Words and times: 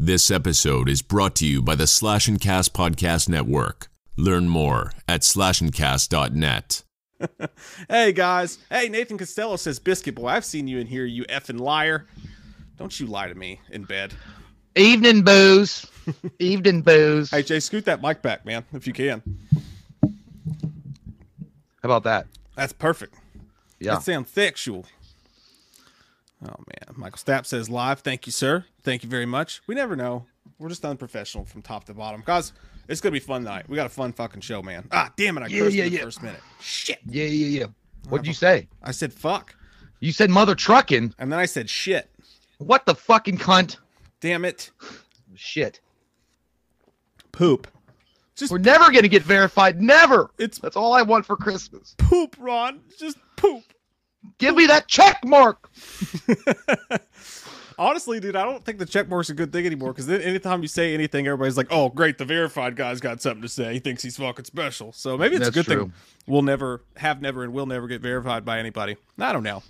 This 0.00 0.30
episode 0.30 0.88
is 0.88 1.02
brought 1.02 1.34
to 1.36 1.46
you 1.46 1.60
by 1.60 1.74
the 1.74 1.88
Slash 1.88 2.28
and 2.28 2.40
Cast 2.40 2.72
Podcast 2.72 3.28
Network. 3.28 3.88
Learn 4.16 4.48
more 4.48 4.92
at 5.08 5.22
slashandcast.net. 5.22 6.84
hey 7.88 8.12
guys. 8.12 8.58
Hey, 8.70 8.88
Nathan 8.88 9.18
Costello 9.18 9.56
says, 9.56 9.80
Biscuit 9.80 10.14
Boy, 10.14 10.28
I've 10.28 10.44
seen 10.44 10.68
you 10.68 10.78
in 10.78 10.86
here, 10.86 11.04
you 11.04 11.24
effing 11.24 11.58
liar. 11.58 12.06
Don't 12.76 13.00
you 13.00 13.08
lie 13.08 13.26
to 13.26 13.34
me 13.34 13.60
in 13.70 13.82
bed. 13.82 14.14
Evening 14.76 15.22
booze. 15.22 15.84
Evening 16.38 16.82
booze. 16.82 17.32
Hey, 17.32 17.42
Jay, 17.42 17.58
scoot 17.58 17.84
that 17.86 18.00
mic 18.00 18.22
back, 18.22 18.46
man, 18.46 18.64
if 18.72 18.86
you 18.86 18.92
can. 18.92 19.20
How 20.00 20.10
about 21.82 22.04
that? 22.04 22.28
That's 22.54 22.72
perfect. 22.72 23.16
Yeah. 23.80 23.94
That 23.94 24.04
sounds 24.04 24.30
sexual. 24.30 24.86
Oh 26.44 26.46
man, 26.48 26.94
Michael 26.96 27.18
Stapp 27.18 27.46
says 27.46 27.68
live. 27.68 28.00
Thank 28.00 28.26
you, 28.26 28.32
sir. 28.32 28.64
Thank 28.82 29.02
you 29.02 29.08
very 29.08 29.26
much. 29.26 29.60
We 29.66 29.74
never 29.74 29.96
know. 29.96 30.26
We're 30.58 30.68
just 30.68 30.84
unprofessional 30.84 31.44
from 31.44 31.62
top 31.62 31.84
to 31.84 31.94
bottom, 31.94 32.22
guys. 32.24 32.52
It's 32.88 33.00
gonna 33.00 33.12
be 33.12 33.18
a 33.18 33.22
fun 33.22 33.42
night. 33.44 33.68
We 33.68 33.76
got 33.76 33.86
a 33.86 33.90
fun 33.90 34.12
fucking 34.12 34.40
show, 34.42 34.62
man. 34.62 34.86
Ah, 34.92 35.12
damn 35.16 35.36
it! 35.38 35.42
I 35.42 35.46
Yeah, 35.48 35.60
cursed 35.64 35.74
yeah, 35.76 35.84
in 35.84 35.90
the 35.92 35.96
yeah. 35.98 36.04
first 36.04 36.22
minute. 36.22 36.40
Shit. 36.60 37.00
Yeah, 37.06 37.24
yeah, 37.24 37.60
yeah. 37.60 37.66
What'd 38.08 38.26
you 38.26 38.32
say? 38.32 38.68
I 38.82 38.92
said 38.92 39.12
fuck, 39.12 39.54
You 40.00 40.12
said 40.12 40.30
mother 40.30 40.54
trucking. 40.54 41.12
and 41.18 41.30
then 41.32 41.38
I 41.38 41.46
said 41.46 41.68
shit. 41.68 42.08
What 42.58 42.86
the 42.86 42.94
fucking 42.94 43.38
cunt? 43.38 43.76
Damn 44.20 44.44
it. 44.44 44.70
Shit. 45.34 45.80
Poop. 47.32 47.68
Just 48.36 48.52
We're 48.52 48.58
never 48.58 48.90
gonna 48.92 49.08
get 49.08 49.22
verified. 49.22 49.80
Never. 49.82 50.30
It's- 50.38 50.58
that's 50.60 50.76
all 50.76 50.92
I 50.94 51.02
want 51.02 51.26
for 51.26 51.36
Christmas. 51.36 51.94
poop, 51.98 52.36
Ron. 52.38 52.80
Just 52.98 53.18
poop. 53.36 53.64
Give 54.38 54.54
me 54.54 54.66
that 54.66 54.88
check 54.88 55.24
mark. 55.24 55.70
Honestly, 57.78 58.18
dude, 58.18 58.34
I 58.34 58.44
don't 58.44 58.64
think 58.64 58.78
the 58.78 58.86
check 58.86 59.08
mark's 59.08 59.30
a 59.30 59.34
good 59.34 59.52
thing 59.52 59.64
anymore 59.64 59.92
because 59.92 60.06
then 60.08 60.20
anytime 60.20 60.62
you 60.62 60.68
say 60.68 60.94
anything, 60.94 61.28
everybody's 61.28 61.56
like, 61.56 61.68
"Oh, 61.70 61.88
great, 61.88 62.18
the 62.18 62.24
verified 62.24 62.74
guy's 62.74 63.00
got 63.00 63.22
something 63.22 63.42
to 63.42 63.48
say. 63.48 63.72
He 63.74 63.78
thinks 63.78 64.02
he's 64.02 64.16
fucking 64.16 64.46
special." 64.46 64.92
So 64.92 65.16
maybe 65.16 65.36
it's 65.36 65.46
a 65.46 65.52
good 65.52 65.64
true. 65.64 65.82
thing 65.82 65.92
we'll 66.26 66.42
never 66.42 66.82
have 66.96 67.22
never 67.22 67.44
and 67.44 67.52
will 67.52 67.66
never 67.66 67.86
get 67.86 68.00
verified 68.00 68.44
by 68.44 68.58
anybody. 68.58 68.96
I 69.18 69.32
don't 69.32 69.44
know. 69.44 69.62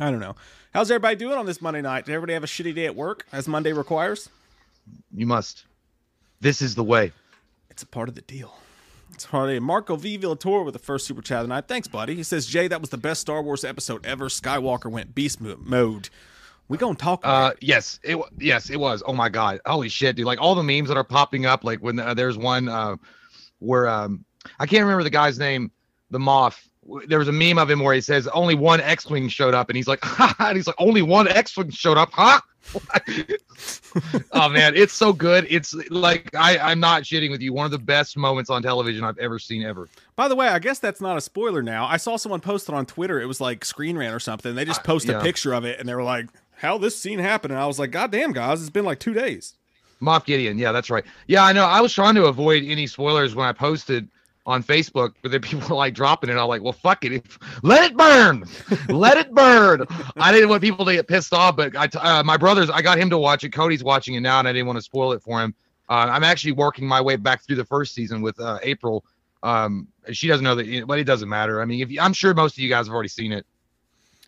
I 0.00 0.10
don't 0.10 0.20
know. 0.20 0.34
How's 0.74 0.90
everybody 0.90 1.16
doing 1.16 1.38
on 1.38 1.46
this 1.46 1.62
Monday 1.62 1.82
night? 1.82 2.06
Did 2.06 2.14
everybody 2.14 2.32
have 2.32 2.44
a 2.44 2.48
shitty 2.48 2.74
day 2.74 2.86
at 2.86 2.96
work, 2.96 3.26
as 3.30 3.46
Monday 3.46 3.72
requires? 3.72 4.28
You 5.14 5.26
must. 5.26 5.64
This 6.40 6.60
is 6.60 6.74
the 6.74 6.82
way. 6.82 7.12
It's 7.70 7.84
a 7.84 7.86
part 7.86 8.08
of 8.08 8.16
the 8.16 8.22
deal. 8.22 8.56
It's 9.22 9.30
part 9.30 9.50
of 9.50 9.54
it. 9.54 9.60
Marco 9.60 9.94
V. 9.94 10.16
Villator 10.16 10.64
with 10.64 10.72
the 10.72 10.80
first 10.80 11.06
super 11.06 11.22
chat 11.22 11.42
of 11.42 11.44
the 11.44 11.54
night. 11.54 11.68
Thanks, 11.68 11.86
buddy. 11.86 12.16
He 12.16 12.24
says, 12.24 12.44
Jay, 12.44 12.66
that 12.66 12.80
was 12.80 12.90
the 12.90 12.98
best 12.98 13.20
Star 13.20 13.40
Wars 13.40 13.64
episode 13.64 14.04
ever. 14.04 14.28
Skywalker 14.28 14.90
went 14.90 15.14
beast 15.14 15.40
mode. 15.40 16.10
We 16.66 16.76
gonna 16.76 16.96
talk 16.96 17.20
about 17.20 17.52
Uh, 17.52 17.54
yes, 17.60 18.00
it 18.02 18.18
yes 18.38 18.68
it 18.68 18.80
was. 18.80 19.00
Oh 19.06 19.12
my 19.12 19.28
god, 19.28 19.60
holy 19.64 19.88
shit, 19.88 20.16
dude! 20.16 20.26
Like 20.26 20.40
all 20.40 20.56
the 20.56 20.62
memes 20.64 20.88
that 20.88 20.96
are 20.96 21.04
popping 21.04 21.46
up, 21.46 21.62
like 21.62 21.78
when 21.80 22.00
uh, 22.00 22.14
there's 22.14 22.36
one 22.36 22.68
uh, 22.68 22.96
where 23.60 23.86
um, 23.88 24.24
I 24.58 24.66
can't 24.66 24.82
remember 24.82 25.04
the 25.04 25.10
guy's 25.10 25.38
name, 25.38 25.70
the 26.10 26.18
Moth. 26.18 26.68
There 27.06 27.18
was 27.18 27.28
a 27.28 27.32
meme 27.32 27.58
of 27.58 27.70
him 27.70 27.80
where 27.80 27.94
he 27.94 28.00
says 28.00 28.26
only 28.28 28.54
one 28.54 28.80
X-wing 28.80 29.28
showed 29.28 29.54
up, 29.54 29.68
and 29.70 29.76
he's 29.76 29.86
like, 29.86 30.00
and 30.40 30.56
he's 30.56 30.66
like, 30.66 30.76
only 30.78 31.02
one 31.02 31.28
X-wing 31.28 31.70
showed 31.70 31.96
up, 31.96 32.10
huh? 32.12 32.40
oh 34.32 34.48
man, 34.48 34.74
it's 34.74 34.92
so 34.92 35.12
good. 35.12 35.46
It's 35.50 35.74
like 35.90 36.34
I, 36.34 36.58
I'm 36.58 36.80
not 36.80 37.02
shitting 37.02 37.30
with 37.30 37.42
you. 37.42 37.52
One 37.52 37.64
of 37.64 37.70
the 37.70 37.78
best 37.78 38.16
moments 38.16 38.50
on 38.50 38.62
television 38.62 39.04
I've 39.04 39.18
ever 39.18 39.38
seen 39.38 39.62
ever. 39.62 39.88
By 40.16 40.28
the 40.28 40.36
way, 40.36 40.48
I 40.48 40.58
guess 40.58 40.78
that's 40.78 41.00
not 41.00 41.16
a 41.16 41.20
spoiler 41.20 41.62
now. 41.62 41.86
I 41.86 41.96
saw 41.96 42.16
someone 42.16 42.40
post 42.40 42.68
it 42.68 42.74
on 42.74 42.86
Twitter. 42.86 43.20
It 43.20 43.26
was 43.26 43.40
like 43.40 43.64
Screen 43.64 43.98
Rant 43.98 44.14
or 44.14 44.20
something. 44.20 44.54
They 44.54 44.64
just 44.64 44.84
posted 44.84 45.10
yeah. 45.10 45.20
a 45.20 45.22
picture 45.22 45.52
of 45.52 45.64
it 45.64 45.80
and 45.80 45.88
they 45.88 45.94
were 45.94 46.04
like, 46.04 46.26
how 46.52 46.78
this 46.78 46.96
scene 46.96 47.18
happened? 47.18 47.52
And 47.52 47.60
I 47.60 47.66
was 47.66 47.78
like, 47.78 47.90
God 47.90 48.12
damn, 48.12 48.32
guys, 48.32 48.60
it's 48.60 48.70
been 48.70 48.84
like 48.84 49.00
two 49.00 49.14
days. 49.14 49.54
Moff 50.00 50.24
Gideon. 50.24 50.58
Yeah, 50.58 50.72
that's 50.72 50.90
right. 50.90 51.04
Yeah, 51.26 51.44
I 51.44 51.52
know. 51.52 51.64
I 51.64 51.80
was 51.80 51.92
trying 51.92 52.14
to 52.16 52.26
avoid 52.26 52.64
any 52.64 52.86
spoilers 52.86 53.34
when 53.34 53.46
I 53.46 53.52
posted 53.52 54.08
on 54.44 54.62
Facebook, 54.62 55.14
but 55.22 55.30
then 55.30 55.40
people 55.40 55.76
like 55.76 55.94
dropping 55.94 56.30
it. 56.30 56.34
I'm 56.34 56.48
like, 56.48 56.62
well, 56.62 56.72
fuck 56.72 57.04
it. 57.04 57.24
Let 57.62 57.90
it 57.90 57.96
burn. 57.96 58.44
let 58.88 59.16
it 59.16 59.32
burn. 59.32 59.86
I 60.16 60.32
didn't 60.32 60.48
want 60.48 60.62
people 60.62 60.84
to 60.84 60.92
get 60.92 61.06
pissed 61.06 61.32
off, 61.32 61.56
but 61.56 61.76
I, 61.76 61.88
uh, 61.98 62.22
my 62.22 62.36
brothers, 62.36 62.70
I 62.70 62.82
got 62.82 62.98
him 62.98 63.10
to 63.10 63.18
watch 63.18 63.44
it. 63.44 63.50
Cody's 63.50 63.84
watching 63.84 64.14
it 64.14 64.20
now, 64.20 64.38
and 64.38 64.48
I 64.48 64.52
didn't 64.52 64.66
want 64.66 64.78
to 64.78 64.82
spoil 64.82 65.12
it 65.12 65.22
for 65.22 65.40
him. 65.40 65.54
Uh, 65.88 66.08
I'm 66.10 66.24
actually 66.24 66.52
working 66.52 66.86
my 66.86 67.00
way 67.00 67.16
back 67.16 67.42
through 67.42 67.56
the 67.56 67.64
first 67.64 67.94
season 67.94 68.22
with 68.22 68.40
uh, 68.40 68.58
April. 68.62 69.04
Um, 69.42 69.88
she 70.12 70.28
doesn't 70.28 70.44
know 70.44 70.54
that, 70.54 70.84
but 70.86 70.98
it 70.98 71.04
doesn't 71.04 71.28
matter. 71.28 71.60
I 71.60 71.64
mean, 71.64 71.80
if 71.80 71.90
you, 71.90 72.00
I'm 72.00 72.12
sure 72.12 72.32
most 72.34 72.54
of 72.54 72.58
you 72.60 72.68
guys 72.68 72.86
have 72.86 72.94
already 72.94 73.08
seen 73.08 73.32
it. 73.32 73.44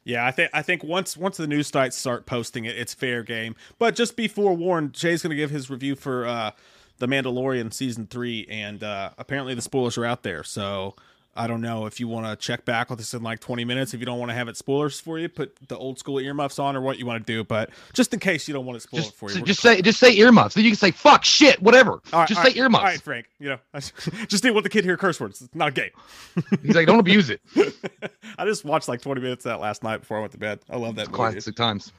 Yeah, 0.05 0.27
I 0.27 0.33
think 0.33 0.51
I 0.53 0.61
think 0.61 0.85
once 0.85 1.17
once 1.17 1.39
the 1.39 1.47
news 1.47 1.69
sites 1.69 1.97
start 1.97 2.27
posting 2.27 2.67
it, 2.67 2.77
it's 2.77 2.93
fair 2.93 3.23
game. 3.23 3.57
But 3.79 3.97
just 3.97 4.17
be 4.17 4.29
forewarned, 4.29 4.93
Jay's 4.93 5.23
going 5.23 5.31
to 5.31 5.37
give 5.37 5.51
his 5.51 5.71
review 5.71 5.95
for 5.97 6.27
uh, 6.27 6.51
the 6.99 7.07
Mandalorian 7.07 7.73
season 7.73 8.07
three, 8.07 8.47
and 8.49 8.83
uh, 8.83 9.11
apparently 9.19 9.55
the 9.55 9.63
spoilers 9.63 9.99
are 9.99 10.05
out 10.05 10.23
there. 10.23 10.45
So 10.45 10.95
I 11.37 11.47
don't 11.47 11.61
know 11.61 11.87
if 11.87 11.99
you 11.99 12.07
want 12.07 12.27
to 12.27 12.37
check 12.37 12.65
back 12.65 12.91
with 12.91 13.01
us 13.01 13.13
in 13.13 13.23
like 13.23 13.41
20 13.41 13.65
minutes. 13.65 13.93
If 13.93 14.01
you 14.01 14.07
don't 14.07 14.19
want 14.19 14.31
to 14.31 14.35
have 14.35 14.49
it 14.49 14.57
spoilers 14.57 15.01
for 15.01 15.19
you, 15.19 15.29
put 15.29 15.57
the 15.69 15.77
old 15.77 15.99
school 15.99 16.21
earmuffs 16.21 16.59
on 16.59 16.77
or 16.77 16.81
what 16.81 16.99
you 16.99 17.07
want 17.07 17.27
to 17.27 17.33
do. 17.33 17.43
But 17.43 17.71
just 17.93 18.15
in 18.15 18.21
case 18.21 18.47
you 18.47 18.55
don't 18.55 18.67
want 18.67 18.77
it 18.77 18.81
spoiled 18.81 19.05
Just, 19.05 19.17
for 19.17 19.31
you, 19.31 19.43
just 19.43 19.61
say, 19.61 19.83
just 19.83 19.99
say 19.99 20.17
earmuffs. 20.17 20.55
Then 20.55 20.65
you 20.65 20.71
can 20.71 20.77
say 20.77 20.93
fuck, 20.93 21.25
shit, 21.25 21.61
whatever. 21.61 22.01
Right, 22.13 22.29
just 22.29 22.41
say 22.41 22.49
right, 22.49 22.57
earmuffs. 22.57 22.83
All 22.83 22.91
right, 22.91 23.01
Frank. 23.01 23.27
You 23.41 23.51
know, 23.51 23.59
I 23.73 23.81
just 24.29 24.43
didn't 24.43 24.55
want 24.55 24.65
the 24.65 24.71
kid 24.71 24.83
to 24.83 24.89
hear 24.89 24.97
curse 24.97 25.19
words. 25.19 25.43
It's 25.43 25.55
not 25.55 25.75
gay. 25.75 25.91
He's 26.63 26.77
like, 26.77 26.87
don't 26.87 27.01
abuse 27.01 27.31
it. 27.31 27.41
I 28.39 28.45
just 28.45 28.65
watched 28.65 28.89
like 28.89 29.01
20 29.01 29.21
minutes 29.21 29.45
of 29.45 29.51
that 29.51 29.61
last 29.61 29.83
night 29.83 29.99
before 29.99 30.19
I 30.19 30.21
went 30.21 30.33
to 30.33 30.39
bed. 30.39 30.61
I 30.71 30.77
love 30.77 30.95
that 30.97 31.09
movie. 31.09 31.17
classic 31.17 31.57
times. 31.57 31.93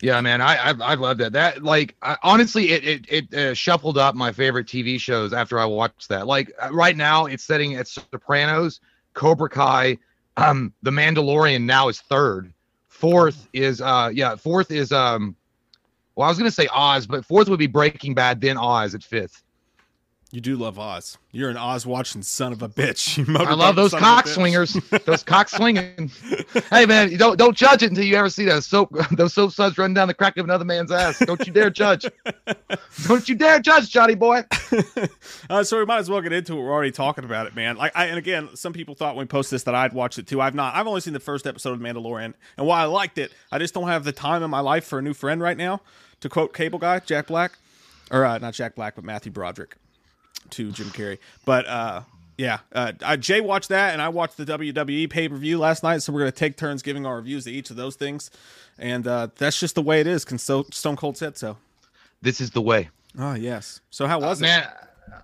Yeah, 0.00 0.20
man, 0.20 0.40
I 0.40 0.56
I, 0.56 0.74
I 0.80 0.94
love 0.94 1.18
that. 1.18 1.32
That 1.32 1.64
like 1.64 1.96
I, 2.02 2.16
honestly, 2.22 2.70
it 2.70 2.84
it 2.84 3.06
it 3.32 3.34
uh, 3.34 3.54
shuffled 3.54 3.98
up 3.98 4.14
my 4.14 4.30
favorite 4.30 4.66
TV 4.68 4.98
shows 5.00 5.32
after 5.32 5.58
I 5.58 5.64
watched 5.64 6.08
that. 6.08 6.26
Like 6.26 6.52
uh, 6.62 6.70
right 6.72 6.96
now, 6.96 7.26
it's 7.26 7.42
setting 7.44 7.74
at 7.74 7.88
Sopranos, 7.88 8.80
Cobra 9.14 9.48
Kai, 9.48 9.98
um, 10.36 10.72
The 10.82 10.90
Mandalorian 10.92 11.64
now 11.64 11.88
is 11.88 12.00
third. 12.00 12.52
Fourth 12.88 13.48
is 13.52 13.80
uh 13.80 14.10
yeah, 14.12 14.36
fourth 14.36 14.70
is 14.70 14.92
um, 14.92 15.34
well 16.14 16.26
I 16.26 16.30
was 16.30 16.38
gonna 16.38 16.50
say 16.52 16.68
Oz, 16.72 17.06
but 17.06 17.24
fourth 17.24 17.48
would 17.48 17.58
be 17.58 17.66
Breaking 17.66 18.14
Bad, 18.14 18.40
then 18.40 18.56
Oz 18.56 18.94
at 18.94 19.02
fifth. 19.02 19.42
You 20.30 20.42
do 20.42 20.56
love 20.56 20.78
Oz. 20.78 21.16
You're 21.32 21.48
an 21.48 21.56
Oz 21.56 21.86
watching 21.86 22.20
son 22.22 22.52
of 22.52 22.60
a 22.60 22.68
bitch. 22.68 23.16
You 23.28 23.36
I 23.38 23.54
love 23.54 23.76
those 23.76 23.92
son 23.92 24.02
of 24.02 24.02
a 24.02 24.06
cock 24.06 24.26
swingers. 24.26 24.74
those 25.06 25.22
cock 25.22 25.48
swinging. 25.48 26.10
Hey 26.70 26.86
man, 26.86 27.10
you 27.10 27.16
don't 27.18 27.38
don't 27.38 27.56
judge 27.56 27.82
it 27.82 27.90
until 27.90 28.04
you 28.04 28.14
ever 28.16 28.28
see 28.28 28.44
those 28.44 28.66
soap 28.66 28.94
those 29.12 29.32
soap 29.32 29.52
suds 29.52 29.78
running 29.78 29.94
down 29.94 30.08
the 30.08 30.14
crack 30.14 30.36
of 30.36 30.44
another 30.44 30.64
man's 30.64 30.92
ass. 30.92 31.18
Don't 31.18 31.46
you 31.46 31.52
dare 31.52 31.70
judge. 31.70 32.04
don't 33.06 33.28
you 33.28 33.34
dare 33.34 33.58
judge, 33.60 33.90
Johnny 33.90 34.14
boy. 34.14 34.44
Uh, 35.48 35.64
so 35.64 35.78
we 35.78 35.86
might 35.86 35.98
as 35.98 36.10
well 36.10 36.20
get 36.20 36.32
into 36.32 36.54
it. 36.54 36.56
We're 36.56 36.72
already 36.72 36.90
talking 36.90 37.24
about 37.24 37.46
it, 37.46 37.54
man. 37.54 37.76
Like, 37.76 37.92
I, 37.94 38.06
and 38.06 38.18
again, 38.18 38.50
some 38.54 38.72
people 38.72 38.94
thought 38.94 39.16
when 39.16 39.24
we 39.24 39.28
post 39.28 39.50
this 39.50 39.62
that 39.64 39.74
I'd 39.74 39.92
watched 39.92 40.18
it 40.18 40.26
too. 40.26 40.40
I've 40.40 40.54
not. 40.54 40.74
I've 40.74 40.86
only 40.86 41.00
seen 41.00 41.14
the 41.14 41.20
first 41.20 41.46
episode 41.46 41.72
of 41.72 41.80
Mandalorian, 41.80 42.34
and 42.56 42.66
while 42.66 42.82
I 42.82 42.84
liked 42.84 43.18
it, 43.18 43.32
I 43.50 43.58
just 43.58 43.72
don't 43.72 43.88
have 43.88 44.04
the 44.04 44.12
time 44.12 44.42
in 44.42 44.50
my 44.50 44.60
life 44.60 44.84
for 44.84 44.98
a 44.98 45.02
new 45.02 45.14
friend 45.14 45.40
right 45.40 45.56
now. 45.56 45.80
To 46.20 46.28
quote 46.28 46.52
Cable 46.52 46.78
Guy 46.78 46.98
Jack 47.00 47.28
Black, 47.28 47.52
or 48.10 48.24
uh, 48.24 48.38
not 48.38 48.54
Jack 48.54 48.74
Black, 48.74 48.94
but 48.94 49.04
Matthew 49.04 49.32
Broderick 49.32 49.76
to 50.50 50.70
Jim 50.72 50.88
Carrey. 50.88 51.18
But 51.44 51.66
uh, 51.66 52.02
yeah, 52.38 52.60
uh, 52.72 52.92
I, 53.04 53.16
Jay 53.16 53.40
watched 53.40 53.68
that, 53.70 53.92
and 53.92 54.00
I 54.00 54.08
watched 54.08 54.36
the 54.36 54.44
WWE 54.44 55.10
pay 55.10 55.28
per 55.28 55.36
view 55.36 55.58
last 55.58 55.82
night. 55.82 56.02
So 56.02 56.12
we're 56.12 56.20
gonna 56.20 56.32
take 56.32 56.56
turns 56.56 56.82
giving 56.82 57.04
our 57.04 57.16
reviews 57.16 57.44
to 57.44 57.52
each 57.52 57.70
of 57.70 57.76
those 57.76 57.96
things, 57.96 58.30
and 58.78 59.06
uh, 59.06 59.28
that's 59.36 59.58
just 59.58 59.74
the 59.74 59.82
way 59.82 60.00
it 60.00 60.06
is. 60.06 60.24
Can 60.24 60.38
so, 60.38 60.64
Stone 60.70 60.96
Cold 60.96 61.16
said 61.16 61.36
so. 61.36 61.56
This 62.22 62.40
is 62.40 62.52
the 62.52 62.62
way. 62.62 62.90
Oh 63.18 63.34
yes. 63.34 63.80
So 63.90 64.06
how 64.06 64.20
was 64.20 64.40
it? 64.40 64.44
Man, 64.44 64.68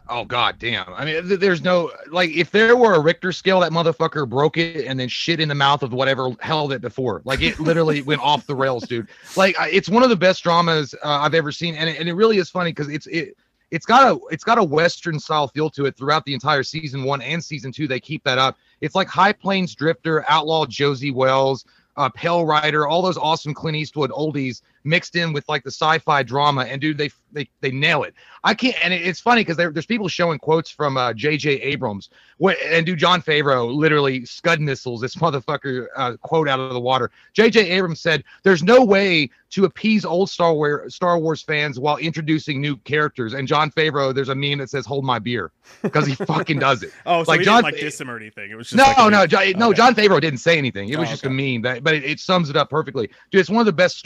oh 0.09 0.25
god 0.25 0.59
damn. 0.59 0.93
I 0.93 1.05
mean, 1.05 1.29
th- 1.29 1.39
there's 1.39 1.63
no 1.63 1.93
like 2.11 2.31
if 2.31 2.51
there 2.51 2.77
were 2.77 2.95
a 2.95 3.01
Richter 3.01 3.31
scale, 3.31 3.61
that 3.61 3.71
motherfucker 3.71 4.29
broke 4.29 4.57
it 4.57 4.85
and 4.85 4.99
then 4.99 5.09
shit 5.09 5.39
in 5.39 5.49
the 5.49 5.55
mouth 5.55 5.85
of 5.85 5.93
whatever 5.93 6.31
held 6.41 6.73
it 6.73 6.81
before. 6.81 7.23
Like 7.25 7.43
it 7.43 7.61
literally 7.61 8.03
went 8.03 8.23
off 8.23 8.47
the 8.47 8.57
rails, 8.57 8.89
dude. 8.89 9.09
Like 9.37 9.55
it's 9.61 9.89
one 9.89 10.03
of 10.03 10.09
the 10.09 10.17
best 10.17 10.43
dramas 10.43 10.95
uh, 11.05 11.21
I've 11.21 11.35
ever 11.35 11.53
seen, 11.53 11.77
and 11.77 11.89
it, 11.89 12.01
and 12.01 12.09
it 12.09 12.15
really 12.15 12.39
is 12.39 12.51
funny 12.51 12.73
because 12.73 12.89
it's 12.89 13.07
it. 13.07 13.37
It's 13.71 13.87
got 13.87 14.13
a 14.13 14.21
it's 14.31 14.45
got 14.45 14.59
a 14.59 14.65
western 14.65 15.19
style 15.19 15.49
feel 15.49 15.71
to 15.71 15.87
it 15.87 15.97
throughout 15.97 16.25
the 16.25 16.35
entire 16.35 16.63
season 16.63 17.05
one 17.05 17.23
and 17.23 17.43
season 17.43 17.73
two. 17.73 17.89
They 17.89 18.01
keep 18.01 18.23
that 18.25 18.39
up. 18.39 18.57
It's 18.81 18.95
like 18.95 19.09
High 19.09 19.33
Plains 19.33 19.75
Drifter, 19.75 20.25
Outlaw 20.29 20.67
Josey 20.67 21.11
Wales, 21.11 21.65
uh, 21.97 22.09
Pale 22.11 22.45
Rider, 22.45 22.87
all 22.87 23.03
those 23.03 23.19
awesome 23.19 23.55
Clint 23.55 23.77
Eastwood 23.77 24.11
oldies 24.11 24.63
mixed 24.85 25.17
in 25.17 25.33
with 25.33 25.49
like 25.49 25.65
the 25.65 25.71
sci-fi 25.71 26.23
drama, 26.23 26.63
and 26.63 26.81
dude, 26.81 26.99
they 26.99 27.11
they 27.33 27.49
they 27.61 27.71
nail 27.71 28.03
it. 28.05 28.15
I 28.45 28.55
can't, 28.55 28.77
and 28.85 28.93
it's 28.95 29.21
funny 29.21 29.41
because 29.41 29.57
there's 29.57 29.87
people 29.87 30.07
showing 30.09 30.39
quotes 30.39 30.71
from 30.71 30.97
uh, 30.97 31.13
J.J. 31.15 31.51
Abrams, 31.63 32.11
what, 32.37 32.57
and 32.63 32.85
do 32.85 32.95
Jon 32.95 33.23
Favreau 33.23 33.75
literally 33.75 34.25
scud 34.27 34.61
missiles 34.61 35.01
this 35.01 35.15
motherfucker 35.17 35.87
uh, 35.97 36.17
quote 36.19 36.49
out 36.49 36.61
of 36.61 36.73
the 36.73 36.81
water. 36.81 37.11
J.J. 37.33 37.71
Abrams 37.71 38.01
said, 38.01 38.23
"There's 38.43 38.63
no 38.63 38.85
way 38.85 39.31
to 39.51 39.65
appease 39.67 40.05
old 40.05 40.29
Star 40.31 40.53
Wars 40.53 40.95
Star 40.95 41.19
Wars 41.19 41.43
fans 41.43 41.79
while 41.81 41.97
introducing 41.97 42.61
new 42.61 42.77
characters." 42.79 43.35
And 43.35 43.49
Jon 43.49 43.71
Favreau, 43.71 44.15
there's 44.15 44.29
a 44.29 44.35
meme 44.35 44.59
that 44.59 44.71
says 44.71 44.85
"Hold 44.87 45.05
my 45.05 45.19
beer" 45.19 45.51
because 45.83 46.07
he 46.07 46.15
fucking 46.27 46.59
does 46.59 46.83
it. 46.83 46.93
Oh, 47.07 47.25
so 47.25 47.31
Like 47.33 47.41
he 47.41 47.45
John- 47.47 47.63
didn't 47.65 47.75
like 47.75 47.81
diss 47.81 48.01
him 48.01 48.11
or 48.11 48.17
anything. 48.17 48.51
It 48.51 48.55
was 48.57 48.69
just 48.71 48.77
No, 48.77 48.85
like 48.85 49.11
no, 49.11 49.19
meme. 49.21 49.29
Jo- 49.29 49.59
no. 49.59 49.69
Okay. 49.71 49.77
Jon 49.77 49.95
Favreau 49.95 50.21
didn't 50.21 50.39
say 50.41 50.59
anything. 50.59 50.89
It 50.91 50.99
was 50.99 51.09
Oh, 51.09 51.13
just 51.13 51.25
okay. 51.25 51.35
a 51.35 51.37
meme, 51.55 51.63
that, 51.63 51.83
but 51.83 51.95
it, 51.95 52.05
it 52.05 52.21
sums 52.21 52.51
it 52.51 52.57
up 52.57 52.69
perfectly. 52.71 53.09
Dude, 53.31 53.41
it's 53.41 53.51
one 53.51 53.61
of 53.61 53.67
the 53.67 53.73
best 53.73 53.97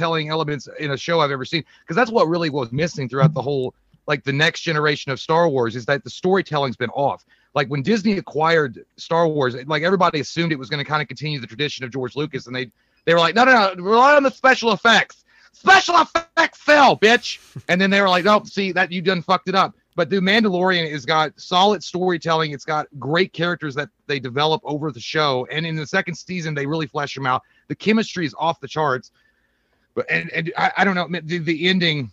storytelling 0.00 0.30
elements 0.30 0.66
in 0.78 0.92
a 0.92 0.96
show 0.96 1.20
I've 1.20 1.30
ever 1.30 1.44
seen 1.44 1.62
because 1.82 1.94
that's 1.94 2.10
what 2.10 2.26
really 2.26 2.48
was 2.48 2.72
missing 2.72 3.08
throughout 3.08 3.34
the 3.34 3.42
whole, 3.42 3.74
like 4.06 4.24
the 4.24 4.32
next 4.32 4.62
generation 4.62 5.12
of 5.12 5.20
Star 5.20 5.48
Wars 5.48 5.76
is 5.76 5.84
that 5.86 6.04
the 6.04 6.10
storytelling's 6.10 6.76
been 6.76 6.90
off. 6.90 7.26
Like 7.54 7.68
when 7.68 7.82
Disney 7.82 8.16
acquired 8.16 8.84
Star 8.96 9.28
Wars, 9.28 9.54
like 9.66 9.82
everybody 9.82 10.20
assumed 10.20 10.52
it 10.52 10.58
was 10.58 10.70
going 10.70 10.82
to 10.82 10.88
kind 10.88 11.02
of 11.02 11.08
continue 11.08 11.38
the 11.38 11.46
tradition 11.46 11.84
of 11.84 11.90
George 11.90 12.16
Lucas, 12.16 12.46
and 12.46 12.56
they 12.56 12.70
they 13.04 13.12
were 13.12 13.20
like, 13.20 13.34
no, 13.34 13.44
no, 13.44 13.74
no, 13.74 13.82
rely 13.82 14.16
on 14.16 14.22
the 14.22 14.30
special 14.30 14.72
effects. 14.72 15.24
Special 15.52 15.96
effects 16.00 16.62
sell, 16.62 16.96
bitch. 16.96 17.38
And 17.68 17.80
then 17.80 17.90
they 17.90 18.00
were 18.00 18.08
like, 18.08 18.24
nope, 18.24 18.46
see 18.46 18.72
that 18.72 18.92
you 18.92 19.02
done 19.02 19.20
fucked 19.20 19.48
it 19.48 19.54
up. 19.54 19.74
But 19.96 20.08
the 20.08 20.16
Mandalorian 20.16 20.90
has 20.92 21.04
got 21.04 21.38
solid 21.38 21.82
storytelling. 21.82 22.52
It's 22.52 22.64
got 22.64 22.86
great 22.98 23.32
characters 23.32 23.74
that 23.74 23.88
they 24.06 24.20
develop 24.20 24.62
over 24.64 24.92
the 24.92 25.00
show. 25.00 25.46
And 25.50 25.66
in 25.66 25.76
the 25.76 25.86
second 25.86 26.14
season, 26.14 26.54
they 26.54 26.66
really 26.66 26.86
flesh 26.86 27.14
them 27.14 27.26
out. 27.26 27.42
The 27.68 27.74
chemistry 27.74 28.24
is 28.24 28.34
off 28.38 28.60
the 28.60 28.68
charts. 28.68 29.10
And, 30.08 30.30
and 30.30 30.52
I, 30.56 30.72
I 30.78 30.84
don't 30.84 30.94
know 30.94 31.20
the, 31.22 31.38
the 31.38 31.68
ending 31.68 32.12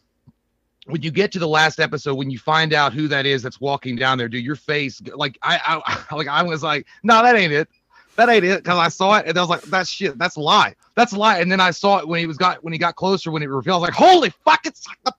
when 0.88 1.02
you 1.02 1.12
get 1.12 1.32
to 1.34 1.40
the 1.40 1.48
last 1.48 1.80
episode 1.80 2.16
when 2.16 2.32
you 2.32 2.40
find 2.40 2.74
out 2.74 2.94
who 2.94 3.08
that 3.10 3.26
is 3.26 3.44
that's 3.44 3.62
walking 3.62 3.96
down 3.96 4.18
there 4.18 4.30
do 4.30 4.40
your 4.40 4.56
face 4.56 5.02
like 5.16 5.38
i 5.44 5.82
i 5.86 6.06
like 6.16 6.28
i 6.28 6.42
was 6.42 6.64
like 6.64 6.88
no 7.04 7.22
that 7.22 7.36
ain't 7.36 7.54
it. 7.54 7.68
That 8.16 8.30
ain't 8.30 8.46
it. 8.46 8.64
Because 8.64 8.80
i 8.80 8.88
saw 8.88 9.18
it 9.18 9.28
and 9.28 9.38
i 9.38 9.42
was 9.42 9.50
like 9.50 9.62
that's 9.64 9.90
shit. 9.90 10.18
That's 10.18 10.38
a 10.38 10.42
lie. 10.42 10.76
That's 10.96 11.14
a 11.14 11.18
lie. 11.18 11.40
And 11.40 11.52
then 11.52 11.60
i 11.60 11.72
saw 11.72 12.00
it 12.00 12.08
when 12.08 12.20
he 12.20 12.26
was 12.26 12.38
got 12.38 12.64
when 12.64 12.74
he 12.74 12.80
got 12.80 12.96
closer 12.96 13.32
when 13.32 13.44
it 13.44 13.48
revealed. 13.48 13.84
I 13.84 13.90
was 13.90 13.90
like 13.90 13.94
holy 13.94 14.30
fuck 14.44 14.66
it's 14.66 14.86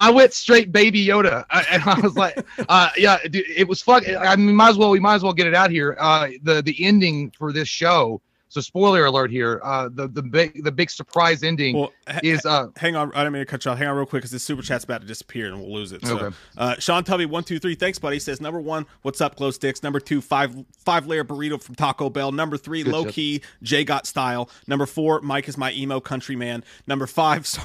i 0.00 0.10
went 0.10 0.32
straight 0.32 0.70
baby 0.70 1.04
yoda 1.04 1.44
and 1.70 1.82
i 1.82 1.98
was 2.00 2.16
like 2.16 2.38
uh 2.68 2.90
yeah 2.96 3.18
dude, 3.28 3.44
it 3.48 3.66
was 3.66 3.82
fuck 3.82 4.08
i 4.08 4.36
mean 4.36 4.54
might 4.54 4.70
as 4.70 4.76
well 4.76 4.90
we 4.90 5.00
might 5.00 5.16
as 5.16 5.22
well 5.22 5.32
get 5.32 5.46
it 5.46 5.54
out 5.54 5.70
here. 5.70 5.96
Uh 5.98 6.28
the 6.42 6.62
the 6.62 6.76
ending 6.84 7.32
for 7.36 7.52
this 7.52 7.68
show 7.68 8.20
so 8.48 8.60
spoiler 8.60 9.04
alert 9.04 9.30
here 9.30 9.60
uh 9.62 9.88
the 9.92 10.08
the 10.08 10.22
big 10.22 10.64
the 10.64 10.72
big 10.72 10.90
surprise 10.90 11.42
ending 11.42 11.76
Well, 11.76 11.92
ha- 12.06 12.20
is 12.22 12.44
uh 12.46 12.68
hang 12.76 12.96
on. 12.96 13.12
I 13.14 13.18
didn't 13.18 13.32
mean 13.34 13.40
to 13.42 13.46
cut 13.46 13.64
you 13.64 13.70
off. 13.70 13.78
Hang 13.78 13.88
on 13.88 13.96
real 13.96 14.06
quick 14.06 14.20
because 14.22 14.30
this 14.30 14.42
super 14.42 14.62
chat's 14.62 14.84
about 14.84 15.00
to 15.02 15.06
disappear 15.06 15.46
and 15.48 15.60
we'll 15.60 15.72
lose 15.72 15.92
it. 15.92 16.04
So, 16.06 16.18
Okay. 16.18 16.36
uh, 16.56 16.76
Sean 16.78 17.04
Tubby 17.04 17.26
one 17.26 17.44
two 17.44 17.58
three. 17.58 17.74
Thanks, 17.74 17.98
buddy. 17.98 18.18
Says 18.18 18.40
number 18.40 18.60
one, 18.60 18.86
what's 19.02 19.20
up, 19.20 19.36
glow 19.36 19.50
sticks. 19.50 19.82
Number 19.82 20.00
two, 20.00 20.20
five 20.20 20.54
five 20.84 21.06
layer 21.06 21.24
burrito 21.24 21.60
from 21.62 21.74
Taco 21.74 22.08
Bell. 22.10 22.32
Number 22.32 22.56
three, 22.56 22.82
Good 22.82 22.92
low 22.92 23.04
key 23.04 23.42
J 23.62 23.84
got 23.84 24.06
style. 24.06 24.48
Number 24.66 24.86
four, 24.86 25.20
Mike 25.20 25.48
is 25.48 25.56
my 25.58 25.72
emo 25.72 26.00
country 26.00 26.36
man. 26.36 26.64
Number 26.86 27.06
five. 27.06 27.46
so- 27.46 27.62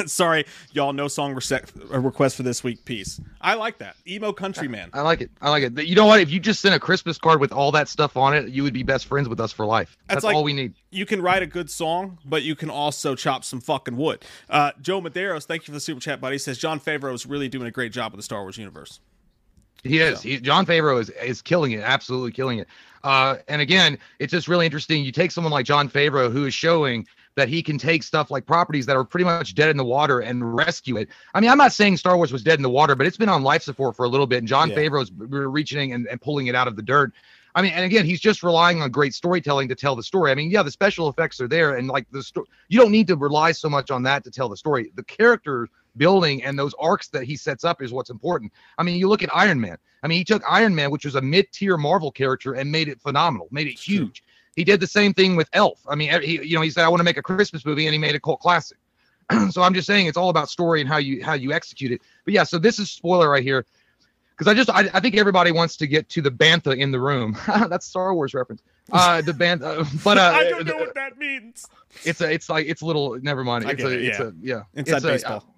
Sorry, 0.06 0.44
y'all. 0.72 0.92
No 0.92 1.08
song 1.08 1.32
uh, 1.32 2.00
request 2.00 2.36
for 2.36 2.42
this 2.42 2.64
week. 2.64 2.84
Peace. 2.84 3.20
I 3.40 3.54
like 3.54 3.78
that 3.78 3.96
emo 4.06 4.32
country 4.32 4.68
man. 4.68 4.90
I 4.92 5.02
like 5.02 5.20
it. 5.20 5.30
I 5.40 5.50
like 5.50 5.62
it. 5.62 5.86
You 5.86 5.94
know 5.94 6.06
what? 6.06 6.20
If 6.20 6.30
you 6.30 6.40
just 6.40 6.60
sent 6.60 6.74
a 6.74 6.80
Christmas 6.80 7.18
card 7.18 7.40
with 7.40 7.52
all 7.52 7.72
that 7.72 7.88
stuff 7.88 8.16
on 8.16 8.34
it, 8.34 8.48
you 8.48 8.62
would 8.62 8.72
be 8.72 8.82
best 8.82 9.06
friends 9.06 9.28
with 9.28 9.40
us 9.40 9.52
for 9.52 9.66
life. 9.66 9.96
That's 10.08 10.16
That's, 10.16 10.24
like- 10.24 10.36
all 10.36 10.44
we 10.44 10.52
need. 10.52 10.74
you 10.90 11.06
can 11.06 11.20
write 11.20 11.42
a 11.42 11.46
good 11.46 11.70
song, 11.70 12.18
but 12.24 12.42
you 12.42 12.54
can 12.54 12.70
also 12.70 13.14
chop 13.14 13.44
some 13.44 13.60
fucking 13.60 13.96
wood. 13.96 14.24
Uh, 14.48 14.72
Joe 14.80 15.00
Medeiros, 15.00 15.44
thank 15.44 15.62
you 15.62 15.66
for 15.66 15.72
the 15.72 15.80
super 15.80 16.00
chat, 16.00 16.20
buddy. 16.20 16.38
Says 16.38 16.58
Jon 16.58 16.80
Favreau 16.80 17.14
is 17.14 17.26
really 17.26 17.48
doing 17.48 17.66
a 17.66 17.70
great 17.70 17.92
job 17.92 18.12
with 18.12 18.18
the 18.18 18.24
Star 18.24 18.42
Wars 18.42 18.56
universe. 18.56 19.00
He 19.84 19.98
is. 19.98 20.22
He, 20.22 20.38
Jon 20.38 20.64
Favreau 20.64 21.00
is 21.00 21.10
is 21.10 21.42
killing 21.42 21.72
it. 21.72 21.80
Absolutely 21.80 22.30
killing 22.30 22.58
it. 22.60 22.68
Uh, 23.02 23.36
and 23.48 23.60
again, 23.60 23.98
it's 24.20 24.30
just 24.30 24.46
really 24.46 24.64
interesting. 24.64 25.04
You 25.04 25.10
take 25.10 25.32
someone 25.32 25.52
like 25.52 25.66
Jon 25.66 25.88
Favreau, 25.88 26.30
who 26.30 26.46
is 26.46 26.54
showing 26.54 27.06
that 27.36 27.48
he 27.48 27.62
can 27.62 27.78
take 27.78 28.02
stuff 28.02 28.30
like 28.30 28.46
properties 28.46 28.86
that 28.86 28.96
are 28.96 29.04
pretty 29.04 29.24
much 29.24 29.54
dead 29.54 29.70
in 29.70 29.76
the 29.76 29.84
water 29.84 30.20
and 30.20 30.54
rescue 30.54 30.96
it. 30.96 31.08
I 31.34 31.40
mean, 31.40 31.50
I'm 31.50 31.58
not 31.58 31.72
saying 31.72 31.96
Star 31.96 32.16
Wars 32.16 32.32
was 32.32 32.42
dead 32.42 32.58
in 32.58 32.62
the 32.62 32.70
water, 32.70 32.94
but 32.94 33.06
it's 33.06 33.16
been 33.16 33.28
on 33.28 33.42
life 33.42 33.62
support 33.62 33.96
for 33.96 34.04
a 34.04 34.08
little 34.08 34.26
bit. 34.26 34.38
And 34.38 34.48
John 34.48 34.70
Yeah. 34.70 34.76
Favreau's 34.76 35.10
reaching 35.16 35.92
and, 35.92 36.06
and 36.08 36.20
pulling 36.20 36.48
it 36.48 36.54
out 36.54 36.68
of 36.68 36.76
the 36.76 36.82
dirt. 36.82 37.12
I 37.54 37.62
mean, 37.62 37.72
and 37.72 37.84
again, 37.84 38.04
he's 38.06 38.20
just 38.20 38.42
relying 38.42 38.80
on 38.80 38.90
great 38.90 39.14
storytelling 39.14 39.68
to 39.68 39.74
tell 39.74 39.94
the 39.94 40.02
story. 40.02 40.30
I 40.30 40.34
mean, 40.34 40.50
yeah, 40.50 40.62
the 40.62 40.70
special 40.70 41.08
effects 41.08 41.40
are 41.40 41.48
there, 41.48 41.76
and 41.76 41.86
like 41.86 42.06
the 42.10 42.22
story, 42.22 42.46
you 42.68 42.80
don't 42.80 42.90
need 42.90 43.06
to 43.08 43.16
rely 43.16 43.52
so 43.52 43.68
much 43.68 43.90
on 43.90 44.02
that 44.04 44.24
to 44.24 44.30
tell 44.30 44.48
the 44.48 44.56
story. 44.56 44.90
The 44.94 45.04
character 45.04 45.68
building 45.98 46.42
and 46.44 46.58
those 46.58 46.72
arcs 46.78 47.08
that 47.08 47.24
he 47.24 47.36
sets 47.36 47.64
up 47.64 47.82
is 47.82 47.92
what's 47.92 48.08
important. 48.08 48.52
I 48.78 48.82
mean, 48.82 48.96
you 48.96 49.06
look 49.06 49.22
at 49.22 49.28
Iron 49.34 49.60
Man. 49.60 49.76
I 50.02 50.08
mean, 50.08 50.16
he 50.16 50.24
took 50.24 50.42
Iron 50.48 50.74
Man, 50.74 50.90
which 50.90 51.04
was 51.04 51.14
a 51.14 51.20
mid-tier 51.20 51.76
Marvel 51.76 52.10
character, 52.10 52.54
and 52.54 52.72
made 52.72 52.88
it 52.88 53.00
phenomenal, 53.02 53.48
made 53.50 53.66
it 53.66 53.78
huge. 53.78 54.24
He 54.56 54.64
did 54.64 54.80
the 54.80 54.86
same 54.86 55.14
thing 55.14 55.36
with 55.36 55.48
Elf. 55.52 55.80
I 55.88 55.94
mean, 55.94 56.20
he, 56.22 56.42
you 56.44 56.54
know, 56.56 56.62
he 56.62 56.70
said, 56.70 56.84
"I 56.84 56.88
want 56.88 57.00
to 57.00 57.04
make 57.04 57.16
a 57.16 57.22
Christmas 57.22 57.64
movie," 57.64 57.86
and 57.86 57.92
he 57.92 57.98
made 57.98 58.14
a 58.14 58.20
cult 58.20 58.40
classic. 58.40 58.78
so 59.50 59.62
I'm 59.62 59.72
just 59.74 59.86
saying, 59.86 60.06
it's 60.06 60.16
all 60.16 60.28
about 60.28 60.50
story 60.50 60.80
and 60.80 60.88
how 60.88 60.98
you 60.98 61.24
how 61.24 61.34
you 61.34 61.52
execute 61.52 61.92
it. 61.92 62.02
But 62.24 62.34
yeah, 62.34 62.44
so 62.44 62.58
this 62.58 62.78
is 62.78 62.90
spoiler 62.90 63.30
right 63.30 63.42
here, 63.42 63.64
because 64.36 64.48
I 64.50 64.54
just 64.54 64.68
I, 64.70 64.90
I 64.92 65.00
think 65.00 65.16
everybody 65.16 65.52
wants 65.52 65.76
to 65.78 65.86
get 65.86 66.08
to 66.10 66.22
the 66.22 66.30
bantha 66.30 66.76
in 66.76 66.90
the 66.90 67.00
room. 67.00 67.36
That's 67.46 67.86
Star 67.86 68.14
Wars 68.14 68.34
reference. 68.34 68.62
Uh, 68.90 69.22
the 69.22 69.32
bantha, 69.32 69.86
but 70.04 70.18
uh, 70.18 70.20
I 70.34 70.50
don't 70.50 70.66
know 70.66 70.76
what 70.76 70.94
that 70.94 71.16
means. 71.18 71.66
it's 72.04 72.20
a 72.20 72.30
it's 72.30 72.48
like 72.50 72.66
it's 72.66 72.82
a 72.82 72.86
little 72.86 73.18
never 73.22 73.44
mind 73.44 73.64
I 73.66 73.70
it's 73.70 73.82
get 73.82 73.92
a 73.92 73.94
it, 73.94 74.04
it's 74.04 74.18
yeah. 74.18 74.24
a 74.26 74.32
yeah 74.42 74.62
Inside 74.74 74.96
it's 74.96 75.04
a, 75.04 75.08
baseball. 75.08 75.36
uh, 75.36 75.52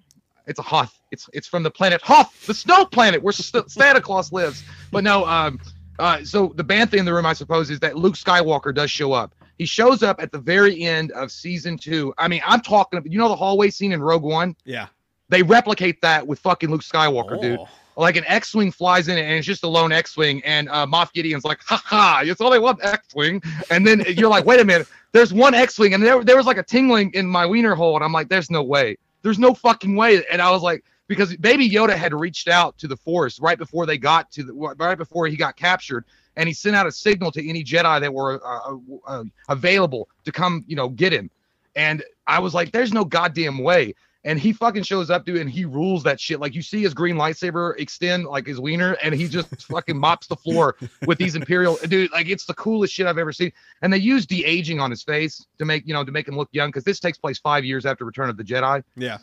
it's 0.46 0.58
a 0.58 0.62
Hoth. 0.62 1.00
It's 1.10 1.28
it's 1.32 1.48
from 1.48 1.62
the 1.62 1.70
planet 1.70 2.02
Hoth, 2.02 2.46
the 2.46 2.54
snow 2.54 2.84
planet 2.84 3.22
where 3.22 3.32
St- 3.32 3.70
Santa 3.70 4.00
Claus 4.00 4.30
lives. 4.30 4.62
But 4.92 5.02
no, 5.02 5.24
um, 5.26 5.58
uh, 5.98 6.24
so 6.24 6.52
the 6.56 6.64
bantha 6.64 6.94
in 6.94 7.04
the 7.04 7.12
room, 7.12 7.26
I 7.26 7.32
suppose, 7.32 7.70
is 7.70 7.80
that 7.80 7.96
Luke 7.96 8.14
Skywalker 8.14 8.74
does 8.74 8.90
show 8.90 9.12
up. 9.12 9.34
He 9.58 9.66
shows 9.66 10.02
up 10.02 10.20
at 10.20 10.32
the 10.32 10.38
very 10.38 10.82
end 10.82 11.12
of 11.12 11.30
season 11.30 11.78
two. 11.78 12.12
I 12.18 12.26
mean, 12.28 12.42
I'm 12.44 12.60
talking. 12.60 13.00
You 13.04 13.18
know 13.18 13.28
the 13.28 13.36
hallway 13.36 13.70
scene 13.70 13.92
in 13.92 14.02
Rogue 14.02 14.24
One. 14.24 14.56
Yeah. 14.64 14.88
They 15.28 15.42
replicate 15.42 16.00
that 16.02 16.26
with 16.26 16.38
fucking 16.40 16.70
Luke 16.70 16.82
Skywalker, 16.82 17.40
dude. 17.40 17.60
Oh. 17.60 17.68
Like 17.96 18.16
an 18.16 18.24
X-wing 18.26 18.72
flies 18.72 19.06
in, 19.06 19.16
and 19.16 19.32
it's 19.34 19.46
just 19.46 19.62
a 19.62 19.68
lone 19.68 19.92
X-wing, 19.92 20.42
and 20.44 20.68
uh, 20.68 20.84
Moff 20.84 21.12
Gideon's 21.12 21.44
like, 21.44 21.60
"Ha 21.66 21.80
ha! 21.84 22.22
It's 22.24 22.40
only 22.40 22.58
want, 22.58 22.84
X-wing." 22.84 23.40
And 23.70 23.86
then 23.86 24.02
you're 24.08 24.28
like, 24.28 24.44
"Wait 24.44 24.58
a 24.58 24.64
minute, 24.64 24.88
there's 25.12 25.32
one 25.32 25.54
X-wing," 25.54 25.94
and 25.94 26.02
there, 26.02 26.24
there 26.24 26.36
was 26.36 26.44
like 26.44 26.58
a 26.58 26.64
tingling 26.64 27.12
in 27.14 27.24
my 27.24 27.46
wiener 27.46 27.76
hole, 27.76 27.94
and 27.94 28.04
I'm 28.04 28.12
like, 28.12 28.28
"There's 28.28 28.50
no 28.50 28.64
way, 28.64 28.96
there's 29.22 29.38
no 29.38 29.54
fucking 29.54 29.94
way." 29.94 30.24
And 30.28 30.42
I 30.42 30.50
was 30.50 30.62
like, 30.62 30.84
because 31.08 31.36
Baby 31.36 31.68
Yoda 31.68 31.94
had 31.94 32.14
reached 32.14 32.48
out 32.48 32.78
to 32.78 32.88
the 32.88 32.96
Force 32.96 33.40
right 33.40 33.58
before 33.58 33.86
they 33.86 33.98
got 33.98 34.30
to 34.32 34.44
the 34.44 34.52
right 34.52 34.98
before 34.98 35.26
he 35.26 35.36
got 35.36 35.56
captured, 35.56 36.04
and 36.36 36.48
he 36.48 36.54
sent 36.54 36.74
out 36.76 36.86
a 36.86 36.92
signal 36.92 37.30
to 37.32 37.48
any 37.48 37.62
Jedi 37.62 38.00
that 38.00 38.12
were 38.12 38.40
uh, 38.44 38.76
uh, 39.06 39.24
available 39.48 40.08
to 40.24 40.32
come, 40.32 40.64
you 40.66 40.76
know, 40.76 40.88
get 40.88 41.12
him. 41.12 41.30
And 41.76 42.02
I 42.26 42.38
was 42.38 42.54
like, 42.54 42.72
"There's 42.72 42.92
no 42.92 43.04
goddamn 43.04 43.58
way." 43.58 43.94
And 44.26 44.40
he 44.40 44.54
fucking 44.54 44.84
shows 44.84 45.10
up, 45.10 45.26
dude, 45.26 45.36
and 45.36 45.50
he 45.50 45.66
rules 45.66 46.02
that 46.04 46.18
shit. 46.18 46.40
Like 46.40 46.54
you 46.54 46.62
see 46.62 46.80
his 46.80 46.94
green 46.94 47.16
lightsaber 47.16 47.78
extend 47.78 48.24
like 48.24 48.46
his 48.46 48.58
wiener, 48.58 48.96
and 49.02 49.14
he 49.14 49.28
just 49.28 49.62
fucking 49.70 49.98
mops 49.98 50.28
the 50.28 50.36
floor 50.36 50.76
with 51.06 51.18
these 51.18 51.36
imperial 51.36 51.78
dude. 51.88 52.10
Like 52.10 52.30
it's 52.30 52.46
the 52.46 52.54
coolest 52.54 52.94
shit 52.94 53.06
I've 53.06 53.18
ever 53.18 53.32
seen. 53.32 53.52
And 53.82 53.92
they 53.92 53.98
use 53.98 54.24
de 54.24 54.42
aging 54.42 54.80
on 54.80 54.90
his 54.90 55.02
face 55.02 55.44
to 55.58 55.66
make 55.66 55.86
you 55.86 55.92
know 55.92 56.04
to 56.04 56.12
make 56.12 56.26
him 56.26 56.36
look 56.36 56.48
young 56.52 56.70
because 56.70 56.84
this 56.84 57.00
takes 57.00 57.18
place 57.18 57.38
five 57.38 57.66
years 57.66 57.84
after 57.84 58.06
Return 58.06 58.30
of 58.30 58.38
the 58.38 58.44
Jedi. 58.44 58.82
Yeah. 58.96 59.18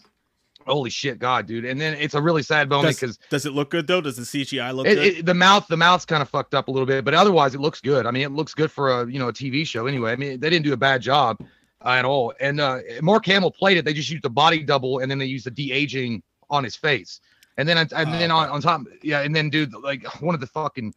Holy 0.67 0.89
shit, 0.89 1.19
God, 1.19 1.45
dude! 1.47 1.65
And 1.65 1.79
then 1.79 1.95
it's 1.95 2.13
a 2.13 2.21
really 2.21 2.43
sad 2.43 2.69
moment 2.69 2.95
because 2.95 3.17
does 3.29 3.45
it 3.45 3.53
look 3.53 3.69
good 3.69 3.87
though? 3.87 4.01
Does 4.01 4.15
the 4.17 4.23
CGI 4.23 4.73
look 4.73 4.87
it, 4.87 4.95
good? 4.95 5.05
it, 5.05 5.25
the 5.25 5.33
mouth 5.33 5.67
the 5.67 5.77
mouth's 5.77 6.05
kind 6.05 6.21
of 6.21 6.29
fucked 6.29 6.53
up 6.53 6.67
a 6.67 6.71
little 6.71 6.85
bit, 6.85 7.03
but 7.03 7.13
otherwise 7.13 7.55
it 7.55 7.61
looks 7.61 7.81
good. 7.81 8.05
I 8.05 8.11
mean, 8.11 8.23
it 8.23 8.31
looks 8.31 8.53
good 8.53 8.71
for 8.71 9.01
a 9.01 9.09
you 9.09 9.19
know 9.19 9.29
a 9.29 9.33
TV 9.33 9.65
show 9.65 9.87
anyway. 9.87 10.11
I 10.11 10.15
mean, 10.15 10.39
they 10.39 10.49
didn't 10.49 10.65
do 10.65 10.73
a 10.73 10.77
bad 10.77 11.01
job 11.01 11.37
uh, 11.83 11.89
at 11.89 12.05
all. 12.05 12.33
And 12.39 12.59
uh, 12.61 12.79
Mark 13.01 13.25
Hamill 13.25 13.51
played 13.51 13.77
it. 13.77 13.85
They 13.85 13.93
just 13.93 14.09
used 14.09 14.25
a 14.25 14.29
body 14.29 14.63
double, 14.63 14.99
and 14.99 15.09
then 15.09 15.17
they 15.17 15.25
used 15.25 15.45
the 15.45 15.51
de 15.51 15.71
aging 15.71 16.21
on 16.49 16.63
his 16.63 16.75
face. 16.75 17.21
And 17.57 17.67
then 17.67 17.77
and 17.77 17.91
Oh, 17.93 18.05
then 18.05 18.31
on, 18.31 18.49
on 18.49 18.61
top, 18.61 18.81
yeah, 19.03 19.21
and 19.21 19.35
then 19.35 19.49
dude, 19.49 19.73
like 19.73 20.05
one 20.21 20.35
of 20.35 20.41
the 20.41 20.47
fucking. 20.47 20.93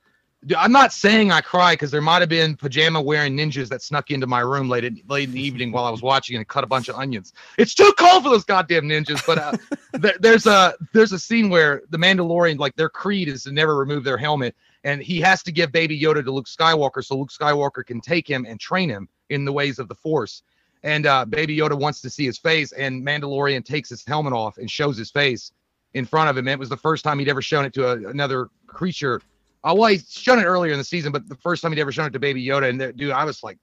I'm 0.56 0.72
not 0.72 0.92
saying 0.92 1.30
I 1.32 1.40
cry 1.40 1.72
because 1.72 1.90
there 1.90 2.02
might 2.02 2.20
have 2.20 2.28
been 2.28 2.56
pajama 2.56 3.00
wearing 3.00 3.36
ninjas 3.36 3.68
that 3.68 3.82
snuck 3.82 4.10
into 4.10 4.26
my 4.26 4.40
room 4.40 4.68
late 4.68 4.84
in, 4.84 5.00
late 5.08 5.28
in 5.28 5.34
the 5.34 5.40
evening 5.40 5.72
while 5.72 5.84
I 5.84 5.90
was 5.90 6.02
watching 6.02 6.36
and 6.36 6.46
cut 6.46 6.64
a 6.64 6.66
bunch 6.66 6.88
of 6.88 6.96
onions. 6.96 7.32
It's 7.56 7.74
too 7.74 7.92
cold 7.98 8.24
for 8.24 8.30
those 8.30 8.44
goddamn 8.44 8.84
ninjas. 8.84 9.24
But 9.26 9.38
uh, 9.38 9.56
there, 9.92 10.14
there's 10.20 10.46
a 10.46 10.74
there's 10.92 11.12
a 11.12 11.18
scene 11.18 11.48
where 11.48 11.82
the 11.90 11.98
Mandalorian 11.98 12.58
like 12.58 12.76
their 12.76 12.90
creed 12.90 13.28
is 13.28 13.44
to 13.44 13.52
never 13.52 13.76
remove 13.76 14.04
their 14.04 14.18
helmet, 14.18 14.54
and 14.84 15.02
he 15.02 15.20
has 15.20 15.42
to 15.44 15.52
give 15.52 15.72
Baby 15.72 15.98
Yoda 15.98 16.22
to 16.24 16.30
Luke 16.30 16.46
Skywalker 16.46 17.02
so 17.02 17.16
Luke 17.16 17.30
Skywalker 17.30 17.84
can 17.84 18.00
take 18.00 18.28
him 18.28 18.44
and 18.46 18.60
train 18.60 18.88
him 18.88 19.08
in 19.30 19.44
the 19.44 19.52
ways 19.52 19.78
of 19.78 19.88
the 19.88 19.94
Force. 19.94 20.42
And 20.82 21.06
uh, 21.06 21.24
Baby 21.24 21.56
Yoda 21.56 21.78
wants 21.78 22.02
to 22.02 22.10
see 22.10 22.26
his 22.26 22.36
face, 22.36 22.72
and 22.72 23.04
Mandalorian 23.04 23.64
takes 23.64 23.88
his 23.88 24.04
helmet 24.04 24.34
off 24.34 24.58
and 24.58 24.70
shows 24.70 24.98
his 24.98 25.10
face 25.10 25.52
in 25.94 26.04
front 26.04 26.28
of 26.28 26.36
him. 26.36 26.46
And 26.46 26.52
It 26.52 26.58
was 26.58 26.68
the 26.68 26.76
first 26.76 27.02
time 27.04 27.18
he'd 27.18 27.30
ever 27.30 27.40
shown 27.40 27.64
it 27.64 27.72
to 27.74 27.88
a, 27.88 28.10
another 28.10 28.48
creature 28.66 29.22
Uh, 29.64 29.74
well, 29.76 29.88
he's 29.88 30.10
shown 30.12 30.38
it 30.38 30.44
earlier 30.44 30.72
in 30.72 30.78
the 30.78 30.84
season, 30.84 31.10
but 31.10 31.28
the 31.28 31.36
first 31.36 31.62
time 31.62 31.72
he'd 31.72 31.80
ever 31.80 31.90
shown 31.90 32.06
it 32.06 32.12
to 32.12 32.18
Baby 32.18 32.44
Yoda, 32.44 32.68
and 32.68 32.96
dude, 32.96 33.10
I 33.10 33.24
was 33.24 33.42
like, 33.42 33.58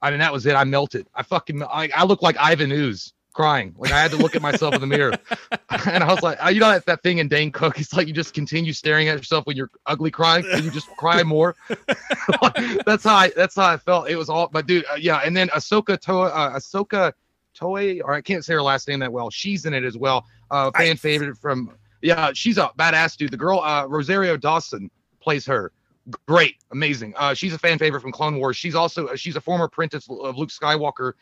I 0.00 0.10
mean, 0.10 0.18
that 0.18 0.32
was 0.32 0.46
it. 0.46 0.54
I 0.54 0.64
melted. 0.64 1.06
I 1.14 1.22
fucking, 1.22 1.62
I, 1.62 1.90
I 1.94 2.04
look 2.04 2.22
like 2.22 2.36
Ivan 2.38 2.72
Ooze 2.72 3.12
crying. 3.32 3.74
Like 3.78 3.92
I 3.92 4.00
had 4.00 4.10
to 4.12 4.16
look 4.16 4.34
at 4.34 4.42
myself 4.42 4.74
in 4.74 4.80
the 4.80 4.86
mirror, 4.86 5.12
and 5.86 6.04
I 6.04 6.12
was 6.12 6.22
like, 6.22 6.38
you 6.52 6.60
know 6.60 6.70
that, 6.70 6.86
that 6.86 7.02
thing 7.02 7.18
in 7.18 7.28
Dane 7.28 7.50
Cook. 7.50 7.78
It's 7.78 7.92
like 7.92 8.06
you 8.06 8.12
just 8.12 8.34
continue 8.34 8.72
staring 8.72 9.08
at 9.08 9.16
yourself 9.16 9.46
when 9.46 9.56
you're 9.56 9.70
ugly 9.86 10.10
crying, 10.10 10.44
and 10.52 10.64
you 10.64 10.70
just 10.70 10.88
cry 10.96 11.22
more. 11.22 11.56
that's 12.86 13.04
how 13.04 13.14
I. 13.14 13.32
That's 13.36 13.56
how 13.56 13.66
I 13.66 13.76
felt. 13.76 14.08
It 14.08 14.16
was 14.16 14.28
all, 14.28 14.48
but 14.48 14.66
dude, 14.66 14.84
uh, 14.90 14.96
yeah. 14.96 15.18
And 15.18 15.36
then 15.36 15.48
Ahsoka 15.48 16.00
Toa, 16.00 16.28
uh, 16.28 16.58
Ahsoka 16.58 17.12
Toei, 17.58 18.00
or 18.02 18.14
I 18.14 18.20
can't 18.20 18.44
say 18.44 18.54
her 18.54 18.62
last 18.62 18.88
name 18.88 19.00
that 19.00 19.12
well. 19.12 19.30
She's 19.30 19.66
in 19.66 19.74
it 19.74 19.84
as 19.84 19.96
well. 19.96 20.26
Uh, 20.50 20.70
fan 20.72 20.92
I, 20.92 20.94
favorite 20.94 21.36
from 21.36 21.70
yeah, 22.02 22.32
she's 22.34 22.58
a 22.58 22.70
badass 22.78 23.16
dude. 23.16 23.30
The 23.30 23.36
girl 23.36 23.60
uh, 23.60 23.86
Rosario 23.86 24.36
Dawson 24.36 24.90
plays 25.22 25.46
her. 25.46 25.72
Great, 26.26 26.56
amazing. 26.72 27.14
Uh, 27.16 27.32
she's 27.32 27.54
a 27.54 27.58
fan 27.58 27.78
favorite 27.78 28.00
from 28.00 28.12
Clone 28.12 28.36
Wars. 28.36 28.56
She's 28.56 28.74
also 28.74 29.06
uh, 29.06 29.16
she's 29.16 29.36
a 29.36 29.40
former 29.40 29.66
apprentice 29.66 30.08
of 30.10 30.36
Luke 30.36 30.50
Skywalker. 30.50 31.12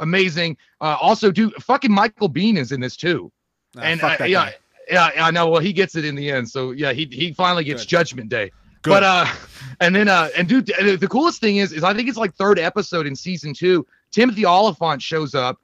Amazing. 0.00 0.56
Uh, 0.80 0.96
also, 1.00 1.30
dude, 1.30 1.54
fucking 1.62 1.92
Michael 1.92 2.28
Biehn 2.28 2.58
is 2.58 2.72
in 2.72 2.80
this 2.80 2.96
too. 2.96 3.30
Ah, 3.76 3.82
and 3.82 4.02
uh, 4.02 4.16
yeah, 4.24 4.50
yeah, 4.90 5.10
I 5.16 5.30
know. 5.30 5.48
Well, 5.48 5.60
he 5.60 5.72
gets 5.72 5.94
it 5.94 6.04
in 6.04 6.16
the 6.16 6.30
end. 6.30 6.48
So 6.48 6.72
yeah, 6.72 6.92
he 6.92 7.08
he 7.10 7.32
finally 7.32 7.64
gets 7.64 7.82
Good. 7.82 7.90
Judgment 7.90 8.28
Day. 8.28 8.50
Good. 8.82 8.90
But 8.90 9.02
uh, 9.04 9.26
and 9.80 9.94
then 9.94 10.08
uh, 10.08 10.30
and 10.36 10.48
dude, 10.48 10.66
the 10.66 11.08
coolest 11.08 11.40
thing 11.40 11.58
is, 11.58 11.72
is 11.72 11.84
I 11.84 11.94
think 11.94 12.08
it's 12.08 12.18
like 12.18 12.34
third 12.34 12.58
episode 12.58 13.06
in 13.06 13.14
season 13.14 13.54
two. 13.54 13.86
Timothy 14.10 14.44
Olyphant 14.44 15.00
shows 15.00 15.34
up, 15.34 15.60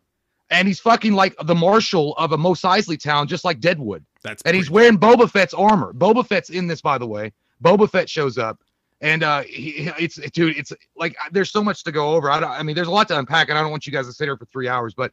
and 0.50 0.66
he's 0.68 0.80
fucking 0.80 1.12
like 1.12 1.35
the 1.42 1.54
marshal 1.54 2.14
of 2.16 2.32
a 2.32 2.38
Mos 2.38 2.62
Eisley 2.62 3.00
town, 3.00 3.26
just 3.26 3.44
like 3.44 3.61
Deadwood. 3.61 4.04
That's 4.23 4.42
and 4.42 4.54
he's 4.54 4.70
wearing 4.70 4.99
Boba 4.99 5.30
Fett's 5.30 5.54
armor. 5.54 5.92
Boba 5.92 6.26
Fett's 6.26 6.50
in 6.50 6.66
this, 6.66 6.80
by 6.80 6.99
the 6.99 7.06
way. 7.06 7.32
Boba 7.62 7.90
Fett 7.90 8.08
shows 8.08 8.38
up, 8.38 8.60
and 9.00 9.22
uh, 9.22 9.42
he, 9.42 9.90
it's 9.98 10.16
dude, 10.30 10.56
it's 10.56 10.72
like 10.96 11.16
there's 11.32 11.50
so 11.50 11.62
much 11.62 11.84
to 11.84 11.92
go 11.92 12.14
over. 12.14 12.30
I, 12.30 12.40
I 12.40 12.62
mean, 12.62 12.74
there's 12.74 12.88
a 12.88 12.92
lot 12.92 13.08
to 13.08 13.18
unpack, 13.18 13.48
and 13.48 13.58
I 13.58 13.62
don't 13.62 13.70
want 13.70 13.86
you 13.86 13.92
guys 13.92 14.06
to 14.06 14.12
sit 14.12 14.24
here 14.24 14.36
for 14.36 14.46
three 14.46 14.68
hours. 14.68 14.94
But 14.94 15.12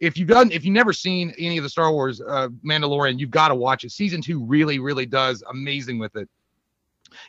if 0.00 0.16
you've 0.16 0.28
done, 0.28 0.50
if 0.50 0.64
you've 0.64 0.74
never 0.74 0.92
seen 0.92 1.34
any 1.38 1.56
of 1.58 1.64
the 1.64 1.70
Star 1.70 1.92
Wars 1.92 2.20
uh, 2.20 2.48
Mandalorian, 2.64 3.18
you've 3.18 3.30
got 3.30 3.48
to 3.48 3.54
watch 3.54 3.84
it. 3.84 3.92
Season 3.92 4.20
two 4.20 4.44
really, 4.44 4.78
really 4.78 5.06
does 5.06 5.42
amazing 5.50 5.98
with 5.98 6.16
it. 6.16 6.28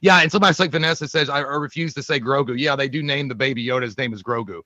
Yeah, 0.01 0.21
and 0.21 0.31
somebody 0.31 0.55
like 0.59 0.71
Vanessa 0.71 1.07
says, 1.07 1.29
I, 1.29 1.39
I 1.39 1.55
refuse 1.55 1.93
to 1.93 2.03
say 2.03 2.19
Grogu. 2.19 2.57
Yeah, 2.57 2.75
they 2.75 2.89
do 2.89 3.03
name 3.03 3.27
the 3.27 3.35
baby 3.35 3.65
Yoda. 3.65 3.83
His 3.83 3.97
name 3.97 4.13
is 4.13 4.23
Grogu. 4.23 4.61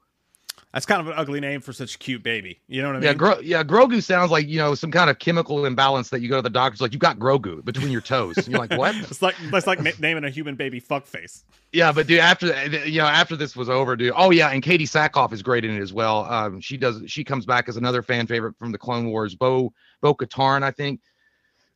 That's 0.73 0.85
kind 0.85 1.01
of 1.01 1.07
an 1.07 1.13
ugly 1.17 1.41
name 1.41 1.59
for 1.59 1.73
such 1.73 1.95
a 1.95 1.97
cute 1.97 2.23
baby. 2.23 2.61
You 2.67 2.81
know 2.81 2.87
what 2.89 2.95
I 2.95 2.99
mean? 2.99 3.07
Yeah, 3.07 3.13
Gro- 3.13 3.39
yeah. 3.39 3.63
Grogu 3.63 4.01
sounds 4.01 4.31
like 4.31 4.47
you 4.47 4.57
know 4.57 4.73
some 4.73 4.89
kind 4.89 5.09
of 5.09 5.19
chemical 5.19 5.65
imbalance 5.65 6.09
that 6.11 6.21
you 6.21 6.29
go 6.29 6.37
to 6.37 6.41
the 6.41 6.49
doctor's 6.49 6.79
like 6.79 6.93
you 6.93 6.99
got 6.99 7.19
Grogu 7.19 7.63
between 7.65 7.91
your 7.91 7.99
toes. 7.99 8.37
And 8.37 8.47
you're 8.47 8.59
like, 8.59 8.71
what? 8.77 8.95
it's 9.11 9.21
like 9.21 9.35
it's 9.39 9.67
like 9.67 9.81
na- 9.81 9.91
naming 9.99 10.23
a 10.23 10.29
human 10.29 10.55
baby 10.55 10.79
fuckface. 10.79 11.43
Yeah, 11.73 11.91
but 11.91 12.07
dude, 12.07 12.19
after 12.19 12.47
you 12.85 12.99
know 12.99 13.05
after 13.05 13.35
this 13.35 13.55
was 13.55 13.69
over, 13.69 13.97
dude. 13.97 14.13
Oh 14.15 14.31
yeah, 14.31 14.49
and 14.49 14.63
Katee 14.63 14.83
Sackhoff 14.83 15.33
is 15.33 15.43
great 15.43 15.65
in 15.65 15.75
it 15.75 15.81
as 15.81 15.91
well. 15.91 16.25
Um, 16.25 16.61
she 16.61 16.77
does. 16.77 17.01
She 17.05 17.25
comes 17.25 17.45
back 17.45 17.67
as 17.67 17.75
another 17.75 18.01
fan 18.01 18.27
favorite 18.27 18.57
from 18.57 18.71
the 18.71 18.77
Clone 18.77 19.07
Wars. 19.07 19.35
Bo 19.35 19.73
Bo 20.01 20.15
Katan, 20.15 20.63
I 20.63 20.71
think 20.71 21.01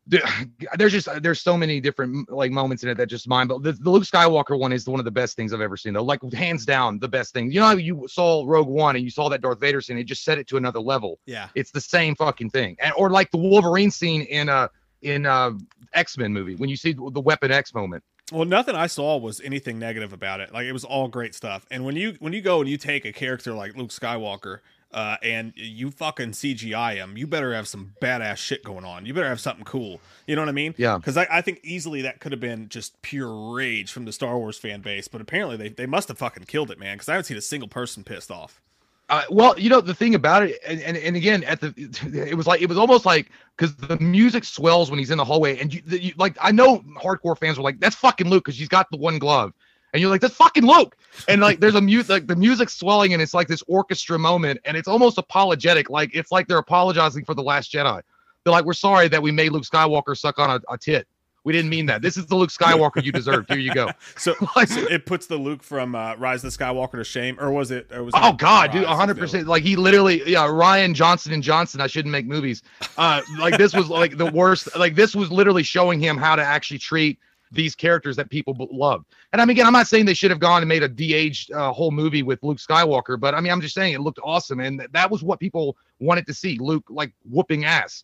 there's 0.78 0.92
just 0.92 1.10
there's 1.24 1.42
so 1.42 1.58
many 1.58 1.82
different 1.82 2.30
like 2.32 2.52
moments 2.52 2.84
in 2.84 2.90
it 2.90 2.96
that 2.96 3.08
just 3.08 3.28
mind. 3.28 3.50
But 3.50 3.64
the, 3.64 3.72
the 3.72 3.90
Luke 3.90 4.04
Skywalker 4.04 4.58
one 4.58 4.72
is 4.72 4.88
one 4.88 5.00
of 5.00 5.06
the 5.06 5.12
best 5.12 5.36
things 5.36 5.52
I've 5.52 5.62
ever 5.62 5.78
seen. 5.78 5.94
Though, 5.94 6.04
like 6.04 6.22
hands 6.32 6.66
down, 6.66 7.00
the 7.00 7.08
best 7.08 7.34
thing. 7.34 7.52
You 7.52 7.60
know, 7.60 7.66
how 7.68 7.76
you 7.76 8.08
saw 8.08 8.44
Rogue 8.46 8.68
One 8.68 8.96
and 8.96 9.04
you 9.04 9.10
saw 9.10 9.30
that 9.30 9.42
Darth 9.42 9.60
Vader 9.60 9.82
scene. 9.82 9.98
It 9.98 10.04
just 10.04 10.24
set 10.24 10.38
it 10.38 10.48
to 10.48 10.58
another 10.58 10.80
level. 10.80 11.20
Yeah, 11.26 11.50
it's 11.56 11.72
the 11.72 11.82
same 11.82 12.16
fucking 12.16 12.52
thing. 12.52 12.78
And 12.80 12.94
or 12.98 13.10
like 13.10 13.32
the 13.32 13.38
Wolverine 13.38 13.90
scene 13.90 14.22
in 14.24 14.48
uh 14.48 14.68
in 15.02 15.26
uh 15.26 15.54
X 15.94 16.18
Men 16.18 16.32
movie 16.32 16.56
when 16.56 16.70
you 16.70 16.78
see 16.78 16.94
the 16.94 17.22
Weapon 17.22 17.52
X 17.52 17.74
moment. 17.74 18.04
Well, 18.32 18.46
nothing 18.46 18.76
I 18.76 18.88
saw 18.88 19.18
was 19.18 19.40
anything 19.42 19.78
negative 19.78 20.12
about 20.12 20.40
it. 20.40 20.52
Like 20.52 20.66
it 20.66 20.72
was 20.72 20.84
all 20.84 21.08
great 21.08 21.36
stuff. 21.36 21.66
And 21.72 21.84
when 21.84 21.96
you 21.96 22.16
when 22.20 22.34
you 22.34 22.42
go 22.42 22.60
and 22.60 22.70
you 22.70 22.78
take 22.78 23.06
a 23.06 23.12
character 23.12 23.54
like 23.54 23.76
Luke 23.76 23.92
Skywalker 23.92 24.60
uh, 24.96 25.18
and 25.22 25.52
you 25.58 25.92
fucking 25.92 26.32
CGI 26.32 26.96
him, 26.96 27.18
you 27.18 27.28
better 27.28 27.54
have 27.54 27.68
some 27.68 27.94
badass 28.02 28.38
shit 28.38 28.64
going 28.64 28.86
on. 28.86 29.06
You 29.06 29.14
better 29.14 29.28
have 29.28 29.42
something 29.42 29.66
cool. 29.66 30.00
You 30.26 30.38
know 30.38 30.42
what 30.42 30.50
I 30.50 30.54
mean? 30.54 30.74
Yeah. 30.78 30.98
Because 30.98 31.18
I, 31.18 31.28
I 31.30 31.42
think 31.42 31.60
easily 31.64 32.02
that 32.04 32.22
could 32.22 32.32
have 32.32 32.40
been 32.40 32.70
just 32.70 33.00
pure 33.02 33.54
rage 33.54 33.92
from 33.92 34.06
the 34.06 34.14
Star 34.14 34.38
Wars 34.38 34.58
fan 34.58 34.80
base, 34.80 35.10
but 35.10 35.20
apparently 35.20 35.58
they, 35.58 35.68
they 35.68 35.86
must 35.86 36.08
have 36.08 36.18
fucking 36.18 36.46
killed 36.46 36.72
it, 36.72 36.80
man. 36.80 36.96
Because 36.96 37.10
I 37.10 37.12
haven't 37.12 37.26
seen 37.26 37.36
a 37.38 37.42
single 37.42 37.68
person 37.68 38.06
pissed 38.06 38.32
off. 38.32 38.62
Uh, 39.10 39.22
well, 39.30 39.60
you 39.60 39.70
know 39.70 39.82
the 39.82 39.94
thing 39.94 40.16
about 40.16 40.42
it, 40.42 40.60
and, 40.66 40.82
and, 40.82 40.98
and 40.98 41.16
again, 41.16 41.44
at 41.44 41.62
the 41.62 41.74
it 42.28 42.36
was 42.36 42.48
like 42.48 42.62
it 42.62 42.68
was 42.68 42.78
almost 42.78 43.06
like 43.06 43.30
because 43.56 43.76
the 43.76 44.00
music 44.00 44.44
swells 44.44 44.90
when 44.90 44.98
he's 44.98 45.12
in 45.12 45.18
the 45.20 45.26
hallway, 45.26 45.60
and 45.60 45.72
you, 45.72 45.82
the, 45.86 46.02
you 46.02 46.14
like 46.18 46.36
I 46.42 46.52
know 46.52 46.80
hardcore 46.98 47.38
fans 47.38 47.58
were 47.58 47.64
like, 47.64 47.80
"That's 47.80 47.96
fucking 47.96 48.28
Luke" 48.28 48.46
because 48.46 48.58
he's 48.58 48.68
got 48.68 48.90
the 48.90 48.98
one 48.98 49.20
glove, 49.20 49.54
and 49.96 50.02
you're 50.02 50.10
like, 50.10 50.20
that's 50.20 50.36
fucking 50.36 50.66
Luke. 50.66 50.98
And 51.30 51.40
like, 51.40 51.62
there's 51.62 51.76
a 51.76 51.82
mute, 51.82 52.10
like 52.10 52.28
the 52.28 52.36
music's 52.36 52.78
swelling, 52.78 53.14
and 53.14 53.22
it's 53.22 53.34
like 53.34 53.48
this 53.48 53.64
orchestra 53.66 54.20
moment, 54.20 54.60
and 54.66 54.76
it's 54.76 54.90
almost 54.90 55.18
apologetic. 55.18 55.90
Like 55.90 56.10
it's 56.14 56.34
like 56.34 56.50
they're 56.50 56.58
apologizing 56.58 57.24
for 57.24 57.34
the 57.34 57.42
Last 57.42 57.72
Jedi. 57.72 58.02
They're 58.44 58.52
like, 58.52 58.66
we're 58.66 58.74
sorry 58.74 59.08
that 59.08 59.24
we 59.24 59.32
made 59.32 59.54
Luke 59.54 59.64
Skywalker 59.64 60.18
suck 60.18 60.38
on 60.38 60.50
a, 60.50 60.74
a 60.74 60.78
tit. 60.78 61.08
We 61.46 61.54
didn't 61.54 61.70
mean 61.70 61.86
that. 61.86 62.02
This 62.02 62.18
is 62.18 62.26
the 62.26 62.36
Luke 62.36 62.50
Skywalker 62.50 63.02
you 63.02 63.14
deserved. 63.14 63.50
Here 63.50 63.60
you 63.60 63.74
go. 63.74 63.90
So, 64.18 64.34
so 64.66 64.82
it 64.88 65.06
puts 65.06 65.28
the 65.28 65.38
Luke 65.38 65.64
from 65.64 65.96
uh, 65.96 66.16
Rise 66.16 66.44
of 66.44 66.52
the 66.52 66.64
Skywalker 66.64 66.94
to 66.94 67.04
shame, 67.06 67.38
or 67.40 67.52
was 67.52 67.72
it? 67.72 67.90
Or 67.94 68.04
was 68.04 68.14
oh 68.18 68.34
God, 68.34 68.72
dude, 68.72 68.84
hundred 68.84 69.18
percent. 69.18 69.48
Like 69.48 69.64
he 69.64 69.78
literally, 69.78 70.30
yeah, 70.30 70.46
Rian 70.48 70.94
Johnson 70.94 71.32
and 71.32 71.42
Johnson. 71.42 71.80
I 71.80 71.88
shouldn't 71.88 72.12
make 72.12 72.26
movies. 72.26 72.64
Uh, 72.98 73.22
like 73.40 73.58
this 73.58 73.74
was 73.74 73.90
like 73.90 74.18
the 74.18 74.30
worst. 74.32 74.76
Like 74.76 74.96
this 74.96 75.16
was 75.16 75.32
literally 75.32 75.64
showing 75.64 76.02
him 76.02 76.18
how 76.18 76.36
to 76.36 76.44
actually 76.44 76.80
treat 76.80 77.20
these 77.52 77.76
characters 77.76 78.16
that 78.16 78.30
people 78.30 78.56
love. 78.72 79.06
And 79.34 79.42
I 79.42 79.46
mean, 79.46 79.52
again, 79.52 79.66
I'm 79.66 79.74
not 79.74 79.88
saying 79.88 80.06
they 80.06 80.14
should 80.14 80.32
have 80.32 80.40
gone 80.40 80.62
and 80.62 80.70
made 80.70 80.84
a 80.84 80.88
de-aged 80.88 81.52
uh, 81.52 81.72
whole 81.72 81.92
movie 81.92 82.24
with 82.24 82.44
Luke 82.44 82.58
Skywalker, 82.58 83.20
but 83.20 83.34
I 83.34 83.42
mean, 83.42 83.52
I'm 83.52 83.62
just 83.62 83.76
saying 83.76 83.94
it 83.94 84.02
looked 84.02 84.20
awesome, 84.24 84.60
and 84.60 84.86
that 84.92 85.10
was 85.10 85.24
what 85.24 85.40
people 85.40 85.78
wanted 86.00 86.26
to 86.28 86.34
see. 86.34 86.58
Luke 86.60 86.86
like 86.90 87.14
whooping 87.30 87.66
ass. 87.66 88.04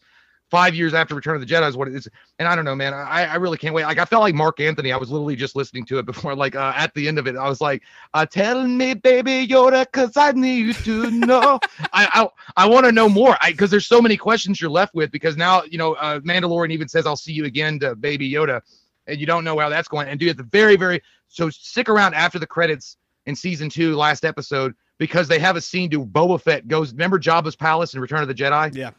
Five 0.49 0.75
years 0.75 0.93
after 0.93 1.15
Return 1.15 1.35
of 1.35 1.39
the 1.39 1.47
Jedi 1.47 1.69
is 1.69 1.77
what 1.77 1.87
it 1.87 1.95
is, 1.95 2.09
and 2.37 2.45
I 2.45 2.57
don't 2.57 2.65
know, 2.65 2.75
man. 2.75 2.93
I, 2.93 3.23
I 3.23 3.35
really 3.35 3.57
can't 3.57 3.73
wait. 3.73 3.85
Like 3.85 3.99
I 3.99 4.03
felt 4.03 4.21
like 4.21 4.35
Marc 4.35 4.59
Anthony. 4.59 4.91
I 4.91 4.97
was 4.97 5.09
literally 5.09 5.37
just 5.37 5.55
listening 5.55 5.85
to 5.85 5.99
it 5.99 6.05
before. 6.05 6.35
Like 6.35 6.57
uh, 6.57 6.73
at 6.75 6.93
the 6.93 7.07
end 7.07 7.17
of 7.17 7.25
it, 7.25 7.37
I 7.37 7.47
was 7.47 7.61
like, 7.61 7.83
uh, 8.13 8.25
"Tell 8.25 8.67
me, 8.67 8.93
baby 8.93 9.47
Yoda, 9.47 9.89
cause 9.93 10.17
I 10.17 10.33
need 10.33 10.75
to 10.83 11.09
know." 11.09 11.57
I 11.93 12.05
I, 12.11 12.27
I 12.57 12.67
want 12.67 12.85
to 12.85 12.91
know 12.91 13.07
more. 13.07 13.37
I 13.41 13.51
because 13.53 13.71
there's 13.71 13.87
so 13.87 14.01
many 14.01 14.17
questions 14.17 14.59
you're 14.59 14.69
left 14.69 14.93
with. 14.93 15.09
Because 15.09 15.37
now 15.37 15.63
you 15.63 15.77
know, 15.77 15.93
uh, 15.93 16.19
Mandalorian 16.19 16.71
even 16.71 16.89
says, 16.89 17.07
"I'll 17.07 17.15
see 17.15 17.31
you 17.31 17.45
again," 17.45 17.79
to 17.79 17.95
Baby 17.95 18.29
Yoda 18.29 18.61
and 19.07 19.19
you 19.19 19.25
don't 19.25 19.43
know 19.43 19.57
how 19.59 19.69
that's 19.69 19.87
going. 19.87 20.07
And 20.07 20.19
do 20.19 20.29
at 20.29 20.37
the 20.37 20.43
very, 20.43 20.75
very 20.75 21.01
so 21.27 21.49
stick 21.49 21.89
around 21.89 22.13
after 22.13 22.39
the 22.39 22.47
credits 22.47 22.97
in 23.25 23.35
season 23.35 23.69
two, 23.69 23.95
last 23.95 24.25
episode, 24.25 24.73
because 24.97 25.27
they 25.27 25.39
have 25.39 25.55
a 25.55 25.61
scene 25.61 25.89
to 25.91 26.05
Boba 26.05 26.41
Fett 26.41 26.67
goes. 26.67 26.91
Remember 26.91 27.19
Jabba's 27.19 27.55
palace 27.55 27.93
in 27.93 27.99
Return 28.01 28.21
of 28.21 28.27
the 28.27 28.33
Jedi? 28.33 28.75
Yeah. 28.75 28.91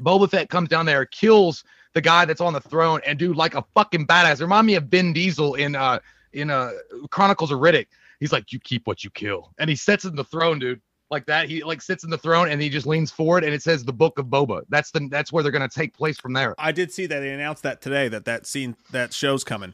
Boba 0.00 0.28
Fett 0.30 0.48
comes 0.48 0.68
down 0.68 0.86
there, 0.86 1.04
kills 1.06 1.64
the 1.92 2.00
guy 2.00 2.24
that's 2.24 2.40
on 2.40 2.52
the 2.52 2.60
throne, 2.60 3.00
and 3.06 3.18
do 3.18 3.32
like 3.32 3.54
a 3.54 3.64
fucking 3.74 4.06
badass. 4.06 4.40
Remind 4.40 4.66
me 4.66 4.74
of 4.74 4.84
Vin 4.84 5.12
Diesel 5.12 5.54
in 5.54 5.76
uh 5.76 5.98
in 6.32 6.50
uh 6.50 6.72
Chronicles 7.10 7.52
of 7.52 7.60
Riddick. 7.60 7.86
He's 8.20 8.32
like, 8.32 8.52
you 8.52 8.58
keep 8.58 8.86
what 8.86 9.04
you 9.04 9.10
kill, 9.10 9.52
and 9.58 9.68
he 9.68 9.76
sets 9.76 10.04
in 10.04 10.16
the 10.16 10.24
throne, 10.24 10.58
dude 10.58 10.80
like 11.14 11.26
that. 11.26 11.48
He 11.48 11.62
like 11.64 11.80
sits 11.80 12.04
in 12.04 12.10
the 12.10 12.18
throne 12.18 12.50
and 12.50 12.60
he 12.60 12.68
just 12.68 12.86
leans 12.86 13.10
forward 13.10 13.44
and 13.44 13.54
it 13.54 13.62
says 13.62 13.84
the 13.84 13.92
book 13.92 14.18
of 14.18 14.26
Boba. 14.26 14.62
That's 14.68 14.90
the 14.90 15.08
that's 15.10 15.32
where 15.32 15.42
they're 15.42 15.52
gonna 15.52 15.68
take 15.68 15.96
place 15.96 16.18
from 16.18 16.32
there. 16.32 16.54
I 16.58 16.72
did 16.72 16.92
see 16.92 17.06
that 17.06 17.20
they 17.20 17.30
announced 17.30 17.62
that 17.62 17.80
today 17.80 18.08
that 18.08 18.24
that 18.26 18.46
scene 18.46 18.76
that 18.90 19.12
show's 19.12 19.44
coming. 19.44 19.72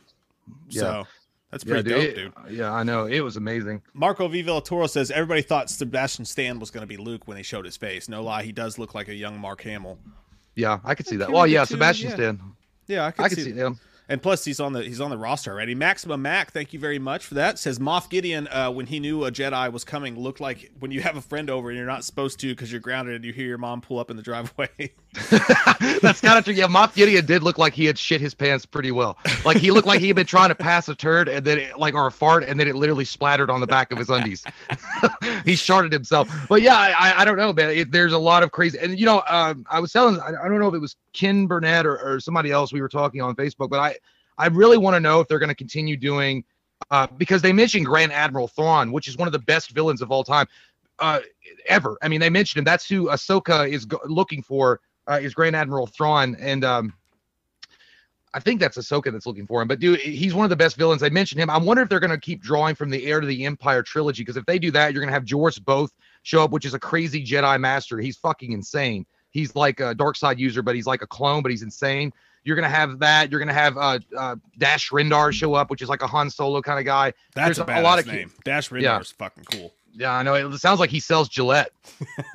Yeah. 0.69 0.81
So 0.81 1.07
that's 1.51 1.65
pretty 1.65 1.91
yeah, 1.91 1.97
dude, 1.97 2.15
dope, 2.35 2.47
dude. 2.47 2.59
yeah, 2.59 2.73
I 2.73 2.85
know. 2.85 3.07
It 3.07 3.21
was 3.21 3.37
amazing. 3.37 3.83
Marco 3.93 4.29
Viva 4.29 4.61
Toro 4.61 4.87
says 4.87 5.11
everybody 5.11 5.43
thought 5.43 5.69
Sebastian 5.69 6.25
Stan 6.25 6.61
was 6.61 6.71
going 6.71 6.83
to 6.83 6.87
be 6.87 6.97
Luke 6.97 7.27
when 7.27 7.37
they 7.37 7.43
showed 7.43 7.65
his 7.65 7.77
face. 7.77 8.09
No 8.09 8.23
lie, 8.23 8.45
he 8.45 8.53
does 8.53 8.79
look 8.79 8.95
like 8.95 9.09
a 9.09 9.15
young 9.15 9.39
Mark 9.39 9.63
Hamill. 9.63 9.99
Yeah, 10.55 10.79
I 10.85 10.95
could 10.95 11.09
see 11.09 11.17
that. 11.17 11.31
Well, 11.31 11.49
yeah, 11.49 11.65
Sebastian 11.65 12.11
yeah. 12.11 12.15
Stan. 12.15 12.41
Yeah, 12.87 13.07
I 13.07 13.11
could, 13.11 13.25
I 13.25 13.29
could 13.29 13.39
see, 13.39 13.45
see 13.45 13.53
him. 13.53 13.81
And 14.11 14.21
plus, 14.21 14.45
he's 14.45 14.59
on 14.59 14.73
the 14.73 14.83
he's 14.83 15.01
on 15.01 15.11
the 15.11 15.17
roster 15.17 15.53
already. 15.53 15.77
Maximum 15.77 16.21
Mac, 16.21 16.51
thank 16.51 16.73
you 16.73 16.81
very 16.81 16.99
much 16.99 17.25
for 17.25 17.35
that. 17.35 17.61
Says 17.61 17.79
Moff 17.79 18.11
Gideon, 18.11 18.49
uh, 18.49 18.69
when 18.69 18.87
he 18.87 18.99
knew 18.99 19.25
a 19.25 19.31
Jedi 19.31 19.73
was 19.73 19.85
coming, 19.85 20.19
looked 20.19 20.41
like 20.41 20.73
when 20.81 20.91
you 20.91 21.01
have 21.01 21.17
a 21.17 21.21
friend 21.21 21.49
over 21.49 21.69
and 21.71 21.79
you're 21.79 21.87
not 21.87 22.03
supposed 22.05 22.41
to 22.41 22.49
because 22.49 22.73
you're 22.73 22.81
grounded 22.81 23.15
and 23.15 23.25
you 23.25 23.33
hear 23.33 23.47
your 23.47 23.57
mom 23.57 23.81
pull 23.81 24.01
up 24.01 24.11
in 24.11 24.17
the 24.17 24.23
driveway. 24.23 24.69
That's 25.13 26.21
kind 26.21 26.39
of 26.39 26.45
true. 26.45 26.55
Yeah, 26.55 26.67
Moff 26.67 26.95
Gideon 26.95 27.27
did 27.27 27.43
look 27.43 27.59
like 27.59 27.75
he 27.75 27.85
had 27.85 27.99
shit 27.99 28.21
his 28.21 28.35
pants 28.35 28.65
pretty 28.65 28.93
well. 28.93 29.19
Like 29.45 29.57
he 29.57 29.71
looked 29.73 29.87
like 29.87 30.01
he 30.01 30.07
had 30.07 30.17
been 30.17 30.27
trying 30.27 30.51
to 30.51 30.55
pass 30.55 30.89
a 30.89 30.95
turd 30.95 31.29
and 31.29 31.45
then 31.45 31.59
it, 31.59 31.79
like 31.79 31.95
or 31.95 32.07
a 32.07 32.13
fart 32.13 32.45
and 32.45 32.61
then 32.61 32.69
it 32.69 32.77
literally 32.77 33.05
splattered 33.05 33.51
on 33.51 33.61
the 33.61 33.67
back 33.67 33.91
of 33.91 33.99
his 33.99 34.09
undies. 34.09 34.45
he 35.45 35.57
sharted 35.57 35.93
himself. 35.93 36.29
But 36.49 36.63
yeah, 36.63 36.77
I, 36.77 37.15
I 37.19 37.25
don't 37.25 37.37
know, 37.37 37.53
man. 37.53 37.71
It, 37.71 37.91
there's 37.91 38.13
a 38.13 38.19
lot 38.19 38.43
of 38.43 38.53
crazy. 38.53 38.79
And 38.79 38.99
you 38.99 39.07
know, 39.07 39.23
um, 39.29 39.67
I 39.69 39.81
was 39.81 39.93
telling, 39.93 40.21
I, 40.21 40.29
I 40.45 40.49
don't 40.49 40.61
know 40.61 40.69
if 40.69 40.75
it 40.75 40.81
was 40.81 40.97
Ken 41.13 41.47
Burnett 41.47 41.87
or, 41.87 41.99
or 41.99 42.21
somebody 42.21 42.53
else 42.53 42.73
we 42.73 42.81
were 42.81 42.89
talking 42.89 43.21
on 43.21 43.35
Facebook, 43.35 43.69
but 43.69 43.81
I 43.81 43.97
I 44.39 44.47
really 44.47 44.79
want 44.79 44.95
to 44.95 45.01
know 45.01 45.21
if 45.21 45.29
they're 45.29 45.39
going 45.39 45.51
to 45.51 45.55
continue 45.55 45.97
doing 45.97 46.45
uh, 46.91 47.07
because 47.19 47.43
they 47.43 47.53
mentioned 47.53 47.85
Grand 47.85 48.13
Admiral 48.13 48.49
Thrawn, 48.49 48.91
which 48.93 49.09
is 49.09 49.17
one 49.17 49.29
of 49.29 49.33
the 49.33 49.39
best 49.39 49.71
villains 49.71 50.01
of 50.01 50.11
all 50.11 50.25
time 50.25 50.47
uh, 50.99 51.21
ever. 51.67 51.99
I 52.03 52.09
mean, 52.09 52.21
they 52.21 52.31
mentioned 52.31 52.61
him. 52.61 52.65
That's 52.65 52.89
who 52.89 53.07
Ahsoka 53.07 53.69
is 53.69 53.85
go- 53.85 54.01
looking 54.07 54.43
for 54.43 54.81
uh, 55.09 55.19
is 55.21 55.35
Grand 55.35 55.57
Admiral 55.57 55.87
Thrawn, 55.87 56.37
and 56.41 56.65
um, 56.65 56.93
I 58.33 58.41
think 58.41 58.61
that's 58.61 58.79
Ahsoka 58.79 59.11
that's 59.11 59.27
looking 59.27 59.47
for 59.47 59.61
him. 59.61 59.69
But 59.69 59.81
dude, 59.81 60.01
he's 60.01 60.35
one 60.35 60.45
of 60.45 60.51
the 60.51 60.57
best 60.57 60.77
villains. 60.77 61.03
I 61.03 61.09
mentioned 61.09 61.41
him. 61.41 61.51
I 61.51 61.59
wonder 61.59 61.83
if 61.83 61.89
they're 61.89 62.01
going 62.01 62.11
to 62.11 62.19
keep 62.19 62.41
drawing 62.43 62.75
from 62.77 62.91
the 62.91 63.05
Heir 63.07 63.21
to 63.21 63.27
the 63.27 63.45
Empire 63.45 63.83
trilogy 63.83 64.23
because 64.23 64.37
if 64.37 64.47
they 64.47 64.59
do 64.59 64.71
that, 64.71 64.93
you're 64.93 65.01
going 65.03 65.09
to 65.09 65.15
have 65.15 65.25
Joruus 65.25 65.59
C'baoth 65.59 65.91
show 66.23 66.45
up, 66.45 66.51
which 66.53 66.65
is 66.65 66.75
a 66.75 66.79
crazy 66.79 67.25
Jedi 67.25 67.59
master. 67.59 67.99
He's 67.99 68.17
fucking 68.17 68.53
insane. 68.53 69.05
He's 69.31 69.55
like 69.57 69.81
a 69.81 69.95
dark 69.95 70.17
side 70.17 70.39
user, 70.39 70.63
but 70.63 70.75
he's 70.75 70.87
like 70.87 71.03
a 71.03 71.07
clone, 71.07 71.43
but 71.43 71.51
he's 71.51 71.63
insane. 71.63 72.13
You're 72.43 72.57
gonna 72.57 72.69
have 72.71 72.99
that. 73.01 73.31
You're 73.31 73.39
gonna 73.39 73.53
have 73.53 73.77
uh, 73.77 73.99
uh, 74.17 74.37
Dash 74.59 74.91
Rendar 74.91 75.31
show 75.31 75.55
up, 75.55 75.69
which 75.71 75.83
is 75.83 75.89
like 75.89 76.03
a 76.03 76.07
Han 76.07 76.31
Solo 76.31 76.63
kind 76.63 76.79
of 76.79 76.87
guy. 76.87 77.13
That's 77.35 77.59
There's 77.59 77.69
a, 77.69 77.81
a 77.81 77.83
lot 77.83 77.99
of 77.99 78.07
name. 78.07 78.33
Dash 78.45 78.71
Rendar 78.71 78.83
Yeah. 78.83 79.01
is 79.01 79.11
fucking 79.13 79.45
cool. 79.45 79.75
Yeah, 79.93 80.13
I 80.13 80.23
know. 80.23 80.35
It 80.35 80.59
sounds 80.59 80.79
like 80.79 80.91
he 80.91 81.01
sells 81.01 81.29
Gillette. 81.29 81.73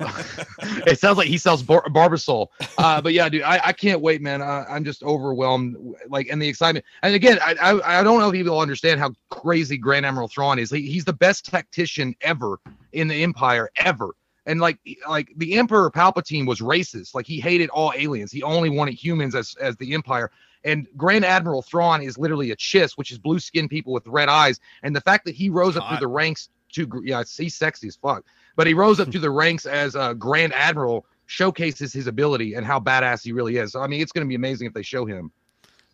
it 0.86 0.98
sounds 0.98 1.16
like 1.16 1.28
he 1.28 1.38
sells 1.38 1.62
bar- 1.62 1.84
Barbasol. 1.88 2.48
Uh, 2.76 3.00
but 3.00 3.12
yeah, 3.12 3.28
dude, 3.28 3.42
I, 3.42 3.60
I 3.64 3.72
can't 3.72 4.00
wait, 4.00 4.20
man. 4.20 4.42
I, 4.42 4.64
I'm 4.64 4.84
just 4.84 5.02
overwhelmed, 5.02 5.76
like, 6.08 6.28
and 6.30 6.40
the 6.40 6.48
excitement. 6.48 6.84
And 7.02 7.14
again, 7.14 7.38
I, 7.42 7.54
I 7.60 8.00
I 8.00 8.02
don't 8.02 8.20
know 8.20 8.28
if 8.28 8.32
people 8.34 8.60
understand 8.60 9.00
how 9.00 9.12
crazy 9.30 9.78
Grand 9.78 10.04
Admiral 10.04 10.28
Thrawn 10.28 10.58
is. 10.58 10.70
He, 10.70 10.82
he's 10.82 11.04
the 11.04 11.14
best 11.14 11.46
tactician 11.46 12.14
ever 12.20 12.58
in 12.92 13.08
the 13.08 13.22
Empire 13.22 13.70
ever. 13.76 14.10
And 14.44 14.60
like 14.60 14.78
like 15.08 15.32
the 15.36 15.54
Emperor 15.54 15.90
Palpatine 15.90 16.46
was 16.46 16.60
racist. 16.60 17.14
Like 17.14 17.26
he 17.26 17.40
hated 17.40 17.70
all 17.70 17.92
aliens. 17.96 18.30
He 18.30 18.42
only 18.42 18.70
wanted 18.70 18.94
humans 18.94 19.34
as 19.34 19.56
as 19.60 19.76
the 19.76 19.94
Empire. 19.94 20.30
And 20.62 20.86
Grand 20.96 21.24
Admiral 21.24 21.62
Thrawn 21.62 22.02
is 22.02 22.18
literally 22.18 22.50
a 22.50 22.56
chiss, 22.56 22.92
which 22.96 23.12
is 23.12 23.18
blue 23.18 23.38
skinned 23.38 23.70
people 23.70 23.92
with 23.92 24.06
red 24.06 24.28
eyes. 24.28 24.60
And 24.82 24.94
the 24.94 25.00
fact 25.00 25.24
that 25.26 25.34
he 25.34 25.48
rose 25.48 25.76
up 25.76 25.88
through 25.88 25.98
the 26.00 26.08
ranks 26.08 26.48
to 26.76 26.86
gr- 26.86 27.04
yeah, 27.04 27.22
he's 27.36 27.54
sexy 27.56 27.88
as 27.88 27.96
fuck. 27.96 28.24
But 28.56 28.66
he 28.66 28.74
rose 28.74 29.00
up 29.00 29.10
through 29.10 29.20
the 29.20 29.30
ranks 29.30 29.66
as 29.66 29.94
a 29.96 30.14
Grand 30.14 30.52
Admiral 30.54 31.04
showcases 31.26 31.92
his 31.92 32.06
ability 32.06 32.54
and 32.54 32.64
how 32.64 32.78
badass 32.80 33.22
he 33.24 33.32
really 33.32 33.56
is. 33.56 33.72
So 33.72 33.80
I 33.80 33.86
mean, 33.86 34.00
it's 34.00 34.12
going 34.12 34.24
to 34.24 34.28
be 34.28 34.34
amazing 34.36 34.66
if 34.66 34.72
they 34.74 34.82
show 34.82 35.04
him 35.04 35.32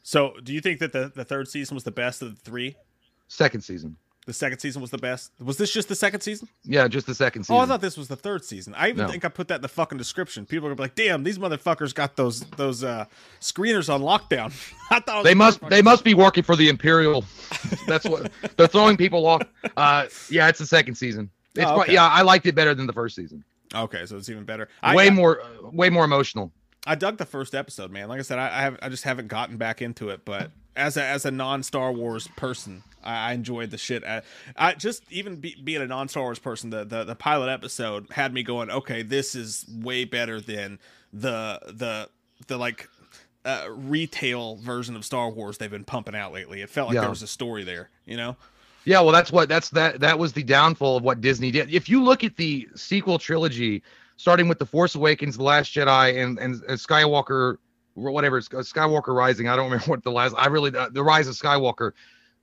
So, 0.03 0.35
do 0.43 0.53
you 0.53 0.61
think 0.61 0.79
that 0.81 0.93
the, 0.93 1.11
the 1.15 1.25
third 1.25 1.49
season 1.49 1.75
was 1.75 1.85
the 1.85 1.91
best 1.91 2.23
of 2.23 2.35
the 2.35 2.41
three? 2.51 2.77
second 3.29 3.63
season. 3.63 3.97
The 4.25 4.33
second 4.33 4.61
season 4.61 4.81
was 4.81 4.93
the 4.93 4.99
best. 4.99 5.33
Was 5.41 5.57
this 5.57 5.73
just 5.73 5.89
the 5.89 5.97
second 5.97 6.21
season? 6.21 6.47
Yeah, 6.63 6.87
just 6.87 7.09
the 7.09 7.15
second 7.15 7.43
season. 7.43 7.57
Oh, 7.57 7.59
I 7.59 7.67
thought 7.67 7.81
this 7.81 7.97
was 7.97 8.07
the 8.07 8.15
third 8.15 8.45
season. 8.45 8.73
I 8.77 8.89
even 8.91 9.07
No. 9.07 9.09
think 9.11 9.25
I 9.25 9.29
put 9.29 9.49
that 9.49 9.57
in 9.57 9.63
the 9.63 9.69
fucking 9.69 9.99
description. 9.99 10.47
People 10.47 10.69
are 10.69 10.71
gonna 10.71 10.77
be 10.77 10.83
like, 10.85 10.95
"Damn, 10.95 11.25
these 11.25 11.39
motherfuckers 11.39 11.93
got 11.93 12.15
those 12.15 12.41
those 12.57 12.85
uh, 12.85 13.07
screeners 13.41 13.93
on 13.93 14.01
lockdown." 14.01 14.53
I 14.91 15.01
thought 15.01 15.25
they 15.25 15.35
must 15.35 15.61
they 15.69 15.83
must 15.83 16.05
be 16.05 16.15
working 16.15 16.45
for 16.45 16.55
the 16.55 16.69
Imperial. 16.69 17.25
That's 17.89 18.05
what 18.05 18.31
they're 18.57 18.69
throwing 18.69 18.97
people 18.97 19.27
off. 19.27 19.43
Uh, 19.77 20.07
yeah, 20.31 20.49
it's 20.49 20.61
the 20.61 20.67
second 20.67 20.95
season. 20.95 21.29
It's 21.57 21.67
Oh, 21.67 21.75
quite- 21.75 21.89
yeah, 21.91 22.07
I 22.07 22.23
liked 22.23 22.47
it 22.47 22.55
better 22.55 22.75
than 22.75 22.87
the 22.87 22.93
first 22.93 23.17
season. 23.17 23.45
season. 23.73 23.85
Okay, 23.85 24.07
so 24.07 24.17
it's 24.19 24.29
even 24.29 24.45
better. 24.45 24.69
Way 24.95 25.07
I, 25.09 25.11
more, 25.11 25.41
uh, 25.43 25.71
way 25.71 25.91
more 25.91 26.05
emotional. 26.05 26.53
I 26.87 26.95
dug 26.95 27.17
the 27.17 27.25
first 27.27 27.55
episode, 27.55 27.91
man. 27.91 28.09
Like 28.09 28.19
I 28.21 28.23
said, 28.23 28.39
I, 28.39 28.47
I 28.47 28.63
have 28.63 28.79
I 28.83 28.89
just 28.89 29.03
haven't 29.05 29.29
gotten 29.29 29.57
back 29.57 29.81
into 29.83 30.11
it, 30.11 30.25
but 30.25 30.51
as 30.77 30.97
a 30.97 31.05
as 31.05 31.25
a 31.25 31.31
non 31.31 31.63
Star 31.63 31.91
Wars 31.93 32.29
person, 32.37 32.83
I, 33.05 33.31
I 33.31 33.33
enjoyed 33.33 33.71
the 33.71 33.79
shit. 33.79 34.05
I, 34.05 34.23
I 34.57 34.75
just 34.75 35.05
even 35.11 35.37
be, 35.37 35.57
being 35.63 35.83
a 35.83 35.87
non 35.87 36.09
Star 36.09 36.23
Wars 36.25 36.39
person, 36.39 36.71
the, 36.71 36.85
the 36.85 37.05
the 37.05 37.15
pilot 37.15 37.49
episode 37.51 38.07
had 38.13 38.33
me 38.33 38.43
going, 38.43 38.71
okay, 38.71 39.03
this 39.03 39.35
is 39.35 39.65
way 39.69 40.05
better 40.05 40.41
than 40.41 40.79
the 41.13 41.59
the 41.67 42.09
the 42.47 42.57
like 42.57 42.89
uh, 43.45 43.67
retail 43.71 44.57
version 44.57 44.95
of 44.97 45.05
Star 45.05 45.29
Wars 45.31 45.59
they've 45.59 45.71
been 45.71 45.85
pumping 45.85 46.15
out 46.15 46.33
lately. 46.33 46.61
It 46.63 46.71
felt 46.71 46.89
like 46.89 46.95
Yeah. 46.95 47.03
there 47.03 47.11
was 47.11 47.23
a 47.23 47.27
story 47.27 47.65
there, 47.65 47.91
you 48.07 48.17
know. 48.17 48.37
Yeah, 48.85 49.01
well, 49.01 49.13
that's 49.13 49.31
what 49.31 49.49
that's 49.49 49.71
that 49.71 50.01
that 50.01 50.19
was 50.19 50.33
the 50.33 50.43
downfall 50.43 50.97
of 50.97 51.03
what 51.05 51.21
Disney 51.21 51.51
did. 51.51 51.73
If 51.73 51.89
you 51.89 52.03
look 52.03 52.25
at 52.25 52.37
the 52.37 52.69
sequel 52.75 53.19
trilogy, 53.19 53.83
starting 54.17 54.49
with 54.49 54.59
the 54.59 54.67
Force 54.67 54.95
Awakens, 54.97 55.37
the 55.37 55.43
Last 55.45 55.73
Jedi, 55.73 56.21
and 56.23 56.39
and, 56.39 56.63
and 56.65 56.79
Skywalker, 56.79 57.59
whatever, 57.95 58.39
it's 58.39 58.49
uh, 58.53 58.57
Skywalker 58.59 59.15
Rising. 59.15 59.49
I 59.49 59.55
don't 59.55 59.67
remember 59.71 59.85
what 59.91 60.03
the 60.03 60.11
last. 60.11 60.35
I 60.37 60.47
really 60.47 60.71
the, 60.71 60.89
the 60.93 61.03
Rise 61.03 61.29
of 61.29 61.35
Skywalker. 61.35 61.93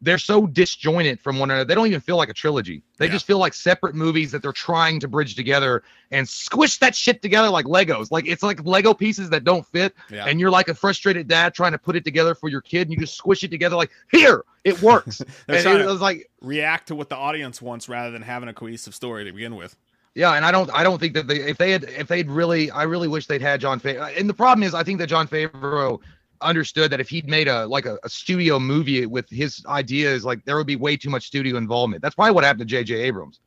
They're 0.01 0.18
so 0.18 0.48
disjointed 0.48 1.20
from 1.20 1.39
one 1.39 1.51
another. 1.51 1.65
They 1.65 1.75
don't 1.75 1.88
even 1.88 2.00
feel 2.00 2.15
like 2.15 2.29
a 2.29 2.34
trilogy. 2.34 2.84
They 2.98 3.08
Yeah. 3.08 3.12
just 3.12 3.25
feel 3.27 3.38
like 3.38 3.53
separate 3.53 3.96
movies 3.96 4.32
that 4.32 4.41
they're 4.41 4.53
trying 4.53 5.00
to 5.01 5.10
bridge 5.10 5.36
together 5.36 5.84
and 6.12 6.27
squish 6.27 6.77
that 6.77 6.96
shit 6.96 7.22
together 7.22 7.50
like 7.50 7.65
Legos. 7.65 8.10
Like 8.10 8.25
it's 8.25 8.41
like 8.41 8.63
Lego 8.63 8.94
pieces 8.94 9.29
that 9.32 9.44
don't 9.44 9.65
fit 9.68 9.94
Yeah. 10.10 10.25
and 10.25 10.39
you're 10.39 10.51
like 10.51 10.69
a 10.69 10.74
frustrated 10.74 11.28
dad 11.28 11.54
trying 11.54 11.74
to 11.74 11.78
put 11.78 11.97
it 11.97 12.06
together 12.06 12.34
for 12.34 12.47
your 12.47 12.62
kid 12.62 12.88
and 12.88 12.91
you 12.93 12.97
just 13.00 13.15
squish 13.15 13.43
it 13.43 13.52
together 13.52 13.76
like 13.76 13.91
here 14.10 14.43
it 14.63 14.82
works 14.82 15.21
and 15.47 15.58
it 15.67 15.86
was 15.86 16.00
like 16.02 16.30
React 16.41 16.88
to 16.89 16.95
what 16.95 17.10
the 17.10 17.15
audience 17.17 17.62
wants 17.62 17.89
rather 17.89 18.12
than 18.12 18.21
having 18.21 18.47
a 18.47 18.54
cohesive 18.54 18.95
story 18.95 19.26
to 19.26 19.32
begin 19.34 19.56
with. 19.58 19.76
yeah 20.15 20.34
and 20.34 20.43
i 20.45 20.52
don't 20.52 20.69
i 20.74 20.84
don't 20.84 21.00
think 21.00 21.13
that 21.13 21.28
they 21.28 21.38
if 21.41 21.58
they 21.58 21.71
had 21.71 21.84
if 21.84 22.08
they'd 22.08 22.30
really 22.30 22.71
i 22.71 22.84
really 22.84 23.08
wish 23.08 23.28
they'd 23.28 23.41
had 23.41 23.62
jon 23.62 23.80
favreau 23.80 24.17
and 24.17 24.28
the 24.30 24.34
problem 24.34 24.63
is 24.63 24.74
i 24.74 24.84
think 24.84 24.97
that 25.00 25.08
jon 25.08 25.28
favreau 25.28 26.00
understood 26.41 26.91
that 26.91 26.99
if 26.99 27.10
he'd 27.10 27.28
made 27.28 27.47
a 27.47 27.65
like 27.67 27.86
a, 27.86 27.97
a 28.04 28.10
studio 28.10 28.60
movie 28.60 29.06
with 29.06 29.30
his 29.30 29.63
ideas 29.67 30.23
like 30.25 30.43
there 30.45 30.56
would 30.58 30.67
be 30.67 30.75
way 30.75 30.95
too 30.97 31.10
much 31.10 31.25
studio 31.25 31.58
involvement 31.58 32.02
that's 32.02 32.15
probably 32.15 32.32
what 32.34 32.43
happened 32.43 32.67
to 32.69 32.84
jj 32.84 32.95
abrams 32.95 33.39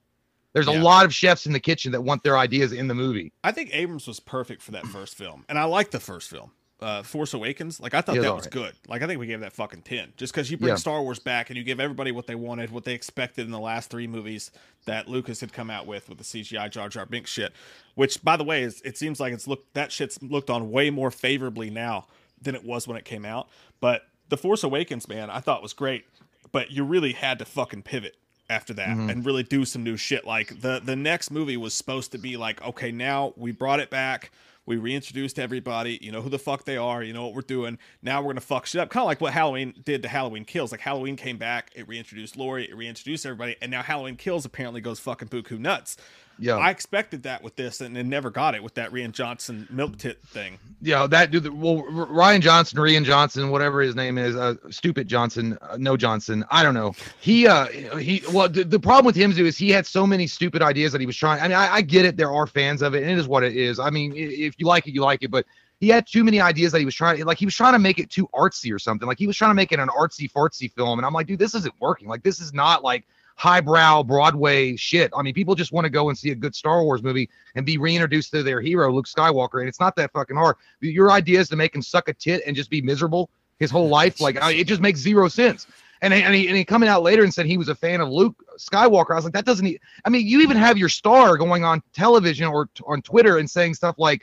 there's 0.52 0.66
Yeah. 0.66 0.80
a 0.80 0.82
lot 0.82 1.04
of 1.06 1.14
chefs 1.14 1.46
in 1.46 1.52
the 1.52 1.60
kitchen 1.60 1.92
that 1.92 2.02
want 2.02 2.22
their 2.22 2.36
ideas 2.36 2.72
in 2.72 2.86
the 2.88 2.94
movie 2.94 3.32
I 3.42 3.52
think 3.52 3.70
Abrams 3.72 4.06
was 4.06 4.20
perfect 4.20 4.60
for 4.62 4.72
that 4.72 4.84
first 4.86 5.14
film, 5.16 5.44
and 5.48 5.58
I 5.58 5.64
like 5.64 5.90
the 5.90 6.00
first 6.00 6.28
film, 6.28 6.50
uh, 6.80 7.02
Force 7.02 7.32
Awakens. 7.32 7.80
Like 7.80 7.94
I 7.94 8.02
thought 8.02 8.16
that 8.16 8.34
was 8.34 8.46
good. 8.48 8.74
Like 8.86 9.00
I 9.02 9.06
think 9.06 9.18
we 9.18 9.26
gave 9.26 9.40
that 9.40 9.52
fucking 9.54 9.80
ten, 9.82 10.12
just 10.18 10.32
because 10.34 10.50
you 10.50 10.58
bring 10.58 10.68
Yeah. 10.70 10.74
Star 10.76 11.00
Wars 11.02 11.18
back 11.18 11.48
and 11.48 11.56
you 11.56 11.64
give 11.64 11.80
everybody 11.80 12.12
what 12.12 12.26
they 12.26 12.34
wanted, 12.34 12.70
what 12.70 12.84
they 12.84 12.92
expected 12.92 13.46
in 13.46 13.50
the 13.52 13.58
last 13.58 13.88
three 13.90 14.06
movies 14.06 14.50
that 14.84 15.08
Lucas 15.08 15.40
had 15.40 15.52
come 15.54 15.70
out 15.70 15.86
with 15.86 16.08
with 16.10 16.18
the 16.18 16.24
CGI 16.24 16.70
Jar 16.70 16.88
Jar 16.90 17.06
Binks 17.06 17.30
shit. 17.30 17.52
Which, 17.94 18.22
by 18.22 18.36
the 18.36 18.44
way, 18.44 18.62
is 18.62 18.82
it 18.84 18.98
seems 18.98 19.20
like 19.20 19.32
it's 19.32 19.48
looked 19.48 19.72
that 19.74 19.90
shit's 19.90 20.20
looked 20.22 20.50
on 20.50 20.70
way 20.70 20.90
more 20.90 21.10
favorably 21.10 21.70
now 21.70 22.06
than 22.42 22.54
it 22.54 22.64
was 22.64 22.86
when 22.88 22.96
it 22.96 23.04
came 23.04 23.24
out. 23.24 23.48
But 23.80 24.02
the 24.28 24.36
Force 24.36 24.62
Awakens, 24.64 25.08
man, 25.08 25.30
I 25.30 25.40
thought 25.40 25.62
was 25.62 25.72
great, 25.72 26.04
but 26.52 26.70
you 26.70 26.84
really 26.84 27.12
had 27.12 27.38
to 27.38 27.44
fucking 27.44 27.82
pivot 27.82 28.16
after 28.50 28.74
that 28.74 28.88
Mm-hmm. 28.88 29.10
and 29.10 29.24
really 29.26 29.42
do 29.42 29.64
some 29.64 29.82
new 29.82 29.96
shit. 29.96 30.26
Like 30.26 30.60
the 30.60 30.80
the 30.84 30.96
next 30.96 31.30
movie 31.30 31.56
was 31.56 31.72
supposed 31.74 32.12
to 32.12 32.18
be 32.18 32.36
like, 32.36 32.62
okay, 32.62 32.90
now 32.92 33.32
we 33.36 33.52
brought 33.52 33.80
it 33.80 33.88
back. 33.90 34.30
We 34.64 34.76
reintroduced 34.76 35.40
everybody. 35.40 35.98
You 36.02 36.12
know 36.12 36.22
who 36.22 36.28
the 36.30 36.38
fuck 36.38 36.64
they 36.64 36.76
are. 36.76 37.02
You 37.02 37.12
know 37.12 37.24
what 37.24 37.34
we're 37.34 37.40
doing. 37.40 37.78
Now 38.00 38.20
we're 38.22 38.28
gonna 38.32 38.40
fuck 38.42 38.66
shit 38.66 38.80
up. 38.80 38.90
Kind 38.90 39.02
of 39.02 39.06
like 39.06 39.20
what 39.20 39.32
Halloween 39.32 39.74
did 39.84 40.02
to 40.02 40.08
Halloween 40.08 40.44
Kills. 40.44 40.70
Like 40.70 40.80
Halloween 40.82 41.16
came 41.16 41.36
back, 41.36 41.72
it 41.74 41.88
reintroduced 41.88 42.36
Laurie, 42.36 42.68
it 42.68 42.76
reintroduced 42.76 43.26
everybody, 43.26 43.56
and 43.60 43.70
now 43.70 43.82
Halloween 43.82 44.16
Kills 44.16 44.44
apparently 44.44 44.80
goes 44.80 45.00
fucking 45.00 45.28
buku 45.28 45.58
nuts. 45.58 45.96
Yeah 46.38 46.56
I 46.56 46.70
expected 46.70 47.22
that 47.24 47.42
with 47.42 47.56
this, 47.56 47.80
and, 47.80 47.96
and 47.96 48.08
never 48.08 48.30
got 48.30 48.54
it 48.54 48.62
with 48.62 48.74
that 48.74 48.90
Rian 48.90 49.12
Johnson 49.12 49.66
milk 49.70 49.98
tit 49.98 50.22
thing. 50.26 50.58
Yeah, 50.80 51.06
that 51.06 51.30
dude. 51.30 51.48
Well, 51.48 51.84
Ryan 51.84 52.40
Johnson, 52.40 52.78
Rian 52.78 53.04
Johnson, 53.04 53.50
whatever 53.50 53.80
his 53.80 53.94
name 53.94 54.18
is, 54.18 54.34
uh, 54.36 54.54
stupid 54.70 55.08
Johnson, 55.08 55.58
uh, 55.62 55.76
no 55.78 55.96
Johnson. 55.96 56.44
I 56.50 56.62
don't 56.62 56.74
know. 56.74 56.94
He, 57.20 57.46
uh, 57.46 57.66
he. 57.98 58.22
Well, 58.32 58.48
the, 58.48 58.64
the 58.64 58.80
problem 58.80 59.06
with 59.06 59.16
him 59.16 59.32
too 59.32 59.46
is 59.46 59.56
he 59.56 59.70
had 59.70 59.86
so 59.86 60.06
many 60.06 60.26
stupid 60.26 60.62
ideas 60.62 60.92
that 60.92 61.00
he 61.00 61.06
was 61.06 61.16
trying. 61.16 61.40
I 61.40 61.48
mean, 61.48 61.56
I, 61.56 61.74
I 61.74 61.80
get 61.82 62.04
it. 62.04 62.16
There 62.16 62.32
are 62.32 62.46
fans 62.46 62.82
of 62.82 62.94
it, 62.94 63.02
and 63.02 63.10
it 63.10 63.18
is 63.18 63.28
what 63.28 63.44
it 63.44 63.56
is. 63.56 63.78
I 63.78 63.90
mean, 63.90 64.12
if 64.16 64.54
you 64.58 64.66
like 64.66 64.86
it, 64.86 64.94
you 64.94 65.02
like 65.02 65.22
it. 65.22 65.30
But 65.30 65.46
he 65.82 65.88
had 65.88 66.06
too 66.06 66.22
many 66.22 66.40
ideas 66.40 66.70
that 66.72 66.78
he 66.78 66.84
was 66.84 66.94
trying. 66.94 67.24
Like 67.24 67.38
he 67.38 67.44
was 67.44 67.56
trying 67.56 67.72
to 67.72 67.78
make 67.78 67.98
it 67.98 68.08
too 68.08 68.28
artsy 68.34 68.72
or 68.72 68.78
something. 68.78 69.06
Like 69.08 69.18
he 69.18 69.26
was 69.26 69.36
trying 69.36 69.50
to 69.50 69.54
make 69.54 69.72
it 69.72 69.80
an 69.80 69.88
artsy 69.88 70.30
fartsy 70.30 70.72
film, 70.72 70.98
and 70.98 71.04
I'm 71.04 71.12
like, 71.12 71.26
dude, 71.26 71.40
this 71.40 71.54
isn't 71.54 71.74
working. 71.80 72.08
Like 72.08 72.22
this 72.22 72.40
is 72.40 72.52
not 72.52 72.84
like 72.84 73.04
highbrow 73.42 74.04
Broadway 74.04 74.76
shit. 74.76 75.10
I 75.16 75.22
mean, 75.22 75.34
people 75.34 75.56
just 75.56 75.72
want 75.72 75.84
to 75.84 75.90
go 75.90 76.10
and 76.10 76.16
see 76.16 76.30
a 76.30 76.34
good 76.36 76.54
Star 76.54 76.84
Wars 76.84 77.02
movie 77.02 77.28
and 77.56 77.66
be 77.66 77.76
reintroduced 77.76 78.30
to 78.30 78.44
their 78.44 78.60
hero, 78.60 78.92
Luke 78.92 79.08
Skywalker. 79.08 79.58
And 79.58 79.68
it's 79.68 79.80
not 79.80 79.96
that 79.96 80.12
fucking 80.12 80.36
hard. 80.36 80.54
Your 80.80 81.10
idea 81.10 81.40
is 81.40 81.48
to 81.48 81.56
make 81.56 81.74
him 81.74 81.82
suck 81.82 82.06
a 82.06 82.14
tit 82.14 82.44
and 82.46 82.54
just 82.54 82.70
be 82.70 82.80
miserable 82.80 83.30
his 83.58 83.68
whole 83.68 83.88
life. 83.88 84.20
Like 84.20 84.40
I, 84.40 84.52
it 84.52 84.68
just 84.68 84.80
makes 84.80 85.00
zero 85.00 85.26
sense. 85.26 85.66
And, 86.02 86.14
and 86.14 86.32
he 86.36 86.46
and 86.46 86.56
he 86.56 86.64
coming 86.64 86.88
out 86.88 87.02
later 87.02 87.24
and 87.24 87.34
said 87.34 87.46
he 87.46 87.56
was 87.56 87.68
a 87.68 87.74
fan 87.74 88.00
of 88.00 88.10
Luke 88.10 88.36
Skywalker. 88.58 89.10
I 89.10 89.16
was 89.16 89.24
like, 89.24 89.34
that 89.34 89.44
doesn't. 89.44 89.76
I 90.04 90.08
mean, 90.08 90.24
you 90.24 90.40
even 90.40 90.56
have 90.56 90.78
your 90.78 90.88
star 90.88 91.36
going 91.36 91.64
on 91.64 91.82
television 91.92 92.46
or 92.46 92.66
t- 92.66 92.84
on 92.86 93.02
Twitter 93.02 93.38
and 93.38 93.50
saying 93.50 93.74
stuff 93.74 93.96
like, 93.98 94.22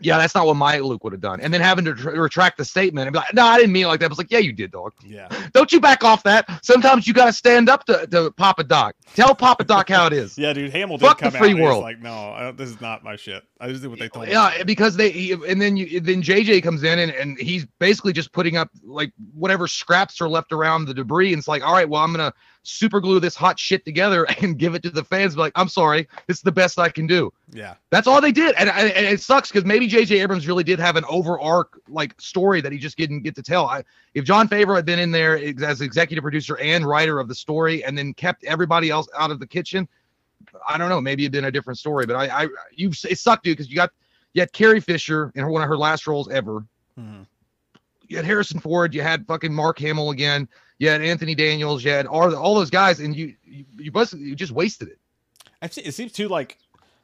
"Yeah, 0.00 0.18
that's 0.18 0.34
not 0.34 0.46
what 0.46 0.56
my 0.56 0.78
Luke 0.78 1.04
would 1.04 1.12
have 1.12 1.20
done," 1.22 1.40
and 1.40 1.52
then 1.52 1.60
having 1.60 1.84
to 1.86 1.94
tr- 1.94 2.10
retract 2.10 2.58
the 2.58 2.64
statement 2.64 3.06
and 3.06 3.12
be 3.12 3.18
like, 3.18 3.32
"No, 3.34 3.44
I 3.44 3.56
didn't 3.58 3.72
mean 3.72 3.84
it 3.84 3.88
like 3.88 4.00
that." 4.00 4.06
I 4.06 4.08
was 4.08 4.18
like, 4.18 4.30
"Yeah, 4.30 4.38
you 4.38 4.52
did, 4.52 4.70
dog." 4.70 4.92
Yeah. 5.06 5.28
Don't 5.52 5.72
you 5.72 5.80
back 5.80 6.04
off 6.04 6.22
that. 6.24 6.48
Sometimes 6.64 7.06
you 7.06 7.14
got 7.14 7.26
to 7.26 7.32
stand 7.32 7.68
up 7.68 7.84
to, 7.86 8.06
to 8.08 8.30
Papa 8.32 8.64
Doc. 8.64 8.94
Tell 9.14 9.34
Papa 9.34 9.64
Doc 9.64 9.88
how 9.88 10.06
it 10.06 10.12
is. 10.12 10.36
Yeah, 10.44 10.52
dude. 10.52 10.70
Hamill 10.72 10.98
did 10.98 11.06
Fuck 11.06 11.18
the 11.18 11.24
come 11.24 11.32
free 11.32 11.38
out. 11.38 11.50
and 11.50 11.58
he 11.58 11.62
was 11.62 11.70
world. 11.70 11.82
like, 11.82 12.00
no, 12.00 12.12
I, 12.12 12.50
this 12.50 12.68
is 12.68 12.80
not 12.80 13.02
my 13.04 13.16
shit. 13.16 13.42
I 13.60 13.68
just 13.68 13.82
did 13.82 13.88
what 13.88 13.98
they 13.98 14.08
told 14.08 14.26
me. 14.26 14.32
Yeah, 14.32 14.62
because 14.64 14.96
they 14.96 15.10
he, 15.10 15.32
and 15.32 15.60
then 15.62 15.76
you 15.76 16.00
then 16.00 16.22
JJ 16.22 16.62
comes 16.62 16.82
in 16.82 16.98
and, 16.98 17.12
and 17.12 17.38
he's 17.38 17.64
basically 17.78 18.12
just 18.12 18.32
putting 18.32 18.56
up 18.56 18.68
like 18.82 19.12
whatever 19.32 19.66
scraps 19.68 20.20
are 20.20 20.28
left 20.28 20.52
around 20.52 20.84
the 20.86 20.92
debris 20.94 21.32
and 21.32 21.38
it's 21.38 21.48
like, 21.48 21.62
all 21.64 21.72
right, 21.72 21.88
well 21.88 22.02
I'm 22.02 22.12
gonna 22.12 22.32
super 22.64 23.00
glue 23.00 23.20
this 23.20 23.36
hot 23.36 23.58
shit 23.58 23.84
together 23.84 24.24
and 24.42 24.58
give 24.58 24.74
it 24.74 24.82
to 24.82 24.90
the 24.90 25.04
fans. 25.04 25.34
Be 25.34 25.40
like, 25.40 25.52
I'm 25.54 25.68
sorry, 25.68 26.08
this 26.26 26.38
is 26.38 26.42
the 26.42 26.50
best 26.52 26.78
I 26.78 26.88
can 26.88 27.06
do. 27.06 27.32
Yeah. 27.52 27.74
That's 27.90 28.08
all 28.08 28.20
they 28.20 28.32
did, 28.32 28.54
and, 28.58 28.68
and, 28.68 28.90
and 28.90 29.06
it 29.06 29.20
sucks 29.20 29.50
because 29.50 29.64
maybe 29.64 29.86
J.J. 29.86 30.20
Abrams 30.20 30.48
really 30.48 30.64
did 30.64 30.80
have 30.80 30.96
an 30.96 31.04
over 31.08 31.38
arc 31.38 31.78
like 31.88 32.20
story 32.20 32.60
that 32.60 32.72
he 32.72 32.78
just 32.78 32.96
didn't 32.96 33.22
get 33.22 33.34
to 33.36 33.42
tell. 33.42 33.66
I, 33.66 33.84
if 34.14 34.24
Jon 34.24 34.48
Favreau 34.48 34.74
had 34.74 34.86
been 34.86 34.98
in 34.98 35.10
there 35.12 35.36
as 35.64 35.80
executive 35.80 36.22
producer 36.22 36.58
and 36.58 36.84
writer 36.84 37.20
of 37.20 37.28
the 37.28 37.34
story, 37.34 37.84
and 37.84 37.96
then 37.96 38.12
kept 38.14 38.44
everybody 38.44 38.90
else 38.90 39.06
out 39.16 39.30
of 39.30 39.38
the 39.38 39.46
kitchen, 39.46 39.86
I 40.68 40.78
don't 40.78 40.88
know. 40.88 41.00
Maybe 41.00 41.24
it'd 41.24 41.32
been 41.32 41.44
a 41.46 41.50
different 41.50 41.78
story. 41.78 42.06
But 42.06 42.16
I, 42.16 42.44
I 42.44 42.48
you 42.72 42.90
it 43.08 43.18
sucked, 43.18 43.44
dude, 43.44 43.56
because 43.56 43.70
you 43.70 43.76
got 43.76 43.90
you 44.32 44.40
had 44.40 44.52
Carrie 44.52 44.80
Fisher 44.80 45.32
in 45.34 45.42
her, 45.42 45.50
one 45.50 45.62
of 45.62 45.68
her 45.68 45.78
last 45.78 46.06
roles 46.06 46.28
ever. 46.30 46.64
Mhm. 46.98 47.26
you 48.08 48.16
had 48.16 48.24
Harrison 48.24 48.60
Ford, 48.60 48.94
you 48.94 49.02
had 49.02 49.26
fucking 49.26 49.52
Mark 49.52 49.78
Hamill 49.78 50.10
again, 50.10 50.48
you 50.78 50.88
had 50.88 51.02
Anthony 51.02 51.34
Daniels, 51.34 51.84
you 51.84 51.90
had 51.90 52.06
all, 52.06 52.34
all 52.34 52.54
those 52.54 52.70
guys, 52.70 53.00
and 53.00 53.14
you 53.16 53.34
you 53.44 53.64
you, 53.78 53.92
you 54.18 54.34
just 54.34 54.52
wasted 54.52 54.88
it. 54.88 54.98
I 55.62 55.68
see- 55.68 55.82
It 55.82 55.92
seems 55.94 56.12
too 56.12 56.28
like 56.28 56.58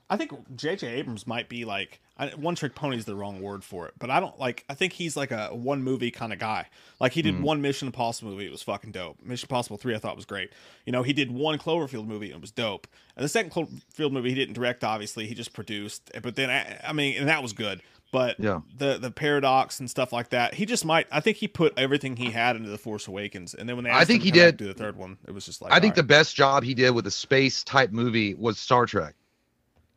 I 0.08 0.16
think 0.16 0.32
J.J. 0.56 0.88
Abrams 0.88 1.24
might 1.26 1.48
be 1.48 1.64
like 1.64 2.00
I, 2.18 2.30
one 2.30 2.56
trick 2.56 2.74
pony 2.74 2.96
is 2.98 3.04
the 3.04 3.14
wrong 3.14 3.40
word 3.40 3.62
for 3.62 3.86
it, 3.86 3.94
but 3.98 4.10
I 4.10 4.18
don't 4.20 4.36
like. 4.40 4.64
I 4.68 4.74
think 4.74 4.92
he's 4.92 5.16
like 5.16 5.30
a 5.30 5.48
one 5.54 5.82
movie 5.84 6.10
kind 6.10 6.32
of 6.32 6.38
guy. 6.40 6.66
Like 6.98 7.12
he 7.12 7.22
did 7.22 7.36
Mhm. 7.36 7.42
one 7.42 7.62
Mission 7.62 7.86
Impossible 7.86 8.32
movie, 8.32 8.44
it 8.44 8.50
was 8.50 8.60
fucking 8.62 8.90
dope. 8.90 9.22
Mission 9.22 9.46
Impossible 9.46 9.76
three, 9.78 9.94
I 9.94 9.98
thought 9.98 10.16
was 10.16 10.24
great. 10.26 10.50
You 10.84 10.90
know, 10.92 11.02
he 11.04 11.12
did 11.12 11.30
one 11.30 11.58
Cloverfield 11.58 12.06
movie, 12.06 12.26
and 12.26 12.34
it 12.38 12.40
was 12.40 12.50
dope. 12.50 12.88
And 13.16 13.24
the 13.24 13.28
second 13.28 13.52
Cloverfield 13.52 14.10
movie, 14.12 14.30
he 14.30 14.34
didn't 14.34 14.54
direct, 14.54 14.82
obviously, 14.84 15.26
he 15.26 15.34
just 15.34 15.52
produced. 15.54 16.10
But 16.22 16.34
then 16.34 16.50
I, 16.50 16.80
I 16.88 16.92
mean, 16.92 17.16
and 17.16 17.28
that 17.28 17.40
was 17.42 17.52
good. 17.52 17.80
But 18.12 18.40
Yeah. 18.40 18.60
the 18.76 18.98
the 18.98 19.10
paradox 19.10 19.78
and 19.80 19.88
stuff 19.88 20.12
like 20.12 20.30
that, 20.30 20.54
he 20.54 20.66
just 20.66 20.84
might. 20.84 21.06
I 21.12 21.20
think 21.20 21.36
he 21.36 21.46
put 21.48 21.72
everything 21.76 22.16
he 22.16 22.30
had 22.30 22.56
into 22.56 22.68
the 22.70 22.78
Force 22.78 23.06
Awakens, 23.06 23.54
and 23.54 23.68
then 23.68 23.76
when 23.76 23.84
they 23.84 23.90
I 23.90 24.04
think 24.04 24.22
him 24.22 24.26
he 24.26 24.30
to 24.32 24.38
come 24.38 24.46
back 24.46 24.50
did. 24.52 24.56
do 24.56 24.66
the 24.66 24.74
third 24.74 24.96
one, 24.96 25.18
it 25.28 25.32
was 25.32 25.46
just 25.46 25.62
like 25.62 25.72
I 25.72 25.78
think 25.80 25.92
all 25.92 25.96
the 25.96 26.02
best 26.04 26.34
job 26.34 26.64
he 26.64 26.74
did 26.74 26.90
with 26.90 27.06
a 27.06 27.10
space 27.10 27.62
type 27.62 27.92
movie 27.92 28.34
was 28.34 28.58
Star 28.58 28.86
Trek. 28.86 29.14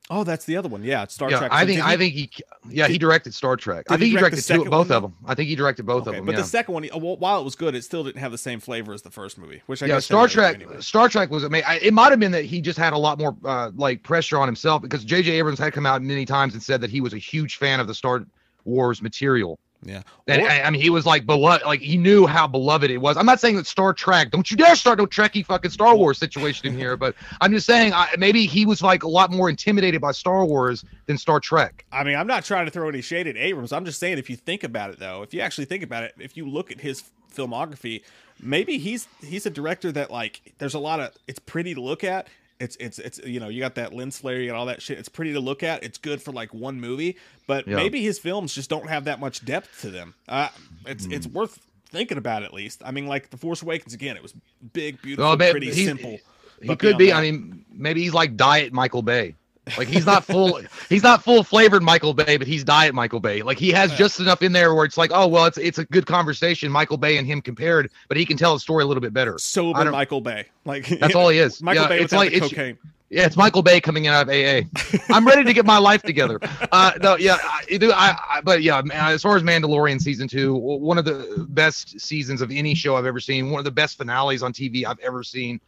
Oh, 0.09 0.23
that's 0.23 0.45
the 0.45 0.57
other 0.57 0.69
one, 0.69 0.83
yeah, 0.83 1.07
Star 1.07 1.31
yeah, 1.31 1.39
Trek. 1.39 1.51
I 1.51 1.61
So 1.61 1.67
think 1.67 1.81
I 1.85 1.91
he- 1.91 1.97
think 1.97 2.13
he 2.13 2.31
yeah 2.69 2.87
he 2.87 2.97
directed 2.97 3.33
Star 3.33 3.55
Trek. 3.55 3.85
I 3.89 3.97
think 3.97 4.07
he 4.11 4.17
direct 4.17 4.35
directed 4.35 4.53
two, 4.63 4.69
both 4.69 4.89
one, 4.89 4.95
of 4.97 5.01
them. 5.03 5.15
I 5.25 5.35
think 5.35 5.49
he 5.49 5.55
directed 5.55 5.85
both 5.85 6.07
of 6.07 6.13
them. 6.15 6.25
but 6.25 6.33
yeah. 6.35 6.41
the 6.41 6.47
second 6.47 6.73
one, 6.73 6.83
while 6.85 7.39
it 7.39 7.43
was 7.43 7.55
good, 7.55 7.75
it 7.75 7.83
still 7.83 8.03
didn't 8.03 8.19
have 8.19 8.31
the 8.31 8.37
same 8.37 8.59
flavor 8.59 8.93
as 8.93 9.01
the 9.01 9.09
first 9.11 9.37
movie. 9.37 9.61
Which 9.67 9.81
I 9.81 9.87
yeah, 9.87 9.95
guess 9.95 10.05
Star 10.05 10.27
Trek. 10.27 10.55
anyway. 10.55 10.81
Star 10.81 11.09
Trek 11.09 11.29
was 11.31 11.43
amazing. 11.43 11.67
It 11.81 11.93
might 11.93 12.11
have 12.11 12.19
been 12.19 12.31
that 12.33 12.45
he 12.45 12.61
just 12.61 12.77
had 12.77 12.93
a 12.93 12.97
lot 12.97 13.17
more 13.19 13.35
uh, 13.45 13.71
like 13.75 14.03
pressure 14.03 14.37
on 14.37 14.47
himself 14.47 14.81
because 14.81 15.03
J.J. 15.03 15.31
Abrams 15.31 15.59
had 15.59 15.73
come 15.73 15.85
out 15.85 16.01
many 16.01 16.25
times 16.25 16.53
and 16.53 16.61
said 16.61 16.81
that 16.81 16.89
he 16.89 17.01
was 17.01 17.13
a 17.13 17.17
huge 17.17 17.57
fan 17.57 17.79
of 17.79 17.87
the 17.87 17.93
Star 17.95 18.25
Wars 18.65 19.01
material. 19.01 19.59
Yeah, 19.85 20.01
And 20.27 20.41
Or- 20.41 20.49
I, 20.49 20.61
I 20.61 20.69
mean, 20.69 20.81
he 20.81 20.89
was 20.89 21.05
like 21.05 21.25
beloved, 21.25 21.65
like 21.65 21.81
he 21.81 21.97
knew 21.97 22.25
how 22.25 22.47
beloved 22.47 22.89
it 22.89 22.97
was. 22.99 23.17
I'm 23.17 23.25
not 23.25 23.39
saying 23.39 23.57
that 23.57 23.67
Star 23.67 23.93
Trek, 23.93 24.31
don't 24.31 24.49
you 24.49 24.57
dare 24.57 24.75
start 24.75 24.99
no 24.99 25.05
Trekkie 25.05 25.45
fucking 25.45 25.71
Star 25.71 25.95
Wars 25.95 26.17
situation 26.17 26.67
in 26.67 26.77
here, 26.77 26.95
but 26.95 27.15
I'm 27.41 27.51
just 27.51 27.65
saying 27.65 27.93
I, 27.93 28.09
maybe 28.17 28.45
he 28.45 28.65
was 28.65 28.81
like 28.81 29.03
a 29.03 29.09
lot 29.09 29.31
more 29.31 29.49
intimidated 29.49 30.01
by 30.01 30.11
Star 30.11 30.45
Wars 30.45 30.85
than 31.07 31.17
Star 31.17 31.39
Trek. 31.39 31.85
I 31.91 32.03
mean, 32.03 32.15
I'm 32.15 32.27
not 32.27 32.45
trying 32.45 32.65
to 32.65 32.71
throw 32.71 32.87
any 32.89 33.01
shade 33.01 33.27
at 33.27 33.37
Abrams. 33.37 33.73
I'm 33.73 33.85
just 33.85 33.99
saying, 33.99 34.17
if 34.17 34.29
you 34.29 34.35
think 34.35 34.63
about 34.63 34.89
it, 34.91 34.99
though, 34.99 35.21
if 35.21 35.33
you 35.33 35.41
actually 35.41 35.65
think 35.65 35.83
about 35.83 36.03
it, 36.03 36.13
if 36.19 36.37
you 36.37 36.47
look 36.47 36.71
at 36.71 36.81
his 36.81 37.03
filmography, 37.35 38.03
maybe 38.39 38.77
he's 38.77 39.07
he's 39.21 39.45
a 39.45 39.49
director 39.49 39.91
that 39.91 40.11
like 40.11 40.53
there's 40.59 40.73
a 40.73 40.79
lot 40.79 40.99
of 40.99 41.11
it's 41.27 41.39
pretty 41.39 41.73
to 41.73 41.81
look 41.81 42.03
at. 42.03 42.27
It's 42.59 42.75
it's 42.79 42.99
it's 42.99 43.19
you 43.25 43.39
know 43.39 43.49
you 43.49 43.59
got 43.59 43.75
that 43.75 43.93
lens 43.93 44.19
flare, 44.19 44.39
you 44.39 44.47
got 44.49 44.55
all 44.57 44.67
that 44.67 44.81
shit. 44.81 44.97
It's 44.97 45.09
pretty 45.09 45.33
to 45.33 45.39
look 45.39 45.63
at. 45.63 45.83
It's 45.83 45.97
good 45.97 46.21
for 46.21 46.31
like 46.31 46.53
one 46.53 46.79
movie, 46.79 47.17
but 47.47 47.67
Yeah. 47.67 47.75
maybe 47.75 48.01
his 48.01 48.19
films 48.19 48.53
just 48.53 48.69
don't 48.69 48.87
have 48.89 49.05
that 49.05 49.19
much 49.19 49.43
depth 49.43 49.81
to 49.81 49.89
them. 49.89 50.13
Uh, 50.29 50.49
it's 50.85 51.05
it's 51.07 51.25
Hmm. 51.25 51.33
worth 51.33 51.59
thinking 51.89 52.17
about 52.17 52.43
at 52.43 52.53
least. 52.53 52.81
I 52.85 52.91
mean, 52.91 53.05
like 53.07 53.29
the 53.31 53.37
Force 53.37 53.61
Awakens 53.61 53.93
again, 53.93 54.15
it 54.15 54.23
was 54.23 54.33
big, 54.73 55.01
beautiful, 55.01 55.29
Well, 55.29 55.37
pretty, 55.37 55.71
he- 55.73 55.85
simple. 55.85 56.19
He 56.61 56.75
could 56.75 56.97
be. 56.97 57.07
that- 57.07 57.15
I 57.17 57.21
mean, 57.21 57.65
maybe 57.71 58.01
he's 58.03 58.13
like 58.13 58.37
diet 58.37 58.71
Michael 58.71 59.01
Bay. 59.01 59.35
Like 59.77 59.87
he's 59.87 60.05
not 60.05 60.25
full. 60.25 60.59
he's 60.89 61.03
not 61.03 61.23
full 61.23 61.43
flavored 61.43 61.83
Michael 61.83 62.13
Bay, 62.13 62.37
but 62.37 62.47
he's 62.47 62.63
diet 62.63 62.93
Michael 62.93 63.19
Bay. 63.19 63.41
Like 63.41 63.57
he 63.57 63.71
has 63.71 63.93
just 63.95 64.19
enough 64.19 64.41
in 64.41 64.51
there 64.51 64.75
where 64.75 64.85
it's 64.85 64.97
like, 64.97 65.11
oh 65.13 65.27
well, 65.27 65.45
it's 65.45 65.57
it's 65.57 65.77
a 65.77 65.85
good 65.85 66.05
conversation, 66.05 66.71
Michael 66.71 66.97
Bay 66.97 67.17
and 67.17 67.25
him 67.25 67.41
compared, 67.41 67.89
but 68.07 68.17
he 68.17 68.25
can 68.25 68.37
tell 68.37 68.55
a 68.55 68.59
story 68.59 68.83
a 68.83 68.87
little 68.87 69.01
bit 69.01 69.13
better. 69.13 69.37
Sober 69.37 69.91
Michael 69.91 70.21
Bay. 70.21 70.47
Like 70.65 70.87
That's 70.87 71.13
all 71.13 71.27
he 71.27 71.39
is. 71.39 71.61
Michael 71.61 71.83
yeah, 71.83 71.89
Bay 71.89 71.99
it's 71.99 72.13
like 72.13 72.31
it's, 72.31 72.47
cocaine. 72.47 72.77
Yeah, 73.09 73.25
it's 73.25 73.35
Michael 73.35 73.61
Bay 73.61 73.81
coming 73.81 74.07
out 74.07 74.23
of 74.23 74.29
AA. 74.29 74.61
I'm 75.13 75.27
ready 75.27 75.43
to 75.43 75.53
get 75.53 75.65
my 75.65 75.77
life 75.77 76.01
together. 76.01 76.39
Uh, 76.71 76.93
no, 77.01 77.17
yeah, 77.17 77.37
I, 77.43 77.65
I, 77.69 78.37
I, 78.37 78.41
but 78.41 78.63
yeah, 78.63 78.81
man, 78.81 79.11
as 79.11 79.21
far 79.21 79.35
as 79.35 79.43
Mandalorian 79.43 80.01
season 80.01 80.27
two, 80.27 80.55
one 80.55 80.97
of 80.97 81.03
the 81.03 81.45
best 81.49 81.99
seasons 81.99 82.41
of 82.41 82.49
any 82.49 82.73
show 82.73 82.95
I've 82.95 83.05
ever 83.05 83.19
seen. 83.19 83.51
One 83.51 83.59
of 83.59 83.65
the 83.65 83.71
best 83.71 83.97
finales 83.97 84.41
on 84.41 84.53
TV 84.53 84.85
I've 84.85 84.99
ever 84.99 85.21
seen. 85.21 85.59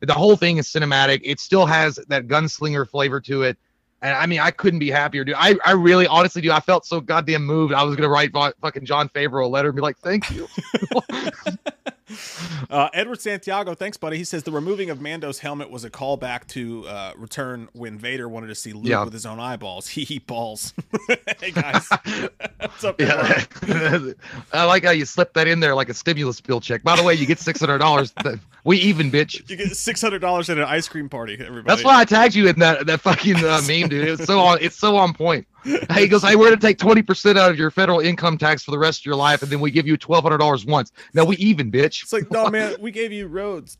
The 0.00 0.14
whole 0.14 0.36
thing 0.36 0.58
is 0.58 0.68
cinematic. 0.68 1.20
It 1.24 1.40
still 1.40 1.66
has 1.66 1.96
that 2.08 2.28
gunslinger 2.28 2.88
flavor 2.88 3.20
to 3.22 3.42
it. 3.42 3.58
And 4.00 4.14
I 4.14 4.26
mean, 4.26 4.38
I 4.38 4.52
couldn't 4.52 4.78
be 4.78 4.90
happier, 4.90 5.24
dude. 5.24 5.34
I, 5.36 5.56
I 5.66 5.72
really, 5.72 6.06
honestly, 6.06 6.40
do. 6.40 6.52
I 6.52 6.60
felt 6.60 6.86
so 6.86 7.00
goddamn 7.00 7.44
moved. 7.44 7.74
I 7.74 7.82
was 7.82 7.96
gonna 7.96 8.08
write 8.08 8.32
fu- 8.32 8.52
fucking 8.60 8.84
Jon 8.84 9.08
Favreau 9.08 9.44
a 9.44 9.48
letter 9.48 9.70
and 9.70 9.76
be 9.76 9.82
like, 9.82 9.98
"Thank 9.98 10.30
you." 10.30 10.46
Uh, 12.70 12.88
Edward 12.92 13.20
Santiago, 13.20 13.74
thanks, 13.74 13.96
buddy. 13.96 14.18
He 14.18 14.24
says 14.24 14.42
the 14.42 14.50
removing 14.50 14.90
of 14.90 15.00
Mando's 15.00 15.38
helmet 15.38 15.70
was 15.70 15.84
a 15.84 15.90
callback 15.90 16.46
to 16.48 16.86
uh, 16.86 17.12
Return 17.16 17.68
when 17.72 17.98
Vader 17.98 18.28
wanted 18.28 18.48
to 18.48 18.54
see 18.54 18.72
Luke 18.74 18.84
Yeah. 18.84 19.04
with 19.04 19.12
his 19.12 19.24
own 19.24 19.40
eyeballs. 19.40 19.88
Hee 19.88 20.04
hee 20.04 20.18
balls. 20.18 20.74
hey 21.40 21.50
guys, 21.50 21.88
what's 22.60 22.84
up? 22.84 23.00
Yeah, 23.00 23.44
I 24.52 24.64
like 24.64 24.84
how 24.84 24.90
you 24.90 25.04
slipped 25.06 25.34
that 25.34 25.48
in 25.48 25.60
there 25.60 25.74
like 25.74 25.88
a 25.88 25.94
stimulus 25.94 26.40
bill 26.40 26.60
check. 26.60 26.82
By 26.82 26.94
the 26.96 27.02
way, 27.02 27.14
you 27.14 27.24
get 27.26 27.38
six 27.38 27.60
hundred 27.60 27.78
dollars. 27.78 28.12
We 28.64 28.76
even, 28.78 29.10
bitch. 29.10 29.48
You 29.48 29.56
get 29.56 29.74
six 29.76 30.02
hundred 30.02 30.18
dollars 30.20 30.50
at 30.50 30.58
an 30.58 30.64
ice 30.64 30.88
cream 30.88 31.08
party. 31.08 31.34
Everybody. 31.40 31.64
That's 31.66 31.84
why 31.84 32.00
I 32.00 32.04
tagged 32.04 32.34
you 32.34 32.48
in 32.48 32.58
that 32.58 32.86
that 32.86 33.00
fucking 33.00 33.36
uh, 33.36 33.62
meme, 33.66 33.88
dude. 33.88 34.08
It's 34.08 34.24
so 34.24 34.40
on. 34.40 34.58
It's 34.60 34.76
so 34.76 34.96
on 34.96 35.14
point. 35.14 35.46
He 35.94 36.08
goes, 36.08 36.22
"Hey, 36.22 36.36
we're 36.36 36.46
gonna 36.46 36.60
take 36.60 36.78
twenty 36.78 37.02
percent 37.02 37.38
out 37.38 37.50
of 37.50 37.58
your 37.58 37.70
federal 37.70 38.00
income 38.00 38.38
tax 38.38 38.62
for 38.64 38.70
the 38.70 38.78
rest 38.78 39.00
of 39.00 39.06
your 39.06 39.16
life, 39.16 39.42
and 39.42 39.50
then 39.50 39.60
we 39.60 39.70
give 39.70 39.86
you 39.86 39.96
twelve 39.96 40.22
hundred 40.22 40.38
dollars 40.38 40.64
once. 40.64 40.92
Now 41.14 41.24
we 41.24 41.36
even, 41.36 41.70
bitch." 41.70 42.02
It's 42.02 42.12
like, 42.12 42.30
no, 42.30 42.48
man, 42.48 42.76
we 42.80 42.90
gave 42.90 43.12
you 43.12 43.26
roads. 43.26 43.76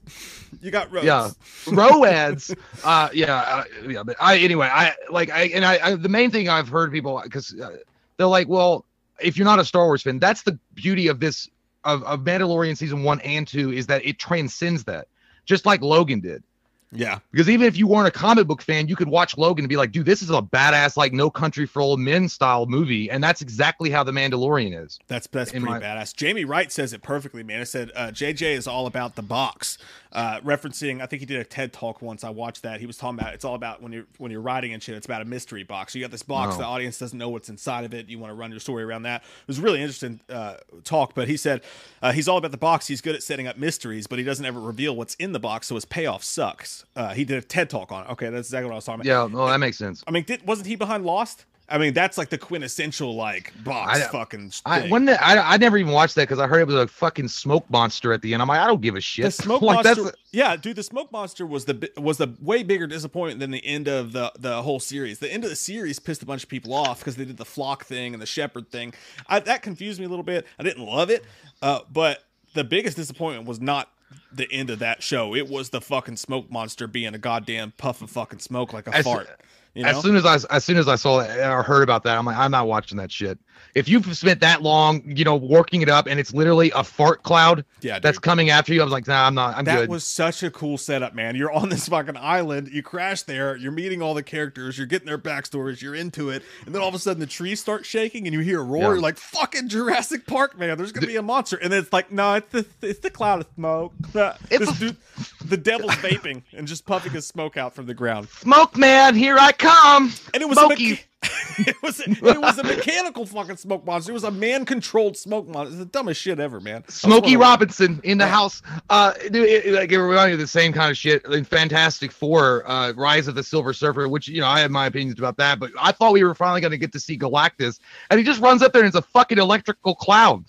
You 0.61 0.71
got 0.71 0.93
roads. 0.93 1.07
Yeah, 1.07 1.31
Roads. 1.67 2.55
Uh, 2.85 3.09
yeah, 3.13 3.35
uh, 3.35 3.65
yeah. 3.89 4.03
But 4.03 4.17
I 4.21 4.39
anyway, 4.39 4.69
I 4.71 4.95
like 5.11 5.31
I 5.31 5.45
and 5.55 5.65
I, 5.65 5.79
I 5.83 5.95
the 5.95 6.09
main 6.09 6.31
thing 6.31 6.49
I've 6.49 6.69
heard 6.69 6.93
people 6.93 7.21
because 7.23 7.59
uh, 7.59 7.77
they're 8.17 8.27
like, 8.27 8.49
well, 8.49 8.85
if 9.21 9.37
you're 9.37 9.47
not 9.47 9.59
a 9.59 9.65
Star 9.65 9.87
Wars 9.87 10.03
fan, 10.03 10.19
that's 10.19 10.43
the 10.43 10.59
beauty 10.75 11.09
of 11.09 11.21
this 11.21 11.49
of 11.85 12.03
of 12.03 12.21
Mandalorian 12.21 12.77
season 12.77 13.03
one 13.03 13.21
and 13.21 13.47
two 13.47 13.73
is 13.73 13.87
that 13.87 14.05
it 14.05 14.19
transcends 14.19 14.85
that, 14.85 15.09
just 15.45 15.65
like 15.65 15.81
Logan 15.81 16.21
did. 16.21 16.43
Yeah. 16.91 17.19
Because 17.31 17.51
even 17.51 17.67
if 17.67 17.77
you 17.77 17.87
weren't 17.87 18.09
a 18.09 18.11
comic 18.11 18.47
book 18.47 18.63
fan, 18.63 18.89
you 18.89 18.97
could 18.97 19.09
watch 19.09 19.37
Logan 19.37 19.65
and 19.65 19.69
be 19.69 19.77
like, 19.77 19.93
dude, 19.93 20.07
this 20.07 20.23
is 20.23 20.31
a 20.31 20.41
badass, 20.41 20.97
like 20.97 21.13
No 21.13 21.29
Country 21.31 21.67
for 21.67 21.83
Old 21.83 22.01
Men 22.01 22.29
style 22.29 22.67
movie. 22.67 23.11
And 23.11 23.23
that's 23.23 23.43
exactly 23.43 23.91
how 23.91 24.03
The 24.03 24.13
Mandalorian 24.13 24.85
is. 24.85 24.99
That's 25.07 25.27
that's 25.27 25.51
pretty 25.51 25.67
my- 25.67 25.81
badass. 25.81 26.15
Jamie 26.17 26.45
Wright 26.45 26.73
says 26.73 26.93
it 26.93 27.03
perfectly, 27.03 27.43
man. 27.43 27.61
It 27.61 27.67
said 27.67 27.91
uh, 27.95 28.09
JJ 28.09 28.55
is 28.55 28.67
all 28.67 28.87
about 28.87 29.17
the 29.17 29.23
box, 29.23 29.77
uh, 30.13 30.41
referencing. 30.41 31.03
I 31.03 31.07
think 31.07 31.21
he 31.21 31.27
did 31.27 31.41
a 31.41 31.45
TED 31.45 31.73
talk 31.73 32.01
once. 32.01 32.25
I 32.25 32.31
watched 32.31 32.63
that. 32.63 32.81
He 32.81 32.87
was 32.87 32.97
talking 32.97 33.19
about 33.19 33.35
it's 33.35 33.45
all 33.45 33.55
about 33.55 33.83
when 33.83 33.93
you're 33.93 34.07
when 34.17 34.31
you're 34.33 34.41
writing 34.41 34.73
and 34.73 34.83
shit. 34.83 34.95
It's 34.97 35.07
about 35.07 35.21
a 35.21 35.27
mystery 35.27 35.65
box. 35.65 35.93
So 35.93 35.99
you 35.99 36.05
got 36.05 36.11
this 36.11 36.23
box. 36.23 36.55
Oh. 36.55 36.59
The 36.59 36.65
audience 36.65 36.99
doesn't 36.99 37.19
know 37.19 37.29
what's 37.29 37.51
inside 37.51 37.85
of 37.85 37.93
it. 37.93 38.09
You 38.09 38.19
want 38.19 38.31
to 38.31 38.35
run 38.35 38.51
your 38.51 38.61
story 38.61 38.83
around 38.85 39.03
that. 39.03 39.23
It 39.23 39.49
was 39.49 39.59
a 39.59 39.63
really 39.63 39.81
interesting 39.83 40.21
uh, 40.31 40.55
talk. 40.85 41.15
But 41.15 41.29
he 41.29 41.37
said 41.37 41.63
uh, 42.03 42.13
he's 42.13 42.29
all 42.29 42.39
about 42.39 42.53
the 42.53 42.57
box. 42.57 42.87
He's 42.87 43.03
good 43.03 43.15
at 43.15 43.23
setting 43.23 43.47
up 43.47 43.59
mysteries, 43.59 44.07
but 44.07 44.19
he 44.19 44.25
doesn't 44.25 44.45
ever 44.47 44.59
reveal 44.61 44.97
what's 44.97 45.15
in 45.17 45.33
the 45.33 45.41
box, 45.41 45.67
so 45.67 45.75
his 45.75 45.85
payoff 45.85 46.25
sucks. 46.25 46.78
Uh, 46.97 47.15
he 47.15 47.25
did 47.25 47.39
a 47.39 47.43
TED 47.43 47.71
talk 47.71 47.93
on 47.93 48.05
it. 48.05 48.11
Okay, 48.11 48.31
that's 48.31 48.49
exactly 48.49 48.67
what 48.67 48.73
I 48.73 48.77
was 48.77 48.85
talking 48.85 49.01
about. 49.03 49.31
Yeah, 49.31 49.37
well, 49.37 49.47
that 49.49 49.59
makes 49.59 49.79
sense. 49.79 50.03
I 50.07 50.11
mean, 50.11 50.25
did, 50.25 50.47
wasn't 50.47 50.69
he 50.69 50.77
behind 50.77 51.05
Lost? 51.05 51.45
I 51.71 51.77
mean, 51.77 51.93
that's 51.93 52.17
like 52.17 52.31
the 52.31 52.39
quintessential 52.39 53.15
like 53.15 53.53
box 53.63 54.01
I- 54.01 54.09
fucking. 54.09 54.53
I 54.65 54.81
thing. 54.83 54.91
when 54.91 55.05
the, 55.05 55.23
I 55.23 55.55
I 55.55 55.57
never 55.59 55.77
even 55.77 55.93
watched 55.93 56.15
that 56.15 56.23
because 56.23 56.39
I 56.39 56.47
heard 56.47 56.61
it 56.61 56.67
was 56.67 56.77
a 56.77 56.87
fucking 56.87 57.29
smoke 57.29 57.69
monster 57.69 58.13
at 58.13 58.23
the 58.23 58.33
end. 58.33 58.41
I'm 58.41 58.49
like, 58.49 58.61
I 58.61 58.67
don't 58.67 58.81
give 58.81 58.95
a 58.95 59.01
shit. 59.01 59.27
The 59.27 59.31
smoke 59.43 59.61
like, 59.61 59.85
monster, 59.85 60.05
that's 60.05 60.17
yeah, 60.33 60.57
dude. 60.57 60.77
The 60.77 60.83
smoke 60.83 61.13
monster 61.13 61.47
was 61.47 61.67
the 61.67 61.91
was 61.99 62.17
the 62.17 62.35
way 62.41 62.63
bigger 62.63 62.87
disappointment 62.87 63.41
than 63.41 63.51
the 63.51 63.65
end 63.67 63.87
of 63.87 64.13
the 64.13 64.33
the 64.39 64.63
whole 64.63 64.81
series. 64.81 65.19
The 65.19 65.31
end 65.31 65.45
of 65.45 65.51
the 65.51 65.57
series 65.57 65.99
pissed 65.99 66.23
a 66.23 66.27
bunch 66.27 66.43
of 66.43 66.49
people 66.49 66.73
off 66.73 67.01
because 67.01 67.17
they 67.17 67.27
did 67.27 67.37
the 67.37 67.45
flock 67.45 67.85
thing 67.85 68.15
and 68.15 68.23
the 68.23 68.27
shepherd 68.27 68.71
thing. 68.71 68.95
I, 69.27 69.41
that 69.41 69.61
confused 69.61 70.01
me 70.01 70.07
a 70.07 70.09
little 70.09 70.25
bit. 70.25 70.47
I 70.59 70.63
didn't 70.63 70.85
love 70.85 71.11
it, 71.11 71.23
uh, 71.61 71.81
but 71.93 72.25
the 72.55 72.65
biggest 72.65 72.97
disappointment 72.97 73.47
was 73.47 73.61
not 73.61 73.93
the 74.33 74.51
end 74.53 74.71
of 74.71 74.79
that 74.81 75.03
show. 75.03 75.35
It 75.35 75.49
was 75.49 75.71
the 75.71 75.81
fucking 75.81 76.17
smoke 76.17 76.51
monster 76.51 76.87
being 76.87 77.15
a 77.15 77.19
goddamn 77.19 77.73
puff 77.77 78.03
of 78.03 78.11
fucking 78.11 78.39
smoke 78.41 78.73
like 78.73 78.87
a 78.87 78.97
As- 78.97 79.05
fart. 79.05 79.29
You 79.75 79.85
know? 79.85 79.91
as 79.91 80.03
soon 80.03 80.17
as 80.17 80.27
I 80.27 80.39
as 80.55 80.65
soon 80.65 80.77
as 80.77 80.89
I 80.89 80.97
saw 80.97 81.19
that 81.19 81.53
or 81.53 81.63
heard 81.63 81.83
about 81.83 82.03
that, 82.05 82.19
I'm 82.19 82.25
like, 82.25 82.37
I'm 82.37 82.51
not 82.51 82.67
watching 82.67 82.99
that 82.99 83.13
shit. 83.13 83.39
If 83.75 83.89
you've 83.89 84.17
spent 84.17 84.41
that 84.41 84.63
long, 84.63 85.03
you 85.07 85.25
know, 85.25 85.37
working 85.37 85.83
it 85.83 85.89
up, 85.89 86.07
and 86.07 86.19
it's 86.19 86.33
literally 86.35 86.71
a 86.75 86.83
fart 86.85 87.23
cloud 87.23 87.65
yeah, 87.81 87.99
that's 87.99 88.17
dude. 88.17 88.23
coming 88.23 88.51
after 88.51 88.75
you, 88.75 88.81
I 88.81 88.85
was 88.85 88.93
like, 88.93 89.07
nah, 89.07 89.27
I'm 89.27 89.35
not. 89.35 89.57
I'm 89.57 89.65
good. 89.65 89.67
that 89.67 89.81
good. 89.83 89.91
was 89.91 90.05
such 90.05 90.43
a 90.43 90.51
cool 90.51 90.79
setup, 90.79 91.15
man. 91.15 91.37
You're 91.37 91.53
on 91.53 91.69
this 91.69 91.89
fucking 91.89 92.17
island, 92.17 92.69
you 92.69 92.83
crash 92.83 93.23
there, 93.23 93.57
you're 93.57 93.73
meeting 93.73 94.03
all 94.03 94.15
the 94.15 94.23
characters, 94.23 94.79
you're 94.79 94.87
getting 94.87 95.07
their 95.07 95.19
backstories, 95.19 95.81
you're 95.81 95.95
into 95.95 96.31
it, 96.31 96.43
and 96.67 96.75
then 96.75 96.83
all 96.83 96.89
of 96.89 96.95
a 96.95 96.99
sudden 96.99 97.21
the 97.21 97.27
trees 97.27 97.61
start 97.61 97.85
shaking 97.87 98.27
and 98.27 98.35
you 98.35 98.41
hear 98.41 98.61
a 98.61 98.65
roar. 98.65 98.81
Yeah. 98.83 98.89
You're 98.89 99.01
like, 99.01 99.17
"Fucking 99.19 99.69
Jurassic 99.69 100.27
Park, 100.27 100.59
man! 100.59 100.77
There's 100.77 100.93
gonna 100.93 101.07
be 101.07 101.17
a 101.17 101.23
monster." 101.23 101.57
And 101.57 101.73
then 101.73 101.81
it's 101.83 101.93
like, 101.93 102.11
"No, 102.11 102.35
it's 102.35 102.51
the 102.51 102.67
it's 102.83 103.01
the 103.01 103.11
cloud 103.11 103.41
of 103.41 103.47
smoke." 103.55 103.93
This 104.49 104.79
dude, 104.79 104.97
the 105.45 105.57
devil's 105.57 105.93
vaping 105.97 106.43
and 106.53 106.67
just 106.67 106.85
puffing 106.85 107.13
his 107.13 107.27
smoke 107.27 107.57
out 107.57 107.75
from 107.75 107.87
the 107.87 107.95
ground, 107.95 108.29
Smoke 108.29 108.77
man, 108.77 109.15
here 109.15 109.37
I 109.39 109.53
come. 109.53 110.13
and 110.35 110.43
it 110.43 110.49
was 110.49 110.59
Smokey. 110.59 111.01
it 111.59 111.75
was 111.83 111.99
it 112.01 112.23
was 112.23 112.59
a 112.59 112.63
mechanical 112.63 113.27
fucking 113.27 113.57
smoke 113.57 113.85
monster. 113.85 114.13
It 114.13 114.15
was 114.15 114.25
a 114.25 114.31
man-controlled 114.31 115.17
smoke 115.17 115.49
monster. 115.49 115.73
It's 115.73 115.79
the 115.79 115.87
dumbest 115.87 116.21
shit 116.21 116.39
ever, 116.39 116.61
man. 116.61 116.85
Smokey 116.89 117.37
Robinson 117.37 118.01
in 118.05 118.19
the 118.19 118.27
house. 118.27 118.63
Uh, 118.89 119.15
it, 119.25 119.35
it, 119.35 119.73
like 119.73 119.91
it 119.91 120.01
reminded 120.01 120.31
me 120.31 120.33
of 120.35 120.39
the 120.39 120.47
same 120.47 120.73
kind 120.73 120.91
of 120.91 120.97
shit 120.97 121.25
in 121.25 121.45
Fantastic 121.45 122.13
Four, 122.13 122.69
uh, 122.71 122.93
Rise 122.93 123.27
of 123.27 123.35
the 123.35 123.43
Silver 123.43 123.73
Surfer, 123.73 124.09
which 124.09 124.29
you 124.29 124.41
know 124.41 124.47
I 124.47 124.61
have 124.61 124.71
my 124.71 124.87
opinions 124.87 125.19
about 125.19 125.37
that, 125.39 125.59
but 125.59 125.73
I 125.81 125.91
thought 125.91 126.13
we 126.13 126.23
were 126.23 126.37
finally 126.37 126.61
going 126.61 126.71
to 126.71 126.79
get 126.79 126.93
to 126.93 127.01
see 127.01 127.19
Galactus, 127.19 127.81
and 128.11 128.19
he 128.19 128.25
just 128.25 128.41
runs 128.41 128.63
up 128.63 128.73
there 128.73 128.83
and 128.83 128.89
it's 128.89 128.97
a 128.97 129.03
fucking 129.03 129.39
electrical 129.39 129.97
cloud. 129.97 130.45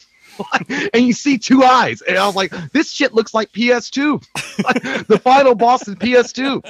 and 0.93 1.05
you 1.05 1.13
see 1.13 1.37
two 1.37 1.63
eyes, 1.63 2.01
and 2.01 2.17
I 2.17 2.25
was 2.27 2.35
like, 2.35 2.51
"This 2.71 2.91
shit 2.91 3.13
looks 3.13 3.33
like 3.33 3.51
PS2." 3.51 5.05
the 5.07 5.19
final 5.19 5.55
boss 5.55 5.87
is 5.87 5.95
PS2. 5.95 6.63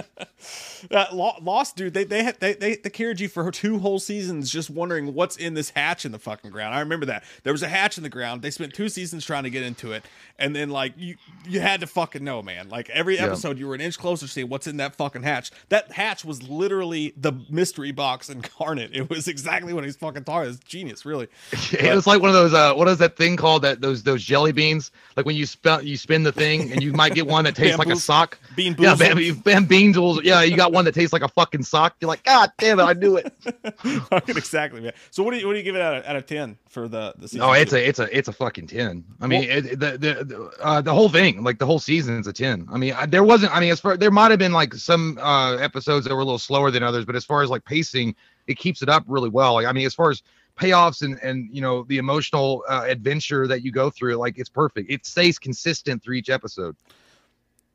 Lo- 1.11 1.35
Lost, 1.41 1.75
dude, 1.75 1.93
they 1.93 2.03
they 2.03 2.23
had 2.23 2.39
they, 2.39 2.53
they 2.53 2.75
they 2.75 2.89
carried 2.89 3.19
you 3.19 3.29
for 3.29 3.49
two 3.51 3.79
whole 3.79 3.99
seasons 3.99 4.49
just 4.51 4.69
wondering 4.69 5.13
what's 5.13 5.35
in 5.37 5.53
this 5.53 5.71
hatch 5.71 6.05
in 6.05 6.11
the 6.11 6.19
fucking 6.19 6.51
ground. 6.51 6.73
I 6.75 6.79
remember 6.79 7.05
that 7.07 7.23
there 7.43 7.53
was 7.53 7.63
a 7.63 7.67
hatch 7.69 7.97
in 7.97 8.03
the 8.03 8.09
ground. 8.09 8.41
They 8.41 8.51
spent 8.51 8.73
two 8.73 8.89
seasons 8.89 9.25
trying 9.25 9.43
to 9.43 9.49
get 9.49 9.63
into 9.63 9.91
it, 9.91 10.03
and 10.37 10.55
then 10.55 10.69
like 10.69 10.93
you 10.97 11.15
you 11.47 11.59
had 11.61 11.81
to 11.81 11.87
fucking 11.87 12.23
know, 12.23 12.41
man. 12.41 12.69
Like 12.69 12.89
every 12.89 13.15
Yeah. 13.15 13.25
episode, 13.25 13.57
you 13.57 13.67
were 13.67 13.75
an 13.75 13.81
inch 13.81 13.97
closer 13.97 14.25
to 14.25 14.31
seeing 14.31 14.49
what's 14.49 14.67
in 14.67 14.77
that 14.77 14.95
fucking 14.95 15.23
hatch. 15.23 15.51
That 15.69 15.91
hatch 15.91 16.23
was 16.25 16.43
literally 16.43 17.13
the 17.17 17.33
mystery 17.49 17.91
box 17.91 18.29
incarnate. 18.29 18.91
It 18.93 19.09
was 19.09 19.27
exactly 19.27 19.73
what 19.73 19.83
he's 19.83 19.95
fucking 19.95 20.23
talking. 20.23 20.49
It's 20.51 20.59
genius, 20.59 21.05
really. 21.05 21.27
It 21.71 21.95
was 21.95 22.07
like 22.07 22.21
one 22.21 22.29
of 22.29 22.35
those. 22.35 22.53
Uh, 22.53 22.73
what 22.73 22.87
is 22.87 22.97
that 22.99 23.15
thing 23.17 23.35
called? 23.37 23.61
That 23.63 23.81
those 23.81 24.03
those 24.03 24.23
jelly 24.23 24.51
beans. 24.51 24.91
Like 25.15 25.25
when 25.25 25.35
you 25.35 25.45
spin 25.45 25.85
you 25.85 25.97
spin 25.97 26.23
the 26.23 26.31
thing, 26.31 26.71
and 26.71 26.81
you 26.83 26.93
might 26.93 27.13
get 27.15 27.27
one 27.27 27.43
that 27.45 27.55
tastes 27.55 27.77
like 27.77 27.87
a 27.89 27.95
sock. 27.95 28.37
Bean 28.55 28.75
Yeah, 28.79 28.93
boozled. 28.95 28.99
bam, 28.99 29.35
bam, 29.41 29.65
beans. 29.65 29.97
will- 29.97 30.23
Yeah, 30.23 30.41
you 30.43 30.55
got 30.57 30.68
one 30.71 30.85
that 30.85 30.93
tastes 30.93 31.13
like 31.13 31.21
a 31.21 31.27
fucking 31.27 31.63
sock. 31.63 31.95
You're 31.99 32.07
like, 32.07 32.23
God 32.23 32.51
damn 32.57 32.79
it, 32.79 32.83
I 32.83 32.93
knew 32.93 33.17
it. 33.17 33.33
Exactly, 34.39 34.81
man. 34.81 34.93
So 35.11 35.23
what 35.23 35.31
do 35.31 35.39
you 35.39 35.47
what 35.47 35.53
do 35.53 35.59
you 35.59 35.63
give 35.63 35.75
it 35.75 35.81
out 35.81 35.97
of, 35.97 36.05
out 36.05 36.15
of 36.15 36.25
ten 36.25 36.57
for 36.69 36.87
the 36.87 37.13
the 37.17 37.27
season? 37.27 37.39
No, 37.39 37.53
it's 37.53 37.71
two? 37.71 37.77
a 37.77 37.79
it's 37.79 37.99
a 37.99 38.17
it's 38.17 38.27
a 38.27 38.33
fucking 38.33 38.67
ten. 38.67 39.03
I 39.21 39.27
mean, 39.27 39.43
it, 39.43 39.79
the 39.79 39.91
the 39.91 40.23
the, 40.23 40.51
uh, 40.61 40.81
the 40.81 40.93
whole 40.93 41.09
thing, 41.09 41.43
like 41.43 41.59
the 41.59 41.65
whole 41.65 41.79
season, 41.79 42.19
is 42.19 42.27
a 42.27 42.33
ten. 42.33 42.67
I 42.71 42.77
mean, 42.77 42.93
I, 42.93 43.05
there 43.05 43.23
wasn't. 43.23 43.55
I 43.55 43.59
mean, 43.59 43.71
as 43.71 43.79
far 43.79 43.97
there 43.97 44.11
might 44.11 44.31
have 44.31 44.39
been 44.39 44.53
like 44.53 44.73
some 44.73 45.17
uh 45.19 45.57
episodes 45.57 46.05
that 46.05 46.13
were 46.13 46.21
a 46.21 46.25
little 46.25 46.39
slower 46.39 46.71
than 46.71 46.83
others, 46.83 47.05
but 47.05 47.15
as 47.15 47.25
far 47.25 47.43
as 47.43 47.49
like 47.49 47.65
pacing, 47.65 48.15
it 48.47 48.57
keeps 48.57 48.81
it 48.81 48.89
up 48.89 49.03
really 49.07 49.29
well. 49.29 49.53
Like, 49.55 49.67
I 49.67 49.71
mean, 49.71 49.85
as 49.85 49.93
far 49.93 50.09
as 50.09 50.23
payoffs 50.55 51.01
and 51.01 51.19
and 51.23 51.49
you 51.51 51.61
know 51.61 51.83
the 51.83 51.97
emotional 51.97 52.63
uh, 52.67 52.85
adventure 52.87 53.47
that 53.47 53.63
you 53.63 53.71
go 53.71 53.89
through, 53.89 54.15
like 54.15 54.37
it's 54.37 54.49
perfect. 54.49 54.89
It 54.89 55.05
stays 55.05 55.39
consistent 55.39 56.03
through 56.03 56.15
each 56.15 56.29
episode. 56.29 56.75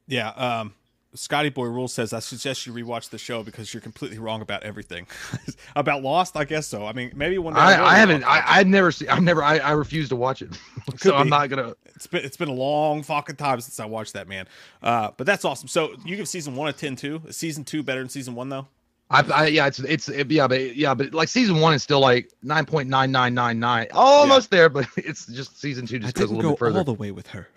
Yeah, 0.07 0.30
um 0.30 0.74
Scotty 1.14 1.48
Boy 1.48 1.66
Rule 1.66 1.88
says 1.88 2.12
I 2.12 2.18
suggest 2.18 2.66
you 2.66 2.72
rewatch 2.72 3.11
the 3.11 3.18
show 3.18 3.42
because 3.42 3.72
you're 3.72 3.81
completely 3.81 4.18
wrong 4.18 4.42
about 4.42 4.62
everything. 4.64 5.07
about 5.77 6.03
Lost, 6.03 6.37
I 6.37 6.44
guess 6.44 6.66
so. 6.66 6.87
I 6.87 6.92
mean, 6.92 7.12
maybe 7.14 7.38
one 7.38 7.55
day 7.55 7.61
I'll 7.61 7.85
I, 7.85 7.92
I 7.92 7.96
haven't. 7.96 8.24
I, 8.24 8.42
I've 8.44 8.66
never 8.66 8.90
seen. 8.92 9.09
I've 9.09 9.22
never. 9.22 9.42
I, 9.42 9.59
I 9.59 9.72
refuse 9.72 10.09
to 10.11 10.16
watch 10.16 10.42
it. 10.42 10.59
so 10.96 11.14
I'm 11.14 11.29
not 11.29 11.48
gonna. 11.50 11.74
it's 11.94 12.07
been 12.07 12.24
it's 12.24 12.37
been 12.37 12.48
a 12.48 12.55
long 12.55 13.03
fucking 13.03 13.37
time 13.37 13.61
since 13.61 13.79
I 13.81 13.87
watched 13.87 14.14
that 14.14 14.29
man. 14.29 14.46
Uh, 14.83 15.11
but 15.16 15.27
that's 15.27 15.44
awesome. 15.44 15.68
So 15.68 15.94
you 16.05 16.16
give 16.16 16.29
season 16.29 16.57
one 16.57 16.68
a 16.68 16.72
10 16.72 16.96
too. 16.96 17.22
Is 17.27 17.37
season 17.37 17.64
two 17.64 17.83
better 17.83 18.00
than 18.00 18.09
season 18.09 18.35
one 18.35 18.48
though? 18.48 18.66
I, 19.11 19.22
I 19.33 19.46
yeah, 19.48 19.66
it's 19.66 19.79
it's 19.81 20.09
it, 20.09 20.31
yeah, 20.31 20.48
but 20.48 20.74
yeah, 20.74 20.94
but 20.94 21.12
like 21.12 21.29
season 21.29 21.61
one 21.61 21.74
is 21.74 21.83
still 21.83 22.00
like 22.00 22.31
nine 22.42 22.64
point 22.64 22.88
nine 22.88 23.12
nine 23.12 23.35
nine 23.35 23.61
nine, 23.61 23.87
almost 23.92 24.50
there, 24.50 24.68
but 24.70 24.88
it's 24.96 25.27
just 25.27 25.61
season 25.61 25.87
two 25.87 25.98
just 25.98 26.14
goes 26.14 26.31
a 26.31 26.35
little 26.35 26.53
bit 26.53 26.59
further. 26.59 26.79
All 26.79 26.85
the 26.85 26.94
way 26.94 27.11
with 27.11 27.27
her. 27.29 27.48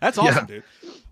that's 0.00 0.18
awesome, 0.18 0.34
Yeah. 0.34 0.44
dude. 0.46 0.62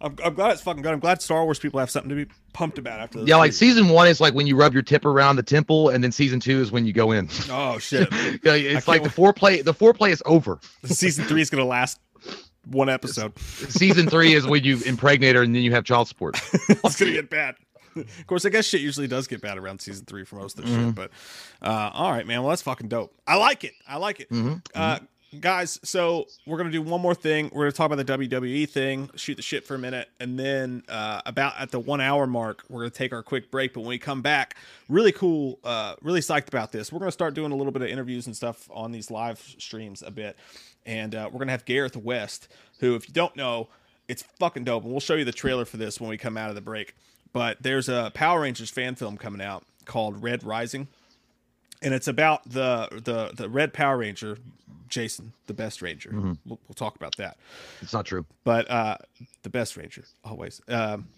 I'm, 0.02 0.16
I'm 0.24 0.34
glad 0.34 0.52
it's 0.52 0.62
fucking 0.62 0.82
good. 0.82 0.92
I'm 0.92 0.98
glad 1.00 1.22
Star 1.22 1.44
Wars 1.44 1.58
people 1.58 1.78
have 1.80 1.88
something 1.90 2.08
to 2.10 2.14
be 2.16 2.26
pumped 2.52 2.76
about 2.78 3.00
after 3.00 3.20
this. 3.20 3.28
yeah, 3.28 3.36
like 3.36 3.52
season 3.52 3.88
one 3.88 4.08
is 4.08 4.20
like 4.20 4.34
when 4.34 4.46
you 4.46 4.56
rub 4.56 4.72
your 4.74 4.82
tip 4.82 5.04
around 5.04 5.36
the 5.36 5.42
temple, 5.42 5.88
and 5.90 6.02
then 6.02 6.10
season 6.12 6.40
two 6.40 6.60
is 6.60 6.72
when 6.72 6.84
you 6.86 6.92
go 6.92 7.12
in. 7.12 7.28
oh 7.50 7.78
shit. 7.80 8.08
yeah, 8.12 8.52
it's 8.54 8.88
like 8.88 9.02
can't 9.02 9.14
the 9.14 9.22
foreplay. 9.22 9.64
The 9.64 9.72
foreplay 9.74 10.10
is 10.10 10.22
over. 10.26 10.58
season 10.84 11.24
three 11.26 11.40
is 11.40 11.50
gonna 11.50 11.64
last 11.64 12.00
one 12.66 12.88
episode. 12.88 13.38
season 13.38 14.08
three 14.08 14.34
is 14.34 14.46
when 14.46 14.64
you 14.64 14.78
impregnate 14.86 15.36
her, 15.36 15.42
and 15.42 15.54
then 15.54 15.62
you 15.62 15.72
have 15.72 15.84
child 15.84 16.08
support. 16.08 16.40
it's 16.68 16.98
gonna 16.98 17.12
get 17.12 17.30
bad. 17.30 17.54
Of 17.94 18.26
course, 18.26 18.46
I 18.46 18.48
guess 18.48 18.64
shit 18.64 18.80
usually 18.80 19.06
does 19.06 19.26
get 19.26 19.42
bad 19.42 19.58
around 19.58 19.80
season 19.82 20.06
three 20.06 20.24
for 20.24 20.36
most 20.36 20.58
of 20.58 20.64
the 20.64 20.70
Mm-hmm. 20.70 20.86
shit. 20.86 20.94
But 20.94 21.10
uh, 21.60 21.90
all 21.92 22.10
right, 22.10 22.26
man. 22.26 22.40
Well, 22.40 22.48
that's 22.48 22.62
fucking 22.62 22.88
dope. 22.88 23.14
I 23.26 23.36
like 23.36 23.64
it. 23.64 23.74
I 23.86 23.98
like 23.98 24.20
it. 24.20 24.30
Mm-hmm. 24.30 24.54
Uh, 24.74 24.98
guys, 25.40 25.80
so 25.82 26.26
we're 26.46 26.58
gonna 26.58 26.70
do 26.70 26.82
one 26.82 27.00
more 27.00 27.14
thing. 27.14 27.50
We're 27.52 27.64
gonna 27.64 27.72
talk 27.72 27.90
about 27.90 28.04
the 28.04 28.26
WWE 28.26 28.68
thing, 28.68 29.10
shoot 29.16 29.36
the 29.36 29.42
shit 29.42 29.66
for 29.66 29.74
a 29.74 29.78
minute, 29.78 30.08
and 30.20 30.38
then 30.38 30.82
uh, 30.88 31.22
about 31.24 31.54
at 31.58 31.70
the 31.70 31.80
one 31.80 32.00
hour 32.00 32.26
mark, 32.26 32.62
we're 32.68 32.80
gonna 32.80 32.90
take 32.90 33.12
our 33.12 33.22
quick 33.22 33.50
break. 33.50 33.74
But 33.74 33.80
when 33.80 33.88
we 33.88 33.98
come 33.98 34.22
back, 34.22 34.56
really 34.88 35.12
cool, 35.12 35.58
uh, 35.64 35.96
really 36.02 36.20
psyched 36.20 36.48
about 36.48 36.72
this. 36.72 36.92
We're 36.92 36.98
gonna 36.98 37.12
start 37.12 37.34
doing 37.34 37.52
a 37.52 37.56
little 37.56 37.72
bit 37.72 37.82
of 37.82 37.88
interviews 37.88 38.26
and 38.26 38.36
stuff 38.36 38.68
on 38.72 38.92
these 38.92 39.10
live 39.10 39.38
streams 39.58 40.02
a 40.02 40.10
bit, 40.10 40.36
and 40.84 41.14
uh, 41.14 41.30
we're 41.32 41.38
gonna 41.38 41.52
have 41.52 41.64
Gareth 41.64 41.96
West, 41.96 42.48
who, 42.80 42.94
if 42.94 43.08
you 43.08 43.14
don't 43.14 43.34
know, 43.36 43.68
it's 44.08 44.22
fucking 44.38 44.64
dope. 44.64 44.82
And 44.82 44.92
we'll 44.92 45.00
show 45.00 45.14
you 45.14 45.24
the 45.24 45.32
trailer 45.32 45.64
for 45.64 45.78
this 45.78 46.00
when 46.00 46.10
we 46.10 46.18
come 46.18 46.36
out 46.36 46.50
of 46.50 46.54
the 46.54 46.60
break. 46.60 46.94
But 47.32 47.62
there's 47.62 47.88
a 47.88 48.10
Power 48.14 48.40
Rangers 48.40 48.70
fan 48.70 48.94
film 48.94 49.16
coming 49.16 49.40
out 49.40 49.64
called 49.86 50.22
Red 50.22 50.44
Rising 50.44 50.88
and 51.82 51.92
it's 51.94 52.08
about 52.08 52.48
the 52.48 52.88
the 52.90 53.32
the 53.34 53.48
red 53.48 53.72
Power 53.72 53.98
Ranger, 53.98 54.38
Jason, 54.88 55.32
the 55.46 55.54
best 55.54 55.82
Ranger. 55.82 56.10
We'll, 56.46 56.58
we'll 56.68 56.74
talk 56.74 56.96
about 56.96 57.16
that. 57.16 57.36
It's 57.80 57.92
not 57.92 58.06
true. 58.06 58.24
But 58.44 58.70
uh, 58.70 58.98
the 59.42 59.50
best 59.50 59.76
Ranger 59.76 60.04
always. 60.24 60.60
Um, 60.68 61.08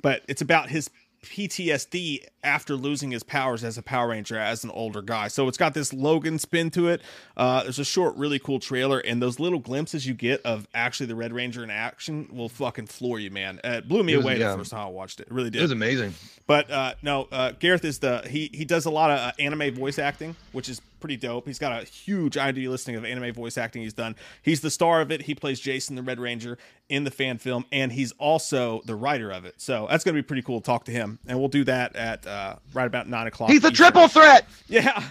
but 0.00 0.22
it's 0.28 0.40
about 0.40 0.70
his 0.70 0.90
PTSD 1.22 2.24
after 2.44 2.74
losing 2.74 3.10
his 3.12 3.22
powers 3.22 3.62
as 3.64 3.78
a 3.78 3.82
Power 3.82 4.08
Ranger 4.08 4.36
as 4.38 4.64
an 4.64 4.70
older 4.70 5.02
guy. 5.02 5.28
So 5.28 5.46
it's 5.48 5.56
got 5.58 5.74
this 5.74 5.92
Logan 5.92 6.38
spin 6.38 6.70
to 6.72 6.88
it. 6.88 7.00
Uh, 7.36 7.62
there's 7.62 7.78
a 7.78 7.84
short, 7.84 8.16
really 8.16 8.38
cool 8.38 8.58
trailer, 8.58 8.98
and 8.98 9.22
those 9.22 9.38
little 9.38 9.58
glimpses 9.60 10.06
you 10.06 10.14
get 10.14 10.42
of 10.42 10.66
actually 10.74 11.06
the 11.06 11.14
Red 11.14 11.32
Ranger 11.32 11.62
in 11.62 11.70
action 11.70 12.28
will 12.32 12.48
fucking 12.48 12.86
floor 12.86 13.18
you, 13.20 13.30
man. 13.30 13.60
Uh, 13.64 13.68
it 13.78 13.88
blew 13.88 14.02
me 14.02 14.14
It 14.14 14.16
was- 14.16 14.24
away 14.26 14.38
yeah. 14.38 14.52
the 14.52 14.58
first 14.58 14.70
time 14.72 14.80
I 14.86 14.90
watched 14.90 15.20
it. 15.20 15.28
It 15.28 15.32
really 15.32 15.50
did. 15.50 15.60
It 15.60 15.62
was 15.62 15.70
amazing. 15.70 16.14
But 16.46 16.70
uh, 16.70 16.94
no, 17.02 17.28
uh, 17.30 17.52
Gareth 17.52 17.84
is 17.84 18.00
the 18.00 18.22
he 18.28 18.50
he 18.52 18.64
does 18.64 18.84
a 18.84 18.90
lot 18.90 19.10
of 19.10 19.18
uh, 19.18 19.32
anime 19.38 19.74
voice 19.74 19.98
acting, 19.98 20.34
which 20.50 20.68
is 20.68 20.80
pretty 21.00 21.16
dope. 21.16 21.46
He's 21.46 21.58
got 21.58 21.80
a 21.82 21.84
huge 21.84 22.34
IMDb 22.34 22.68
listing 22.68 22.94
of 22.96 23.04
anime 23.04 23.32
voice 23.32 23.56
acting 23.56 23.82
he's 23.82 23.92
done. 23.94 24.16
He's 24.42 24.60
the 24.60 24.70
star 24.70 25.00
of 25.00 25.10
it. 25.12 25.22
He 25.22 25.34
plays 25.34 25.60
Jason 25.60 25.96
the 25.96 26.02
Red 26.02 26.18
Ranger 26.20 26.58
in 26.92 27.04
the 27.04 27.10
fan 27.10 27.38
film, 27.38 27.64
and 27.72 27.90
he's 27.90 28.12
also 28.12 28.82
the 28.84 28.94
writer 28.94 29.30
of 29.30 29.44
it. 29.46 29.54
So 29.56 29.86
that's 29.90 30.04
gonna 30.04 30.14
be 30.14 30.22
pretty 30.22 30.42
cool 30.42 30.60
to 30.60 30.64
talk 30.66 30.84
to 30.84 30.92
him, 30.92 31.18
and 31.26 31.38
we'll 31.38 31.48
do 31.48 31.64
that 31.64 31.96
at 31.96 32.26
uh, 32.26 32.56
right 32.74 32.86
about 32.86 33.08
nine 33.08 33.26
o'clock. 33.26 33.50
He's 33.50 33.64
a 33.64 33.68
Eastern. 33.68 33.74
triple 33.92 34.08
threat. 34.08 34.46
Yeah, 34.68 35.02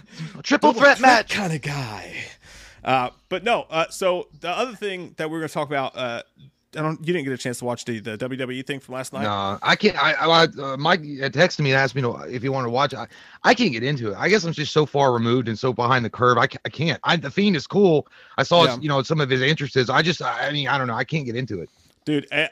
Triple 0.44 0.74
threat 0.74 1.00
match. 1.02 1.34
kind 1.34 1.52
of 1.54 1.62
guy. 1.62 2.14
Uh, 2.84 3.10
but 3.30 3.44
no, 3.44 3.66
uh, 3.70 3.88
so 3.90 4.28
the 4.40 4.50
other 4.50 4.76
thing 4.76 5.14
that 5.18 5.30
we're 5.30 5.40
going 5.40 5.48
to 5.50 5.54
talk 5.54 5.68
about, 5.68 5.96
uh, 5.96 6.24
I 6.76 6.82
don't, 6.82 7.00
you 7.06 7.14
didn't 7.14 7.26
get 7.26 7.34
a 7.34 7.38
chance 7.38 7.60
to 7.60 7.66
watch 7.66 7.84
the, 7.84 8.00
the 8.00 8.18
WWE 8.18 8.66
thing 8.66 8.80
from 8.80 8.96
last 8.96 9.12
night. 9.12 9.24
No, 9.24 9.60
I 9.62 9.76
can't. 9.76 10.02
I, 10.02 10.14
I 10.14 10.44
uh, 10.44 10.78
Mike 10.78 11.02
texted 11.02 11.60
me 11.60 11.72
and 11.72 11.78
asked 11.78 11.96
me 11.96 12.02
to, 12.02 12.12
if 12.34 12.44
you 12.44 12.52
wanted 12.54 12.68
to 12.68 12.72
watch 12.72 12.94
it. 12.94 13.00
I, 13.00 13.08
I 13.44 13.54
can't 13.54 13.74
get 13.74 13.84
into 13.84 14.12
it. 14.12 14.16
I 14.18 14.30
guess 14.30 14.46
I'm 14.46 14.54
just 14.54 14.72
so 14.72 14.86
far 14.86 15.12
removed 15.12 15.50
and 15.50 15.60
so 15.60 15.74
behind 15.74 16.06
the 16.06 16.10
curve. 16.10 16.38
I, 16.38 16.44
I 16.66 16.70
can't. 16.70 17.00
I, 17.04 17.18
the 17.18 17.30
Fiend 17.30 17.56
is 17.58 17.68
cool. 17.68 18.08
I 18.38 18.44
saw 18.44 18.64
Yeah. 18.64 18.76
his, 18.76 18.84
you 18.84 18.90
know 18.90 19.02
some 19.04 19.20
of 19.20 19.30
his 19.30 19.42
interests. 19.42 19.90
I 19.90 20.02
just 20.02 20.22
I 20.22 20.52
mean 20.52 20.68
I 20.70 20.78
don't 20.78 20.88
know. 20.88 20.96
I 20.96 21.04
can't 21.04 21.26
get 21.26 21.36
into 21.36 21.62
it. 21.62 21.70
Dude 22.06 22.28
and, 22.32 22.50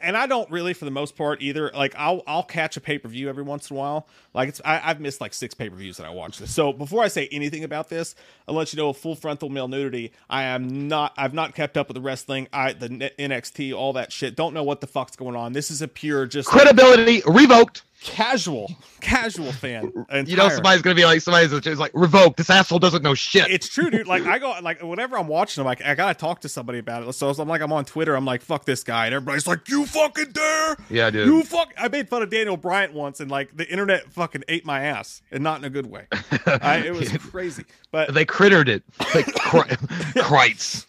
and 0.00 0.16
i 0.16 0.26
don't 0.26 0.50
really 0.50 0.72
for 0.72 0.84
the 0.84 0.90
most 0.90 1.16
part 1.16 1.42
either. 1.42 1.70
Like 1.74 1.94
i'll 1.96 2.22
i'll 2.26 2.42
catch 2.42 2.76
a 2.76 2.80
pay-per-view 2.80 3.28
every 3.28 3.42
once 3.42 3.70
in 3.70 3.76
a 3.76 3.78
while. 3.78 4.08
Like 4.34 4.48
it's 4.48 4.60
I, 4.64 4.80
i've 4.84 5.00
missed 5.00 5.20
like 5.20 5.34
six 5.34 5.54
pay-per-views 5.54 5.96
that 5.98 6.06
i 6.06 6.10
watched 6.10 6.40
this 6.40 6.54
so 6.54 6.72
before 6.72 7.02
i 7.02 7.08
say 7.08 7.28
anything 7.30 7.64
about 7.64 7.88
this 7.88 8.14
i'll 8.46 8.54
let 8.54 8.72
you 8.72 8.76
know 8.76 8.88
a 8.88 8.94
full 8.94 9.14
frontal 9.14 9.48
male 9.48 9.68
nudity. 9.68 10.12
I 10.30 10.44
am 10.44 10.88
not 10.88 11.12
i've 11.16 11.34
not 11.34 11.54
kept 11.54 11.76
up 11.76 11.88
with 11.88 11.94
the 11.94 12.00
wrestling 12.00 12.48
i 12.52 12.72
the 12.72 12.88
nxt 12.88 13.74
all 13.74 13.92
that 13.94 14.12
shit. 14.12 14.36
Don't 14.36 14.54
know 14.54 14.62
what 14.62 14.80
the 14.80 14.86
fuck's 14.86 15.16
going 15.16 15.36
on. 15.36 15.52
This 15.52 15.70
is 15.70 15.82
a 15.82 15.88
pure 15.88 16.26
just 16.26 16.48
like, 16.48 16.62
Credibility 16.62 17.22
revoked. 17.26 17.82
Casual 18.02 18.70
casual 19.00 19.52
fan 19.52 19.92
You 20.26 20.36
know 20.36 20.48
somebody's 20.48 20.82
gonna 20.82 20.94
be 20.94 21.04
like 21.04 21.20
somebody's 21.20 21.58
just 21.60 21.80
like 21.80 21.92
revoked. 21.94 22.36
This 22.36 22.50
asshole 22.50 22.78
doesn't 22.78 23.02
know 23.02 23.14
shit. 23.14 23.50
it's 23.50 23.68
true, 23.68 23.90
dude. 23.90 24.06
Like 24.06 24.24
I 24.24 24.38
go, 24.38 24.56
like 24.62 24.82
whenever 24.82 25.18
I'm 25.18 25.28
watching 25.28 25.60
them, 25.60 25.66
like 25.66 25.84
I 25.84 25.94
gotta 25.94 26.14
talk 26.14 26.40
to 26.42 26.48
somebody 26.48 26.78
about 26.78 27.06
it. 27.06 27.12
So 27.12 27.30
I'm 27.30 27.48
like, 27.48 27.60
I'm 27.60 27.72
on 27.72 27.84
Twitter. 27.84 28.14
I'm 28.14 28.24
like, 28.24 28.42
fuck 28.42 28.64
this 28.64 28.82
guy, 28.82 29.06
and 29.06 29.14
everybody's 29.14 29.46
like, 29.46 29.68
you 29.68 29.86
fucking 29.86 30.32
dare? 30.32 30.76
Yeah, 30.90 31.10
dude. 31.10 31.26
You 31.26 31.42
fuck. 31.42 31.72
I 31.78 31.88
made 31.88 32.08
fun 32.08 32.22
of 32.22 32.30
Daniel 32.30 32.56
Bryant 32.56 32.92
once, 32.92 33.20
and 33.20 33.30
like 33.30 33.56
the 33.56 33.68
internet 33.68 34.10
fucking 34.12 34.44
ate 34.48 34.64
my 34.64 34.84
ass, 34.84 35.22
and 35.30 35.42
not 35.42 35.58
in 35.58 35.64
a 35.64 35.70
good 35.70 35.86
way. 35.86 36.06
I, 36.46 36.82
it 36.86 36.94
was 36.94 37.10
crazy. 37.18 37.64
But 37.90 38.14
they 38.14 38.24
crittered 38.24 38.68
it. 38.68 38.82
Like 39.14 39.26
cri- 39.34 39.76
Christ. 40.22 40.86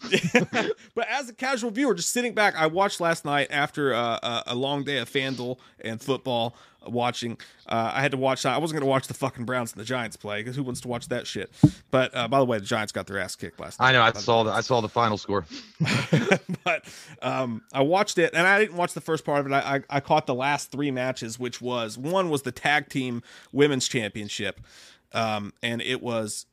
but 0.94 1.08
as 1.08 1.28
a 1.28 1.34
casual 1.34 1.70
viewer, 1.70 1.94
just 1.94 2.10
sitting 2.10 2.34
back, 2.34 2.54
I 2.56 2.66
watched 2.66 3.00
last 3.00 3.24
night 3.24 3.48
after 3.50 3.94
uh, 3.94 4.42
a, 4.46 4.54
long 4.54 4.84
day 4.84 4.98
of 4.98 5.10
FanDuel 5.10 5.58
and 5.80 6.00
football 6.00 6.54
watching. 6.86 7.38
Uh, 7.66 7.92
I 7.94 8.00
had 8.00 8.12
to 8.12 8.16
watch. 8.16 8.42
that. 8.42 8.54
I 8.54 8.58
wasn't 8.58 8.80
going 8.80 8.88
to 8.88 8.90
watch 8.90 9.06
the 9.06 9.14
fucking 9.14 9.44
Browns 9.44 9.72
and 9.72 9.80
the 9.80 9.84
Giants 9.84 10.16
play 10.16 10.40
because 10.40 10.56
who 10.56 10.62
wants 10.62 10.80
to 10.82 10.88
watch 10.88 11.08
that 11.08 11.26
shit? 11.26 11.50
But 11.90 12.14
uh, 12.16 12.28
by 12.28 12.38
the 12.38 12.44
way, 12.44 12.58
the 12.58 12.64
Giants 12.64 12.92
got 12.92 13.06
their 13.06 13.18
ass 13.18 13.36
kicked 13.36 13.60
last 13.60 13.80
night. 13.80 13.88
I 13.88 13.92
know. 13.92 14.02
I 14.02 14.12
saw 14.12 14.42
the 14.42 14.50
I 14.50 14.60
saw 14.60 14.80
the 14.80 14.88
final 14.88 15.18
score. 15.18 15.44
but 16.64 16.84
um, 17.22 17.62
I 17.72 17.82
watched 17.82 18.18
it, 18.18 18.34
and 18.34 18.46
I 18.46 18.58
didn't 18.58 18.76
watch 18.76 18.94
the 18.94 19.00
first 19.00 19.24
part 19.24 19.40
of 19.40 19.46
it. 19.46 19.54
I, 19.54 19.76
I, 19.76 19.96
I 19.96 20.00
caught 20.00 20.26
the 20.26 20.34
last 20.34 20.70
three 20.70 20.90
matches, 20.90 21.38
which 21.38 21.60
was 21.60 21.98
one 21.98 22.30
was 22.30 22.42
the 22.42 22.52
tag 22.52 22.88
team 22.88 23.22
women's 23.52 23.88
championship, 23.88 24.60
um, 25.12 25.52
and 25.62 25.82
it 25.82 26.02
was 26.02 26.46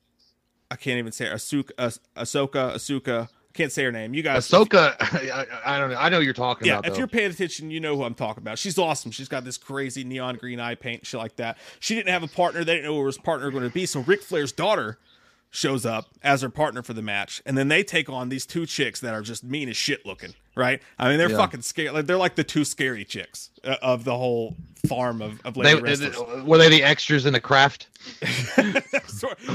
I 0.69 0.75
can't 0.75 0.97
even 0.97 1.11
say 1.11 1.25
Asuka, 1.25 1.71
As- 1.77 1.99
Ahsoka, 2.15 2.73
Asuka. 2.73 3.29
Can't 3.55 3.71
say 3.71 3.85
her 3.85 3.91
name. 3.91 4.13
You 4.13 4.21
guys, 4.21 4.49
Ahsoka. 4.49 4.95
I, 4.99 5.45
I 5.65 5.79
don't 5.79 5.89
know. 5.89 5.97
I 5.97 6.09
know 6.09 6.19
you're 6.19 6.33
talking 6.33 6.67
yeah, 6.67 6.73
about. 6.73 6.87
if 6.87 6.93
though. 6.93 6.99
you're 6.99 7.07
paying 7.07 7.31
attention, 7.31 7.71
you 7.71 7.79
know 7.79 7.95
who 7.95 8.03
I'm 8.03 8.13
talking 8.13 8.43
about. 8.43 8.59
She's 8.59 8.77
awesome. 8.77 9.11
She's 9.11 9.29
got 9.29 9.45
this 9.45 9.57
crazy 9.57 10.03
neon 10.03 10.35
green 10.35 10.59
eye 10.59 10.75
paint, 10.75 11.05
shit 11.05 11.19
like 11.19 11.37
that. 11.37 11.57
She 11.79 11.95
didn't 11.95 12.09
have 12.09 12.21
a 12.21 12.27
partner. 12.27 12.65
They 12.65 12.75
didn't 12.75 12.87
know 12.87 12.95
who 12.95 13.05
her 13.05 13.13
partner 13.23 13.47
was 13.47 13.53
going 13.53 13.67
to 13.67 13.73
be. 13.73 13.85
So 13.85 14.01
Ric 14.01 14.21
Flair's 14.21 14.51
daughter 14.51 14.99
shows 15.55 15.85
up 15.85 16.09
as 16.21 16.41
her 16.41 16.49
partner 16.49 16.83
for 16.83 16.93
the 16.93 17.01
match, 17.01 17.41
and 17.45 17.57
then 17.57 17.67
they 17.69 17.83
take 17.83 18.09
on 18.09 18.29
these 18.29 18.45
two 18.45 18.65
chicks 18.65 18.99
that 18.99 19.13
are 19.13 19.21
just 19.21 19.43
mean 19.43 19.69
as 19.69 19.77
shit 19.77 20.05
looking. 20.05 20.33
Right? 20.57 20.81
I 20.97 21.09
mean, 21.09 21.17
they're 21.17 21.29
Yeah. 21.29 21.37
fucking 21.37 21.63
scary. 21.63 21.89
Like, 21.89 22.05
they're 22.05 22.15
like 22.17 22.35
the 22.35 22.43
two 22.43 22.63
scary 22.63 23.03
chicks 23.03 23.49
uh, 23.65 23.75
of 23.81 24.05
the 24.05 24.15
whole 24.15 24.55
farm 24.87 25.21
of, 25.21 25.39
of 25.45 25.53
They, 25.55 25.73
lady 25.75 25.81
wrestlers. 25.81 26.43
were 26.45 26.57
they 26.57 26.69
the 26.69 26.81
extras 26.83 27.25
in 27.25 27.33
the 27.33 27.41
craft? 27.41 27.87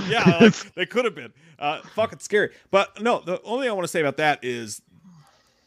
Yeah, 0.08 0.38
like, 0.40 0.54
they 0.74 0.86
could 0.86 1.04
have 1.04 1.14
been. 1.14 1.32
Uh, 1.58 1.80
fucking 1.94 2.18
scary. 2.20 2.50
But 2.70 3.00
no, 3.02 3.20
the 3.20 3.40
only 3.42 3.64
thing 3.64 3.70
I 3.70 3.74
want 3.74 3.84
to 3.84 3.88
say 3.88 4.00
about 4.00 4.16
that 4.18 4.40
is 4.42 4.82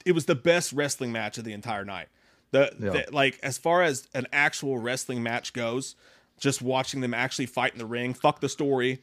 it 0.06 0.12
was 0.14 0.26
the 0.26 0.36
best 0.36 0.74
wrestling 0.74 1.12
match 1.12 1.38
of 1.38 1.44
the 1.44 1.54
entire 1.54 1.86
night. 1.86 2.08
The, 2.52 2.72
Yeah. 2.80 2.90
the- 2.92 3.06
like 3.12 3.40
as 3.44 3.58
far 3.58 3.82
as 3.84 4.08
an 4.14 4.28
actual 4.34 4.78
wrestling 4.78 5.24
match 5.24 5.54
goes, 5.54 5.96
just 6.40 6.62
watching 6.62 7.02
them 7.02 7.14
actually 7.14 7.46
fight 7.46 7.74
in 7.74 7.80
the 7.80 7.86
ring, 7.86 8.14
fuck 8.14 8.40
the 8.42 8.50
story, 8.50 9.00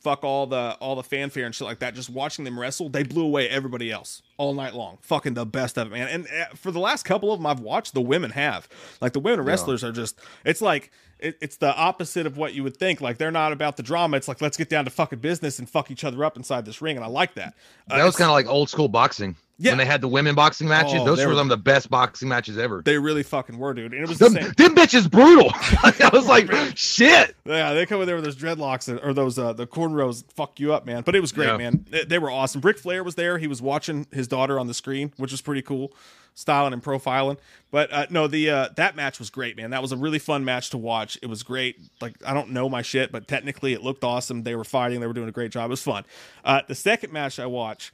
fuck 0.00 0.24
all 0.24 0.46
the 0.46 0.76
all 0.80 0.96
the 0.96 1.02
fanfare 1.02 1.46
and 1.46 1.54
shit 1.54 1.66
like 1.66 1.78
that. 1.80 1.94
Just 1.94 2.10
watching 2.10 2.44
them 2.44 2.58
wrestle, 2.58 2.88
they 2.88 3.02
blew 3.02 3.24
away 3.24 3.48
everybody 3.48 3.90
else 3.90 4.22
all 4.36 4.54
night 4.54 4.74
long. 4.74 4.98
Fucking 5.02 5.34
the 5.34 5.46
best 5.46 5.78
of 5.78 5.88
it, 5.88 5.90
man. 5.90 6.08
And 6.08 6.26
uh, 6.26 6.54
for 6.56 6.70
the 6.70 6.80
last 6.80 7.04
couple 7.04 7.32
of 7.32 7.38
them 7.38 7.46
I've 7.46 7.60
watched, 7.60 7.94
the 7.94 8.00
women 8.00 8.30
have. 8.30 8.68
Like 9.00 9.12
the 9.12 9.20
women 9.20 9.44
wrestlers 9.44 9.84
are 9.84 9.92
just. 9.92 10.18
It's 10.44 10.60
like 10.60 10.90
it, 11.18 11.36
it's 11.40 11.56
the 11.58 11.74
opposite 11.76 12.26
of 12.26 12.36
what 12.36 12.54
you 12.54 12.62
would 12.62 12.76
think. 12.76 13.00
Like 13.00 13.18
they're 13.18 13.30
not 13.30 13.52
about 13.52 13.76
the 13.76 13.82
drama. 13.82 14.16
It's 14.16 14.28
like 14.28 14.40
let's 14.40 14.56
get 14.56 14.68
down 14.68 14.84
to 14.86 14.90
fucking 14.90 15.18
business 15.20 15.58
and 15.58 15.68
fuck 15.68 15.90
each 15.90 16.04
other 16.04 16.24
up 16.24 16.36
inside 16.36 16.64
this 16.64 16.80
ring, 16.82 16.96
and 16.96 17.04
I 17.04 17.08
like 17.08 17.34
that. 17.34 17.54
Uh, 17.90 17.98
That 17.98 18.04
was 18.04 18.16
kind 18.16 18.28
of 18.30 18.34
like 18.34 18.46
old 18.46 18.70
school 18.70 18.88
boxing. 18.88 19.36
Yeah. 19.62 19.72
When 19.72 19.78
they 19.78 19.84
had 19.84 20.00
the 20.00 20.08
women 20.08 20.34
boxing 20.34 20.68
matches, 20.68 20.94
Oh, 21.00 21.04
those 21.04 21.20
were 21.20 21.28
were- 21.28 21.34
some 21.34 21.46
of 21.46 21.50
the 21.50 21.56
best 21.62 21.90
boxing 21.90 22.28
matches 22.28 22.56
ever. 22.56 22.80
they 22.82 22.96
really 22.96 23.22
fucking 23.22 23.58
were, 23.58 23.74
dude. 23.74 23.92
And 23.92 24.02
it 24.02 24.08
was 24.08 24.18
the 24.18 24.30
Them, 24.30 24.42
same. 24.42 24.52
them 24.56 24.74
bitches 24.74 25.10
brutal. 25.10 25.50
I 25.54 26.10
was 26.12 26.26
like, 26.26 26.50
shit. 26.76 27.36
Yeah, 27.44 27.74
they 27.74 27.84
come 27.84 28.00
in 28.00 28.06
there 28.06 28.16
with 28.16 28.24
those 28.24 28.36
dreadlocks 28.36 28.88
and, 28.88 28.98
or 29.00 29.12
those 29.12 29.38
uh, 29.38 29.52
the 29.52 29.66
cornrows 29.66 30.24
fuck 30.32 30.58
you 30.58 30.72
up, 30.72 30.86
man. 30.86 31.02
But 31.02 31.14
it 31.14 31.20
was 31.20 31.32
great, 31.32 31.48
Yeah. 31.48 31.56
man. 31.58 31.84
They, 31.90 32.04
they 32.04 32.18
were 32.18 32.30
awesome. 32.30 32.62
Ric 32.62 32.78
Flair 32.78 33.04
was 33.04 33.16
there. 33.16 33.36
He 33.38 33.46
was 33.46 33.60
watching 33.60 34.06
his 34.12 34.26
daughter 34.26 34.58
on 34.58 34.66
the 34.66 34.74
screen, 34.74 35.12
which 35.18 35.30
was 35.30 35.42
pretty 35.42 35.60
cool, 35.62 35.92
styling 36.34 36.72
and 36.72 36.82
profiling. 36.82 37.36
But 37.70 37.92
uh, 37.92 38.06
no, 38.08 38.26
the 38.28 38.48
uh, 38.50 38.68
that 38.76 38.96
match 38.96 39.18
was 39.18 39.28
great, 39.30 39.56
man. 39.58 39.70
That 39.70 39.82
was 39.82 39.92
a 39.92 39.96
really 39.96 40.18
fun 40.18 40.44
match 40.44 40.70
to 40.70 40.78
watch. 40.78 41.18
It 41.22 41.26
was 41.26 41.42
great. 41.42 41.76
Like 42.00 42.14
I 42.24 42.32
don't 42.32 42.50
know 42.50 42.68
my 42.70 42.80
shit, 42.82 43.12
but 43.12 43.28
technically 43.28 43.74
it 43.74 43.82
looked 43.82 44.04
awesome. 44.04 44.42
They 44.42 44.54
were 44.54 44.64
fighting. 44.64 45.00
They 45.00 45.06
were 45.06 45.12
doing 45.12 45.28
a 45.28 45.32
great 45.32 45.52
job. 45.52 45.66
It 45.66 45.70
was 45.70 45.82
fun. 45.82 46.04
Uh, 46.44 46.62
the 46.66 46.74
second 46.74 47.12
match 47.12 47.38
I 47.38 47.44
watched. 47.46 47.92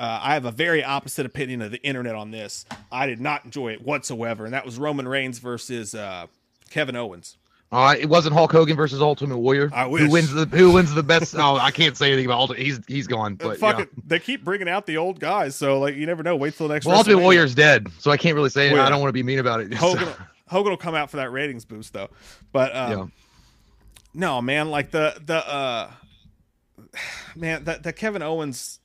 Uh, 0.00 0.18
I 0.22 0.32
have 0.32 0.46
a 0.46 0.50
very 0.50 0.82
opposite 0.82 1.26
opinion 1.26 1.60
of 1.60 1.72
the 1.72 1.82
internet 1.82 2.14
on 2.14 2.30
this. 2.30 2.64
I 2.90 3.06
did 3.06 3.20
not 3.20 3.44
enjoy 3.44 3.72
it 3.72 3.82
whatsoever, 3.82 4.46
and 4.46 4.54
that 4.54 4.64
was 4.64 4.78
Roman 4.78 5.06
Reigns 5.06 5.40
versus 5.40 5.94
uh, 5.94 6.26
Kevin 6.70 6.96
Owens. 6.96 7.36
Uh, 7.70 7.94
it 8.00 8.06
wasn't 8.06 8.34
Hulk 8.34 8.50
Hogan 8.50 8.76
versus 8.76 9.02
Ultimate 9.02 9.36
Warrior. 9.36 9.68
I 9.74 9.84
wish. 9.84 10.00
Who 10.00 10.10
wins 10.10 10.32
the 10.32 10.46
Who 10.46 10.72
wins 10.72 10.94
the 10.94 11.02
best? 11.02 11.34
oh, 11.36 11.56
I 11.56 11.70
can't 11.70 11.98
say 11.98 12.06
anything 12.06 12.24
about 12.24 12.38
Ultimate. 12.38 12.62
He's 12.62 12.80
he's 12.88 13.06
gone. 13.06 13.34
But 13.34 13.58
fuck 13.58 13.76
yeah. 13.76 13.82
it. 13.82 14.08
They 14.08 14.18
keep 14.18 14.42
bringing 14.42 14.70
out 14.70 14.86
the 14.86 14.96
old 14.96 15.20
guys, 15.20 15.54
so 15.54 15.78
like 15.78 15.96
you 15.96 16.06
never 16.06 16.22
know. 16.22 16.34
Wait 16.34 16.56
till 16.56 16.66
the 16.66 16.74
next. 16.74 16.86
Well, 16.86 16.96
Ultimate. 16.96 17.20
Warrior's 17.20 17.54
dead, 17.54 17.86
so 17.98 18.10
I 18.10 18.16
can't 18.16 18.34
really 18.34 18.48
say. 18.48 18.72
Well, 18.72 18.84
I 18.84 18.88
don't 18.88 19.00
want 19.00 19.10
to 19.10 19.12
be 19.12 19.22
mean 19.22 19.38
about 19.38 19.60
it. 19.60 19.74
Hogan. 19.74 20.08
Hogan 20.48 20.70
will 20.70 20.78
come 20.78 20.94
out 20.94 21.10
for 21.10 21.18
that 21.18 21.30
ratings 21.30 21.66
boost 21.66 21.92
though, 21.92 22.08
but 22.52 22.74
um, 22.74 22.90
yeah. 22.90 23.06
no 24.14 24.40
man, 24.40 24.70
like 24.70 24.90
the 24.92 25.20
the 25.24 25.46
uh, 25.46 25.90
man 27.36 27.64
the, 27.64 27.78
the 27.82 27.92
Kevin 27.92 28.22
Owens 28.22 28.79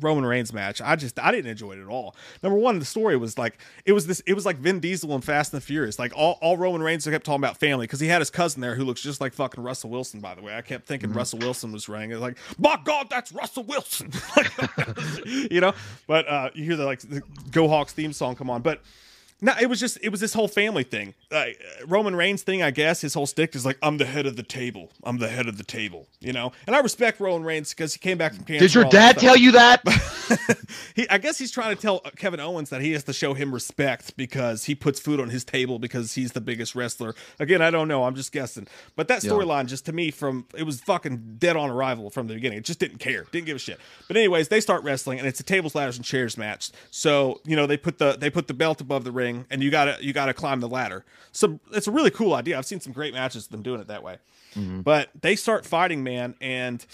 Roman 0.00 0.24
Reigns 0.24 0.52
match, 0.52 0.80
I 0.80 0.96
just 0.96 1.18
I 1.18 1.30
didn't 1.30 1.50
enjoy 1.50 1.72
it 1.72 1.80
at 1.80 1.88
all. 1.88 2.14
Number 2.42 2.58
one, 2.58 2.78
the 2.78 2.84
story 2.84 3.16
was 3.16 3.38
like 3.38 3.58
it 3.84 3.92
was 3.92 4.06
this 4.06 4.20
it 4.26 4.34
was 4.34 4.46
like 4.46 4.56
Vin 4.58 4.80
Diesel 4.80 5.14
and 5.14 5.24
Fast 5.24 5.52
and 5.52 5.60
the 5.60 5.64
Furious. 5.64 5.98
Like 5.98 6.12
all, 6.16 6.38
all 6.40 6.56
Roman 6.56 6.82
Reigns 6.82 7.04
kept 7.04 7.24
talking 7.24 7.42
about 7.42 7.58
family 7.58 7.86
because 7.86 8.00
he 8.00 8.08
had 8.08 8.20
his 8.20 8.30
cousin 8.30 8.60
there 8.60 8.74
who 8.74 8.84
looks 8.84 9.00
just 9.00 9.20
like 9.20 9.32
fucking 9.32 9.62
Russell 9.62 9.90
Wilson. 9.90 10.20
By 10.20 10.34
the 10.34 10.42
way, 10.42 10.54
I 10.54 10.62
kept 10.62 10.86
thinking 10.86 11.12
Russell 11.12 11.38
Wilson 11.38 11.72
was 11.72 11.88
running. 11.88 12.10
It's 12.10 12.20
like, 12.20 12.36
my 12.58 12.78
God, 12.84 13.08
that's 13.10 13.32
Russell 13.32 13.64
Wilson. 13.64 14.10
you 15.26 15.60
know, 15.60 15.72
but 16.06 16.28
uh, 16.28 16.50
you 16.54 16.64
hear 16.64 16.76
the 16.76 16.84
like 16.84 17.00
the 17.00 17.22
Go 17.50 17.68
Hawks 17.68 17.92
theme 17.92 18.12
song 18.12 18.36
come 18.36 18.50
on, 18.50 18.62
but. 18.62 18.82
No, 19.40 19.52
it 19.60 19.66
was 19.66 19.78
just 19.78 19.98
it 20.02 20.08
was 20.08 20.20
this 20.20 20.34
whole 20.34 20.48
family 20.48 20.82
thing. 20.82 21.14
Uh, 21.30 21.46
Roman 21.86 22.16
Reigns 22.16 22.42
thing, 22.42 22.62
I 22.62 22.70
guess. 22.72 23.00
His 23.02 23.14
whole 23.14 23.26
stick 23.26 23.54
is 23.54 23.64
like, 23.64 23.78
I'm 23.82 23.98
the 23.98 24.04
head 24.04 24.26
of 24.26 24.34
the 24.36 24.42
table. 24.42 24.90
I'm 25.04 25.18
the 25.18 25.28
head 25.28 25.46
of 25.46 25.58
the 25.58 25.64
table. 25.64 26.08
You 26.20 26.32
know, 26.32 26.50
and 26.66 26.74
I 26.74 26.80
respect 26.80 27.20
Roman 27.20 27.44
Reigns 27.46 27.70
because 27.70 27.92
he 27.92 28.00
came 28.00 28.18
back 28.18 28.34
from 28.34 28.44
cancer. 28.44 28.66
Did 28.66 28.74
your 28.74 28.84
dad 28.86 29.18
tell 29.18 29.36
you 29.36 29.52
that? 29.52 29.82
he, 30.96 31.08
I 31.08 31.18
guess 31.18 31.38
he's 31.38 31.52
trying 31.52 31.76
to 31.76 31.80
tell 31.80 32.00
Kevin 32.16 32.40
Owens 32.40 32.70
that 32.70 32.80
he 32.80 32.92
has 32.92 33.04
to 33.04 33.12
show 33.12 33.34
him 33.34 33.54
respect 33.54 34.16
because 34.16 34.64
he 34.64 34.74
puts 34.74 34.98
food 34.98 35.20
on 35.20 35.30
his 35.30 35.44
table 35.44 35.78
because 35.78 36.14
he's 36.14 36.32
the 36.32 36.40
biggest 36.40 36.74
wrestler. 36.74 37.14
Again, 37.38 37.62
I 37.62 37.70
don't 37.70 37.86
know. 37.88 38.04
I'm 38.04 38.14
just 38.16 38.32
guessing. 38.32 38.66
But 38.96 39.06
that 39.08 39.22
Yeah. 39.22 39.30
storyline, 39.30 39.66
just 39.66 39.86
to 39.86 39.92
me, 39.92 40.10
from 40.10 40.46
it 40.56 40.64
was 40.64 40.80
fucking 40.80 41.36
dead 41.38 41.56
on 41.56 41.70
arrival 41.70 42.10
from 42.10 42.26
the 42.26 42.34
beginning. 42.34 42.58
It 42.58 42.64
just 42.64 42.78
didn't 42.80 42.98
care, 42.98 43.26
didn't 43.30 43.46
give 43.46 43.56
a 43.56 43.60
shit. 43.60 43.78
But 44.08 44.16
anyways, 44.16 44.48
they 44.48 44.60
start 44.60 44.82
wrestling, 44.82 45.18
and 45.18 45.28
it's 45.28 45.38
a 45.40 45.44
tables, 45.44 45.74
ladders, 45.74 45.96
and 45.96 46.04
chairs 46.04 46.36
match. 46.36 46.70
So 46.90 47.40
you 47.44 47.54
know 47.56 47.66
they 47.66 47.76
put 47.76 47.98
the 47.98 48.16
they 48.18 48.30
put 48.30 48.48
the 48.48 48.54
belt 48.54 48.80
above 48.80 49.04
the 49.04 49.12
ring, 49.12 49.27
and 49.50 49.62
you 49.62 49.70
gotta 49.70 49.96
you 50.00 50.12
gotta 50.12 50.34
climb 50.34 50.60
the 50.60 50.68
ladder. 50.68 51.04
So 51.32 51.60
it's 51.72 51.86
a 51.86 51.90
really 51.90 52.10
cool 52.10 52.34
idea. 52.34 52.56
I've 52.58 52.66
seen 52.66 52.80
some 52.80 52.92
great 52.92 53.14
matches 53.14 53.46
of 53.46 53.50
them 53.52 53.62
doing 53.62 53.80
it 53.80 53.88
that 53.88 54.02
way. 54.02 54.18
But 54.82 55.10
they 55.20 55.36
start 55.36 55.64
fighting, 55.64 56.02
man, 56.02 56.34
and 56.40 56.84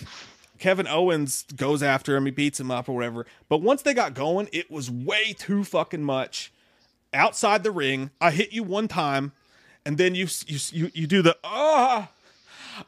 Kevin 0.59 0.87
Owens 0.87 1.45
goes 1.57 1.83
after 1.83 2.15
him. 2.17 2.27
He 2.27 2.31
beats 2.31 2.61
him 2.61 2.71
up 2.71 2.89
or 2.89 2.95
whatever. 2.95 3.27
But 3.49 3.63
once 3.63 3.83
they 3.83 3.95
got 3.95 4.13
going, 4.15 4.49
it 4.53 4.71
was 4.71 4.91
way 4.91 5.33
too 5.33 5.65
fucking 5.65 6.05
much. 6.05 6.53
Outside 7.13 7.63
the 7.63 7.71
ring, 7.71 8.11
I 8.21 8.33
hit 8.33 8.53
you 8.53 8.65
one 8.65 8.89
time, 8.89 9.33
and 9.87 9.97
then 9.99 10.15
you 10.15 10.27
you 10.47 10.59
you, 10.73 10.91
you 10.95 11.07
do 11.07 11.23
the 11.23 11.37
ah 11.45 12.11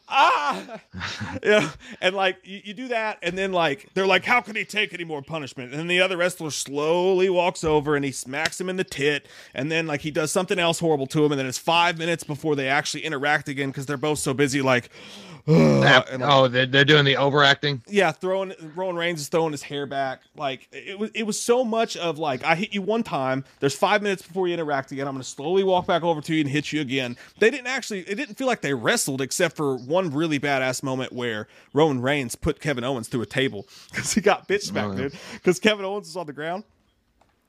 ah 0.09 0.81
yeah 1.43 1.71
and 2.01 2.15
like 2.15 2.39
you, 2.45 2.61
you 2.65 2.75
do 2.75 2.89
that 2.89 3.19
and 3.23 3.37
then 3.37 3.53
like 3.53 3.89
they're 3.95 4.07
like 4.07 4.25
how 4.25 4.41
can 4.41 4.57
he 4.57 4.65
take 4.65 4.93
any 4.93 5.05
more 5.05 5.23
punishment 5.23 5.71
and 5.71 5.79
then 5.79 5.87
the 5.87 6.01
other 6.01 6.17
wrestler 6.17 6.51
slowly 6.51 7.29
walks 7.29 7.65
over 7.65 7.97
and 7.97 8.05
he 8.05 8.13
smacks 8.13 8.61
him 8.61 8.69
in 8.69 8.77
the 8.77 8.85
tit 8.85 9.27
and 9.55 9.71
then 9.71 9.87
like 9.87 10.01
he 10.01 10.11
does 10.11 10.33
something 10.33 10.59
else 10.59 10.79
horrible 10.79 11.07
to 11.07 11.25
him 11.25 11.33
and 11.33 11.39
then 11.39 11.47
it's 11.47 11.59
five 11.59 11.99
minutes 11.99 12.25
before 12.25 12.57
they 12.57 12.69
actually 12.69 13.05
interact 13.05 13.49
again 13.49 13.71
because 13.71 13.87
they're 13.87 13.97
both 13.97 14.19
so 14.19 14.33
busy 14.35 14.63
like 14.63 14.91
That- 15.47 16.11
and, 16.11 16.23
like, 16.23 16.33
oh, 16.33 16.49
they're, 16.49 16.67
they're 16.67 16.85
doing 16.85 17.05
the 17.05 17.17
overacting. 17.17 17.81
yeah, 17.87 18.11
throwing 18.11 18.53
Roman 18.75 18.97
Reigns 18.97 19.21
is 19.21 19.29
throwing 19.29 19.53
his 19.53 19.63
hair 19.63 19.87
back. 19.87 20.23
Like 20.35 20.67
it 20.73 20.99
was, 20.99 21.11
it 21.15 21.23
was 21.23 21.41
so 21.41 21.65
much 21.65 21.97
of 21.97 22.19
like 22.19 22.43
I 22.43 22.57
hit 22.57 22.75
you 22.75 22.83
one 22.83 23.05
time. 23.05 23.45
There's 23.61 23.77
five 23.77 24.03
minutes 24.03 24.23
before 24.23 24.49
you 24.49 24.55
interact 24.55 24.91
again. 24.91 25.07
I'm 25.07 25.15
gonna 25.15 25.23
slowly 25.23 25.63
walk 25.63 25.87
back 25.87 26.03
over 26.03 26.21
to 26.21 26.35
you 26.35 26.41
and 26.41 26.49
hit 26.51 26.73
you 26.73 26.81
again. 26.81 27.17
They 27.39 27.51
didn't 27.51 27.69
actually. 27.69 28.01
It 28.01 28.17
didn't 28.17 28.35
feel 28.37 28.49
like 28.49 28.61
they 28.61 28.75
wrestled 28.75 29.21
except 29.21 29.57
for 29.57 29.76
one 29.77 30.11
really 30.11 30.39
badass 30.39 30.83
moment 30.83 31.13
where 31.13 31.49
Roman 31.73 32.01
Reigns 32.01 32.35
put 32.35 32.61
Kevin 32.61 32.85
Owens 32.85 33.09
through 33.09 33.23
a 33.23 33.27
table 33.27 33.67
because 33.91 34.13
he 34.13 34.21
got 34.21 34.49
bitch 34.49 34.63
smacked, 34.63 34.95
Oh, 34.95 34.97
dude. 34.97 35.15
Because 35.35 35.61
Kevin 35.61 35.85
Owens 35.85 36.09
is 36.09 36.17
on 36.17 36.27
the 36.27 36.33
ground 36.33 36.65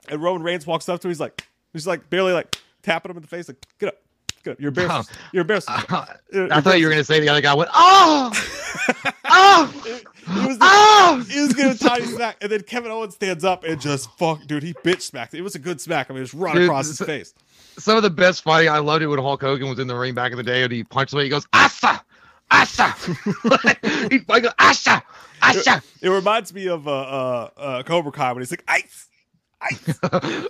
and 0.08 0.22
Roman 0.22 0.42
Reigns 0.42 0.66
walks 0.66 0.88
up 0.88 1.00
to 1.00 1.08
him. 1.08 1.10
He's 1.10 1.20
like, 1.20 1.46
he's 1.72 1.86
like 1.86 2.08
barely 2.10 2.32
like 2.32 2.56
tapping 2.82 3.10
him 3.10 3.16
in 3.16 3.22
the 3.22 3.28
face, 3.28 3.48
like 3.48 3.64
get 3.78 3.88
up, 3.88 3.96
get 4.42 4.52
up. 4.52 4.60
You're 4.60 4.68
embarrassed. 4.68 5.10
You're 5.32 5.42
embarrassed. 5.42 5.70
I 5.70 5.80
thought 5.82 6.18
you 6.78 6.86
were 6.86 6.90
gonna 6.90 7.04
say 7.04 7.20
the 7.20 7.28
other 7.28 7.40
guy 7.40 7.54
went, 7.54 7.70
oh, 7.74 8.30
oh, 9.24 9.82
It 9.86 10.04
was 10.46 10.58
the, 10.58 10.64
oh. 10.64 11.24
he 11.28 11.40
was 11.40 11.54
giving 11.54 11.72
a 11.72 11.74
tiny 11.76 12.06
smack, 12.06 12.36
and 12.40 12.50
then 12.50 12.62
Kevin 12.62 12.90
Owens 12.90 13.14
stands 13.14 13.44
up 13.44 13.64
and 13.64 13.80
just 13.80 14.10
fuck, 14.18 14.46
dude. 14.46 14.62
He 14.62 14.74
bitch 14.74 15.02
smacked. 15.02 15.34
It 15.34 15.42
was 15.42 15.54
a 15.54 15.58
good 15.58 15.80
smack. 15.80 16.10
I 16.10 16.12
mean, 16.12 16.18
it 16.18 16.22
was 16.22 16.34
right 16.34 16.54
Dude, 16.54 16.64
across 16.64 16.86
his 16.86 16.98
face. 17.00 17.34
Some 17.78 17.96
of 17.96 18.02
the 18.02 18.10
best 18.10 18.42
fighting. 18.42 18.70
I 18.70 18.78
loved 18.78 19.02
it 19.02 19.06
when 19.06 19.18
Hulk 19.20 19.40
Hogan 19.40 19.68
was 19.68 19.78
in 19.78 19.86
the 19.86 19.94
ring 19.94 20.14
back 20.14 20.32
in 20.32 20.36
the 20.36 20.42
day, 20.42 20.62
and 20.64 20.72
he 20.72 20.84
punched 20.84 21.10
somebody. 21.10 21.26
He 21.26 21.30
goes, 21.30 21.46
Asa, 21.52 22.02
Asa. 22.50 22.92
he 24.08 24.18
he 24.18 24.18
goes, 24.18 24.52
Asa, 24.58 25.02
Asa, 25.42 25.82
It 26.00 26.08
reminds 26.08 26.52
me 26.52 26.68
of 26.68 26.88
uh, 26.88 26.90
uh, 26.90 27.50
uh, 27.56 27.82
Cobra 27.82 28.12
Kai 28.12 28.32
when 28.32 28.42
he's 28.42 28.50
like 28.50 28.64
ice, 28.68 29.08
ice. 29.60 29.98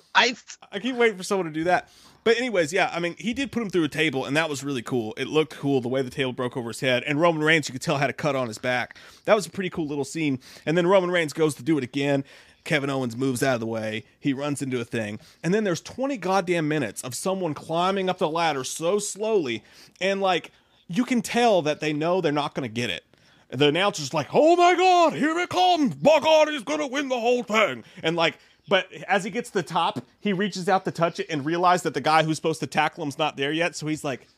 ice. 0.14 0.58
I 0.70 0.78
keep 0.78 0.96
waiting 0.96 1.16
for 1.16 1.24
someone 1.24 1.46
to 1.46 1.52
do 1.52 1.64
that. 1.64 1.88
But 2.24 2.36
anyways, 2.36 2.72
yeah, 2.72 2.90
I 2.92 3.00
mean, 3.00 3.14
he 3.18 3.32
did 3.32 3.52
put 3.52 3.62
him 3.62 3.70
through 3.70 3.84
a 3.84 3.88
table, 3.88 4.24
and 4.26 4.36
that 4.36 4.50
was 4.50 4.62
really 4.62 4.82
cool. 4.82 5.14
It 5.16 5.28
looked 5.28 5.56
cool 5.56 5.80
the 5.80 5.88
way 5.88 6.02
the 6.02 6.10
table 6.10 6.32
broke 6.32 6.56
over 6.56 6.68
his 6.68 6.80
head, 6.80 7.02
and 7.04 7.20
Roman 7.20 7.42
Reigns, 7.42 7.68
you 7.68 7.72
could 7.72 7.80
tell, 7.80 7.96
had 7.96 8.10
a 8.10 8.14
cut 8.14 8.36
on 8.36 8.48
his 8.48 8.58
back. 8.58 8.98
That 9.24 9.34
was 9.34 9.46
a 9.46 9.50
pretty 9.50 9.70
cool 9.70 9.86
little 9.86 10.04
scene. 10.04 10.40
And 10.66 10.76
then 10.76 10.86
Roman 10.86 11.10
Reigns 11.10 11.32
goes 11.32 11.54
to 11.54 11.62
do 11.62 11.78
it 11.78 11.84
again. 11.84 12.24
Kevin 12.64 12.90
Owens 12.90 13.16
moves 13.16 13.42
out 13.42 13.54
of 13.54 13.60
the 13.60 13.66
way. 13.66 14.04
He 14.20 14.34
runs 14.34 14.60
into 14.60 14.78
a 14.78 14.84
thing, 14.84 15.20
and 15.42 15.54
then 15.54 15.64
there's 15.64 15.80
20 15.80 16.18
goddamn 16.18 16.68
minutes 16.68 17.02
of 17.02 17.14
someone 17.14 17.54
climbing 17.54 18.10
up 18.10 18.18
the 18.18 18.28
ladder 18.28 18.62
so 18.62 18.98
slowly, 18.98 19.64
and 20.00 20.20
like 20.20 20.52
you 20.88 21.04
can 21.04 21.22
tell 21.22 21.62
that 21.62 21.80
they 21.80 21.92
know 21.92 22.20
they're 22.20 22.32
not 22.32 22.54
going 22.54 22.68
to 22.68 22.72
get 22.74 22.90
it. 22.90 23.04
The 23.50 23.68
announcer's 23.68 24.12
like, 24.12 24.28
"Oh 24.34 24.56
my 24.56 24.74
God, 24.74 25.14
here 25.14 25.38
it 25.38 25.48
comes! 25.48 25.96
My 26.02 26.20
God, 26.20 26.48
he's 26.48 26.64
gonna 26.64 26.86
win 26.86 27.08
the 27.08 27.18
whole 27.18 27.42
thing!" 27.42 27.82
And 28.02 28.14
like, 28.14 28.36
but 28.68 28.92
as 29.08 29.24
he 29.24 29.30
gets 29.30 29.48
to 29.50 29.54
the 29.54 29.62
top, 29.62 30.04
he 30.20 30.34
reaches 30.34 30.68
out 30.68 30.84
to 30.84 30.90
touch 30.90 31.18
it 31.18 31.26
and 31.30 31.46
realizes 31.46 31.84
that 31.84 31.94
the 31.94 32.02
guy 32.02 32.22
who's 32.22 32.36
supposed 32.36 32.60
to 32.60 32.66
tackle 32.66 33.04
him's 33.04 33.18
not 33.18 33.38
there 33.38 33.52
yet. 33.52 33.74
So 33.74 33.86
he's 33.86 34.04
like, 34.04 34.28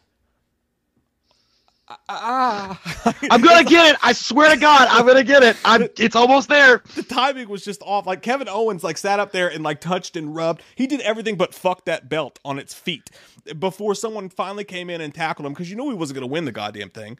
"Ah!" 2.08 2.80
I'm 3.30 3.40
gonna 3.40 3.64
get 3.64 3.94
it. 3.94 3.98
I 4.02 4.12
swear 4.12 4.50
to 4.54 4.60
God, 4.60 4.88
I'm 4.90 5.06
gonna 5.06 5.24
get 5.24 5.42
it. 5.42 5.56
I'm. 5.64 5.88
It's 5.98 6.16
almost 6.16 6.48
there. 6.48 6.82
the 6.94 7.02
timing 7.02 7.48
was 7.48 7.64
just 7.64 7.82
off. 7.82 8.06
Like 8.06 8.22
Kevin 8.22 8.48
Owens, 8.48 8.84
like 8.84 8.98
sat 8.98 9.20
up 9.20 9.32
there 9.32 9.48
and 9.48 9.62
like 9.64 9.80
touched 9.80 10.16
and 10.16 10.34
rubbed. 10.34 10.62
He 10.74 10.86
did 10.86 11.00
everything 11.00 11.36
but 11.36 11.54
fuck 11.54 11.84
that 11.86 12.08
belt 12.08 12.38
on 12.44 12.58
its 12.58 12.74
feet 12.74 13.10
before 13.58 13.94
someone 13.94 14.28
finally 14.28 14.64
came 14.64 14.90
in 14.90 15.00
and 15.00 15.14
tackled 15.14 15.46
him 15.46 15.52
because 15.52 15.70
you 15.70 15.76
know 15.76 15.88
he 15.88 15.94
wasn't 15.96 16.16
gonna 16.16 16.26
win 16.26 16.44
the 16.44 16.52
goddamn 16.52 16.90
thing. 16.90 17.18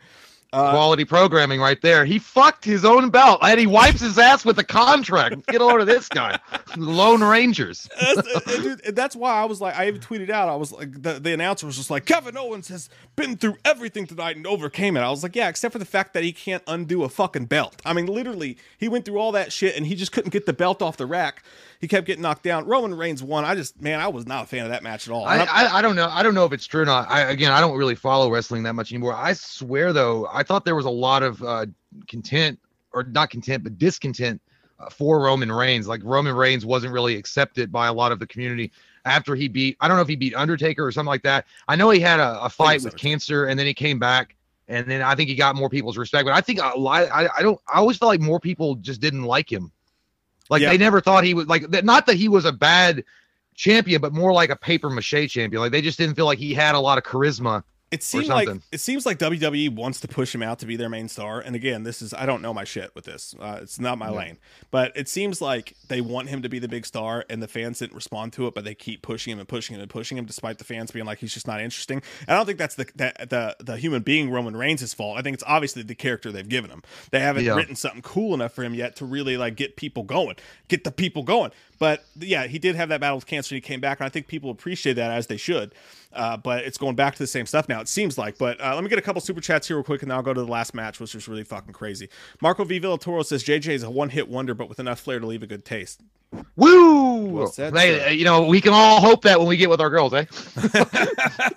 Uh, 0.53 0.73
Quality 0.73 1.05
programming 1.05 1.61
right 1.61 1.81
there. 1.81 2.05
He 2.05 2.19
fucked 2.19 2.65
his 2.65 2.85
own 2.85 3.11
belt 3.11 3.39
and 3.43 3.61
he 3.61 3.69
wipes 3.69 4.01
his 4.01 4.19
ass 4.19 4.45
with 4.45 4.59
a 4.59 4.65
contract. 4.65 5.47
Get 5.47 5.61
a 5.61 5.65
load 5.65 5.81
of 5.81 5.87
this 5.87 6.09
guy. 6.09 6.41
Lone 6.77 7.23
Rangers. 7.23 7.89
that's, 8.01 8.19
uh, 8.35 8.41
dude, 8.47 8.97
that's 8.97 9.15
why 9.15 9.33
I 9.33 9.45
was 9.45 9.61
like, 9.61 9.77
I 9.79 9.87
even 9.87 10.01
tweeted 10.01 10.29
out, 10.29 10.49
I 10.49 10.57
was 10.57 10.73
like, 10.73 11.03
the, 11.03 11.21
the 11.21 11.33
announcer 11.33 11.67
was 11.67 11.77
just 11.77 11.89
like, 11.89 12.05
Kevin 12.05 12.37
Owens 12.37 12.67
has 12.67 12.91
been 13.15 13.37
through 13.37 13.59
everything 13.65 14.09
tonight 14.09 14.37
and 14.37 14.47
overcame 14.47 14.97
it. 14.97 15.01
I 15.01 15.11
was 15.11 15.23
like, 15.23 15.37
yeah, 15.37 15.49
except 15.49 15.73
for 15.73 15.79
the 15.79 15.85
fact 15.85 16.15
that 16.15 16.25
he 16.25 16.33
can't 16.33 16.65
undo 16.67 17.05
a 17.05 17.09
fucking 17.09 17.47
belt. 17.47 17.81
I 17.85 17.93
mean, 17.93 18.07
literally, 18.07 18.57
he 18.77 18.89
went 18.89 19.05
through 19.05 19.19
all 19.19 19.31
that 19.33 19.53
shit 19.53 19.77
and 19.77 19.87
he 19.87 19.95
just 19.95 20.11
couldn't 20.11 20.31
get 20.31 20.47
the 20.47 20.53
belt 20.53 20.83
off 20.83 20.97
the 20.97 21.07
rack. 21.07 21.45
He 21.81 21.89
kept 21.89 22.07
getting 22.07 22.21
knocked 22.21 22.43
down. 22.43 22.67
Roman 22.67 22.95
Reigns 22.95 23.23
won. 23.23 23.47
I 23.47 23.55
just, 23.55 23.81
man, 23.81 24.01
I 24.01 24.09
was 24.09 24.27
not 24.27 24.45
a 24.45 24.47
fan 24.47 24.65
of 24.65 24.71
that 24.71 24.83
match 24.83 25.09
at 25.09 25.15
all. 25.15 25.25
I, 25.25 25.39
I, 25.39 25.79
I 25.79 25.83
don't 25.83 25.97
know. 25.97 26.11
I 26.11 26.23
don't 26.23 26.35
know 26.35 26.45
if 26.45 26.53
it's 26.53 26.67
true 26.67 26.83
or 26.83 26.85
not. 26.85 27.11
I, 27.11 27.31
again, 27.31 27.53
I 27.53 27.61
don't 27.61 27.77
really 27.77 27.95
follow 27.95 28.31
wrestling 28.31 28.63
that 28.65 28.75
much 28.75 28.93
anymore. 28.93 29.15
I 29.15 29.33
swear, 29.33 29.95
though, 29.95 30.29
I 30.31 30.43
thought 30.43 30.67
there 30.67 30.77
was 30.77 30.85
a 30.85 30.91
lot 30.91 31.23
of 31.23 31.43
uh, 31.43 31.65
content, 32.07 32.59
or 32.93 33.05
not 33.05 33.31
content, 33.31 33.65
but 33.65 33.79
discontent 33.79 34.43
uh, 34.79 34.91
for 34.91 35.23
Roman 35.23 35.51
Reigns. 35.51 35.89
Like 35.89 36.03
Roman 36.05 36.37
Reigns 36.37 36.67
wasn't 36.67 36.93
really 36.93 37.17
accepted 37.17 37.73
by 37.73 37.87
a 37.87 37.93
lot 37.95 38.13
of 38.13 38.19
the 38.19 38.27
community 38.27 38.73
after 39.07 39.35
he 39.35 39.49
beat. 39.49 39.79
I 39.81 39.89
don't 39.89 39.97
know 39.97 40.03
if 40.03 40.09
he 40.09 40.17
beat 40.17 40.35
Undertaker 40.35 40.87
or 40.87 40.93
something 40.93 41.09
like 41.09 41.23
that. 41.23 41.47
I 41.67 41.77
know 41.77 41.89
he 41.89 42.01
had 42.01 42.21
a, 42.21 42.43
a 42.43 42.51
fight 42.51 42.83
with 42.83 42.97
cancer, 42.97 43.47
and 43.47 43.59
then 43.59 43.67
he 43.67 43.73
came 43.73 43.99
back. 43.99 44.37
And 44.69 44.87
then 44.87 45.01
I 45.01 45.15
think 45.15 45.31
he 45.31 45.35
got 45.35 45.57
more 45.57 45.71
people's 45.71 45.97
respect. 45.97 46.27
But 46.27 46.35
I 46.35 46.43
think 46.43 46.61
a 46.63 46.79
lot. 46.79 47.05
I, 47.11 47.29
I 47.39 47.43
don't. 47.43 47.59
I 47.73 47.79
always 47.79 47.97
felt 47.97 48.11
like 48.11 48.21
more 48.21 48.39
people 48.39 48.75
just 48.77 49.01
didn't 49.01 49.25
like 49.25 49.51
him. 49.51 49.73
Like 50.51 50.61
Yeah. 50.63 50.71
they 50.71 50.79
never 50.79 51.01
thought 51.01 51.25
he 51.25 51.33
was 51.33 51.47
like 51.47 51.69
that. 51.71 51.85
Not 51.85 52.07
that 52.07 52.17
he 52.17 52.29
was 52.29 52.45
a 52.45 52.53
bad 52.53 53.05
champion, 53.55 54.01
but 54.03 54.13
more 54.13 54.33
like 54.33 54.51
a 54.51 54.57
paper 54.57 54.91
mache 54.91 55.29
champion. 55.29 55.63
Like 55.63 55.73
they 55.73 55.81
just 55.81 55.97
didn't 55.97 56.17
feel 56.17 56.27
like 56.27 56.39
he 56.39 56.53
had 56.53 56.75
a 56.75 56.81
lot 56.81 56.99
of 56.99 57.05
charisma. 57.05 57.63
It 57.91 58.05
seems 58.05 58.29
like 58.29 58.49
it 58.71 58.79
seems 58.81 59.05
like 59.05 59.19
WWE 59.19 59.75
wants 59.75 59.99
to 60.01 60.09
push 60.09 60.33
him 60.33 60.43
out 60.45 60.61
to 60.61 60.67
be 60.67 60.77
their 60.77 60.89
main 60.89 61.09
star. 61.09 61.41
And 61.41 61.57
again, 61.57 61.83
this 61.83 62.01
is 62.01 62.15
I 62.15 62.25
don't 62.25 62.41
know 62.41 62.55
my 62.55 62.63
shit 62.63 62.95
with 62.95 63.05
this. 63.05 63.35
Uh, 63.41 63.59
it's 63.63 63.81
not 63.81 63.99
my 63.99 64.09
lane. 64.11 64.39
But 64.71 64.93
it 64.95 65.09
seems 65.09 65.41
like 65.41 65.75
they 65.89 66.01
want 66.01 66.29
him 66.29 66.43
to 66.43 66.49
be 66.49 66.61
the 66.61 66.69
big 66.69 66.87
star, 66.87 67.25
and 67.29 67.43
the 67.43 67.49
fans 67.49 67.81
didn't 67.81 67.97
respond 67.97 68.33
to 68.35 68.47
it. 68.47 68.55
But 68.55 68.63
they 68.65 68.77
keep 68.77 69.03
pushing 69.03 69.33
him 69.33 69.41
and 69.41 69.49
pushing 69.49 69.75
him 69.75 69.81
and 69.83 69.91
pushing 69.91 70.17
him, 70.17 70.25
despite 70.25 70.59
the 70.59 70.65
fans 70.65 70.93
being 70.93 71.05
like 71.05 71.19
he's 71.19 71.35
just 71.35 71.49
not 71.49 71.61
interesting. 71.61 72.01
And 72.29 72.31
I 72.31 72.37
don't 72.37 72.47
think 72.47 72.59
that's 72.59 72.77
the 72.77 72.87
that, 72.95 73.29
the 73.31 73.57
the 73.59 73.77
human 73.77 74.03
being 74.03 74.31
Roman 74.31 74.57
Reigns' 74.57 74.95
fault. 74.95 75.19
I 75.19 75.23
think 75.23 75.35
it's 75.35 75.45
obviously 75.47 75.83
the 75.83 75.97
character 75.97 76.31
they've 76.31 76.49
given 76.49 76.71
him. 76.71 76.83
They 77.11 77.19
haven't 77.21 77.45
Yeah. 77.45 77.57
written 77.57 77.75
something 77.75 78.03
cool 78.03 78.35
enough 78.35 78.53
for 78.53 78.63
him 78.63 78.75
yet 78.75 78.95
to 78.97 79.05
really 79.05 79.37
like 79.37 79.57
get 79.57 79.75
people 79.75 80.05
going, 80.05 80.37
get 80.69 80.85
the 80.85 80.93
people 80.93 81.25
going. 81.25 81.51
But 81.81 82.05
yeah, 82.19 82.47
he 82.47 82.59
did 82.59 82.77
have 82.77 82.91
that 82.91 83.01
battle 83.01 83.17
with 83.17 83.27
cancer. 83.27 83.55
and 83.55 83.57
He 83.57 83.67
came 83.67 83.81
back, 83.81 83.99
and 84.01 84.07
I 84.07 84.11
think 84.11 84.29
people 84.29 84.51
appreciate 84.51 84.93
that 84.95 85.11
as 85.11 85.27
they 85.29 85.39
should. 85.39 85.73
Uh, 86.13 86.37
but 86.37 86.65
it's 86.65 86.79
going 86.79 86.97
back 86.97 87.15
to 87.15 87.19
the 87.23 87.27
same 87.27 87.47
stuff 87.47 87.69
now. 87.69 87.81
It 87.81 87.89
seems 87.89 88.19
like. 88.19 88.39
But 88.39 88.61
uh, 88.61 88.75
let 88.75 88.83
me 88.83 88.91
get 88.91 88.99
a 88.99 89.03
couple 89.03 89.21
super 89.21 89.41
chats 89.41 89.69
here 89.69 89.77
real 89.77 89.85
quick, 89.85 90.03
and 90.03 90.11
then 90.11 90.17
I'll 90.17 90.23
go 90.23 90.35
to 90.35 90.41
the 90.41 90.51
last 90.51 90.75
match, 90.75 90.99
which 90.99 91.15
was 91.15 91.29
really 91.29 91.45
fucking 91.45 91.73
crazy. 91.73 92.09
Marco 92.41 92.65
V 92.65 92.81
Villatoro 92.81 93.25
says 93.25 93.45
JJ 93.45 93.69
is 93.69 93.83
a 93.83 93.91
one-hit 93.91 94.29
wonder, 94.29 94.55
but 94.55 94.69
with 94.69 94.81
enough 94.81 95.01
flair 95.01 95.21
to 95.21 95.27
leave 95.27 95.43
a 95.43 95.47
good 95.47 95.65
taste. 95.65 96.03
Woo! 96.57 97.25
Well 97.29 97.47
said, 97.49 97.77
Hey, 97.77 98.13
you 98.15 98.25
know, 98.25 98.45
we 98.47 98.61
can 98.61 98.73
all 98.73 99.01
hope 99.01 99.23
that 99.23 99.39
when 99.39 99.49
we 99.49 99.57
get 99.57 99.69
with 99.71 99.81
our 99.81 99.91
girls, 99.91 100.15
eh? 100.15 100.25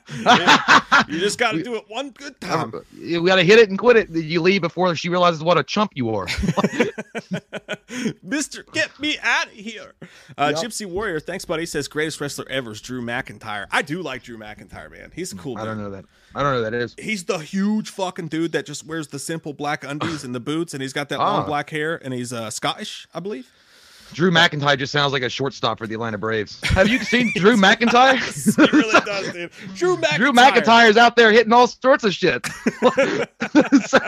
You 1.10 1.20
just 1.20 1.38
got 1.40 1.52
to 1.54 1.62
do 1.64 1.76
it 1.76 1.84
one 1.88 2.12
good 2.12 2.40
time. 2.40 2.72
we 2.98 3.20
got 3.26 3.36
to 3.36 3.44
hit 3.44 3.60
it 3.60 3.70
and 3.70 3.78
quit 3.78 3.98
it. 3.98 4.10
You 4.10 4.42
leave 4.42 4.62
before 4.62 4.96
she 4.96 5.10
realizes 5.10 5.44
what 5.44 5.58
a 5.58 5.64
chump 5.64 5.92
you 5.96 6.16
are. 6.16 6.28
Mister, 8.24 8.64
get 8.74 8.98
me 9.00 9.18
out 9.22 9.48
of 9.48 9.54
here. 9.54 9.94
Uh, 10.38 10.54
Yep. 10.56 10.64
Gypsy 10.64 10.86
Warrior, 10.86 11.20
thanks, 11.20 11.46
buddy. 11.46 11.66
Says 11.66 11.88
greatest 11.88 12.22
wrestler 12.22 12.46
ever 12.50 12.72
is 12.72 12.82
Drew 12.82 13.02
McIntyre. 13.02 13.66
I 13.72 13.82
do 13.82 14.02
like 14.02 14.24
Drew 14.24 14.38
McIntyre, 14.38 14.92
man. 14.92 15.12
He's 15.14 15.34
a 15.34 15.36
cool. 15.36 15.58
I 15.58 15.62
dude. 15.62 15.68
don't 15.70 15.78
know 15.84 15.90
that. 15.92 16.06
I 16.36 16.42
don't 16.44 16.52
know 16.54 16.58
who 16.60 16.64
that 16.64 16.74
is. 16.74 16.96
He's 17.00 17.26
the 17.26 17.38
huge 17.40 17.90
fucking 17.90 18.28
dude 18.30 18.52
that 18.54 18.66
just 18.66 18.86
wears 18.86 19.08
the 19.10 19.20
simple 19.20 19.54
black 19.54 19.84
undies 19.84 20.24
and 20.24 20.34
the 20.34 20.40
boots, 20.40 20.74
and 20.74 20.82
he's 20.82 20.94
got 20.94 21.10
that 21.10 21.20
long 21.20 21.44
Ah. 21.44 21.46
black 21.46 21.70
hair, 21.70 22.00
and 22.04 22.14
he's 22.14 22.32
uh, 22.34 22.50
Scottish, 22.50 23.08
I 23.14 23.20
believe. 23.20 23.52
Drew 24.14 24.32
McIntyre 24.32 24.78
just 24.78 24.92
sounds 24.92 25.12
like 25.14 25.24
a 25.24 25.30
shortstop 25.30 25.78
for 25.80 25.88
the 25.88 25.94
Atlanta 25.96 26.18
Braves. 26.18 26.60
Have 26.64 26.88
you 26.88 27.00
seen 27.00 27.32
Drew 27.36 27.56
McIntyre? 27.58 28.18
he 28.72 28.78
really 28.78 29.00
does, 29.06 29.34
dude. 29.34 29.52
Drew 29.76 29.98
McIntyre. 29.98 30.16
Drew 30.18 30.32
McIntyre's 30.34 30.98
out 30.98 31.16
there 31.16 31.32
hitting 31.32 31.54
all 31.54 31.68
sorts 31.68 32.04
of 32.04 32.14
shit. 32.14 32.46
So- 32.46 34.00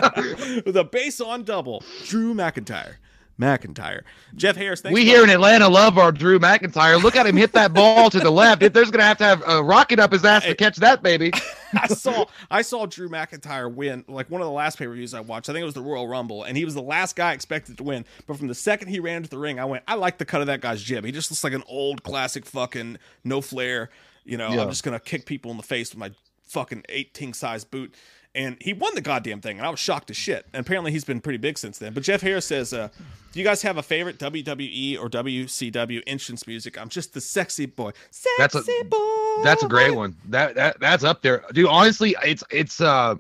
with 0.66 0.78
a 0.78 0.88
base 0.90 1.20
on 1.22 1.44
double. 1.44 1.84
Drew 2.06 2.34
McIntyre. 2.34 2.96
McIntyre. 3.40 4.02
Jeff 4.36 4.56
Harris, 4.56 4.82
we 4.84 5.04
here 5.04 5.24
in 5.24 5.30
Atlanta 5.30 5.68
love 5.68 5.98
our 5.98 6.12
Drew 6.12 6.40
McIntyre. 6.40 7.02
Look 7.02 7.16
at 7.16 7.26
him 7.26 7.36
hit 7.36 7.52
that 7.54 7.74
ball 7.74 8.10
to 8.10 8.20
the 8.20 8.32
left. 8.32 8.64
If 8.64 8.74
there's 8.74 8.92
gonna 8.92 9.04
have 9.04 9.18
to 9.18 9.24
have 9.26 9.44
a 9.46 9.62
rocket 9.62 10.00
up 10.00 10.12
his 10.14 10.24
ass 10.24 10.44
to 10.46 10.56
catch 10.56 10.78
that 10.78 11.04
baby. 11.04 11.32
I 11.74 11.88
saw 11.88 12.26
I 12.50 12.62
saw 12.62 12.86
Drew 12.86 13.10
McIntyre 13.10 13.74
win 13.74 14.06
like 14.08 14.30
one 14.30 14.42
of 14.42 14.46
the 14.46 14.52
last 14.54 14.78
pay 14.78 14.86
per 14.88 14.94
views 14.94 15.14
I 15.14 15.20
watched. 15.20 15.50
I 15.50 15.54
think 15.54 15.62
it 15.64 15.66
was 15.66 15.74
the 15.74 15.82
Royal 15.82 16.08
Rumble, 16.08 16.44
and 16.44 16.56
he 16.56 16.64
was 16.64 16.74
the 16.74 16.82
last 16.82 17.16
guy 17.16 17.34
expected 17.34 17.78
to 17.78 17.84
win. 17.84 18.06
But 18.26 18.38
from 18.38 18.48
the 18.48 18.56
second 18.56 18.88
he 18.88 19.00
ran 19.00 19.18
into 19.18 19.30
the 19.30 19.38
ring, 19.40 19.60
I 19.60 19.66
went, 19.66 19.84
I 19.88 19.96
like 19.96 20.18
the 20.18 20.26
cut 20.26 20.42
of 20.42 20.48
that 20.48 20.62
guy's 20.62 20.82
jib. 20.82 21.04
He 21.04 21.12
just 21.12 21.30
looks 21.30 21.44
like 21.44 21.54
an 21.54 21.64
old 21.68 22.04
classic 22.04 22.46
fucking 22.46 22.98
no 23.24 23.42
flair. 23.42 23.90
You 24.24 24.38
know, 24.38 24.54
Yeah. 24.54 24.62
I'm 24.62 24.70
just 24.70 24.84
gonna 24.84 25.00
kick 25.00 25.26
people 25.26 25.52
in 25.52 25.58
the 25.58 25.64
face 25.64 25.92
with 25.92 26.00
my 26.00 26.12
fucking 26.46 26.84
18 26.90 27.34
size 27.34 27.66
boot. 27.66 27.94
And 28.36 28.58
he 28.60 28.74
won 28.74 28.94
the 28.96 29.02
goddamn 29.02 29.42
thing, 29.42 29.58
and 29.58 29.66
I 29.66 29.70
was 29.70 29.80
shocked 29.80 30.10
as 30.10 30.18
shit. 30.18 30.46
And 30.54 30.66
apparently, 30.66 30.92
he's 30.92 31.06
been 31.06 31.22
pretty 31.22 31.38
big 31.38 31.58
since 31.58 31.78
then. 31.78 31.94
But 31.94 32.04
Jeff 32.04 32.22
Harris 32.22 32.46
says, 32.46 32.74
uh, 32.74 32.90
"Do 33.32 33.40
you 33.40 33.46
guys 33.46 33.62
have 33.62 33.78
a 33.78 33.84
favorite 33.84 34.20
WWE 34.20 35.00
or 35.00 35.10
WCW 35.10 36.02
entrance 36.06 36.46
music? 36.46 36.78
I'm 36.80 36.90
just 36.90 37.14
the 37.14 37.22
sexy 37.22 37.66
boy, 37.66 37.92
sexy 38.12 38.30
That's 38.38 38.56
a- 38.56 38.84
boy. 38.86 39.44
That's 39.44 39.64
a 39.64 39.68
great 39.68 39.96
one. 39.96 40.16
That 40.30 40.56
that 40.56 40.80
that's 40.80 41.04
up 41.04 41.22
there, 41.22 41.44
dude. 41.54 41.68
Honestly, 41.68 42.16
it's 42.24 42.44
it's 42.52 42.82
uh, 42.82 43.16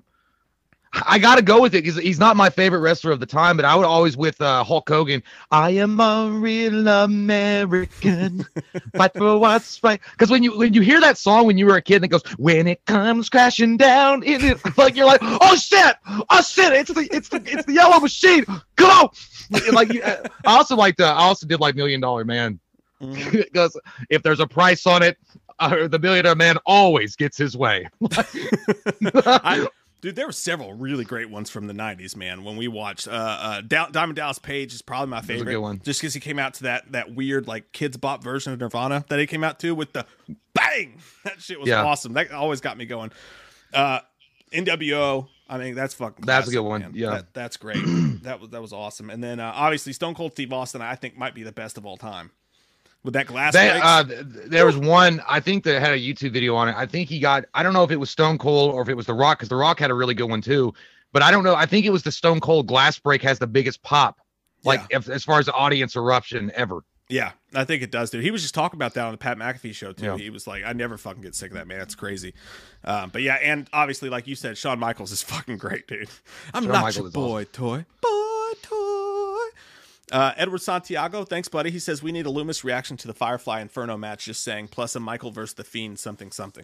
I 0.93 1.19
gotta 1.19 1.41
go 1.41 1.61
with 1.61 1.75
it 1.75 1.83
because 1.83 1.97
he's 1.97 2.19
not 2.19 2.37
my 2.37 2.49
favorite 2.49 2.79
wrestler 2.79 3.11
of 3.11 3.19
the 3.19 3.25
time, 3.25 3.57
but 3.57 3.65
I 3.65 3.75
would 3.75 3.85
always 3.85 4.15
with 4.15 4.39
uh, 4.39 4.63
Hulk 4.63 4.87
Hogan. 4.87 5.21
I 5.51 5.71
am 5.71 5.99
a 5.99 6.29
real 6.31 6.87
American, 6.87 8.45
fight 8.95 9.11
for 9.13 9.37
what's 9.37 9.83
right. 9.83 9.99
Because 10.11 10.29
when 10.29 10.41
you 10.43 10.57
when 10.57 10.73
you 10.73 10.81
hear 10.81 11.01
that 11.01 11.17
song 11.17 11.45
when 11.47 11.57
you 11.57 11.65
were 11.65 11.75
a 11.75 11.81
kid, 11.81 11.97
and 11.97 12.05
it 12.05 12.07
goes 12.09 12.23
when 12.37 12.67
it 12.67 12.83
comes 12.85 13.29
crashing 13.29 13.77
down, 13.77 14.23
in 14.23 14.43
it 14.43 14.59
like 14.77 14.95
you're 14.95 15.05
like, 15.05 15.19
oh 15.21 15.55
shit, 15.55 15.95
oh 16.29 16.41
shit, 16.41 16.71
it's 16.73 16.93
the 16.93 17.07
it's 17.11 17.29
the 17.29 17.41
it's 17.45 17.65
the 17.65 17.73
yellow 17.73 17.99
machine. 17.99 18.45
Go!" 18.75 19.11
like 19.73 19.91
you- 19.93 20.03
I 20.03 20.19
also 20.45 20.75
like 20.75 20.95
the 20.95 21.05
I 21.05 21.23
also 21.23 21.45
did 21.45 21.59
like 21.59 21.75
Million 21.75 21.99
Dollar 22.01 22.23
Man 22.23 22.59
because 23.31 23.77
if 24.09 24.23
there's 24.23 24.39
a 24.39 24.47
price 24.47 24.85
on 24.87 25.03
it, 25.03 25.17
uh, 25.59 25.87
the 25.87 25.99
millionaire 25.99 26.35
man 26.35 26.57
always 26.65 27.15
gets 27.15 27.37
his 27.37 27.55
way. 27.57 27.87
I, 29.15 29.67
dude, 30.05 30.15
there 30.15 30.27
were 30.27 30.31
several 30.31 30.73
really 30.73 31.03
great 31.03 31.29
ones 31.29 31.49
from 31.49 31.67
the 31.67 31.73
'90s, 31.73 32.15
man. 32.15 32.43
When 32.43 32.57
we 32.57 32.67
watched, 32.67 33.07
uh, 33.07 33.11
uh, 33.11 33.61
Diamond 33.61 34.15
Dallas 34.15 34.37
Page 34.39 34.73
is 34.73 34.81
probably 34.81 35.09
my 35.09 35.21
favorite, 35.21 35.51
good 35.51 35.57
one. 35.59 35.81
just 35.83 35.99
because 35.99 36.13
he 36.13 36.19
came 36.19 36.37
out 36.39 36.53
to 36.55 36.63
that 36.63 36.91
that 36.91 37.13
weird 37.15 37.47
like 37.47 37.71
Kidz 37.71 37.99
Bop 37.99 38.23
version 38.23 38.53
of 38.53 38.59
Nirvana 38.59 39.03
that 39.09 39.19
he 39.19 39.25
came 39.25 39.43
out 39.43 39.59
to 39.59 39.73
with 39.73 39.93
the 39.93 40.05
bang. 40.53 40.99
That 41.23 41.41
shit 41.41 41.59
was 41.59 41.67
Yeah. 41.67 41.83
awesome. 41.83 42.13
That 42.13 42.31
always 42.31 42.61
got 42.61 42.77
me 42.77 42.85
going. 42.85 43.11
Uh, 43.73 43.99
NWO. 44.53 45.27
I 45.49 45.57
mean, 45.57 45.75
that's 45.75 45.93
fucking. 45.95 46.25
That's 46.25 46.47
a 46.47 46.51
good 46.51 46.61
one, 46.61 46.81
man. 46.81 46.91
yeah. 46.95 47.09
That- 47.11 47.33
that's 47.33 47.57
great. 47.57 47.77
that 48.23 48.39
was 48.39 48.49
that 48.51 48.61
was 48.61 48.73
awesome. 48.73 49.09
And 49.09 49.23
then 49.23 49.39
uh, 49.39 49.51
obviously 49.55 49.91
Stone 49.93 50.13
Cold 50.15 50.33
Steve 50.33 50.53
Austin, 50.53 50.81
I 50.81 50.95
think 50.95 51.17
might 51.17 51.33
be 51.35 51.43
the 51.43 51.51
best 51.51 51.77
of 51.77 51.85
all 51.85 51.97
time. 51.97 52.31
With 53.05 53.13
that 53.13 53.27
glass, 53.27 53.53
breaks. 53.53 53.85
uh, 53.85 54.03
there 54.47 54.65
was 54.65 54.75
one 54.75 55.21
I 55.29 55.39
think 55.39 55.63
that 55.63 55.79
had 55.79 55.93
a 55.93 55.97
YouTube 55.99 56.33
video 56.33 56.55
on 56.55 56.67
it. 56.67 56.75
I 56.75 56.85
think 56.85 57.07
he 57.07 57.19
got 57.19 57.45
I 57.53 57.63
don't 57.63 57.71
know 57.73 57.83
if 57.83 57.91
it 57.91 57.99
was 57.99 58.09
Stone 58.09 58.39
Cold 58.39 58.73
or 58.73 58.81
if 58.81 58.89
it 58.89 58.95
was 58.95 59.05
The 59.05 59.13
Rock 59.13 59.37
because 59.37 59.47
The 59.49 59.55
Rock 59.55 59.79
had 59.79 59.91
a 59.91 59.93
really 59.93 60.13
good 60.15 60.29
one 60.29 60.41
too. 60.41 60.73
But 61.13 61.21
I 61.21 61.31
don't 61.31 61.43
know. 61.45 61.55
I 61.55 61.65
think 61.65 61.85
it 61.85 61.91
was 61.91 62.03
the 62.03 62.11
Stone 62.11 62.41
Cold 62.41 62.67
glass 62.67 62.99
break 62.99 63.21
has 63.21 63.39
the 63.39 63.47
biggest 63.47 63.81
pop, 63.83 64.17
like 64.65 64.81
Yeah. 64.91 64.97
if, 64.97 65.07
as 65.07 65.23
far 65.23 65.39
as 65.39 65.45
the 65.45 65.53
audience 65.53 65.95
eruption 65.95 66.51
ever. 66.55 66.79
Yeah, 67.07 67.33
I 67.53 67.63
think 67.65 67.83
it 67.83 67.91
does, 67.91 68.09
dude. 68.09 68.23
He 68.23 68.31
was 68.31 68.41
just 68.41 68.55
talking 68.55 68.77
about 68.79 68.95
that 68.95 69.05
on 69.05 69.11
the 69.11 69.17
Pat 69.19 69.37
McAfee 69.37 69.75
show 69.75 69.93
too. 69.93 70.05
Yeah. 70.05 70.17
He 70.17 70.31
was 70.31 70.47
like, 70.47 70.63
"I 70.65 70.73
never 70.73 70.97
fucking 70.97 71.21
get 71.21 71.35
sick 71.35 71.51
of 71.51 71.55
that, 71.57 71.67
man. 71.67 71.79
It's 71.81 71.93
crazy." 71.93 72.33
Um, 72.83 73.11
but 73.11 73.21
yeah, 73.21 73.35
and 73.35 73.69
obviously, 73.71 74.09
like 74.09 74.25
you 74.25 74.33
said, 74.33 74.57
Shawn 74.57 74.79
Michaels 74.79 75.11
is 75.11 75.21
fucking 75.21 75.57
great, 75.57 75.87
dude. 75.87 76.09
I'm 76.53 76.63
Shawn 76.63 76.71
not 76.71 76.81
Michaels 76.81 76.95
your 76.97 77.11
boy 77.11 77.43
toy, 77.53 77.85
boy 78.01 78.51
toy. 78.63 78.84
Uh, 80.11 80.33
Edward 80.37 80.61
Santiago, 80.61 81.23
thanks, 81.23 81.47
buddy. 81.47 81.71
He 81.71 81.79
says 81.79 82.03
we 82.03 82.11
need 82.11 82.25
a 82.25 82.29
Loomis 82.29 82.63
reaction 82.63 82.95
to 82.97 83.07
the 83.07 83.13
Firefly 83.13 83.61
Inferno 83.61 83.97
match. 83.97 84.25
Just 84.25 84.43
saying, 84.43 84.67
plus 84.67 84.95
a 84.95 84.99
Michael 84.99 85.31
versus 85.31 85.55
the 85.55 85.63
Fiend, 85.63 85.97
something, 85.99 86.31
something. 86.31 86.63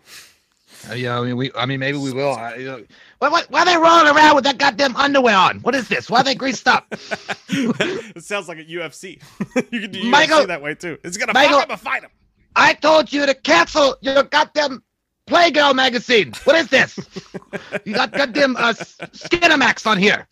Uh, 0.89 0.93
yeah, 0.93 1.19
I 1.19 1.23
mean 1.23 1.35
we 1.35 1.51
I 1.53 1.65
mean 1.65 1.79
maybe 1.79 1.97
we 1.97 2.13
will. 2.13 2.31
I, 2.31 2.55
you 2.55 2.65
know, 2.65 2.83
why, 3.19 3.29
why, 3.29 3.43
why 3.49 3.61
are 3.61 3.65
they 3.65 3.75
rolling 3.75 4.07
around 4.15 4.35
with 4.35 4.45
that 4.45 4.57
goddamn 4.57 4.95
underwear 4.95 5.35
on? 5.35 5.59
What 5.59 5.75
is 5.75 5.87
this? 5.89 6.09
Why 6.09 6.21
are 6.21 6.23
they 6.23 6.35
greased 6.35 6.67
up? 6.67 6.87
it 7.49 8.23
sounds 8.23 8.47
like 8.47 8.59
a 8.59 8.63
UFC. 8.63 9.21
you 9.71 9.81
can 9.81 9.91
do 9.91 10.01
UFC 10.01 10.47
that 10.47 10.61
way 10.61 10.75
too. 10.75 10.97
It's 11.03 11.17
gonna 11.17 11.33
Michael- 11.33 11.59
fuck 11.59 11.69
him 11.69 11.77
fight 11.77 12.03
him. 12.03 12.09
I 12.55 12.73
told 12.73 13.11
you 13.11 13.25
to 13.25 13.33
cancel 13.33 13.97
your 14.01 14.23
goddamn 14.23 14.83
Playgirl 15.27 15.75
magazine. 15.75 16.33
What 16.43 16.55
is 16.57 16.67
this? 16.69 16.97
you 17.85 17.93
got 17.93 18.11
goddamn 18.11 18.55
uh, 18.57 18.73
Skinamax 18.73 19.85
on 19.87 19.97
here. 19.97 20.27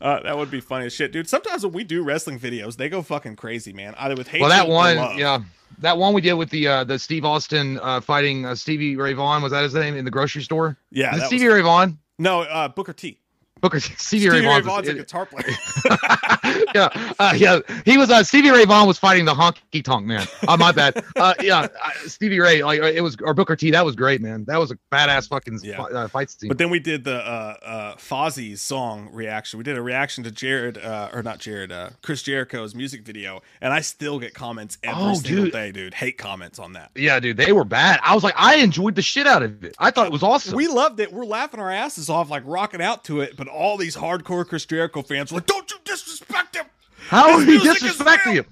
Uh, 0.00 0.20
that 0.22 0.36
would 0.36 0.50
be 0.50 0.60
funny 0.60 0.86
as 0.86 0.92
shit, 0.92 1.12
dude. 1.12 1.28
Sometimes 1.28 1.64
when 1.64 1.72
we 1.72 1.84
do 1.84 2.02
wrestling 2.02 2.38
videos, 2.38 2.76
they 2.76 2.88
go 2.88 3.02
fucking 3.02 3.36
crazy, 3.36 3.72
man. 3.72 3.94
Either 3.98 4.14
with 4.14 4.28
hate. 4.28 4.40
Well, 4.40 4.50
that 4.50 4.68
one, 4.68 4.96
love. 4.96 5.18
yeah, 5.18 5.40
that 5.78 5.96
one 5.96 6.12
we 6.12 6.20
did 6.20 6.34
with 6.34 6.50
the 6.50 6.68
uh, 6.68 6.84
the 6.84 6.98
Steve 6.98 7.24
Austin 7.24 7.78
uh, 7.82 8.00
fighting 8.00 8.44
uh, 8.44 8.54
Stevie 8.54 8.96
Ray 8.96 9.14
Vaughan. 9.14 9.42
Was 9.42 9.52
that 9.52 9.62
his 9.62 9.74
name 9.74 9.96
in 9.96 10.04
the 10.04 10.10
grocery 10.10 10.42
store? 10.42 10.76
yeah. 10.90 11.18
Stevie 11.26 11.46
was- 11.46 11.54
Ray 11.54 11.62
Vaughan? 11.62 11.98
No, 12.18 12.42
uh, 12.42 12.68
Booker 12.68 12.92
T. 12.94 13.18
Booker 13.60 13.80
Stevie, 13.80 14.28
Ray 14.28 14.36
Stevie 14.36 14.46
Ray 14.46 14.60
Vaughan's, 14.60 14.66
Vaughan's 14.66 14.88
a 14.88 14.94
guitar 14.94 15.24
player. 15.26 15.46
yeah, 16.74 17.12
uh, 17.18 17.32
yeah. 17.36 17.60
He 17.86 17.96
was 17.96 18.10
uh, 18.10 18.22
Stevie 18.22 18.50
Ray 18.50 18.64
Vaughan 18.66 18.86
was 18.86 18.98
fighting 18.98 19.24
the 19.24 19.32
honky 19.34 19.82
tonk 19.82 20.04
man. 20.06 20.26
Oh, 20.46 20.56
my 20.58 20.72
bad. 20.72 21.02
Uh, 21.16 21.32
yeah, 21.40 21.66
uh, 21.82 21.90
Stevie 22.06 22.38
Ray, 22.38 22.62
like 22.62 22.80
it 22.80 23.00
was 23.00 23.16
or 23.22 23.32
Booker 23.34 23.56
T. 23.56 23.70
That 23.70 23.84
was 23.84 23.96
great, 23.96 24.20
man. 24.20 24.44
That 24.46 24.58
was 24.58 24.70
a 24.70 24.78
badass 24.92 25.28
fucking 25.28 25.60
Yeah. 25.62 25.80
uh, 25.82 26.06
fight 26.08 26.30
scene. 26.30 26.48
But 26.48 26.58
then 26.58 26.68
we 26.70 26.78
did 26.78 27.04
the 27.04 27.16
uh, 27.16 27.56
uh, 27.64 27.94
Fozzy's 27.96 28.60
song 28.60 29.08
reaction. 29.12 29.56
We 29.58 29.64
did 29.64 29.76
a 29.78 29.82
reaction 29.82 30.22
to 30.24 30.30
Jared, 30.30 30.76
uh, 30.78 31.08
or 31.12 31.22
not 31.22 31.38
Jared, 31.38 31.72
uh, 31.72 31.90
Chris 32.02 32.22
Jericho's 32.22 32.74
music 32.74 33.02
video, 33.02 33.40
and 33.62 33.72
I 33.72 33.80
still 33.80 34.18
get 34.18 34.34
comments 34.34 34.76
every 34.82 35.02
Oh, 35.02 35.14
single 35.14 35.44
dude. 35.44 35.52
day, 35.52 35.72
dude. 35.72 35.94
Hate 35.94 36.18
comments 36.18 36.58
on 36.58 36.74
that. 36.74 36.90
yeah, 36.94 37.18
dude, 37.20 37.36
they 37.38 37.52
were 37.52 37.64
bad. 37.64 38.00
I 38.02 38.14
was 38.14 38.22
like, 38.22 38.34
I 38.36 38.56
enjoyed 38.56 38.94
the 38.96 39.02
shit 39.02 39.26
out 39.26 39.42
of 39.42 39.64
it. 39.64 39.74
I 39.78 39.90
thought 39.90 40.06
it 40.06 40.12
was 40.12 40.22
awesome. 40.22 40.54
We 40.56 40.68
loved 40.68 41.00
it. 41.00 41.10
We're 41.12 41.24
laughing 41.24 41.58
our 41.60 41.70
asses 41.70 42.10
off, 42.10 42.28
like 42.30 42.42
rocking 42.44 42.82
out 42.82 43.04
to 43.04 43.20
it. 43.22 43.36
But 43.36 43.45
all 43.48 43.76
these 43.76 43.96
hardcore 43.96 44.46
Chris 44.46 44.64
Jericho 44.66 45.02
fans 45.02 45.32
were 45.32 45.38
like, 45.38 45.46
"Don't 45.46 45.70
you 45.70 45.78
disrespect 45.84 46.56
him!" 46.56 46.66
How 47.08 47.32
are 47.32 47.42
you 47.42 47.60
disrespecting 47.60 48.34
him? 48.34 48.46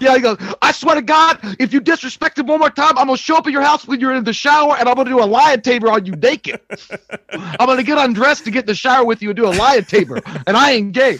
yeah, 0.00 0.14
he 0.14 0.20
goes, 0.20 0.36
I 0.60 0.72
swear 0.72 0.96
to 0.96 1.02
God, 1.02 1.38
if 1.58 1.72
you 1.72 1.80
disrespect 1.80 2.38
him 2.38 2.46
one 2.46 2.58
more 2.58 2.70
time, 2.70 2.98
I'm 2.98 3.06
gonna 3.06 3.16
show 3.16 3.36
up 3.36 3.46
at 3.46 3.52
your 3.52 3.62
house 3.62 3.86
when 3.86 4.00
you're 4.00 4.14
in 4.14 4.24
the 4.24 4.32
shower 4.32 4.76
and 4.78 4.88
I'm 4.88 4.94
gonna 4.94 5.10
do 5.10 5.22
a 5.22 5.24
lion 5.24 5.62
tamer 5.62 5.90
on 5.90 6.04
you 6.04 6.12
naked. 6.12 6.60
I'm 7.32 7.66
gonna 7.66 7.82
get 7.82 7.98
undressed 7.98 8.44
to 8.44 8.50
get 8.50 8.60
in 8.64 8.66
the 8.66 8.74
shower 8.74 9.04
with 9.04 9.22
you 9.22 9.30
and 9.30 9.36
do 9.36 9.46
a 9.46 9.54
lion 9.54 9.84
tamer. 9.84 10.20
And 10.46 10.56
I 10.56 10.72
ain't 10.72 10.92
gay. 10.92 11.18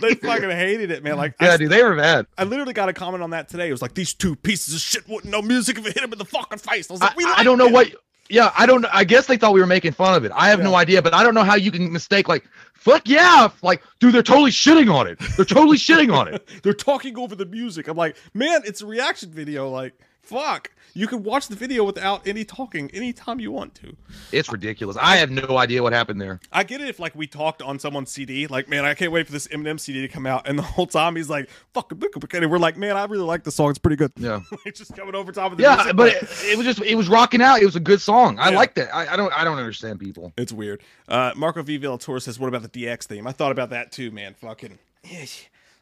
They 0.00 0.14
fucking 0.22 0.50
hated 0.50 0.90
it, 0.90 1.02
man. 1.02 1.16
Like, 1.16 1.34
yeah, 1.40 1.54
I, 1.54 1.56
dude, 1.56 1.70
they 1.70 1.82
were 1.82 1.96
bad. 1.96 2.26
I 2.38 2.44
literally 2.44 2.72
got 2.72 2.88
a 2.88 2.92
comment 2.92 3.22
on 3.22 3.30
that 3.30 3.48
today. 3.48 3.68
It 3.68 3.72
was 3.72 3.82
like, 3.82 3.94
"These 3.94 4.14
two 4.14 4.36
pieces 4.36 4.74
of 4.74 4.80
shit 4.80 5.08
wouldn't 5.08 5.30
know 5.30 5.42
music 5.42 5.78
if 5.78 5.86
it 5.86 5.94
hit 5.94 6.02
him 6.02 6.12
in 6.12 6.18
the 6.18 6.24
fucking 6.24 6.58
face." 6.58 6.90
I 6.90 6.94
was 6.94 7.00
like, 7.00 7.12
I, 7.12 7.14
"We 7.16 7.24
I 7.24 7.42
don't 7.44 7.58
know 7.58 7.68
what. 7.68 7.88
Yeah, 8.30 8.52
I 8.56 8.64
don't. 8.66 8.86
I 8.92 9.04
guess 9.04 9.26
they 9.26 9.36
thought 9.36 9.52
we 9.52 9.60
were 9.60 9.66
making 9.66 9.92
fun 9.92 10.14
of 10.14 10.24
it. 10.24 10.32
I 10.34 10.48
have 10.48 10.60
no 10.60 10.76
idea, 10.76 11.02
but 11.02 11.12
I 11.12 11.22
don't 11.24 11.34
know 11.34 11.42
how 11.42 11.56
you 11.56 11.70
can 11.70 11.92
mistake 11.92 12.28
like, 12.28 12.44
fuck 12.74 13.02
yeah, 13.06 13.48
like, 13.62 13.82
dude, 13.98 14.14
they're 14.14 14.22
totally 14.22 14.50
shitting 14.50 14.92
on 14.92 15.06
it. 15.06 15.18
They're 15.36 15.44
totally 15.44 15.76
shitting 15.76 16.14
on 16.14 16.28
it. 16.28 16.48
They're 16.62 16.72
talking 16.72 17.18
over 17.18 17.34
the 17.34 17.46
music. 17.46 17.88
I'm 17.88 17.96
like, 17.96 18.16
man, 18.32 18.62
it's 18.64 18.80
a 18.82 18.86
reaction 18.86 19.30
video. 19.30 19.68
Like, 19.68 19.94
fuck. 20.22 20.70
You 20.92 21.06
can 21.06 21.22
watch 21.22 21.46
the 21.46 21.54
video 21.54 21.84
without 21.84 22.26
any 22.26 22.44
talking 22.44 22.90
anytime 22.92 23.38
you 23.38 23.52
want 23.52 23.76
to. 23.76 23.96
It's 24.32 24.50
ridiculous. 24.50 24.96
I 25.00 25.18
have 25.18 25.30
no 25.30 25.56
idea 25.56 25.84
what 25.84 25.92
happened 25.92 26.20
there. 26.20 26.40
I 26.52 26.64
get 26.64 26.80
it 26.80 26.88
if 26.88 26.98
like 26.98 27.14
we 27.14 27.28
talked 27.28 27.62
on 27.62 27.78
someone's 27.78 28.10
CD, 28.10 28.48
like, 28.48 28.68
man, 28.68 28.84
I 28.84 28.94
can't 28.94 29.12
wait 29.12 29.26
for 29.26 29.32
this 29.32 29.46
Eminem 29.48 29.78
CD 29.78 30.00
to 30.00 30.08
come 30.08 30.26
out, 30.26 30.48
and 30.48 30.58
the 30.58 30.62
whole 30.64 30.88
time 30.88 31.14
he's 31.14 31.30
like, 31.30 31.48
"Fuck," 31.74 31.92
and 32.34 32.50
we're 32.50 32.58
like, 32.58 32.76
man, 32.76 32.96
I 32.96 33.04
really 33.04 33.22
like 33.22 33.44
the 33.44 33.52
song. 33.52 33.70
It's 33.70 33.78
pretty 33.78 33.94
good. 33.94 34.10
Yeah. 34.16 34.40
like 34.64 34.74
just 34.74 34.96
coming 34.96 35.14
over 35.14 35.30
top 35.30 35.52
of 35.52 35.58
the 35.58 35.62
Yeah, 35.62 35.76
music. 35.76 35.96
but 35.96 36.08
it, 36.08 36.22
it 36.46 36.56
was 36.58 36.66
just 36.66 36.82
it 36.82 36.96
was 36.96 37.08
rocking 37.08 37.40
out. 37.40 37.62
It 37.62 37.66
was 37.66 37.76
a 37.76 37.80
good 37.80 38.00
song. 38.00 38.40
I 38.40 38.50
Yeah. 38.50 38.56
like 38.56 38.74
that. 38.74 38.92
I, 38.92 39.12
I 39.12 39.16
don't 39.16 39.32
I 39.32 39.44
don't 39.44 39.58
understand 39.58 40.00
people. 40.00 40.32
It's 40.36 40.52
weird. 40.52 40.82
Uh, 41.08 41.30
Marco 41.36 41.62
V. 41.62 41.76
Villator 41.76 42.18
says, 42.18 42.36
"What 42.40 42.48
about 42.48 42.62
the 42.62 42.68
DX 42.68 43.04
theme?" 43.04 43.28
I 43.28 43.32
thought 43.32 43.52
about 43.52 43.70
that 43.70 43.92
too, 43.92 44.10
man. 44.10 44.34
Fucking, 44.34 44.76
Yeah. 45.04 45.24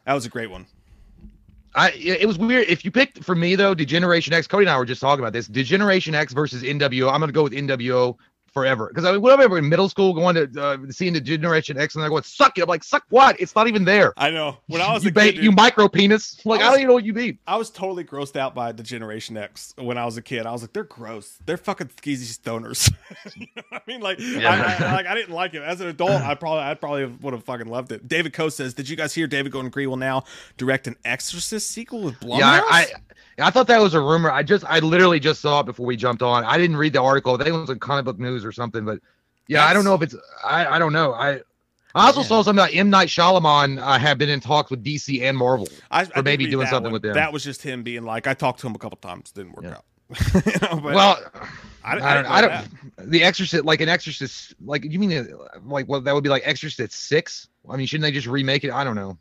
that 0.05 0.13
was 0.13 0.27
a 0.27 0.29
great 0.29 0.51
one. 0.51 0.67
I 1.75 1.91
it 1.91 2.27
was 2.27 2.37
weird. 2.37 2.67
If 2.67 2.83
you 2.83 2.91
picked 2.91 3.23
for 3.23 3.35
me 3.35 3.55
though, 3.55 3.73
Degeneration 3.73 4.33
X. 4.33 4.47
Cody 4.47 4.63
and 4.63 4.69
I 4.69 4.77
were 4.77 4.85
just 4.85 5.01
talking 5.01 5.23
about 5.23 5.33
this. 5.33 5.47
Degeneration 5.47 6.15
X 6.15 6.33
versus 6.33 6.63
NWO. 6.63 7.11
I'm 7.11 7.19
gonna 7.19 7.31
go 7.31 7.43
with 7.43 7.53
NWO 7.53 8.17
forever 8.53 8.87
because 8.87 9.05
I 9.05 9.11
mean, 9.11 9.21
when 9.21 9.31
I 9.31 9.35
remember 9.35 9.57
in 9.57 9.69
middle 9.69 9.89
school 9.89 10.13
going 10.13 10.35
to 10.35 10.61
uh, 10.61 10.77
seeing 10.89 11.13
Degeneration 11.13 11.77
X 11.77 11.95
and 11.95 12.01
they're 12.01 12.09
going 12.09 12.23
suck 12.23 12.57
it. 12.57 12.63
I'm 12.63 12.69
like 12.69 12.83
suck 12.83 13.03
what? 13.09 13.39
It's 13.39 13.55
not 13.55 13.67
even 13.67 13.85
there. 13.85 14.13
I 14.17 14.29
know. 14.29 14.57
When 14.67 14.81
I 14.81 14.93
was 14.93 15.03
you 15.03 15.09
a 15.09 15.13
kid, 15.13 15.37
you 15.37 15.51
micro 15.51 15.87
penis. 15.87 16.43
Like 16.45 16.61
I 16.61 16.67
I, 16.67 16.69
don't 16.69 16.79
even 16.79 16.87
know 16.87 16.93
what 16.95 17.05
you 17.05 17.13
mean. 17.13 17.39
I 17.47 17.57
was 17.57 17.69
totally 17.69 18.03
grossed 18.03 18.35
out 18.35 18.55
by 18.55 18.71
Degeneration 18.71 19.37
X 19.37 19.73
when 19.77 19.97
I 19.97 20.05
was 20.05 20.17
a 20.17 20.21
kid. 20.21 20.45
I 20.45 20.51
was 20.51 20.61
like, 20.61 20.73
they're 20.73 20.83
gross. 20.83 21.37
They're 21.45 21.57
fucking 21.57 21.87
skeezy 21.87 22.37
stoners. 22.37 22.91
you 23.35 23.47
know 23.55 23.63
I 23.71 23.81
mean? 23.87 24.01
Like, 24.01 24.19
Yeah. 24.19 24.49
I, 24.49 24.85
I, 24.85 24.93
like 24.93 25.05
I 25.07 25.15
didn't 25.15 25.33
like 25.33 25.53
it 25.53 25.61
as 25.61 25.81
an 25.81 25.87
adult. 25.87 26.11
I 26.11 26.35
probably, 26.35 26.63
I 26.63 26.73
probably 26.73 27.05
would 27.05 27.33
have 27.33 27.43
fucking 27.43 27.67
loved 27.67 27.91
it. 27.91 28.07
David 28.07 28.33
Coe 28.33 28.49
says, 28.49 28.73
"Did 28.73 28.89
you 28.89 28.95
guys 28.95 29.13
hear 29.13 29.27
David 29.27 29.51
Gordon 29.51 29.71
Green 29.71 29.89
will 29.89 29.97
now 29.97 30.23
direct 30.57 30.87
an 30.87 30.95
Exorcist 31.05 31.69
sequel 31.69 32.01
with 32.01 32.19
Blumhouse?" 32.19 32.39
Yeah, 32.39 32.63
I, 32.67 32.67
I 32.69 32.85
I 33.39 33.49
thought 33.49 33.67
that 33.67 33.81
was 33.81 33.93
a 33.93 33.99
rumor. 34.01 34.31
I 34.31 34.43
just 34.43 34.65
I 34.65 34.79
literally 34.79 35.19
just 35.19 35.41
saw 35.41 35.61
it 35.61 35.65
before 35.65 35.85
we 35.85 35.95
jumped 35.95 36.21
on. 36.21 36.43
I 36.43 36.57
didn't 36.57 36.77
read 36.77 36.93
the 36.93 37.01
article. 37.01 37.33
I 37.35 37.37
think 37.37 37.49
it 37.49 37.51
was 37.59 37.69
in 37.69 37.79
comic 37.79 38.05
book 38.05 38.19
news 38.19 38.43
or 38.45 38.51
something. 38.51 38.85
But 38.85 38.99
yeah, 39.47 39.65
I 39.65 39.73
don't 39.73 39.83
know 39.85 39.95
if 39.95 40.01
it's 40.01 40.15
I 40.43 40.65
I 40.67 40.79
don't 40.79 40.93
know. 40.93 41.13
I 41.13 41.41
I 41.95 42.05
also 42.07 42.21
Yeah. 42.21 42.27
saw 42.27 42.41
something 42.43 42.59
about 42.63 42.73
M 42.75 42.89
Night 42.89 43.07
Shyamalan 43.07 43.81
uh, 43.81 43.97
have 43.97 44.17
been 44.17 44.29
in 44.29 44.39
talks 44.39 44.69
with 44.69 44.83
DC 44.83 45.21
and 45.21 45.35
Marvel. 45.37 45.67
I, 45.89 46.01
I 46.01 46.03
did 46.05 46.25
maybe 46.25 46.47
doing 46.47 46.67
something 46.67 46.83
one. 46.85 46.93
with 46.93 47.01
them. 47.01 47.13
That 47.15 47.33
was 47.33 47.43
just 47.43 47.61
him 47.63 47.81
being 47.83 48.03
like, 48.03 48.27
I 48.27 48.33
talked 48.33 48.59
to 48.61 48.67
him 48.67 48.75
a 48.75 48.79
couple 48.79 48.97
times, 48.97 49.31
didn't 49.31 49.53
work 49.53 49.65
Yeah. 49.65 49.71
out. 49.71 49.85
You 50.45 50.51
know, 50.61 50.81
but 50.81 50.95
well, 50.95 51.19
I, 51.83 51.93
I 51.93 52.13
don't. 52.13 52.25
I 52.25 52.41
don't. 52.41 53.11
The 53.11 53.23
Exorcist, 53.23 53.63
like 53.65 53.79
an 53.81 53.89
Exorcist, 53.89 54.53
like 54.63 54.83
you 54.83 54.99
mean 54.99 55.11
uh, 55.13 55.59
like 55.63 55.87
what 55.87 56.03
that 56.03 56.13
would 56.13 56.23
be 56.23 56.29
like 56.29 56.43
Exorcist 56.45 56.93
six? 56.93 57.47
I 57.69 57.77
mean, 57.77 57.87
shouldn't 57.87 58.03
they 58.03 58.11
just 58.11 58.27
remake 58.27 58.63
it? 58.63 58.71
I 58.71 58.83
don't 58.83 58.95
know. 58.95 59.17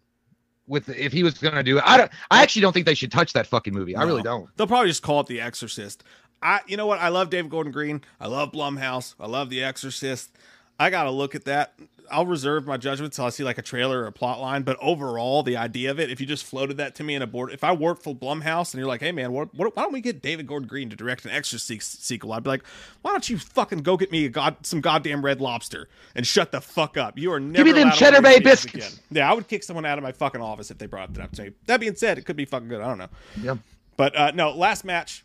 With 0.69 0.89
if 0.91 1.13
he 1.13 1.23
was 1.23 1.35
gonna 1.39 1.63
do 1.63 1.79
it, 1.79 1.85
I 1.87 1.97
don't. 1.97 2.11
I 2.31 2.43
actually 2.43 2.63
don't 2.63 2.73
think 2.73 2.87
they 2.87 2.95
should 2.95 3.11
touch 3.11 3.33
that 3.33 3.47
fucking 3.47 3.73
movie. 3.73 3.97
I 3.97 4.05
really 4.05 4.23
don't. 4.23 4.55
They'll 4.57 4.67
probably 4.67 4.89
just 4.89 5.03
call 5.03 5.21
it 5.21 5.27
The 5.27 5.41
Exorcist. 5.41 6.05
I, 6.43 6.61
you 6.67 6.77
know 6.77 6.87
what? 6.87 7.01
I 7.01 7.09
love 7.09 7.31
David 7.31 7.51
Gordon 7.51 7.73
Green. 7.73 8.03
I 8.21 8.29
love 8.29 8.53
Blumhouse. 8.53 9.15
I 9.19 9.27
love 9.27 9.51
The 9.51 9.65
Exorcist. 9.65 10.31
I 10.79 10.91
gotta 10.91 11.11
look 11.11 11.35
at 11.35 11.45
that. 11.45 11.75
I'll 12.11 12.25
reserve 12.25 12.67
my 12.67 12.79
judgment 12.79 13.13
till 13.13 13.27
I 13.27 13.29
see 13.29 13.45
like 13.45 13.59
a 13.59 13.63
trailer 13.63 14.03
or 14.03 14.07
a 14.07 14.13
plot 14.13 14.41
line. 14.41 14.63
But 14.63 14.79
overall, 14.81 15.43
the 15.43 15.59
idea 15.59 15.91
of 15.91 16.01
it, 16.01 16.11
if 16.11 16.23
you 16.23 16.27
just 16.27 16.45
floated 16.45 16.79
that 16.79 16.95
to 16.95 17.05
me 17.05 17.15
in 17.15 17.21
a 17.21 17.27
board, 17.27 17.53
if 17.53 17.63
I 17.63 17.73
worked 17.73 18.03
for 18.03 18.15
Blumhouse 18.15 18.73
and 18.73 18.79
you're 18.79 18.89
like, 18.89 19.03
hey 19.03 19.13
man, 19.13 19.33
what, 19.33 19.55
what, 19.55 19.77
why 19.77 19.83
don't 19.83 19.93
we 19.93 20.01
get 20.01 20.23
David 20.23 20.47
Gordon 20.47 20.67
Green 20.69 20.89
to 20.89 20.97
direct 20.97 21.27
an 21.27 21.33
extra 21.33 21.59
se- 21.59 21.81
sequel? 21.81 22.33
I'd 22.33 22.45
be 22.45 22.49
like, 22.49 22.63
why 23.03 23.11
don't 23.11 23.29
you 23.29 23.37
fucking 23.39 23.81
go 23.81 23.99
get 23.99 24.11
me 24.11 24.25
a 24.25 24.31
god, 24.31 24.57
some 24.63 24.81
goddamn 24.81 25.23
Red 25.23 25.41
Lobster 25.43 25.89
and 26.15 26.27
shut 26.27 26.51
the 26.51 26.63
fuck 26.63 26.97
up? 26.97 27.19
You 27.19 27.31
are 27.33 27.41
never 27.41 27.65
me 27.65 27.73
them 27.73 27.91
Cheddar 27.91 28.23
Bay 28.23 28.41
biscuits. 28.41 28.89
again. 28.95 28.99
Yeah, 29.11 29.31
I 29.31 29.35
would 29.35 29.47
kick 29.47 29.63
someone 29.63 29.85
out 29.85 29.99
of 29.99 30.05
my 30.05 30.13
fucking 30.13 30.41
office 30.41 30.71
if 30.71 30.79
they 30.79 30.87
brought 30.87 31.13
that 31.13 31.23
up 31.23 31.33
to 31.33 31.43
me. 31.43 31.51
That 31.67 31.79
being 31.81 31.95
said, 31.95 32.17
it 32.17 32.23
could 32.25 32.37
be 32.37 32.47
fucking 32.47 32.69
good. 32.69 32.81
I 32.81 32.89
don't 32.89 32.99
know. 32.99 33.09
Yeah. 33.43 33.57
But 33.99 34.17
uh, 34.17 34.31
no, 34.31 34.53
last 34.53 34.85
match. 34.85 35.25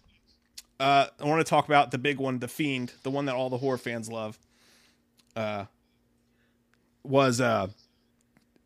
Uh, 0.82 1.08
I 1.22 1.26
want 1.26 1.39
to 1.45 1.49
talk 1.49 1.66
about 1.66 1.91
the 1.91 1.97
big 1.97 2.18
one, 2.18 2.39
the 2.39 2.49
Fiend, 2.49 2.91
the 3.04 3.12
one 3.12 3.26
that 3.26 3.36
all 3.36 3.49
the 3.49 3.60
horror 3.60 3.78
fans 3.78 4.10
love. 4.12 4.38
Uh, 5.36 5.65
was 7.03 7.41
uh, 7.41 7.67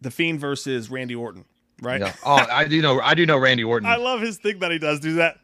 the 0.01 0.11
Fiend 0.11 0.39
versus 0.39 0.89
Randy 0.89 1.15
Orton, 1.15 1.45
right? 1.81 2.01
Yeah. 2.01 2.13
Oh, 2.25 2.35
I 2.35 2.65
do 2.65 2.81
know. 2.81 2.99
I 2.99 3.15
do 3.15 3.25
know 3.25 3.37
Randy 3.37 3.63
Orton. 3.63 3.87
I 3.89 3.97
love 3.97 4.21
his 4.21 4.37
thing 4.37 4.59
that 4.59 4.71
he 4.71 4.79
does. 4.79 4.99
Do 4.99 5.15
that. 5.15 5.37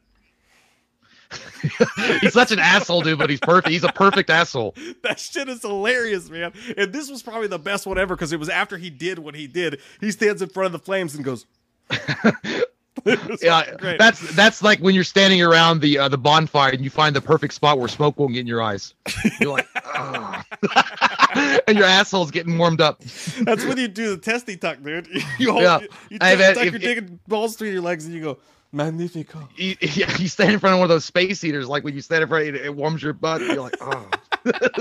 he's 2.22 2.34
such 2.34 2.52
an 2.52 2.60
asshole, 2.60 3.02
dude, 3.02 3.18
but 3.18 3.30
he's 3.30 3.40
perfect. 3.40 3.70
He's 3.70 3.84
a 3.84 3.92
perfect 3.92 4.30
asshole. 4.30 4.76
That 5.02 5.20
shit 5.20 5.50
is 5.50 5.62
hilarious, 5.62 6.30
man. 6.30 6.54
And 6.78 6.94
this 6.94 7.10
was 7.10 7.24
probably 7.24 7.48
the 7.48 7.58
best 7.58 7.88
one 7.88 7.98
ever 7.98 8.16
because 8.16 8.34
it 8.34 8.40
was 8.40 8.50
after 8.50 8.78
he 8.78 8.90
did 8.90 9.18
what 9.20 9.34
he 9.34 9.48
did. 9.48 9.80
He 10.00 10.12
stands 10.12 10.42
in 10.42 10.50
front 10.50 10.68
of 10.68 10.72
the 10.74 10.80
flames 10.80 11.16
and 11.16 11.24
goes. 11.24 11.46
Yeah, 13.42 13.76
great. 13.78 13.98
that's 14.00 14.20
that's 14.36 14.62
like 14.64 14.80
when 14.80 14.96
you're 14.96 15.04
standing 15.04 15.42
around 15.42 15.82
the 15.82 15.98
uh, 15.98 16.08
the 16.10 16.18
bonfire 16.18 16.72
and 16.72 16.84
you 16.84 16.90
find 16.90 17.16
the 17.16 17.22
perfect 17.22 17.54
spot 17.54 17.78
where 17.80 17.88
smoke 17.88 18.18
won't 18.20 18.34
get 18.34 18.42
in 18.42 18.48
your 18.48 18.62
eyes. 18.62 18.94
You're 19.40 19.52
like, 19.52 19.68
and 21.68 21.78
your 21.78 21.88
asshole's 21.88 22.32
getting 22.32 22.58
warmed 22.58 22.82
up. 22.82 23.02
That's 23.42 23.66
when 23.66 23.78
you 23.78 23.88
do 23.88 24.16
the 24.16 24.22
testy 24.22 24.58
tuck, 24.58 24.82
dude. 24.84 25.08
You 25.38 25.52
hold, 25.52 25.64
Yeah. 25.64 25.80
you, 25.80 25.88
you 26.12 26.20
tuck, 26.20 26.38
tuck 26.56 26.66
if- 26.66 26.72
your 26.72 26.80
dick 26.80 26.98
and 27.00 27.24
balls 27.26 27.56
through 27.56 27.70
your 27.70 27.82
legs, 27.82 28.06
and 28.06 28.14
you 28.14 28.22
go 28.22 28.38
magnifico. 28.72 29.48
You, 29.56 29.76
you 29.82 30.28
stand 30.28 30.54
in 30.54 30.60
front 30.60 30.74
of 30.74 30.80
one 30.80 30.86
of 30.86 30.90
those 30.90 31.06
space 31.06 31.42
heaters, 31.42 31.68
like 31.68 31.84
when 31.84 31.94
you 31.94 32.02
stand 32.02 32.24
in 32.24 32.30
front, 32.30 32.46
it, 32.46 32.56
it 32.56 32.76
warms 32.76 33.04
your 33.04 33.14
butt. 33.14 33.42
You're 33.42 33.62
like, 33.62 33.76
oh. 33.82 34.10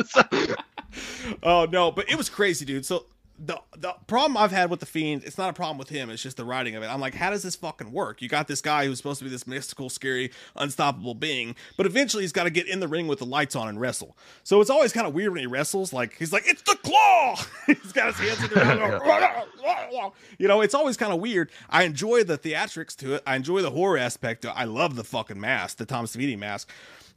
So- 0.06 0.22
Oh 1.42 1.66
no, 1.70 1.90
but 1.90 2.10
it 2.10 2.16
was 2.16 2.28
crazy, 2.28 2.66
dude. 2.66 2.84
So 2.84 3.06
the 3.44 3.60
the 3.76 3.92
problem 4.06 4.36
I've 4.36 4.52
had 4.52 4.70
with 4.70 4.80
the 4.80 4.86
fiend, 4.86 5.24
it's 5.24 5.36
not 5.36 5.50
a 5.50 5.52
problem 5.52 5.76
with 5.76 5.88
him. 5.88 6.10
It's 6.10 6.22
just 6.22 6.36
the 6.36 6.44
writing 6.44 6.76
of 6.76 6.82
it. 6.82 6.86
I'm 6.86 7.00
like, 7.00 7.14
how 7.14 7.30
does 7.30 7.42
this 7.42 7.56
fucking 7.56 7.90
work? 7.90 8.22
You 8.22 8.28
got 8.28 8.46
this 8.46 8.60
guy 8.60 8.86
who's 8.86 8.98
supposed 8.98 9.18
to 9.18 9.24
be 9.24 9.30
this 9.30 9.46
mystical, 9.46 9.90
scary, 9.90 10.30
unstoppable 10.54 11.14
being, 11.14 11.56
but 11.76 11.84
eventually 11.84 12.22
he's 12.22 12.32
got 12.32 12.44
to 12.44 12.50
get 12.50 12.68
in 12.68 12.78
the 12.78 12.86
ring 12.86 13.08
with 13.08 13.18
the 13.18 13.26
lights 13.26 13.56
on 13.56 13.68
and 13.68 13.80
wrestle. 13.80 14.16
So 14.44 14.60
it's 14.60 14.70
always 14.70 14.92
kind 14.92 15.06
of 15.06 15.14
weird 15.14 15.32
when 15.32 15.40
he 15.40 15.46
wrestles. 15.46 15.92
Like 15.92 16.16
he's 16.16 16.32
like, 16.32 16.44
it's 16.46 16.62
the 16.62 16.76
claw. 16.82 17.36
he's 17.66 17.92
got 17.92 18.14
his 18.14 18.28
hands 18.28 18.44
in 18.44 18.58
the 18.58 19.00
ring. 19.00 20.12
You 20.38 20.48
know, 20.48 20.60
it's 20.60 20.74
always 20.74 20.96
kind 20.96 21.12
of 21.12 21.20
weird. 21.20 21.50
I 21.70 21.84
enjoy 21.84 22.24
the 22.24 22.36
theatrics 22.36 22.96
to 22.96 23.14
it. 23.14 23.22
I 23.26 23.36
enjoy 23.36 23.62
the 23.62 23.70
horror 23.70 23.98
aspect. 23.98 24.42
To 24.42 24.48
it. 24.48 24.54
I 24.56 24.64
love 24.64 24.96
the 24.96 25.04
fucking 25.04 25.38
mask, 25.40 25.76
the 25.76 25.86
Tom 25.86 26.06
Savini 26.06 26.36
mask. 26.38 26.70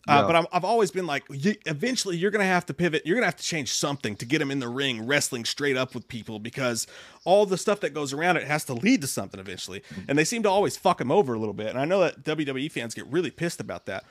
Uh, 0.07 0.13
Yeah. 0.13 0.27
But 0.27 0.35
I'm, 0.35 0.45
I've 0.51 0.63
always 0.65 0.91
been 0.91 1.05
like, 1.07 1.23
you, 1.29 1.55
eventually 1.65 2.17
you're 2.17 2.31
gonna 2.31 2.43
have 2.45 2.65
to 2.67 2.73
pivot. 2.73 3.03
You're 3.05 3.15
gonna 3.15 3.25
have 3.27 3.35
to 3.37 3.43
change 3.43 3.71
something 3.73 4.15
to 4.17 4.25
get 4.25 4.41
him 4.41 4.51
in 4.51 4.59
the 4.59 4.67
ring, 4.69 5.05
wrestling 5.05 5.45
straight 5.45 5.77
up 5.77 5.93
with 5.95 6.07
people, 6.07 6.39
because 6.39 6.87
all 7.23 7.45
the 7.45 7.57
stuff 7.57 7.79
that 7.81 7.93
goes 7.93 8.13
around 8.13 8.37
it 8.37 8.43
has 8.47 8.63
to 8.65 8.73
lead 8.73 9.01
to 9.01 9.07
something 9.07 9.39
eventually. 9.39 9.81
And 10.07 10.17
they 10.17 10.25
seem 10.25 10.43
to 10.43 10.49
always 10.49 10.77
fuck 10.77 10.99
him 11.01 11.11
over 11.11 11.33
a 11.33 11.39
little 11.39 11.53
bit. 11.53 11.67
And 11.67 11.79
I 11.79 11.85
know 11.85 11.99
that 12.01 12.23
WWE 12.23 12.71
fans 12.71 12.93
get 12.93 13.07
really 13.07 13.31
pissed 13.31 13.59
about 13.59 13.85
that. 13.87 14.03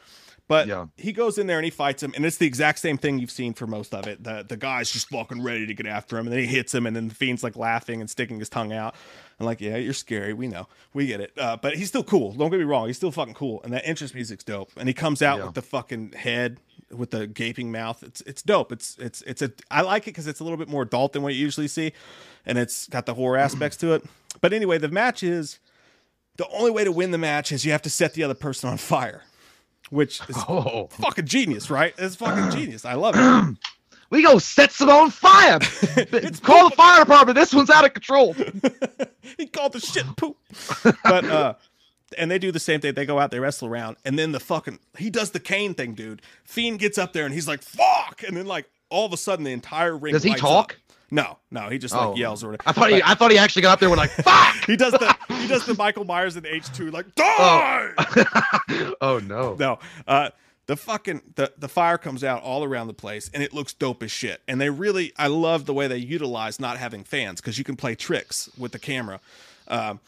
But 0.47 0.67
Yeah. 0.69 0.87
he 0.99 1.13
goes 1.13 1.39
in 1.39 1.47
there 1.47 1.57
and 1.57 1.65
he 1.65 1.71
fights 1.71 2.03
him, 2.03 2.13
and 2.15 2.27
it's 2.27 2.37
the 2.37 2.47
exact 2.47 2.79
same 2.79 2.99
thing 2.99 3.19
you've 3.19 3.31
seen 3.31 3.55
for 3.55 3.67
most 3.67 3.95
of 3.95 4.07
it. 4.07 4.23
The 4.23 4.45
the 4.47 4.59
guy's 4.59 4.91
just 4.91 5.09
fucking 5.09 5.43
ready 5.43 5.65
to 5.67 5.73
get 5.73 5.87
after 5.87 6.19
him, 6.19 6.27
and 6.27 6.33
then 6.35 6.41
he 6.41 6.47
hits 6.47 6.75
him, 6.75 6.87
and 6.87 6.95
then 6.95 7.09
the 7.09 7.15
fiend's 7.15 7.43
like 7.43 7.57
laughing 7.57 8.03
and 8.03 8.11
sticking 8.11 8.39
his 8.41 8.51
tongue 8.51 8.71
out. 8.71 8.95
And 9.39 9.47
like, 9.47 9.61
yeah, 9.61 9.77
you're 9.77 9.93
scary, 9.95 10.33
we 10.33 10.47
know, 10.47 10.69
we 10.93 11.07
get 11.07 11.21
it. 11.21 11.33
Uh, 11.37 11.57
but 11.57 11.75
he's 11.75 11.89
still 11.89 12.05
cool. 12.05 12.33
Don't 12.33 12.51
get 12.51 12.59
me 12.59 12.65
wrong, 12.65 12.87
he's 12.87 12.97
still 12.97 13.11
fucking 13.11 13.35
cool, 13.35 13.61
and 13.65 13.73
that 13.73 13.87
entrance 13.87 14.15
music's 14.15 14.45
dope. 14.45 14.71
And 14.77 14.89
he 14.89 14.95
comes 14.95 15.23
out 15.23 15.39
Yeah. 15.39 15.45
with 15.47 15.55
the 15.55 15.63
fucking 15.63 16.13
head 16.13 16.59
with 16.91 17.11
the 17.11 17.27
gaping 17.27 17.73
mouth. 17.73 18.03
It's 18.05 18.21
it's 18.23 18.43
dope. 18.43 18.71
It's 18.71 18.97
it's 18.99 19.23
it's 19.23 19.43
a 19.43 19.51
I 19.71 19.81
like 19.83 20.03
it 20.05 20.07
because 20.13 20.27
it's 20.29 20.39
a 20.41 20.45
little 20.45 20.59
bit 20.59 20.69
more 20.69 20.83
adult 20.83 21.13
than 21.15 21.23
what 21.23 21.35
you 21.35 21.41
usually 21.41 21.67
see, 21.69 21.93
and 22.47 22.57
it's 22.59 22.87
got 22.89 23.07
the 23.07 23.15
horror 23.15 23.37
aspects 23.37 23.77
to 23.79 23.95
it. 23.95 24.05
But 24.41 24.53
anyway, 24.53 24.79
the 24.79 24.89
match 24.89 25.23
is 25.25 25.59
the 26.37 26.47
only 26.49 26.71
way 26.71 26.85
to 26.85 26.93
win 26.93 27.11
the 27.11 27.19
match 27.19 27.51
is 27.51 27.65
you 27.65 27.73
have 27.73 27.83
to 27.83 27.91
set 27.91 28.15
the 28.15 28.23
other 28.23 28.35
person 28.35 28.69
on 28.71 28.77
fire, 28.77 29.23
which 29.91 30.21
is 30.29 30.37
Oh, 30.49 30.89
fucking 30.93 31.27
genius, 31.27 31.71
right? 31.71 31.95
It's 31.99 32.15
fucking 32.17 32.57
genius. 32.57 32.85
I 32.85 32.95
love 32.95 33.15
it. 33.17 33.59
we 34.15 34.23
go 34.23 34.39
set 34.39 34.73
some 34.73 34.89
on 34.89 35.11
fire. 35.11 35.59
Call 36.43 36.71
the 36.71 36.75
fire 36.77 37.05
department. 37.05 37.37
This 37.37 37.53
one's 37.53 37.69
out 37.71 37.85
of 37.85 37.93
control. 37.93 38.33
he 39.39 39.47
called 39.47 39.73
the 39.73 39.81
shit 39.81 40.07
poop. 40.17 40.37
But 41.03 41.25
uh 41.25 41.55
and 42.17 42.31
they 42.31 42.39
do 42.39 42.53
the 42.53 42.61
same 42.61 42.81
thing. 42.81 42.95
They 42.95 43.07
go 43.07 43.19
out, 43.19 43.33
they 43.33 43.41
wrestle 43.41 43.67
around, 43.69 43.97
and 44.05 44.17
then 44.19 44.31
the 44.33 44.39
fucking 44.41 44.79
he 44.97 45.11
does 45.11 45.33
the 45.33 45.41
cane 45.41 45.75
thing, 45.75 45.95
dude. 45.95 46.23
Fiend 46.45 46.79
gets 46.79 46.97
up 46.97 47.13
there 47.13 47.25
and 47.25 47.35
he's 47.35 47.49
like, 47.49 47.61
fuck, 47.63 48.23
and 48.27 48.37
then 48.37 48.47
like 48.47 48.67
all 48.89 49.05
of 49.05 49.13
a 49.13 49.17
sudden 49.17 49.45
the 49.45 49.51
entire 49.53 49.97
ring. 49.97 50.13
Does 50.13 50.23
he 50.23 50.35
talk? 50.35 50.73
up. 50.75 50.79
No, 51.11 51.39
no, 51.51 51.69
he 51.69 51.79
just 51.79 51.95
like 51.95 52.09
Oh. 52.09 52.17
yells 52.17 52.43
or 52.43 52.51
whatever. 52.53 52.69
I 52.69 52.73
thought 52.73 52.91
he. 52.91 53.03
I 53.05 53.15
thought 53.15 53.31
he 53.31 53.39
actually 53.39 53.63
got 53.63 53.75
up 53.75 53.81
there 53.81 53.91
with 53.91 53.99
like 53.99 54.11
fuck. 54.23 54.55
he 54.67 54.77
does 54.77 54.93
the 54.93 55.17
he 55.29 55.47
does 55.47 55.65
the 55.67 55.75
Michael 55.75 56.05
Myers 56.05 56.37
in 56.37 56.47
H 56.47 56.73
two 56.73 56.91
like 56.91 57.15
die. 57.15 57.91
oh 59.01 59.21
no. 59.25 59.55
No, 59.59 59.79
uh, 60.09 60.31
the 60.67 60.77
fucking 60.77 61.23
the 61.35 61.53
the 61.59 61.69
fire 61.69 61.99
comes 61.99 62.25
out 62.25 62.43
all 62.43 62.65
around 62.65 62.87
the 62.87 62.95
place, 62.95 63.31
and 63.33 63.43
it 63.43 63.53
looks 63.53 63.73
dope 63.73 64.03
as 64.03 64.11
shit. 64.11 64.41
And 64.49 64.61
they 64.61 64.71
really, 64.71 65.13
I 65.19 65.27
love 65.27 65.67
the 65.67 65.75
way 65.75 65.89
they 65.89 65.99
utilize 65.99 66.59
not 66.59 66.79
having 66.79 67.05
fans 67.05 67.41
because 67.41 67.59
you 67.59 67.65
can 67.65 67.77
play 67.77 67.95
tricks 67.95 68.49
with 68.57 68.73
the 68.73 68.79
camera. 68.79 69.21
Um, 69.69 70.01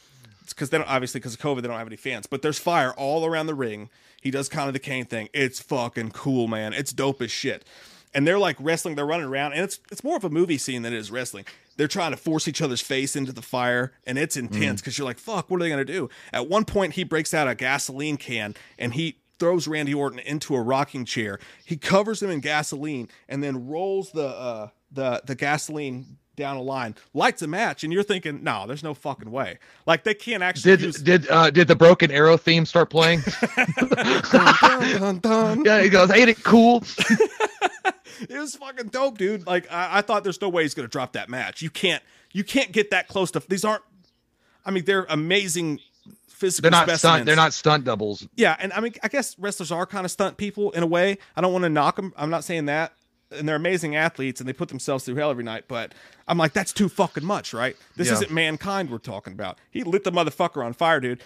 because 0.49 0.71
they 0.71 0.79
don't 0.79 0.89
obviously 0.89 1.19
because 1.19 1.35
of 1.35 1.41
COVID 1.41 1.63
they 1.63 1.69
don't 1.69 1.79
have 1.79 1.87
any 1.87 1.97
fans, 1.97 2.27
but 2.27 2.43
there's 2.43 2.59
fire 2.59 2.93
all 2.93 3.27
around 3.27 3.47
the 3.47 3.55
ring. 3.55 3.91
He 4.21 4.31
does 4.31 4.49
kind 4.49 4.69
of 4.69 4.73
the 4.73 4.81
cane 4.81 5.05
thing. 5.05 5.29
It's 5.33 5.61
fucking 5.61 6.11
cool, 6.13 6.49
man. 6.49 6.73
It's 6.73 6.93
dope 6.93 7.21
as 7.21 7.31
shit. 7.31 7.65
And 8.15 8.27
they're 8.27 8.39
like 8.39 8.57
wrestling, 8.59 8.95
they're 8.95 9.05
running 9.05 9.27
around, 9.27 9.53
and 9.53 9.63
it's 9.63 9.81
it's 9.91 10.03
more 10.03 10.17
of 10.17 10.25
a 10.25 10.31
movie 10.31 10.59
scene 10.59 10.83
than 10.83 10.93
it 10.93 10.99
is 10.99 11.11
wrestling. 11.11 11.45
They're 11.77 11.89
trying 11.89 12.13
to 12.13 12.17
force 12.17 12.49
each 12.49 12.63
other's 12.63 12.81
face 12.81 13.15
into 13.17 13.33
the 13.33 13.43
fire, 13.43 13.93
and 14.07 14.19
it's 14.19 14.37
intense 14.37 14.81
because 14.81 14.97
you're 14.97 15.05
like, 15.05 15.19
fuck, 15.19 15.51
what 15.51 15.59
are 15.59 15.65
they 15.65 15.69
gonna 15.69 15.85
do? 15.85 16.09
At 16.33 16.49
one 16.49 16.65
point, 16.65 16.95
he 16.95 17.05
breaks 17.05 17.35
out 17.35 17.49
a 17.49 17.55
gasoline 17.55 18.17
can 18.17 18.55
and 18.79 18.95
he 18.95 19.17
throws 19.39 19.69
Randy 19.69 19.95
Orton 19.95 20.19
into 20.21 20.55
a 20.55 20.61
rocking 20.61 21.05
chair. 21.05 21.39
He 21.65 21.77
covers 21.77 22.23
him 22.23 22.31
in 22.31 22.41
gasoline 22.41 23.09
and 23.29 23.43
then 23.43 23.69
rolls 23.69 24.13
the 24.13 24.27
uh, 24.29 24.69
the 24.91 25.23
the 25.25 25.35
gasoline 25.35 26.19
down 26.37 26.59
a 26.59 26.63
line, 26.63 26.95
lights 27.15 27.41
a 27.41 27.47
match, 27.47 27.83
and 27.83 27.91
you're 27.93 28.03
thinking, 28.03 28.45
no, 28.45 28.67
there's 28.67 28.83
no 28.83 28.93
fucking 28.93 29.31
way. 29.31 29.59
Like 29.87 30.05
they 30.05 30.13
can't 30.13 30.43
actually 30.43 30.73
Did 30.77 30.81
use. 30.83 30.97
did 31.03 31.31
uh, 31.31 31.51
did 31.51 31.67
the 31.69 31.77
Broken 31.77 32.11
Arrow 32.11 32.37
theme 32.37 32.67
start 32.67 32.91
playing? 32.91 33.23
Dun, 34.31 34.99
dun, 35.01 35.19
dun. 35.21 35.65
yeah, 35.65 35.83
he 35.83 35.89
goes, 35.89 36.11
"Ain't 36.11 36.29
it 36.31 36.43
cool?" 36.45 36.83
It 38.31 38.39
was 38.39 38.55
fucking 38.57 38.89
dope, 38.89 39.19
dude. 39.19 39.47
Like 39.47 39.71
I, 39.71 39.99
I 39.99 40.01
thought, 40.01 40.25
there's 40.25 40.41
no 40.41 40.49
way 40.49 40.63
he's 40.63 40.73
gonna 40.73 40.89
drop 40.89 41.13
that 41.13 41.29
match. 41.29 41.61
You 41.61 41.69
can't, 41.69 42.03
you 42.33 42.45
can't 42.45 42.73
get 42.73 42.91
that 42.91 43.09
close 43.09 43.31
to. 43.33 43.43
These 43.47 43.63
aren't. 43.63 43.83
I 44.65 44.71
mean, 44.71 44.87
they're 44.87 45.05
amazing 45.11 45.81
physical. 46.29 46.63
They're 46.63 46.71
not 46.71 46.85
specimens. 46.89 47.01
stunt. 47.01 47.27
They're 47.27 47.37
not 47.37 47.53
stunt 47.55 47.85
doubles. 47.85 48.27
Yeah, 48.37 48.57
and 48.59 48.73
I 48.73 48.81
mean, 48.81 48.95
I 49.03 49.09
guess 49.09 49.39
wrestlers 49.39 49.71
are 49.73 49.87
kind 49.87 50.05
of 50.05 50.11
stunt 50.11 50.37
people 50.37 50.71
in 50.73 50.83
a 50.83 50.87
way. 50.87 51.19
I 51.37 51.41
don't 51.41 51.53
want 51.53 51.65
to 51.65 51.69
knock 51.71 51.97
them. 51.97 52.13
I'm 52.17 52.31
not 52.31 52.45
saying 52.45 52.67
that. 52.67 52.93
And 53.33 53.49
they're 53.49 53.57
amazing 53.57 53.97
athletes, 53.97 54.41
and 54.41 54.49
they 54.49 54.53
put 54.53 54.69
themselves 54.69 55.05
through 55.05 55.17
hell 55.17 55.31
every 55.33 55.43
night. 55.43 55.65
But 55.67 55.95
I'm 56.29 56.39
like, 56.39 56.53
that's 56.53 56.73
too 56.73 56.89
fucking 56.89 57.25
much, 57.25 57.53
right? 57.53 57.77
This 57.97 58.07
Yeah. 58.07 58.15
isn't 58.15 58.31
mankind 58.31 58.89
we're 58.89 58.99
talking 58.99 59.33
about. 59.33 59.59
He 59.71 59.83
lit 59.83 60.05
the 60.05 60.13
motherfucker 60.13 60.65
on 60.65 60.75
fire, 60.75 61.01
dude. 61.01 61.23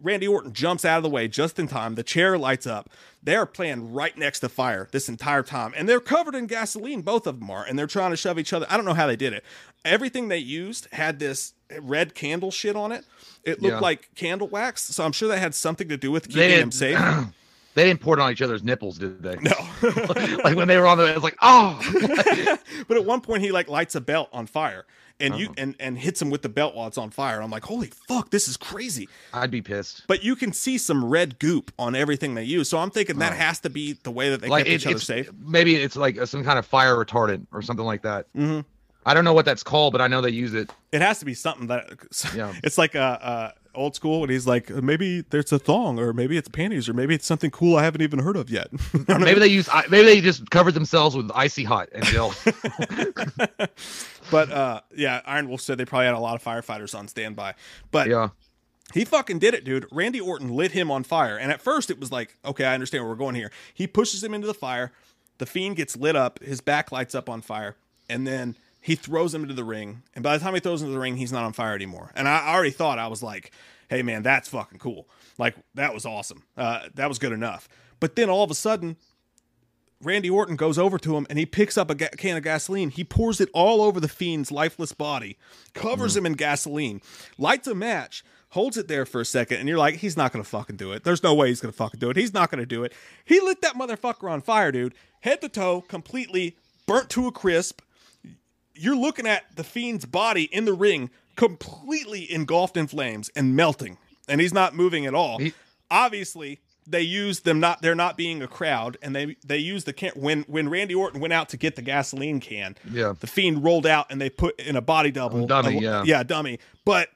Randy 0.00 0.28
Orton 0.28 0.52
jumps 0.52 0.84
out 0.84 0.98
of 0.98 1.02
the 1.02 1.10
way 1.10 1.26
just 1.28 1.58
in 1.58 1.66
time. 1.68 1.96
The 1.96 2.02
chair 2.04 2.38
lights 2.38 2.66
up. 2.68 2.88
They're 3.22 3.46
playing 3.46 3.92
right 3.92 4.16
next 4.16 4.40
to 4.40 4.48
fire 4.48 4.88
this 4.92 5.08
entire 5.08 5.42
time. 5.42 5.74
And 5.76 5.88
they're 5.88 5.98
covered 6.00 6.36
in 6.36 6.46
gasoline, 6.46 7.02
both 7.02 7.26
of 7.26 7.40
them 7.40 7.50
are. 7.50 7.64
And 7.64 7.76
they're 7.78 7.88
trying 7.88 8.12
to 8.12 8.16
shove 8.16 8.38
each 8.38 8.52
other. 8.52 8.64
I 8.70 8.76
don't 8.76 8.86
know 8.86 8.94
how 8.94 9.08
they 9.08 9.16
did 9.16 9.32
it. 9.32 9.44
Everything 9.84 10.28
they 10.28 10.38
used 10.38 10.86
had 10.92 11.18
this 11.18 11.52
red 11.80 12.14
candle 12.14 12.50
shit 12.52 12.76
on 12.76 12.92
it. 12.92 13.04
It 13.44 13.62
looked 13.62 13.74
Yeah. 13.74 13.80
like 13.80 14.08
candle 14.14 14.48
wax. 14.48 14.82
So 14.84 15.04
I'm 15.04 15.12
sure 15.12 15.28
that 15.28 15.38
had 15.38 15.54
something 15.54 15.88
to 15.88 15.96
do 15.96 16.10
with 16.10 16.28
keeping 16.28 16.58
them 16.60 16.72
safe. 16.72 16.98
They 17.74 17.84
didn't 17.84 18.00
pour 18.00 18.14
it 18.18 18.20
on 18.20 18.32
each 18.32 18.42
other's 18.42 18.64
nipples, 18.64 18.98
did 18.98 19.22
they? 19.22 19.36
No. 19.36 19.52
like 20.42 20.56
when 20.56 20.66
they 20.66 20.78
were 20.78 20.86
on 20.88 20.98
the, 20.98 21.14
it's 21.14 21.22
like, 21.22 21.36
oh, 21.40 21.78
but 22.88 22.96
at 22.96 23.04
one 23.04 23.20
point 23.20 23.42
he 23.42 23.52
like 23.52 23.68
lights 23.68 23.94
a 23.94 24.00
belt 24.00 24.28
on 24.32 24.46
fire. 24.48 24.84
And 25.20 25.34
Uh-huh. 25.34 25.40
you 25.42 25.54
and, 25.58 25.76
and 25.78 25.96
hits 25.96 26.20
him 26.20 26.28
with 26.30 26.42
the 26.42 26.48
belt 26.48 26.74
while 26.74 26.88
it's 26.88 26.98
on 26.98 27.10
fire. 27.10 27.40
I'm 27.40 27.50
like, 27.52 27.62
holy 27.64 27.92
fuck, 28.08 28.30
this 28.30 28.48
is 28.48 28.56
crazy. 28.56 29.08
I'd 29.32 29.52
be 29.52 29.62
pissed. 29.62 30.02
But 30.08 30.24
you 30.24 30.34
can 30.34 30.52
see 30.52 30.76
some 30.76 31.04
red 31.04 31.38
goop 31.38 31.70
on 31.78 31.94
everything 31.94 32.34
they 32.34 32.42
use. 32.42 32.68
So 32.68 32.78
I'm 32.78 32.90
thinking 32.90 33.18
that 33.20 33.32
has 33.34 33.60
to 33.60 33.70
be 33.70 33.92
the 34.02 34.10
way 34.10 34.30
that 34.30 34.40
they 34.40 34.48
Oh. 34.48 34.50
Like 34.50 34.64
kept 34.64 34.70
it, 34.72 34.80
each 34.80 34.86
other 34.88 34.98
safe. 34.98 35.30
maybe 35.38 35.76
it's 35.76 35.94
like 35.94 36.16
a, 36.16 36.26
some 36.26 36.42
kind 36.42 36.58
of 36.58 36.66
fire 36.66 36.96
retardant 36.96 37.46
or 37.52 37.62
something 37.62 37.86
like 37.86 38.02
that. 38.02 38.26
Mhm. 38.36 38.64
I 39.08 39.14
don't 39.14 39.24
know 39.24 39.32
what 39.32 39.46
that's 39.46 39.62
called, 39.62 39.92
but 39.92 40.00
I 40.02 40.06
know 40.06 40.20
they 40.20 40.30
use 40.30 40.52
it. 40.52 40.70
It 40.92 41.00
has 41.00 41.18
to 41.20 41.24
be 41.24 41.32
something 41.34 41.68
that 41.68 41.88
Yeah. 42.36 42.52
it's 42.62 42.76
like 42.76 42.94
a, 42.94 43.54
a 43.74 43.78
old 43.78 43.94
school 43.94 44.22
and 44.22 44.30
he's 44.30 44.46
like 44.46 44.70
maybe 44.70 45.20
there's 45.30 45.52
a 45.52 45.58
thong 45.58 45.98
or 46.00 46.12
maybe 46.12 46.36
it's 46.36 46.48
panties 46.48 46.88
or 46.88 46.92
maybe 46.94 47.14
it's 47.14 47.24
something 47.26 47.50
cool 47.50 47.76
I 47.76 47.84
haven't 47.84 48.02
even 48.02 48.18
heard 48.18 48.36
of 48.36 48.50
yet. 48.50 48.68
Maybe 49.08 49.38
they 49.38 49.46
use. 49.46 49.68
Maybe 49.88 50.04
they 50.04 50.20
just 50.20 50.50
covered 50.50 50.74
themselves 50.74 51.16
with 51.16 51.30
icy 51.34 51.64
hot 51.64 51.88
and 51.92 52.04
gel. 52.04 52.34
but 54.30 54.50
uh, 54.50 54.80
yeah, 54.94 55.20
Iron 55.24 55.48
Wolf 55.48 55.60
said 55.60 55.78
they 55.78 55.84
probably 55.84 56.06
had 56.06 56.14
a 56.14 56.18
lot 56.18 56.34
of 56.34 56.42
firefighters 56.44 56.96
on 56.96 57.08
standby. 57.08 57.54
But 57.90 58.08
yeah. 58.08 58.28
He 58.94 59.04
fucking 59.04 59.38
did 59.38 59.52
it, 59.52 59.64
dude. 59.64 59.86
Randy 59.92 60.18
Orton 60.18 60.48
lit 60.48 60.72
him 60.72 60.90
on 60.90 61.04
fire. 61.04 61.36
And 61.36 61.52
at 61.52 61.60
first 61.60 61.90
it 61.90 62.00
was 62.00 62.10
like, 62.10 62.36
okay, 62.42 62.64
I 62.64 62.72
understand 62.72 63.04
where 63.04 63.10
we're 63.10 63.16
going 63.16 63.34
here. 63.34 63.50
He 63.74 63.86
pushes 63.86 64.24
him 64.24 64.32
into 64.32 64.46
the 64.46 64.54
fire. 64.54 64.92
The 65.36 65.44
fiend 65.44 65.76
gets 65.76 65.94
lit 65.94 66.16
up. 66.16 66.42
His 66.42 66.62
back 66.62 66.90
lights 66.90 67.14
up 67.14 67.28
on 67.28 67.42
fire. 67.42 67.76
And 68.08 68.26
then 68.26 68.56
he 68.80 68.94
throws 68.94 69.34
him 69.34 69.42
into 69.42 69.54
the 69.54 69.64
ring. 69.64 70.02
And 70.14 70.22
by 70.22 70.36
the 70.36 70.44
time 70.44 70.54
he 70.54 70.60
throws 70.60 70.82
him 70.82 70.88
into 70.88 70.94
the 70.94 71.02
ring, 71.02 71.16
he's 71.16 71.32
not 71.32 71.44
on 71.44 71.52
fire 71.52 71.74
anymore. 71.74 72.12
And 72.14 72.28
I 72.28 72.52
already 72.52 72.70
thought, 72.70 72.98
I 72.98 73.08
was 73.08 73.22
like, 73.22 73.52
hey, 73.88 74.02
man, 74.02 74.22
that's 74.22 74.48
fucking 74.48 74.78
cool. 74.78 75.08
Like, 75.38 75.56
that 75.74 75.94
was 75.94 76.04
awesome. 76.04 76.44
Uh, 76.56 76.88
that 76.94 77.08
was 77.08 77.18
good 77.18 77.32
enough. 77.32 77.68
But 78.00 78.16
then 78.16 78.30
all 78.30 78.44
of 78.44 78.50
a 78.50 78.54
sudden, 78.54 78.96
Randy 80.00 80.30
Orton 80.30 80.56
goes 80.56 80.78
over 80.78 80.98
to 80.98 81.16
him 81.16 81.26
and 81.28 81.38
he 81.38 81.46
picks 81.46 81.76
up 81.76 81.90
a 81.90 81.94
ga- 81.94 82.10
can 82.16 82.36
of 82.36 82.44
gasoline. 82.44 82.90
He 82.90 83.02
pours 83.02 83.40
it 83.40 83.48
all 83.52 83.82
over 83.82 83.98
the 83.98 84.08
fiend's 84.08 84.52
lifeless 84.52 84.92
body, 84.92 85.38
covers 85.74 86.16
him 86.16 86.24
in 86.24 86.34
gasoline, 86.34 87.00
lights 87.36 87.66
a 87.66 87.74
match, 87.74 88.24
holds 88.50 88.76
it 88.76 88.88
there 88.88 89.04
for 89.04 89.20
a 89.20 89.24
second, 89.24 89.58
and 89.58 89.68
you're 89.68 89.78
like, 89.78 89.96
he's 89.96 90.16
not 90.16 90.32
gonna 90.32 90.44
fucking 90.44 90.76
do 90.76 90.92
it. 90.92 91.02
There's 91.02 91.22
no 91.22 91.34
way 91.34 91.48
he's 91.48 91.60
gonna 91.60 91.72
fucking 91.72 91.98
do 92.00 92.10
it. 92.10 92.16
He's 92.16 92.32
not 92.32 92.50
gonna 92.50 92.64
do 92.64 92.84
it. 92.84 92.92
He 93.24 93.40
lit 93.40 93.60
that 93.62 93.74
motherfucker 93.74 94.30
on 94.30 94.40
fire, 94.40 94.70
dude, 94.70 94.94
head 95.20 95.40
to 95.40 95.48
toe, 95.48 95.80
completely 95.82 96.56
burnt 96.86 97.10
to 97.10 97.26
a 97.26 97.32
crisp. 97.32 97.82
You're 98.78 98.96
looking 98.96 99.26
at 99.26 99.44
the 99.56 99.64
fiend's 99.64 100.04
body 100.04 100.44
in 100.44 100.64
the 100.64 100.72
ring, 100.72 101.10
completely 101.36 102.30
engulfed 102.32 102.76
in 102.76 102.86
flames 102.86 103.30
and 103.36 103.54
melting, 103.56 103.98
and 104.28 104.40
he's 104.40 104.52
not 104.54 104.74
moving 104.74 105.06
at 105.06 105.14
all. 105.14 105.38
He- 105.38 105.54
Obviously, 105.90 106.60
they 106.86 107.00
used 107.00 107.44
them 107.46 107.60
not 107.60 107.80
they're 107.80 107.94
not 107.94 108.16
being 108.16 108.42
a 108.42 108.46
crowd 108.48 108.98
and 109.02 109.16
they 109.16 109.36
they 109.44 109.56
used 109.58 109.86
the 109.86 109.92
can 109.94 110.12
when 110.16 110.42
when 110.42 110.68
Randy 110.68 110.94
Orton 110.94 111.18
went 111.20 111.32
out 111.32 111.48
to 111.50 111.56
get 111.56 111.76
the 111.76 111.82
gasoline 111.82 112.40
can 112.40 112.76
Yeah. 112.90 113.14
the 113.18 113.26
fiend 113.26 113.64
rolled 113.64 113.86
out 113.86 114.06
and 114.10 114.20
they 114.20 114.28
put 114.30 114.58
in 114.60 114.76
a 114.76 114.80
body 114.82 115.10
double 115.10 115.46
Dummy, 115.46 115.78
a- 115.78 115.80
yeah. 115.80 116.02
yeah 116.06 116.22
dummy 116.22 116.58
but 116.86 117.08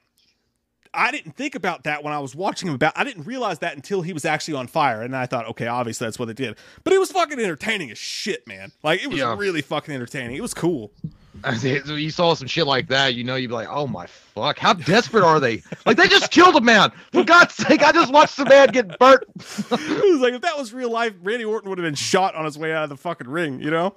I 0.94 1.10
didn't 1.10 1.36
think 1.36 1.54
about 1.54 1.84
that 1.84 2.02
when 2.04 2.12
I 2.12 2.18
was 2.18 2.34
watching 2.34 2.68
him 2.68 2.74
about 2.74 2.92
I 2.96 3.04
didn't 3.04 3.24
realize 3.24 3.58
that 3.60 3.74
until 3.76 4.02
he 4.02 4.12
was 4.12 4.24
actually 4.26 4.54
on 4.54 4.66
fire 4.66 5.00
and 5.02 5.14
I 5.16 5.24
thought 5.26 5.46
okay 5.48 5.66
obviously 5.66 6.06
that's 6.06 6.18
what 6.18 6.26
they 6.28 6.34
did 6.34 6.56
but 6.84 6.92
it 6.92 6.98
was 6.98 7.10
fucking 7.12 7.38
entertaining 7.38 7.90
as 7.90 7.96
shit 7.98 8.46
man 8.46 8.72
like 8.82 9.02
it 9.02 9.08
was 9.08 9.18
Yeah. 9.18 9.34
really 9.38 9.62
fucking 9.62 9.94
entertaining 9.94 10.36
it 10.36 10.42
was 10.42 10.52
cool 10.54 10.92
you 11.62 12.10
saw 12.10 12.34
some 12.34 12.46
shit 12.46 12.66
like 12.66 12.88
that, 12.88 13.14
you 13.14 13.24
know, 13.24 13.36
you'd 13.36 13.48
be 13.48 13.54
like, 13.54 13.68
"Oh 13.70 13.86
my 13.86 14.06
fuck, 14.06 14.58
how 14.58 14.74
desperate 14.74 15.24
are 15.24 15.40
they? 15.40 15.62
Like 15.86 15.96
they 15.96 16.06
just 16.06 16.30
killed 16.30 16.56
a 16.56 16.60
man. 16.60 16.92
For 17.12 17.24
God's 17.24 17.54
sake, 17.54 17.82
I 17.82 17.92
just 17.92 18.12
watched 18.12 18.36
the 18.36 18.44
man 18.44 18.68
get 18.68 18.98
burnt." 18.98 19.24
it 19.36 20.12
was 20.12 20.20
like 20.20 20.34
if 20.34 20.42
that 20.42 20.56
was 20.56 20.72
real 20.72 20.90
life 20.90 21.14
Randy 21.22 21.44
Orton 21.44 21.68
would 21.70 21.78
have 21.78 21.84
been 21.84 21.94
shot 21.94 22.34
on 22.34 22.44
his 22.44 22.58
way 22.58 22.72
out 22.72 22.84
of 22.84 22.90
the 22.90 22.96
fucking 22.96 23.28
ring 23.28 23.60
you 23.60 23.70
know 23.70 23.94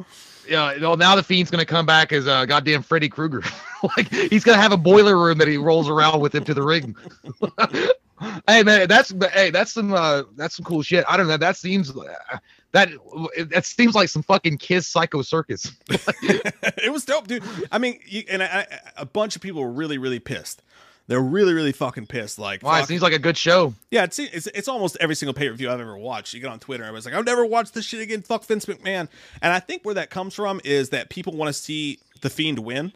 Yeah, 0.48 0.76
know, 0.80 0.96
now 0.96 1.16
the 1.16 1.24
fiend's 1.24 1.52
gonna 1.52 1.66
come 1.66 1.86
back 1.86 2.12
as 2.14 2.28
uh, 2.28 2.46
goddamn 2.46 2.82
Freddy 2.82 3.10
Krueger. 3.10 3.44
like 3.98 4.10
he's 4.12 4.44
gonna 4.44 4.62
have 4.62 4.72
a 4.72 4.78
boiler 4.78 5.18
room 5.18 5.38
that 5.38 5.48
he 5.48 5.58
rolls 5.58 5.90
around 5.90 6.22
with 6.22 6.34
him 6.34 6.44
to 6.46 6.54
the 6.54 6.64
ring. 6.64 6.96
hey 8.48 8.64
man, 8.64 8.88
that's 8.88 9.14
hey, 9.34 9.50
that's 9.50 9.74
some 9.74 9.94
uh, 9.94 10.24
that's 10.36 10.56
some 10.56 10.66
cool 10.66 10.82
shit. 10.82 11.06
I 11.08 11.18
don't 11.18 11.28
know. 11.28 11.38
That 11.38 11.58
seems 11.58 11.96
uh, 11.96 12.38
that 12.76 12.90
that 13.50 13.66
seems 13.66 13.96
like 13.96 14.10
some 14.10 14.22
fucking 14.22 14.58
Kiss 14.58 14.86
Psycho 14.86 15.22
Circus. 15.22 15.72
it 15.90 16.92
was 16.92 17.06
dope, 17.06 17.26
dude. 17.26 17.42
I 17.72 17.78
mean, 17.78 18.00
you, 18.06 18.24
and 18.30 18.44
I, 18.44 18.68
I, 18.70 18.80
a 18.98 19.06
bunch 19.06 19.38
of 19.38 19.42
people 19.42 19.62
were 19.62 19.72
really, 19.72 19.98
really 19.98 20.20
pissed 20.20 20.62
They're 21.08 21.22
really, 21.22 21.54
really 21.54 21.72
fucking 21.72 22.08
pissed. 22.08 22.38
Like, 22.38 22.64
Why? 22.64 22.82
It 22.82 22.88
seems 22.88 23.02
like 23.02 23.14
a 23.14 23.20
good 23.20 23.38
show. 23.38 23.74
yeah, 23.92 24.04
it's, 24.04 24.20
it's 24.20 24.48
it's 24.48 24.68
almost 24.68 24.98
every 25.00 25.16
single 25.16 25.34
pay 25.34 25.48
per 25.48 25.56
view 25.56 25.72
I've 25.72 25.80
ever 25.80 25.98
watched. 25.98 26.34
You 26.34 26.42
get 26.42 26.52
on 26.52 26.60
Twitter, 26.60 26.84
everybody's 26.84 27.06
like, 27.06 27.16
"I've 27.16 27.26
never 27.26 27.46
watched 27.46 27.74
this 27.76 27.86
shit 27.86 28.02
again." 28.02 28.22
Fuck 28.22 28.44
Vince 28.44 28.66
McMahon. 28.66 29.08
And 29.42 29.54
I 29.54 29.60
think 29.60 29.86
where 29.86 29.96
that 29.96 30.10
comes 30.10 30.34
from 30.36 30.60
is 30.66 30.90
that 30.90 31.10
people 31.10 31.34
want 31.34 31.48
to 31.48 31.54
see 31.54 32.00
the 32.22 32.30
Fiend 32.30 32.60
win. 32.60 32.92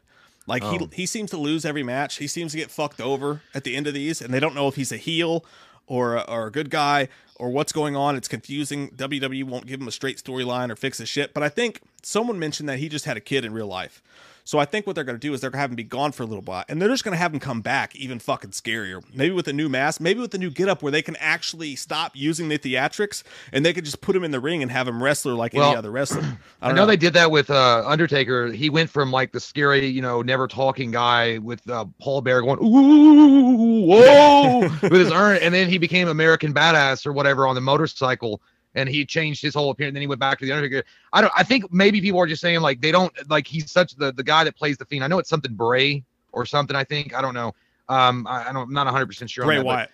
Like 0.46 0.64
he 0.64 0.80
Oh. 0.82 0.90
he 0.92 1.06
seems 1.06 1.30
to 1.32 1.38
lose 1.38 1.64
every 1.64 1.84
match. 1.84 2.18
He 2.18 2.28
seems 2.28 2.52
to 2.52 2.58
get 2.58 2.70
fucked 2.70 3.00
over 3.00 3.44
at 3.54 3.64
the 3.64 3.76
end 3.78 3.88
of 3.88 3.94
these, 3.94 4.20
and 4.22 4.34
they 4.34 4.40
don't 4.42 4.56
know 4.56 4.68
if 4.68 4.76
he's 4.76 4.92
a 4.92 4.98
heel 4.98 5.46
or 5.90 6.16
a, 6.16 6.22
or 6.22 6.48
a 6.48 6.52
good 6.52 6.70
guy 6.70 7.10
or 7.36 7.50
what's 7.50 7.74
going 7.74 7.98
on. 7.98 8.16
It's 8.16 8.28
confusing. 8.30 8.92
WWE 8.92 9.44
won't 9.44 9.66
give 9.66 9.82
him 9.82 9.88
a 9.88 9.92
straight 9.92 10.18
storyline 10.18 10.70
or 10.70 10.78
fix 10.78 11.00
his 11.00 11.10
shit. 11.10 11.34
But 11.34 11.44
I 11.44 11.50
think 11.50 11.82
someone 12.02 12.40
mentioned 12.40 12.70
that 12.70 12.80
he 12.80 12.88
just 12.88 13.04
had 13.04 13.18
a 13.18 13.22
kid 13.22 13.44
in 13.44 13.52
real 13.52 13.68
life. 13.68 14.02
So 14.50 14.58
I 14.58 14.66
think 14.66 14.88
what 14.88 14.96
they're 14.96 15.04
going 15.04 15.16
to 15.16 15.20
do 15.20 15.32
is 15.36 15.42
they're 15.42 15.52
going 15.52 15.60
to 15.60 15.62
have 15.62 15.70
him 15.70 15.76
be 15.76 15.84
gone 15.84 16.12
for 16.12 16.24
a 16.24 16.26
little 16.26 16.42
while, 16.42 16.64
and 16.68 16.82
they're 16.82 16.90
just 16.90 17.04
going 17.04 17.12
to 17.12 17.20
have 17.20 17.32
him 17.32 17.40
come 17.40 17.62
back 17.62 17.96
even 17.96 18.18
fucking 18.18 18.50
scarier. 18.50 19.04
Maybe 19.14 19.32
with 19.32 19.48
a 19.48 19.54
new 19.54 19.70
mask, 19.70 20.02
maybe 20.02 20.22
with 20.22 20.34
a 20.34 20.40
new 20.40 20.50
getup 20.50 20.82
where 20.82 20.92
they 20.92 21.04
can 21.04 21.16
actually 21.18 21.76
stop 21.76 22.14
using 22.16 22.50
the 22.50 22.58
theatrics 22.58 23.22
and 23.54 23.64
they 23.64 23.74
could 23.74 23.86
just 23.86 24.02
put 24.02 24.16
him 24.16 24.24
in 24.24 24.32
the 24.32 24.40
ring 24.40 24.64
and 24.64 24.72
have 24.72 24.88
him 24.88 25.04
wrestler 25.04 25.36
like 25.36 25.54
any 25.54 25.76
other 25.76 25.92
wrestler. 25.92 26.24
I, 26.24 26.38
I, 26.64 26.68
don't 26.68 26.78
know, 26.78 26.88
they 26.88 26.98
did 26.98 27.14
that 27.14 27.30
with 27.30 27.52
uh, 27.52 27.84
Undertaker. 27.86 28.52
He 28.52 28.72
went 28.72 28.90
from 28.90 29.12
like 29.12 29.34
the 29.34 29.40
scary, 29.40 29.86
you 29.86 30.02
know, 30.02 30.24
never 30.24 30.48
talking 30.48 30.90
guy 30.90 31.38
with 31.38 31.70
uh, 31.70 31.86
Paul 32.00 32.22
Bearer 32.22 32.42
going 32.42 32.58
ooh 32.58 33.86
whoa 33.86 34.62
with 34.82 34.94
his 34.94 35.12
urn, 35.12 35.38
and 35.44 35.54
then 35.54 35.70
he 35.70 35.78
became 35.78 36.08
American 36.08 36.56
Badass 36.56 37.06
or 37.06 37.14
whatever 37.14 37.46
on 37.46 37.54
the 37.54 37.62
motorcycle, 37.62 38.42
and 38.76 38.88
he 38.88 39.06
changed 39.06 39.42
his 39.42 39.54
whole 39.54 39.72
appearance. 39.72 39.94
Then 39.94 40.02
he 40.02 40.08
went 40.08 40.20
back 40.20 40.40
to 40.40 40.46
the 40.46 40.52
Undertaker. 40.52 40.86
I 41.14 41.22
don't. 41.22 41.34
I 41.36 41.44
think 41.44 41.72
maybe 41.72 42.02
people 42.02 42.20
are 42.20 42.28
just 42.28 42.42
saying 42.42 42.62
like 42.62 42.82
they 42.82 42.92
don't 42.92 43.12
like 43.30 43.48
he's 43.48 43.72
such 43.72 43.96
the 43.96 44.12
the 44.14 44.24
guy 44.24 44.44
that 44.44 44.56
plays 44.56 44.78
the 44.78 44.86
Fiend. 44.86 45.04
I 45.04 45.08
know 45.08 45.20
it's 45.20 45.30
something 45.30 45.54
Bray 45.54 46.04
or 46.32 46.46
something. 46.46 46.76
I 46.76 46.84
think 46.84 47.14
I 47.16 47.22
don't 47.22 47.34
know. 47.34 47.54
Um, 47.88 48.28
I, 48.28 48.50
I 48.50 48.54
don't. 48.54 48.64
I'm 48.68 48.74
not 48.74 48.86
100 48.86 49.06
percent 49.08 49.30
sure. 49.30 49.44
on 49.44 49.48
Bray 49.48 49.58
that, 49.58 49.66
Wyatt. 49.66 49.90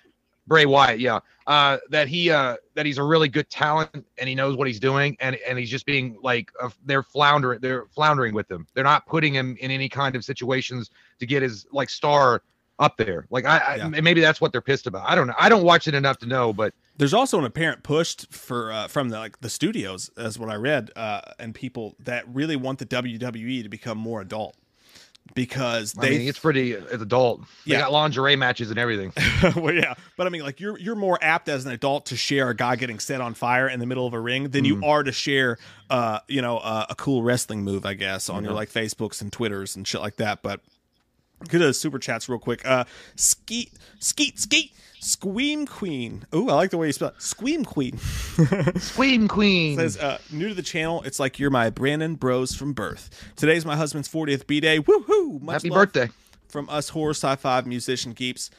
Bray 0.48 0.66
Wyatt, 0.66 1.00
yeah. 1.00 1.20
Uh, 1.48 1.78
that 1.90 2.08
he 2.08 2.30
uh 2.30 2.56
that 2.76 2.86
he's 2.86 2.98
a 2.98 3.04
really 3.04 3.28
good 3.30 3.50
talent 3.50 4.06
and 4.18 4.30
he 4.30 4.36
knows 4.36 4.58
what 4.58 4.68
he's 4.68 4.80
doing 4.80 5.16
and 5.20 5.38
and 5.48 5.58
he's 5.58 5.70
just 5.70 5.86
being 5.86 6.18
like 6.22 6.52
uh, 6.62 6.70
they're 6.86 7.04
floundering 7.04 7.60
they're 7.62 7.86
floundering 7.96 8.34
with 8.34 8.50
him. 8.50 8.68
They're 8.74 8.84
not 8.84 9.06
putting 9.08 9.34
him 9.34 9.58
in 9.60 9.72
any 9.72 9.90
kind 9.90 10.16
of 10.16 10.26
situations 10.26 10.92
to 11.20 11.26
get 11.26 11.42
his 11.42 11.66
like 11.72 11.90
star 11.90 12.42
up 12.80 12.98
there. 12.98 13.26
Like 13.30 13.46
I, 13.46 13.58
I 13.58 13.76
Yeah. 13.78 13.90
maybe 14.02 14.22
that's 14.22 14.42
what 14.42 14.52
they're 14.52 14.62
pissed 14.62 14.88
about. 14.88 15.10
I 15.10 15.16
don't 15.16 15.28
know. 15.28 15.36
I 15.40 15.50
don't 15.50 15.64
watch 15.64 15.88
it 15.88 15.94
enough 15.96 16.18
to 16.20 16.26
know, 16.26 16.52
but 16.52 16.74
There's 16.98 17.14
also 17.14 17.38
an 17.40 17.46
apparent 17.46 17.84
push 17.84 18.16
for 18.30 18.72
uh, 18.72 18.88
from 18.88 19.10
the 19.10 19.18
like 19.20 19.42
the 19.42 19.50
studios, 19.50 20.10
as 20.18 20.40
what 20.40 20.50
I 20.50 20.56
read, 20.56 20.92
uh, 20.96 21.22
and 21.40 21.54
people 21.54 21.96
that 22.00 22.24
really 22.34 22.56
want 22.56 22.80
the 22.80 22.86
WWE 22.86 23.64
to 23.64 23.70
become 23.70 23.98
more 23.98 24.22
adult 24.22 24.56
because 25.34 25.94
I 25.98 26.02
they 26.04 26.10
mean 26.20 26.28
it's 26.30 26.40
pretty 26.40 26.72
it's 26.74 27.02
adult. 27.02 27.42
They 27.66 27.74
Yeah. 27.74 27.80
got 27.80 27.92
lingerie 27.92 28.36
matches 28.36 28.70
and 28.70 28.80
everything. 28.80 29.12
well, 29.56 29.74
yeah, 29.74 29.96
but 30.18 30.28
I 30.28 30.30
mean, 30.30 30.44
like 30.44 30.60
you're 30.60 30.78
you're 30.78 30.96
more 30.96 31.18
apt 31.22 31.50
as 31.50 31.66
an 31.66 31.72
adult 31.72 32.06
to 32.08 32.16
share 32.16 32.50
a 32.50 32.56
guy 32.56 32.76
getting 32.76 33.00
set 33.00 33.22
on 33.22 33.34
fire 33.34 33.68
in 33.68 33.80
the 33.80 33.86
middle 33.86 34.06
of 34.08 34.14
a 34.14 34.20
ring 34.20 34.50
than 34.50 34.64
you 34.66 34.82
are 34.86 35.04
to 35.04 35.12
share, 35.12 35.58
uh, 35.90 36.20
you 36.28 36.42
know, 36.42 36.60
uh, 36.60 36.86
a 36.90 36.96
cool 36.96 37.24
wrestling 37.24 37.64
move, 37.64 37.86
I 37.86 37.96
guess, 37.96 38.30
on 38.30 38.44
your 38.44 38.54
like 38.54 38.70
Facebooks 38.70 39.22
and 39.22 39.32
Twitters 39.34 39.76
and 39.76 39.88
shit 39.88 40.00
like 40.02 40.18
that. 40.18 40.42
But 40.44 40.62
get 41.50 41.58
to 41.58 41.66
the 41.66 41.74
super 41.74 42.00
chats 42.00 42.30
real 42.30 42.40
quick. 42.40 42.66
Uh, 42.66 42.86
skeet, 43.16 43.74
skeet, 44.00 44.40
skeet, 44.40 44.72
Squeam 45.06 45.68
Queen. 45.68 46.26
Ooh, 46.34 46.50
I 46.50 46.54
like 46.54 46.72
the 46.72 46.78
way 46.78 46.88
you 46.88 46.94
spell 46.94 47.10
it. 47.10 47.22
Squeam 47.22 47.64
Queen. 47.64 48.00
Queen 48.96 49.28
Queen. 49.28 49.78
Says, 49.78 49.98
uh, 49.98 50.18
new 50.32 50.50
to 50.50 50.56
the 50.56 50.64
channel, 50.64 51.04
it's 51.04 51.20
like 51.20 51.38
you're 51.38 51.52
my 51.52 51.70
Brandon 51.70 52.16
bros 52.16 52.56
from 52.56 52.74
birth. 52.74 53.10
Today's 53.36 53.66
my 53.66 53.76
husband's 53.76 54.10
40th 54.10 54.48
B 54.48 54.60
day. 54.60 54.80
Woohoo! 54.80 55.40
Much 55.42 55.62
Happy 55.62 55.70
birthday. 55.70 56.10
From 56.50 56.68
us 56.70 56.90
horror 56.90 57.12
sci 57.12 57.36
fi 57.36 57.62
musician 57.62 58.14
geeks. 58.14 58.50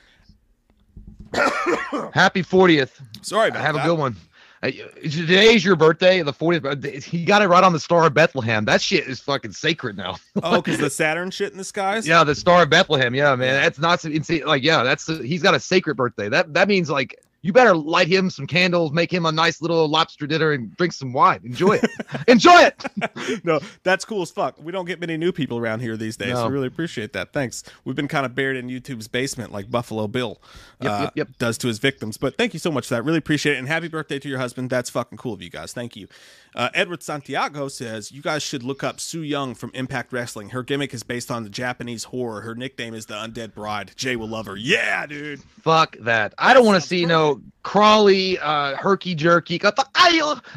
Happy 1.35 2.43
40th. 2.45 2.93
Sorry 3.23 3.49
about 3.49 3.63
Have 3.63 3.75
that. 3.75 3.85
a 3.85 3.89
good 3.89 3.99
one. 3.99 4.17
Uh, 4.63 4.71
Today 5.03 5.55
is 5.55 5.65
your 5.65 5.77
birthday, 5.77 6.23
the 6.23 6.33
40th. 6.33 7.05
He 7.05 7.25
got 7.25 7.43
it 7.43 7.49
right 7.49 7.63
on 7.63 7.73
the 7.73 7.81
Star 7.81 8.07
of 8.07 8.15
Bethlehem. 8.15 8.65
That 8.65 8.81
shit 8.81 9.07
is 9.07 9.21
fucking 9.21 9.53
sacred 9.53 9.97
now. 9.97 10.17
Oh, 10.43 10.61
because 10.61 10.79
the 10.79 10.91
Saturn 10.91 11.31
shit 11.31 11.53
in 11.53 11.59
the 11.59 11.65
skies? 11.65 12.07
Yeah, 12.07 12.23
the 12.23 12.35
Star 12.35 12.63
of 12.63 12.71
Bethlehem. 12.71 13.15
Yeah, 13.15 13.35
man, 13.37 13.61
that's 13.63 13.79
not 13.79 14.05
insane. 14.05 14.45
Like, 14.47 14.63
yeah, 14.63 14.83
that's 14.83 15.07
he's 15.07 15.43
got 15.43 15.55
a 15.55 15.61
sacred 15.61 15.97
birthday. 15.97 16.29
That 16.29 16.53
that 16.55 16.69
means 16.69 16.91
like 16.91 17.19
you 17.47 17.53
better 17.53 17.75
light 17.77 18.09
him 18.09 18.29
some 18.29 18.47
candles, 18.47 18.93
make 18.93 19.13
him 19.13 19.25
a 19.25 19.33
nice 19.33 19.63
little 19.63 19.89
lobster 19.89 20.27
dinner, 20.27 20.53
and 20.53 20.77
drink 20.77 20.93
some 20.93 21.13
wine. 21.13 21.41
Enjoy 21.45 21.75
it. 21.75 21.91
Enjoy 22.29 22.61
it. 22.61 23.45
no, 23.45 23.61
that's 23.85 24.05
cool 24.05 24.23
as 24.23 24.31
fuck. 24.31 24.61
We 24.61 24.73
don't 24.73 24.87
get 24.87 25.01
many 25.01 25.17
new 25.17 25.33
people 25.33 25.59
around 25.59 25.81
here 25.81 25.97
these 25.97 26.17
days. 26.17 26.35
No. 26.35 26.45
I 26.45 26.49
really 26.49 26.67
appreciate 26.67 27.13
that. 27.13 27.33
Thanks. 27.33 27.63
We've 27.85 27.97
been 27.97 28.09
kind 28.09 28.27
of 28.27 28.35
buried 28.35 28.57
in 28.57 28.69
YouTube's 28.69 29.09
basement 29.09 29.53
like 29.53 29.71
Buffalo 29.71 30.09
Bill 30.09 30.41
Yep, 30.81 30.93
uh, 30.93 31.01
yep, 31.03 31.13
yep. 31.15 31.29
does 31.39 31.57
to 31.59 31.69
his 31.69 31.79
victims. 31.79 32.17
But 32.17 32.37
thank 32.37 32.53
you 32.53 32.61
so 32.61 32.71
much 32.71 32.89
for 32.89 32.95
that. 32.95 33.05
Really 33.05 33.19
appreciate 33.19 33.55
it. 33.55 33.59
And 33.59 33.69
happy 33.69 33.89
birthday 33.89 34.19
to 34.19 34.29
your 34.29 34.39
husband. 34.39 34.69
That's 34.69 34.91
fucking 34.91 35.19
cool 35.19 35.33
of 35.33 35.41
you 35.41 35.51
guys. 35.51 35.73
Thank 35.73 35.97
you. 35.97 36.09
Uh, 36.57 36.71
Edward 36.73 37.03
Santiago 37.03 37.69
says, 37.69 38.11
You 38.11 38.23
guys 38.23 38.43
should 38.43 38.63
look 38.63 38.83
up 38.83 38.99
Su 38.99 39.21
Yung 39.21 39.55
from 39.55 39.71
Impact 39.75 40.11
Wrestling. 40.11 40.49
Her 40.49 40.63
gimmick 40.63 40.95
is 40.95 41.03
based 41.03 41.31
on 41.31 41.45
the 41.45 41.51
Japanese 41.51 42.05
horror. 42.05 42.41
Her 42.41 42.55
nickname 42.55 42.95
is 42.95 43.07
the 43.07 43.15
Undead 43.15 43.55
Bride. 43.55 43.93
Jay 43.95 44.17
will 44.17 44.29
love 44.29 44.47
her. 44.47 44.57
Yeah, 44.57 45.05
dude. 45.05 45.43
Fuck 45.63 45.99
that. 46.01 46.33
I 46.39 46.55
don't 46.55 46.65
want 46.65 46.83
to 46.83 46.89
see 46.89 47.05
no 47.05 47.43
crawly, 47.67 48.39
uh, 48.39 48.77
herky 48.77 49.13
jerky. 49.13 49.61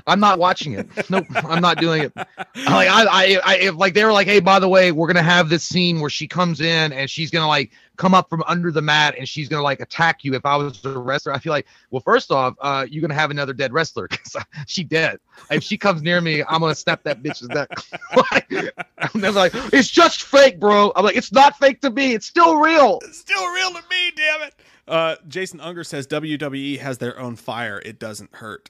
I'm 0.05 0.19
not 0.19 0.37
watching 0.37 0.73
it. 0.73 1.09
Nope, 1.09 1.25
I'm 1.37 1.59
not 1.59 1.77
doing 1.77 2.03
it. 2.03 2.13
Like 2.55 2.89
I, 2.89 3.05
I, 3.05 3.39
I, 3.43 3.55
if 3.57 3.75
like 3.75 3.93
they 3.93 4.03
were 4.03 4.11
like, 4.11 4.27
hey, 4.27 4.39
by 4.39 4.59
the 4.59 4.67
way, 4.67 4.91
we're 4.91 5.07
gonna 5.07 5.23
have 5.23 5.49
this 5.49 5.63
scene 5.63 5.99
where 5.99 6.09
she 6.09 6.27
comes 6.27 6.61
in 6.61 6.93
and 6.93 7.09
she's 7.09 7.31
gonna 7.31 7.47
like 7.47 7.71
come 7.95 8.13
up 8.13 8.29
from 8.29 8.43
under 8.47 8.71
the 8.71 8.81
mat 8.81 9.15
and 9.17 9.27
she's 9.27 9.49
gonna 9.49 9.63
like 9.63 9.79
attack 9.79 10.23
you. 10.23 10.35
If 10.35 10.45
I 10.45 10.55
was 10.55 10.83
a 10.85 10.99
wrestler, 10.99 11.33
I 11.33 11.39
feel 11.39 11.51
like, 11.51 11.65
well, 11.89 12.01
first 12.01 12.31
off, 12.31 12.55
uh, 12.59 12.85
you're 12.89 13.01
gonna 13.01 13.15
have 13.15 13.31
another 13.31 13.53
dead 13.53 13.73
wrestler 13.73 14.07
because 14.11 14.35
she 14.67 14.83
dead. 14.83 15.19
If 15.49 15.63
she 15.63 15.77
comes 15.77 16.01
near 16.01 16.21
me, 16.21 16.43
I'm 16.43 16.61
gonna 16.61 16.75
snap 16.75 17.03
that 17.03 17.23
bitch's 17.23 17.47
neck. 17.49 17.69
like, 18.31 18.75
I'm 18.97 19.21
never 19.21 19.39
like, 19.39 19.51
it's 19.73 19.89
just 19.89 20.23
fake, 20.23 20.59
bro. 20.59 20.91
I'm 20.95 21.05
like, 21.05 21.17
it's 21.17 21.31
not 21.31 21.57
fake 21.57 21.81
to 21.81 21.89
me. 21.89 22.13
It's 22.13 22.27
still 22.27 22.57
real. 22.57 22.99
It's 23.03 23.19
still 23.19 23.47
real 23.51 23.69
to 23.69 23.81
me, 23.89 24.11
damn 24.15 24.47
it. 24.47 24.53
Uh, 24.89 25.15
Jason 25.27 25.61
Unger 25.61 25.83
says 25.83 26.07
WWE 26.07 26.79
has 26.79 26.97
their 26.97 27.17
own 27.19 27.35
fire. 27.35 27.81
It 27.85 27.99
doesn't 27.99 28.35
hurt. 28.35 28.69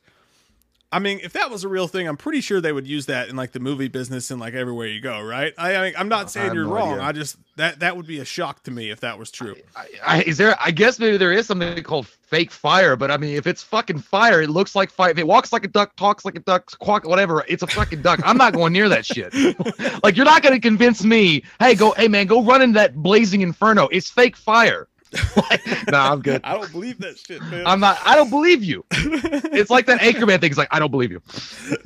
I 0.91 0.97
mean, 0.97 1.19
if 1.21 1.33
that 1.33 1.51
was 1.51 1.63
a 1.63 1.67
real 1.67 1.87
thing, 1.87 2.07
I'm 2.07 2.17
pretty 2.17 2.41
sure 2.41 2.61
they 2.61 2.71
would 2.71 2.87
use 2.87 3.05
that 3.05 3.29
in 3.29 3.35
like 3.35 3.51
the 3.51 3.59
movie 3.59 3.89
business 3.89 4.31
and 4.31 4.39
like 4.39 4.55
everywhere 4.55 4.87
you 4.87 4.99
go, 4.99 5.21
right? 5.21 5.53
I, 5.55 5.75
I 5.75 5.83
mean, 5.83 5.93
I'm 5.95 6.09
not 6.09 6.31
saying 6.31 6.55
you're 6.55 6.65
no 6.65 6.73
wrong. 6.73 6.93
idea. 6.93 7.03
I 7.03 7.11
just 7.11 7.37
that 7.57 7.79
that 7.81 7.95
would 7.95 8.07
be 8.07 8.19
a 8.19 8.25
shock 8.25 8.63
to 8.63 8.71
me 8.71 8.89
if 8.89 8.99
that 9.01 9.19
was 9.19 9.29
true. 9.29 9.55
I, 9.75 9.87
I, 10.03 10.21
is 10.23 10.37
there? 10.39 10.55
I 10.59 10.71
guess 10.71 10.97
maybe 10.97 11.17
there 11.17 11.31
is 11.31 11.45
something 11.45 11.83
called 11.83 12.07
fake 12.07 12.49
fire, 12.49 12.95
but 12.95 13.11
I 13.11 13.17
mean, 13.17 13.35
if 13.35 13.45
it's 13.45 13.61
fucking 13.61 13.99
fire, 13.99 14.41
it 14.41 14.49
looks 14.49 14.75
like 14.75 14.89
fire. 14.89 15.11
If 15.11 15.19
it 15.19 15.27
walks 15.27 15.53
like 15.53 15.63
a 15.63 15.67
duck, 15.67 15.95
talks 15.95 16.25
like 16.25 16.35
a 16.35 16.39
duck, 16.39 16.75
quack, 16.79 17.07
whatever, 17.07 17.45
it's 17.47 17.61
a 17.61 17.67
fucking 17.67 18.01
duck. 18.01 18.19
I'm 18.25 18.37
not 18.37 18.53
going 18.53 18.73
near 18.73 18.89
that 18.89 19.05
shit. 19.05 19.31
like 20.03 20.17
you're 20.17 20.25
not 20.25 20.41
going 20.41 20.55
to 20.55 20.61
convince 20.61 21.03
me. 21.03 21.43
Hey, 21.59 21.75
go, 21.75 21.91
hey 21.91 22.07
man, 22.07 22.25
go 22.25 22.43
run 22.43 22.63
in 22.63 22.73
that 22.73 22.95
blazing 22.95 23.41
inferno. 23.41 23.89
It's 23.89 24.09
fake 24.09 24.35
fire. 24.35 24.87
Like, 25.35 25.91
nah, 25.91 26.11
I'm 26.11 26.21
good. 26.21 26.41
I 26.43 26.53
don't 26.53 26.71
believe 26.71 26.99
that 26.99 27.17
shit, 27.17 27.41
man. 27.43 27.65
I'm 27.65 27.79
not. 27.79 27.97
I 28.05 28.15
don't 28.15 28.29
believe 28.29 28.63
you. 28.63 28.85
It's 28.91 29.69
like 29.69 29.87
that 29.87 30.01
Anchorman 30.01 30.39
thing. 30.39 30.49
It's 30.49 30.57
like 30.57 30.67
I 30.71 30.79
don't 30.79 30.91
believe 30.91 31.11
you. 31.11 31.21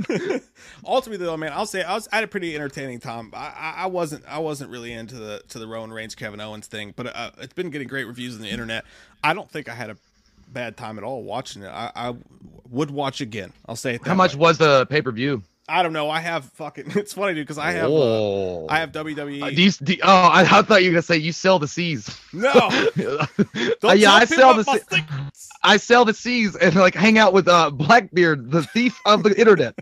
Ultimately, 0.85 1.25
though, 1.25 1.37
man, 1.37 1.53
I'll 1.53 1.65
say 1.65 1.83
I 1.83 1.93
was 1.93 2.07
I 2.11 2.15
had 2.15 2.23
a 2.25 2.27
pretty 2.27 2.55
entertaining 2.55 2.99
time. 2.99 3.31
I, 3.33 3.37
I, 3.37 3.73
I 3.77 3.85
wasn't 3.87 4.25
I 4.27 4.39
wasn't 4.39 4.69
really 4.71 4.91
into 4.91 5.15
the 5.15 5.41
to 5.49 5.59
the 5.59 5.67
Roman 5.67 5.93
Reigns 5.93 6.15
Kevin 6.15 6.41
Owens 6.41 6.67
thing, 6.67 6.93
but 6.95 7.15
uh, 7.15 7.31
it's 7.39 7.53
been 7.53 7.69
getting 7.69 7.87
great 7.87 8.05
reviews 8.05 8.35
on 8.35 8.41
the 8.41 8.49
internet. 8.49 8.83
I 9.23 9.33
don't 9.33 9.49
think 9.49 9.69
I 9.69 9.75
had 9.75 9.89
a 9.89 9.97
bad 10.49 10.75
time 10.77 10.97
at 10.97 11.03
all 11.03 11.23
watching 11.23 11.63
it. 11.63 11.69
I, 11.69 11.91
I 11.95 12.15
would 12.69 12.91
watch 12.91 13.21
again. 13.21 13.53
I'll 13.65 13.75
say 13.75 13.95
it. 13.95 14.03
That 14.03 14.09
How 14.09 14.15
much 14.15 14.35
way. 14.35 14.39
was 14.41 14.57
the 14.57 14.85
pay 14.87 15.01
per 15.01 15.11
view? 15.11 15.43
I 15.69 15.81
don't 15.81 15.93
know. 15.93 16.09
I 16.09 16.19
have 16.19 16.45
fucking. 16.53 16.91
It's 16.97 17.13
funny, 17.13 17.33
dude, 17.35 17.45
because 17.47 17.57
I 17.57 17.71
have 17.71 17.89
uh, 17.89 17.93
Oh. 17.93 18.67
I 18.69 18.79
have 18.79 18.91
WWE. 18.91 19.41
Uh, 19.43 19.49
do 19.49 19.61
you, 19.61 19.71
do, 19.71 19.95
oh, 20.03 20.07
I, 20.11 20.41
I 20.41 20.61
thought 20.61 20.83
you 20.83 20.89
were 20.89 20.95
gonna 20.95 21.01
say 21.03 21.17
you 21.17 21.31
sell 21.31 21.57
the 21.59 21.67
seas. 21.67 22.19
no, 22.33 22.51
Uh, 23.83 23.93
yeah, 23.93 24.11
I 24.13 24.25
sell 24.25 24.53
the. 24.55 25.03
I 25.63 25.77
sell 25.77 26.03
the 26.03 26.13
seas 26.13 26.55
and 26.57 26.75
like 26.75 26.95
hang 26.95 27.17
out 27.17 27.31
with 27.33 27.47
uh 27.47 27.69
Blackbeard, 27.69 28.51
the 28.51 28.63
thief 28.63 28.99
of 29.05 29.23
the 29.23 29.39
internet. 29.39 29.73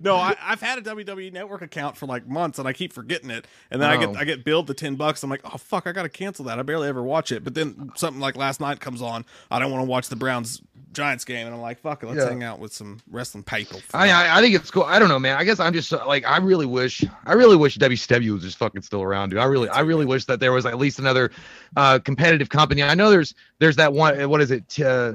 no, 0.00 0.16
I, 0.16 0.36
I've 0.42 0.60
had 0.60 0.78
a 0.78 0.82
WWE 0.82 1.32
Network 1.32 1.62
account 1.62 1.96
for 1.96 2.06
like 2.06 2.26
months, 2.26 2.58
and 2.58 2.68
I 2.68 2.72
keep 2.72 2.92
forgetting 2.92 3.30
it. 3.30 3.46
And 3.70 3.80
then 3.80 3.90
I 3.90 3.96
get 3.96 4.08
Oh. 4.10 4.14
I 4.14 4.24
get 4.24 4.44
billed 4.44 4.66
the 4.66 4.74
ten 4.74 4.96
bucks. 4.96 5.22
I'm 5.22 5.30
like, 5.30 5.40
oh 5.44 5.56
fuck, 5.56 5.86
I 5.86 5.92
gotta 5.92 6.08
cancel 6.10 6.44
that. 6.46 6.58
I 6.58 6.62
barely 6.62 6.88
ever 6.88 7.02
watch 7.02 7.32
it. 7.32 7.42
But 7.42 7.54
then 7.54 7.90
something 7.96 8.20
like 8.20 8.36
last 8.36 8.60
night 8.60 8.80
comes 8.80 9.00
on. 9.02 9.24
I 9.50 9.58
don't 9.58 9.72
want 9.72 9.82
to 9.82 9.88
watch 9.88 10.08
the 10.08 10.16
Browns 10.16 10.60
Giants 10.92 11.24
game, 11.24 11.46
and 11.46 11.54
I'm 11.54 11.60
like, 11.62 11.78
fuck 11.80 12.02
it, 12.02 12.06
let's 12.06 12.18
Yeah. 12.20 12.28
hang 12.28 12.42
out 12.42 12.58
with 12.60 12.72
some 12.72 13.00
wrestling 13.10 13.42
people. 13.44 13.80
I, 13.94 14.10
I 14.10 14.38
I 14.38 14.40
think 14.42 14.54
it's 14.56 14.70
cool. 14.70 14.82
I 14.82 14.98
don't 14.98 15.08
know, 15.08 15.18
man. 15.18 15.36
I 15.36 15.44
guess 15.44 15.60
I'm 15.60 15.72
just 15.72 15.92
uh, 15.92 16.04
like 16.06 16.24
I 16.26 16.38
really 16.38 16.66
wish 16.66 17.04
I 17.24 17.32
really 17.34 17.56
wish 17.56 17.78
WCW 17.78 18.32
was 18.32 18.42
just 18.42 18.58
fucking 18.58 18.82
still 18.82 19.02
around, 19.02 19.30
dude. 19.30 19.38
I 19.38 19.44
really 19.44 19.68
I 19.68 19.80
really 19.80 20.04
wish 20.06 20.24
that 20.26 20.40
there 20.40 20.52
was 20.52 20.66
at 20.66 20.78
least 20.78 20.98
another 20.98 21.30
uh 21.76 21.98
competitive 22.00 22.48
company. 22.48 22.82
I 22.82 22.94
know 22.94 23.10
there's 23.10 23.34
there's 23.60 23.76
that 23.76 23.92
one. 23.92 24.28
What 24.28 24.40
is 24.40 24.50
it? 24.50 24.68
T- 24.68 24.84
uh, 24.84 25.14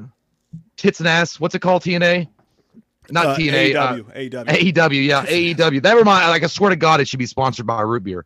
tits 0.78 1.00
and 1.00 1.08
ass. 1.10 1.40
What's 1.40 1.56
it 1.56 1.60
called? 1.60 1.84
TNA. 1.84 2.28
Not 3.12 3.26
Uh, 3.26 3.36
TNA. 3.38 3.76
uh, 3.76 3.94
AEW, 3.96 4.30
AEW. 4.46 4.74
AEW, 4.74 5.06
yeah, 5.06 5.26
AEW. 5.26 5.82
That 5.82 5.98
remind 5.98 6.30
like 6.30 6.44
I 6.44 6.48
swear 6.48 6.70
to 6.70 6.76
God, 6.76 7.02
it 7.02 7.08
should 7.08 7.20
be 7.20 7.26
sponsored 7.26 7.66
by 7.68 7.82
root 7.82 8.04
beer. 8.04 8.26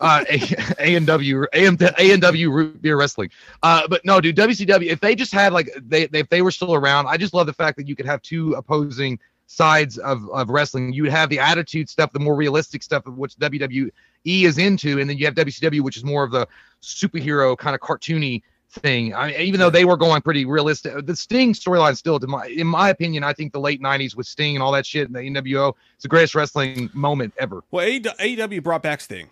uh, 0.00 0.24
A 0.78 0.96
and 0.96 1.06
W, 1.06 1.46
A 1.52 1.66
and 1.66 1.78
W 2.20 2.50
root 2.50 2.82
beer 2.82 2.96
wrestling. 2.98 3.30
Uh, 3.62 3.86
but 3.88 4.04
no, 4.04 4.20
dude, 4.20 4.34
WCW. 4.36 4.86
If 4.86 5.00
they 5.00 5.14
just 5.14 5.32
had 5.32 5.52
like 5.52 5.70
they, 5.76 6.06
they, 6.06 6.20
if 6.20 6.28
they 6.30 6.42
were 6.42 6.50
still 6.50 6.74
around, 6.74 7.06
I 7.06 7.16
just 7.16 7.32
love 7.34 7.46
the 7.46 7.52
fact 7.52 7.76
that 7.76 7.86
you 7.86 7.94
could 7.94 8.06
have 8.06 8.20
two 8.22 8.54
opposing 8.54 9.18
sides 9.46 9.98
of 9.98 10.28
of 10.30 10.50
wrestling. 10.50 10.92
You 10.92 11.10
have 11.10 11.30
the 11.30 11.38
attitude 11.38 11.88
stuff, 11.88 12.12
the 12.12 12.20
more 12.20 12.34
realistic 12.34 12.82
stuff 12.82 13.06
of 13.06 13.18
which 13.18 13.36
WWE 13.36 13.90
is 14.24 14.58
into, 14.58 15.00
and 15.00 15.08
then 15.08 15.18
you 15.18 15.24
have 15.26 15.34
WCW, 15.34 15.80
which 15.80 15.96
is 15.96 16.04
more 16.04 16.24
of 16.24 16.30
the 16.30 16.46
superhero 16.82 17.56
kind 17.56 17.74
of 17.74 17.80
cartoony 17.80 18.42
thing. 18.70 19.14
I 19.14 19.28
mean, 19.28 19.40
even 19.40 19.60
though 19.60 19.70
they 19.70 19.84
were 19.84 19.96
going 19.96 20.20
pretty 20.22 20.44
realistic, 20.44 20.94
uh, 20.94 21.00
the 21.00 21.16
Sting 21.16 21.52
storyline 21.52 21.96
still, 21.96 22.18
to 22.18 22.26
my, 22.26 22.46
in 22.46 22.66
my 22.66 22.90
opinion, 22.90 23.22
I 23.24 23.32
think 23.32 23.52
the 23.52 23.60
late 23.60 23.80
'90s 23.80 24.16
with 24.16 24.26
Sting 24.26 24.56
and 24.56 24.62
all 24.62 24.72
that 24.72 24.86
shit 24.86 25.06
and 25.06 25.14
the 25.14 25.20
NWO, 25.20 25.74
it's 25.94 26.02
the 26.02 26.08
greatest 26.08 26.34
wrestling 26.34 26.90
moment 26.92 27.34
ever. 27.38 27.62
Well, 27.70 27.86
AEW 27.86 28.62
brought 28.62 28.82
back 28.82 29.00
Sting. 29.00 29.28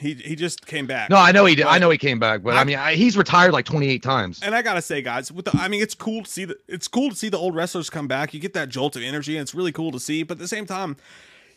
He 0.00 0.14
he 0.14 0.34
just 0.34 0.66
came 0.66 0.86
back. 0.86 1.10
No, 1.10 1.16
I 1.16 1.30
know 1.30 1.44
he 1.44 1.54
did. 1.54 1.66
I 1.66 1.78
know 1.78 1.90
he 1.90 1.98
came 1.98 2.18
back, 2.18 2.42
but 2.42 2.56
I, 2.56 2.62
I 2.62 2.64
mean, 2.64 2.78
I, 2.78 2.94
he's 2.94 3.18
retired 3.18 3.52
like 3.52 3.66
28 3.66 4.02
times. 4.02 4.40
And 4.42 4.54
I 4.54 4.62
gotta 4.62 4.80
say, 4.80 5.02
guys, 5.02 5.30
with 5.30 5.44
the, 5.44 5.56
I 5.56 5.68
mean, 5.68 5.82
it's 5.82 5.94
cool 5.94 6.22
to 6.22 6.30
see 6.30 6.46
the 6.46 6.56
it's 6.66 6.88
cool 6.88 7.10
to 7.10 7.16
see 7.16 7.28
the 7.28 7.36
old 7.36 7.54
wrestlers 7.54 7.90
come 7.90 8.08
back. 8.08 8.32
You 8.32 8.40
get 8.40 8.54
that 8.54 8.70
jolt 8.70 8.96
of 8.96 9.02
energy, 9.02 9.36
and 9.36 9.42
it's 9.42 9.54
really 9.54 9.72
cool 9.72 9.92
to 9.92 10.00
see. 10.00 10.22
But 10.22 10.36
at 10.36 10.38
the 10.38 10.48
same 10.48 10.64
time, 10.64 10.96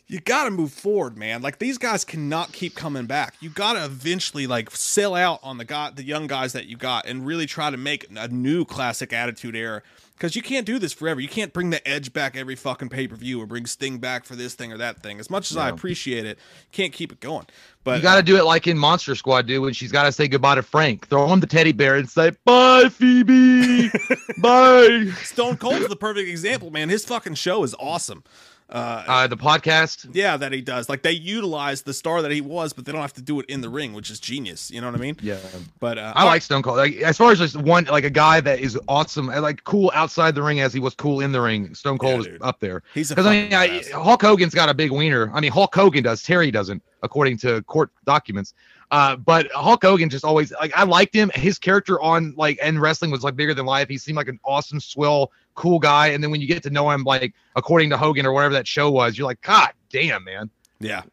you 0.08 0.20
got 0.20 0.44
to 0.44 0.52
move 0.52 0.74
forward, 0.74 1.18
man. 1.18 1.41
Like 1.41 1.60
these 1.60 1.78
guys 1.78 2.04
cannot 2.04 2.52
keep 2.52 2.76
coming 2.76 3.06
back. 3.06 3.36
You 3.39 3.50
got 3.50 3.74
to 3.74 3.86
eventually 3.86 4.46
like 4.46 4.72
sell 4.72 5.16
out 5.16 5.39
on 5.41 5.58
the 5.58 5.66
got 5.66 5.96
the 5.96 6.04
young 6.04 6.28
guys 6.28 6.54
that 6.54 6.66
you 6.66 6.76
got 6.76 7.06
and 7.06 7.26
really 7.26 7.46
try 7.46 7.70
to 7.70 7.78
make 7.78 8.08
a 8.16 8.28
new 8.28 8.66
classic 8.66 9.14
attitude 9.14 9.56
era 9.56 9.82
because 10.16 10.36
you 10.36 10.41
can't 10.41 10.66
do 10.66 10.80
this 10.80 10.93
forever. 10.93 11.20
You 11.20 11.28
can't 11.28 11.53
bring 11.53 11.70
the 11.70 11.86
edge 11.88 12.14
back 12.14 12.38
every 12.38 12.55
fucking 12.55 12.89
pay 12.89 13.07
per 13.07 13.16
view 13.16 13.41
or 13.41 13.45
bring 13.45 13.66
Sting 13.66 13.97
back 13.97 14.26
for 14.26 14.36
this 14.36 14.53
thing 14.53 14.72
or 14.72 14.78
that 14.78 15.01
thing. 15.01 15.20
As 15.20 15.30
much 15.30 15.51
as 15.51 15.57
yeah. 15.57 15.64
I 15.64 15.70
appreciate 15.70 16.26
it, 16.26 16.39
can't 16.72 16.93
keep 16.93 17.11
it 17.11 17.20
going. 17.20 17.45
But 17.84 17.97
you 17.97 18.03
got 18.03 18.14
to 18.14 18.20
uh, 18.20 18.22
do 18.22 18.38
it 18.38 18.45
like 18.45 18.68
in 18.68 18.78
Monster 18.78 19.16
Squad, 19.16 19.47
dude. 19.47 19.61
When 19.61 19.74
she's 19.74 19.91
got 19.91 20.03
to 20.03 20.11
say 20.11 20.28
goodbye 20.28 20.55
to 20.55 20.64
Frank, 20.64 21.07
throw 21.07 21.28
him 21.28 21.39
the 21.39 21.47
teddy 21.47 21.74
bear 21.74 21.95
and 21.95 22.09
say 22.09 22.32
bye, 22.45 22.89
Phoebe, 22.89 23.89
bye. 24.38 25.05
Stone 25.24 25.57
Cold's 25.57 25.88
the 25.88 25.95
perfect 25.95 26.30
example, 26.30 26.72
man. 26.72 26.89
His 26.89 27.03
fucking 27.03 27.36
show 27.36 27.64
is 27.64 27.76
awesome. 27.80 28.24
Uh, 28.70 29.03
uh, 29.07 29.28
the 29.28 29.38
podcast, 29.38 30.09
yeah, 30.14 30.36
that 30.36 30.51
he 30.51 30.61
does. 30.61 30.89
Like 30.89 31.03
they 31.03 31.11
utilize 31.11 31.84
the 31.84 31.93
star 31.93 32.22
that 32.24 32.32
he 32.32 32.41
was, 32.41 32.74
but 32.74 32.86
they 32.86 32.91
don't 32.91 33.01
have 33.01 33.14
to 33.14 33.22
do 33.22 33.39
it 33.39 33.45
in 33.47 33.61
the 33.61 33.70
ring, 33.70 33.93
which 33.93 34.09
is 34.09 34.20
genius. 34.20 34.72
You 34.72 34.82
know 34.82 34.88
what 34.88 34.95
I 34.95 34.99
mean? 34.99 35.18
Yeah. 35.22 35.38
But 35.80 35.97
uh, 35.97 36.14
I 36.16 36.26
like 36.26 36.41
Stone 36.41 36.64
Cold. 36.64 36.78
Like 36.78 36.95
as 36.97 37.18
far 37.18 37.32
as 37.32 37.39
just 37.39 37.55
one, 37.55 37.86
like 37.86 38.03
a 38.03 38.09
guy 38.09 38.41
that 38.41 38.59
is 38.59 38.80
awesome, 38.88 39.28
like 39.28 39.64
cool 39.64 39.91
outside 39.93 40.34
the 40.34 40.41
ring 40.41 40.59
as 40.61 40.74
he 40.74 40.80
was 40.80 40.95
cool 40.95 41.22
in 41.22 41.32
the 41.32 41.41
ring. 41.41 41.76
Stone 41.76 41.99
Cold 41.99 42.26
yeah, 42.26 42.34
is 42.34 42.41
up 42.41 42.59
there. 42.59 42.84
He's 42.93 43.09
because 43.09 43.26
I 43.26 43.32
mean, 43.32 43.53
I, 43.53 43.84
Hulk 43.93 44.22
Hogan's 44.22 44.55
got 44.55 44.70
a 44.70 44.74
big 44.74 44.91
wiener. 44.91 45.32
I 45.34 45.39
mean, 45.39 45.51
Hulk 45.51 45.76
Hogan 45.76 46.03
does. 46.03 46.24
Terry 46.24 46.49
doesn't, 46.49 46.82
according 47.03 47.38
to 47.39 47.61
court 47.64 47.91
documents. 48.05 48.53
Uh, 48.93 49.16
but 49.16 49.51
Hulk 49.51 49.84
Hogan 49.84 50.07
just 50.07 50.24
always 50.24 50.51
like 50.53 50.72
I 50.76 50.84
liked 50.84 51.16
him. 51.16 51.32
His 51.34 51.57
character 51.57 51.99
on 52.01 52.34
like 52.38 52.59
and 52.61 52.80
wrestling 52.80 53.11
was 53.11 53.24
like 53.24 53.36
bigger 53.36 53.53
than 53.53 53.66
life. 53.66 53.89
He 53.89 53.97
seemed 53.97 54.18
like 54.18 54.28
an 54.28 54.39
awesome, 54.45 54.80
swell, 54.80 55.32
cool 55.56 55.80
guy. 55.80 56.08
And 56.08 56.24
then 56.24 56.32
when 56.32 56.41
you 56.41 56.47
get 56.47 56.64
to 56.64 56.70
know 56.70 56.89
him, 56.89 57.04
like 57.04 57.34
according 57.56 57.89
to 57.91 57.97
Hogan 57.97 58.26
or 58.26 58.34
whatever 58.34 58.54
that 58.54 58.68
show 58.68 58.91
was, 58.91 59.18
you're 59.18 59.28
like, 59.28 59.41
God 59.41 59.70
damn, 59.89 60.24
man. 60.24 60.49
Yeah. 60.80 61.04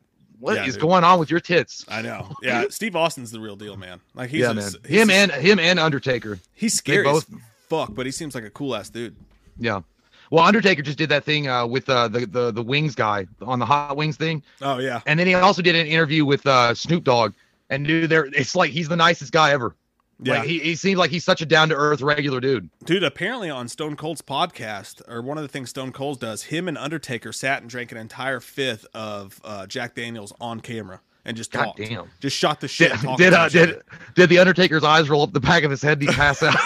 What 0.40 0.56
yeah, 0.56 0.64
is 0.64 0.74
dude. 0.74 0.82
going 0.82 1.04
on 1.04 1.20
with 1.20 1.30
your 1.30 1.40
tits? 1.40 1.84
I 1.88 2.00
know. 2.00 2.34
Yeah, 2.42 2.64
Steve 2.70 2.96
Austin's 2.96 3.30
the 3.30 3.40
real 3.40 3.56
deal, 3.56 3.76
man. 3.76 4.00
Like 4.14 4.30
he's 4.30 4.40
yeah, 4.40 4.54
man. 4.54 4.70
He's 4.86 5.00
him 5.00 5.10
and 5.10 5.30
him 5.30 5.58
and 5.58 5.78
Undertaker. 5.78 6.38
He's 6.54 6.72
scary 6.72 7.04
both, 7.04 7.30
fuck, 7.68 7.94
but 7.94 8.06
he 8.06 8.12
seems 8.12 8.34
like 8.34 8.44
a 8.44 8.50
cool 8.50 8.74
ass 8.74 8.88
dude. 8.88 9.14
Yeah. 9.58 9.82
Well, 10.30 10.44
Undertaker 10.44 10.80
just 10.80 10.96
did 10.96 11.10
that 11.10 11.24
thing 11.24 11.48
uh, 11.48 11.66
with 11.66 11.90
uh, 11.90 12.08
the 12.08 12.24
the 12.24 12.52
the 12.52 12.62
wings 12.62 12.94
guy 12.94 13.26
on 13.42 13.58
the 13.58 13.66
hot 13.66 13.96
wings 13.98 14.16
thing. 14.16 14.42
Oh 14.62 14.78
yeah. 14.78 15.00
And 15.04 15.20
then 15.20 15.26
he 15.26 15.34
also 15.34 15.60
did 15.60 15.74
an 15.74 15.86
interview 15.86 16.24
with 16.24 16.46
uh, 16.46 16.74
Snoop 16.74 17.04
Dogg, 17.04 17.34
and 17.68 17.86
dude, 17.86 18.08
there 18.08 18.24
it's 18.24 18.56
like 18.56 18.70
he's 18.70 18.88
the 18.88 18.96
nicest 18.96 19.32
guy 19.32 19.50
ever. 19.50 19.76
Yeah, 20.22 20.38
like, 20.38 20.48
he, 20.48 20.58
he 20.60 20.74
seems 20.76 20.98
like 20.98 21.10
he's 21.10 21.24
such 21.24 21.40
a 21.40 21.46
down 21.46 21.70
to 21.70 21.74
earth 21.74 22.02
regular 22.02 22.40
dude. 22.40 22.68
Dude, 22.84 23.02
apparently 23.02 23.48
on 23.50 23.68
Stone 23.68 23.96
Cold's 23.96 24.22
podcast, 24.22 25.00
or 25.08 25.22
one 25.22 25.38
of 25.38 25.42
the 25.42 25.48
things 25.48 25.70
Stone 25.70 25.92
Cold 25.92 26.20
does, 26.20 26.44
him 26.44 26.68
and 26.68 26.76
Undertaker 26.76 27.32
sat 27.32 27.62
and 27.62 27.70
drank 27.70 27.90
an 27.92 27.98
entire 27.98 28.40
fifth 28.40 28.86
of 28.94 29.40
uh, 29.44 29.66
Jack 29.66 29.94
Daniels 29.94 30.32
on 30.40 30.60
camera 30.60 31.00
and 31.30 31.36
just 31.36 31.52
God 31.52 31.64
talked. 31.66 31.78
Damn. 31.78 32.10
Just 32.18 32.36
shot 32.36 32.60
the 32.60 32.66
shit. 32.68 32.92
Did 33.00 33.16
did, 33.16 33.32
uh, 33.32 33.48
did, 33.48 33.82
did 34.16 34.28
the 34.28 34.38
Undertaker's 34.40 34.82
eyes 34.82 35.08
roll 35.08 35.22
up 35.22 35.32
the 35.32 35.38
back 35.40 35.62
of 35.62 35.70
his 35.70 35.80
head 35.80 36.00
and 36.00 36.10
he 36.10 36.14
pass 36.14 36.42
out? 36.42 36.56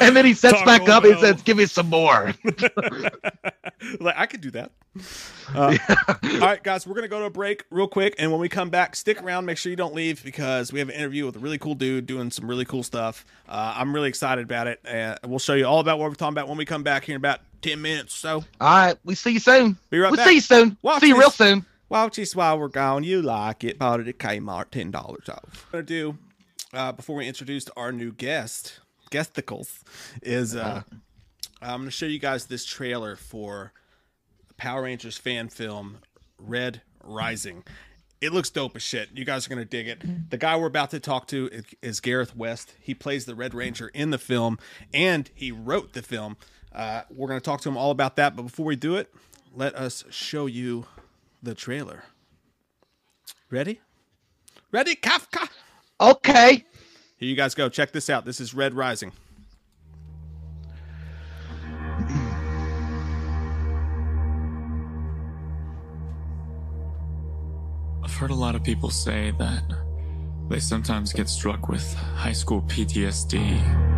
and 0.00 0.16
then 0.16 0.24
he 0.24 0.32
sets 0.34 0.56
Talk 0.58 0.64
back 0.66 0.88
up 0.88 1.04
and 1.04 1.18
says, 1.20 1.42
"Give 1.42 1.56
me 1.58 1.66
some 1.66 1.88
more." 1.90 2.32
like 4.00 4.14
I 4.16 4.26
could 4.26 4.40
do 4.40 4.50
that. 4.52 4.72
Uh, 5.54 5.76
yeah. 5.88 5.96
All 6.34 6.40
right, 6.40 6.62
guys, 6.62 6.86
we're 6.86 6.94
gonna 6.94 7.08
go 7.08 7.18
to 7.20 7.26
a 7.26 7.30
break 7.30 7.64
real 7.70 7.86
quick, 7.88 8.14
and 8.18 8.30
when 8.30 8.40
we 8.40 8.48
come 8.48 8.70
back, 8.70 8.96
stick 8.96 9.22
around. 9.22 9.44
Make 9.44 9.58
sure 9.58 9.70
you 9.70 9.76
don't 9.76 9.94
leave 9.94 10.24
because 10.24 10.72
we 10.72 10.78
have 10.78 10.88
an 10.88 10.94
interview 10.94 11.26
with 11.26 11.36
a 11.36 11.38
really 11.38 11.58
cool 11.58 11.74
dude 11.74 12.06
doing 12.06 12.30
some 12.30 12.48
really 12.48 12.64
cool 12.64 12.82
stuff. 12.82 13.24
Uh, 13.48 13.74
I'm 13.76 13.94
really 13.94 14.08
excited 14.08 14.44
about 14.44 14.66
it, 14.66 14.80
and 14.84 15.18
we'll 15.26 15.38
show 15.38 15.54
you 15.54 15.66
all 15.66 15.80
about 15.80 15.98
what 15.98 16.08
we're 16.08 16.14
talking 16.14 16.32
about 16.34 16.48
when 16.48 16.56
we 16.56 16.64
come 16.64 16.82
back 16.82 17.04
here 17.04 17.14
in 17.14 17.20
about 17.20 17.40
ten 17.60 17.82
minutes. 17.82 18.14
So, 18.14 18.44
all 18.60 18.76
right, 18.76 18.96
we 19.04 19.14
see 19.14 19.32
you 19.32 19.40
soon. 19.40 19.76
Be 19.90 19.98
right 19.98 20.10
we'll 20.10 20.16
back. 20.16 20.28
see 20.28 20.34
you 20.36 20.40
soon. 20.40 20.76
Watch 20.82 21.00
see 21.00 21.08
you 21.08 21.14
this. 21.14 21.20
real 21.20 21.30
soon. 21.30 21.66
Watch 21.88 22.16
this 22.16 22.34
while 22.34 22.58
we're 22.58 22.68
gone. 22.68 23.04
You 23.04 23.22
like 23.22 23.62
it? 23.62 23.78
Bought 23.78 24.00
it 24.00 24.08
at 24.08 24.18
Kmart, 24.18 24.70
ten 24.70 24.90
dollars 24.90 25.28
off. 25.28 25.42
What 25.44 25.64
I'm 25.64 25.70
gonna 25.72 25.82
do 25.84 26.18
uh, 26.72 26.92
before 26.92 27.16
we 27.16 27.28
introduce 27.28 27.68
our 27.76 27.92
new 27.92 28.12
guest, 28.12 28.80
guesticles, 29.10 29.82
is 30.20 30.56
uh, 30.56 30.82
I'm 31.62 31.80
gonna 31.80 31.90
show 31.92 32.06
you 32.06 32.18
guys 32.18 32.46
this 32.46 32.64
trailer 32.64 33.14
for 33.14 33.72
Power 34.56 34.82
Rangers 34.82 35.16
fan 35.16 35.48
film 35.48 35.98
Red 36.38 36.82
Rising. 37.04 37.62
It 38.20 38.32
looks 38.32 38.50
dope 38.50 38.74
as 38.74 38.82
shit. 38.82 39.10
You 39.14 39.24
guys 39.24 39.46
are 39.46 39.50
gonna 39.50 39.64
dig 39.64 39.86
it. 39.86 40.30
The 40.30 40.38
guy 40.38 40.56
we're 40.56 40.66
about 40.66 40.90
to 40.90 40.98
talk 40.98 41.28
to 41.28 41.50
is 41.82 42.00
Gareth 42.00 42.34
West. 42.34 42.74
He 42.80 42.94
plays 42.94 43.26
the 43.26 43.36
Red 43.36 43.54
Ranger 43.54 43.88
in 43.88 44.10
the 44.10 44.18
film, 44.18 44.58
and 44.92 45.30
he 45.34 45.52
wrote 45.52 45.92
the 45.92 46.02
film. 46.02 46.36
Uh, 46.74 47.02
we're 47.10 47.28
gonna 47.28 47.40
talk 47.40 47.60
to 47.60 47.68
him 47.68 47.76
all 47.76 47.92
about 47.92 48.16
that. 48.16 48.34
But 48.34 48.42
before 48.42 48.66
we 48.66 48.74
do 48.74 48.96
it, 48.96 49.14
let 49.54 49.76
us 49.76 50.02
show 50.10 50.46
you 50.46 50.86
the 51.46 51.54
trailer. 51.54 52.02
Ready? 53.50 53.80
Ready, 54.72 54.96
Kafka? 54.96 55.48
Okay. 56.00 56.64
Here 57.16 57.28
you 57.28 57.36
guys 57.36 57.54
go. 57.54 57.70
Check 57.70 57.92
this 57.92 58.10
out. 58.10 58.26
This 58.26 58.40
is 58.40 58.52
Red 58.52 58.74
Rising. 58.74 59.12
I've 68.02 68.14
heard 68.14 68.30
a 68.30 68.34
lot 68.34 68.54
of 68.54 68.64
people 68.64 68.90
say 68.90 69.32
that 69.38 69.62
they 70.48 70.58
sometimes 70.58 71.12
get 71.12 71.28
struck 71.28 71.68
with 71.68 71.94
high 71.94 72.32
school 72.32 72.62
PTSD 72.62 73.95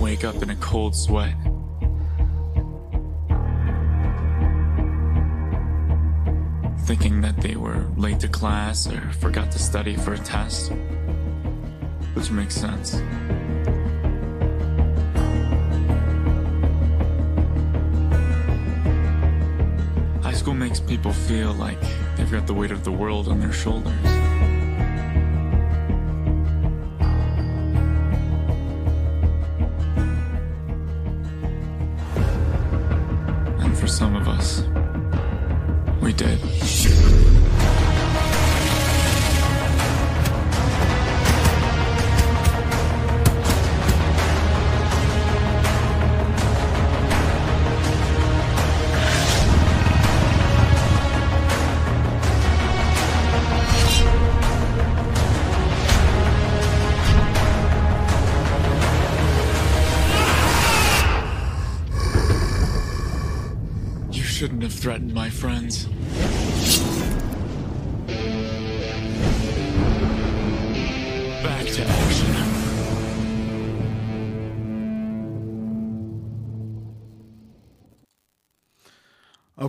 wake 0.00 0.24
up 0.24 0.42
in 0.42 0.50
a 0.50 0.56
cold 0.56 0.94
sweat. 0.94 1.34
Thinking 6.86 7.20
that 7.20 7.36
they 7.38 7.56
were 7.56 7.86
late 7.96 8.20
to 8.20 8.28
class 8.28 8.86
or 8.86 9.00
forgot 9.20 9.50
to 9.52 9.58
study 9.58 9.96
for 9.96 10.14
a 10.14 10.18
test. 10.18 10.72
Which 12.14 12.30
makes 12.30 12.54
sense. 12.54 12.94
High 20.22 20.32
school 20.32 20.54
makes 20.54 20.80
people 20.80 21.12
feel 21.12 21.52
like 21.54 21.80
they've 22.16 22.30
got 22.30 22.46
the 22.46 22.54
weight 22.54 22.70
of 22.70 22.84
the 22.84 22.92
world 22.92 23.28
on 23.28 23.40
their 23.40 23.52
shoulders. 23.52 24.27
Us. 34.38 34.62
We 36.00 36.12
did. 36.12 37.17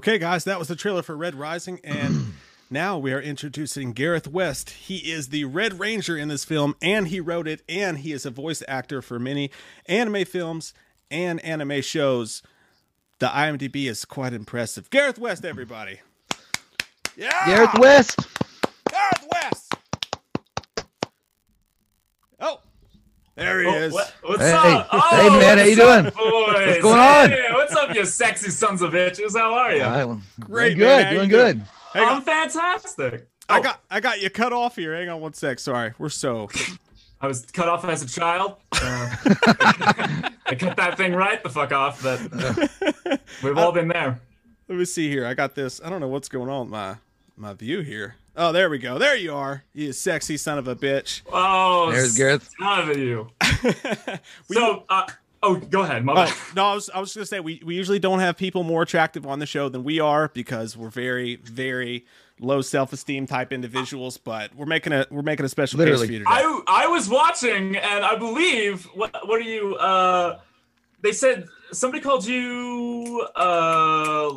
Okay, 0.10 0.18
guys, 0.18 0.43
that 0.45 0.57
was 0.57 0.68
the 0.68 0.76
trailer 0.76 1.03
for 1.03 1.16
Red 1.16 1.36
Rising, 1.36 1.80
and 1.84 2.34
now 2.72 2.97
we 2.97 3.14
are 3.14 3.22
introducing 3.22 3.93
Gareth 3.93 4.28
West. 4.28 4.72
He 4.72 5.12
is 5.12 5.30
the 5.30 5.45
Red 5.45 5.80
Ranger 5.80 6.18
in 6.18 6.30
this 6.30 6.43
film, 6.43 6.76
and 6.82 7.10
he 7.10 7.20
wrote 7.20 7.47
it, 7.47 7.62
and 7.70 7.99
he 7.99 8.12
is 8.12 8.26
a 8.26 8.32
voice 8.32 8.64
actor 8.68 9.03
for 9.03 9.20
many 9.20 9.51
anime 9.86 10.26
films 10.26 10.74
and 11.12 11.39
anime 11.41 11.84
shows. 11.84 12.41
The 13.20 13.28
IMDb 13.28 13.88
is 13.88 14.03
quite 14.03 14.34
impressive. 14.34 14.89
Gareth 14.89 15.20
West, 15.20 15.45
everybody. 15.45 15.99
Yeah, 17.16 17.45
Gareth 17.45 17.78
West. 17.78 18.20
Gareth 18.89 19.28
West. 19.32 19.76
Oh, 22.39 22.62
there 23.39 23.61
he 23.61 23.67
Oh, 23.67 23.73
is. 23.73 23.93
what- 23.93 24.13
what's 24.21 24.41
Hey, 24.41 24.51
up? 24.53 24.87
hey, 24.91 24.97
Oh, 25.27 25.39
man, 25.39 25.57
how 25.57 25.63
you 25.63 25.81
up, 25.83 26.03
doing? 26.03 26.13
boys? 26.15 26.67
What's 26.67 26.81
going 26.81 26.99
on? 26.99 27.29
Hey, 27.29 27.45
what's 27.51 27.75
up, 27.75 27.95
you 27.95 28.05
sexy 28.05 28.49
sons 28.51 28.81
of 28.81 28.91
bitches? 28.91 29.37
How 29.37 29.53
are 29.53 29.73
you? 29.75 29.81
Uh, 29.83 30.17
Great, 30.41 30.75
doing 30.77 30.87
man. 30.87 30.97
good. 30.99 31.03
How 31.05 31.11
Doing 31.13 31.29
you 31.29 31.35
doing? 31.37 31.57
good. 31.57 31.65
Hang 31.93 32.03
on. 32.07 32.15
I'm 32.17 32.21
fantastic. 32.21 33.27
I 33.47 33.57
Oh, 33.57 33.61
got 33.63 33.81
I 33.89 33.99
got 33.99 34.21
you 34.21 34.29
cut 34.29 34.53
off 34.53 34.75
here. 34.75 34.93
Hang 34.95 35.09
on 35.09 35.21
one 35.21 35.33
sec. 35.33 35.57
Sorry, 35.57 35.93
we're 35.97 36.09
so 36.09 36.49
I 37.19 37.25
was 37.27 37.45
cut 37.47 37.67
off 37.67 37.83
as 37.83 38.03
a 38.03 38.07
child. 38.07 38.57
Uh, 38.73 38.77
I 40.45 40.55
cut 40.57 40.77
that 40.77 40.97
thing 40.97 41.13
right 41.13 41.41
the 41.41 41.49
fuck 41.49 41.71
off, 41.71 42.03
but 42.03 43.19
we've 43.43 43.57
all 43.57 43.71
been 43.71 43.87
there. 43.87 44.19
Let 44.67 44.77
me 44.77 44.85
see 44.85 45.09
here. 45.09 45.25
I 45.25 45.33
got 45.33 45.55
this. 45.55 45.81
I 45.83 45.89
don't 45.89 45.99
know 45.99 46.07
what's 46.07 46.29
going 46.29 46.47
on 46.49 46.61
with 46.67 46.69
my 46.71 46.95
my 47.35 47.53
view 47.53 47.81
here. 47.81 48.15
Oh, 48.36 48.51
there 48.51 48.69
we 48.69 48.77
go. 48.77 48.97
There 48.97 49.15
you 49.15 49.34
are. 49.34 49.63
You 49.73 49.91
sexy 49.91 50.38
son 50.38 50.57
of 50.57 50.67
a 50.67 50.75
bitch. 50.75 51.21
Oh, 51.32 51.91
There's 51.91 52.15
Gareth. 52.15 52.49
Son 52.59 52.89
of 52.89 52.97
you. 52.97 53.27
so, 54.51 54.86
uh, 54.89 55.07
oh, 55.43 55.55
go 55.57 55.82
ahead. 55.82 56.05
My 56.05 56.13
Oh 56.27 56.51
no, 56.55 56.65
I 56.65 56.73
was 56.75 56.89
I 56.89 56.99
was 56.99 57.13
gonna 57.13 57.25
say 57.25 57.39
we, 57.39 57.61
we 57.65 57.75
usually 57.75 57.99
don't 57.99 58.19
have 58.19 58.38
people 58.38 58.63
more 58.63 58.84
attractive 58.84 59.25
on 59.25 59.39
the 59.39 59.45
show 59.45 59.69
than 59.69 59.84
we 59.84 59.99
are 59.99 60.30
because 60.30 60.77
we're 60.77 60.89
very 60.89 61.38
very 61.38 62.05
low 62.39 62.61
self 62.61 62.93
esteem 62.93 63.25
type 63.25 63.51
individuals. 63.51 64.17
But 64.17 64.55
we're 64.55 64.65
making 64.65 64.93
a 64.93 65.05
we're 65.09 65.21
making 65.21 65.45
a 65.45 65.49
special 65.49 65.80
Literally. 65.80 66.01
case 66.01 66.07
for 66.07 66.13
you 66.13 66.19
today. 66.19 66.32
I 66.32 66.61
I 66.67 66.88
was 66.88 67.09
watching, 67.09 67.75
and 67.75 68.05
I 68.05 68.15
believe 68.15 68.86
what 68.93 69.27
what 69.27 69.38
are 69.38 69.43
you? 69.43 69.75
Uh, 69.75 70.39
they 71.01 71.11
said 71.11 71.47
somebody 71.71 72.01
called 72.01 72.25
you 72.25 73.27
uh 73.36 74.32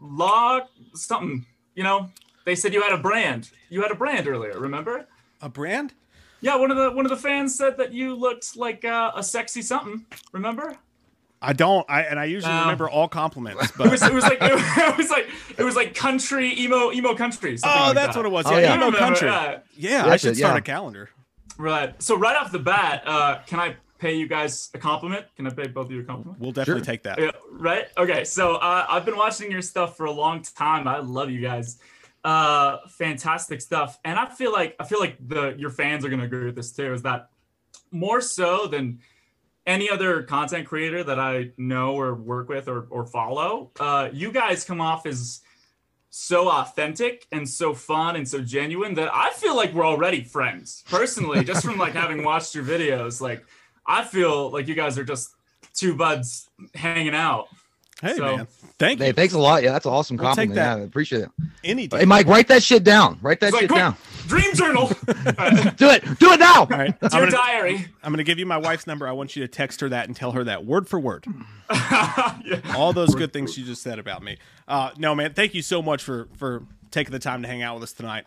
law 0.00 0.60
something. 0.94 1.46
You 1.74 1.84
know, 1.84 2.10
they 2.44 2.54
said 2.54 2.72
you 2.74 2.82
had 2.82 2.92
a 2.92 2.98
brand. 3.02 3.50
You 3.68 3.82
had 3.82 3.90
a 3.90 3.94
brand 3.94 4.26
earlier. 4.28 4.58
Remember? 4.58 5.06
a 5.42 5.48
brand? 5.48 5.94
Yeah, 6.42 6.56
one 6.56 6.70
of 6.70 6.76
the 6.76 6.90
one 6.90 7.04
of 7.06 7.10
the 7.10 7.16
fans 7.16 7.54
said 7.54 7.76
that 7.78 7.92
you 7.92 8.14
looked 8.14 8.56
like 8.56 8.84
uh, 8.84 9.12
a 9.14 9.22
sexy 9.22 9.62
something. 9.62 10.04
Remember? 10.32 10.76
I 11.42 11.52
don't. 11.54 11.84
I 11.88 12.02
and 12.02 12.18
I 12.20 12.24
usually 12.26 12.52
No. 12.52 12.60
remember 12.62 12.88
all 12.90 13.08
compliments. 13.08 13.70
It 13.80 13.90
was, 13.90 14.00
But 14.00 14.10
it 14.10 14.14
was 14.14 14.24
like 14.24 14.38
it 14.40 14.96
was 14.98 15.10
like 15.10 15.26
it 15.58 15.64
was 15.64 15.76
like 15.76 15.94
country 15.94 16.58
emo 16.60 16.92
emo 16.92 17.14
country. 17.14 17.58
oh, 17.64 17.68
like 17.68 17.94
that's 17.94 18.14
that. 18.14 18.16
what 18.20 18.26
it 18.26 18.32
was. 18.32 18.46
Oh, 18.46 18.52
Yeah, 18.52 18.58
yeah. 18.58 18.74
emo 18.74 18.86
Remember, 18.86 18.98
country. 18.98 19.28
yeah. 19.28 19.58
Yeah, 19.76 20.06
I 20.06 20.16
should 20.16 20.32
it, 20.32 20.36
start 20.36 20.54
yeah. 20.54 20.58
a 20.58 20.62
calendar. 20.62 21.10
Right. 21.58 22.00
So 22.02 22.16
right 22.16 22.36
off 22.36 22.52
the 22.52 22.58
bat, 22.58 23.02
uh, 23.06 23.38
can 23.46 23.58
I 23.60 23.76
pay 23.98 24.14
you 24.16 24.26
guys 24.26 24.70
a 24.74 24.78
compliment? 24.78 25.26
Can 25.36 25.46
I 25.46 25.50
pay 25.50 25.66
both 25.68 25.86
of 25.86 25.92
you 25.92 26.00
a 26.00 26.04
compliment? 26.04 26.40
We'll 26.40 26.52
definitely 26.52 26.80
Sure. 26.80 26.84
take 26.86 27.02
that. 27.04 27.18
Yeah, 27.18 27.30
right. 27.52 27.86
Okay. 27.98 28.24
So 28.24 28.54
uh, 28.56 28.86
I've 28.88 29.04
been 29.04 29.16
watching 29.16 29.50
your 29.50 29.60
stuff 29.62 29.96
for 29.96 30.06
a 30.06 30.10
long 30.12 30.42
time. 30.42 30.88
I 30.88 30.98
love 31.00 31.30
you 31.30 31.40
guys. 31.42 31.78
Uh, 32.22 32.78
fantastic 32.88 33.60
stuff. 33.60 33.98
And 34.04 34.18
I 34.18 34.26
feel 34.26 34.52
like 34.52 34.76
I 34.78 34.84
feel 34.84 35.00
like 35.00 35.16
the 35.26 35.54
your 35.56 35.70
fans 35.70 36.04
are 36.04 36.08
gonna 36.10 36.24
agree 36.24 36.44
with 36.44 36.56
this 36.56 36.72
too. 36.72 36.92
Is 36.92 37.02
that 37.02 37.30
more 37.90 38.20
so 38.20 38.66
than 38.66 39.00
any 39.66 39.90
other 39.90 40.22
content 40.22 40.66
creator 40.66 41.04
that 41.04 41.18
I 41.18 41.50
know 41.56 41.94
or 41.94 42.14
work 42.14 42.48
with 42.48 42.68
or, 42.68 42.86
or 42.90 43.06
follow? 43.06 43.70
Uh, 43.78 44.08
you 44.12 44.32
guys 44.32 44.64
come 44.64 44.80
off 44.80 45.06
as 45.06 45.40
so 46.10 46.50
authentic 46.50 47.26
and 47.30 47.48
so 47.48 47.72
fun 47.72 48.16
and 48.16 48.28
so 48.28 48.40
genuine 48.40 48.94
that 48.94 49.14
I 49.14 49.30
feel 49.30 49.54
like 49.54 49.72
we're 49.72 49.86
already 49.86 50.24
friends 50.24 50.82
personally, 50.88 51.44
just 51.50 51.64
from 51.64 51.78
like 51.78 51.92
having 51.92 52.24
watched 52.24 52.54
your 52.54 52.64
videos. 52.64 53.20
Like 53.20 53.44
I 53.86 54.04
feel 54.04 54.50
like 54.50 54.68
you 54.68 54.74
guys 54.74 54.98
are 54.98 55.04
just 55.04 55.30
two 55.72 55.94
buds 55.94 56.50
hanging 56.74 57.14
out. 57.14 57.48
Hey 58.02 58.14
So- 58.16 58.36
man, 58.36 58.46
thank 58.78 58.98
you. 58.98 59.06
Hey, 59.06 59.12
thanks 59.12 59.34
a 59.34 59.38
lot. 59.38 59.62
Yeah, 59.62 59.72
that's 59.72 59.84
an 59.84 59.92
awesome 59.92 60.16
We'll 60.16 60.28
take 60.34 60.50
compliment. 60.50 60.54
that. 60.56 60.76
Yeah, 60.78 60.82
I 60.82 60.86
appreciate 60.86 61.22
it. 61.24 61.30
Any 61.62 61.86
day. 61.86 61.98
Hey, 61.98 62.04
Mike, 62.06 62.26
write 62.26 62.48
that 62.48 62.62
shit 62.62 62.82
down. 62.82 63.18
Write 63.20 63.40
that 63.40 63.48
It's 63.48 63.52
like, 63.54 63.60
shit 63.62 63.68
quick, 63.70 63.78
down. 63.78 63.96
dream 64.26 64.54
journal. 64.54 64.86
Do 65.76 65.90
it. 65.90 66.18
Do 66.18 66.32
it 66.32 66.40
now. 66.40 66.60
All 66.60 66.66
right, 66.66 66.94
I'm 67.02 67.08
Dear 67.10 67.20
gonna, 67.20 67.30
diary. 67.30 67.86
I'm 68.02 68.12
gonna 68.12 68.24
give 68.24 68.38
you 68.38 68.46
my 68.46 68.56
wife's 68.56 68.86
number. 68.86 69.06
I 69.06 69.12
want 69.12 69.36
you 69.36 69.42
to 69.42 69.48
text 69.48 69.80
her 69.82 69.88
that 69.90 70.06
and 70.06 70.16
tell 70.16 70.32
her 70.32 70.44
that 70.44 70.64
word 70.64 70.88
for 70.88 70.98
word. 70.98 71.26
Yeah. 71.70 72.60
All 72.76 72.92
those 72.92 73.14
good 73.14 73.32
things 73.32 73.52
she 73.54 73.62
just 73.64 73.82
said 73.82 73.98
about 73.98 74.22
me. 74.22 74.38
Uh, 74.66 74.90
no, 74.96 75.14
man, 75.14 75.34
thank 75.34 75.54
you 75.54 75.62
so 75.62 75.80
much 75.82 76.02
for 76.02 76.28
for 76.36 76.64
taking 76.90 77.12
the 77.12 77.18
time 77.18 77.42
to 77.42 77.48
hang 77.48 77.62
out 77.62 77.74
with 77.74 77.82
us 77.84 77.92
tonight. 77.92 78.24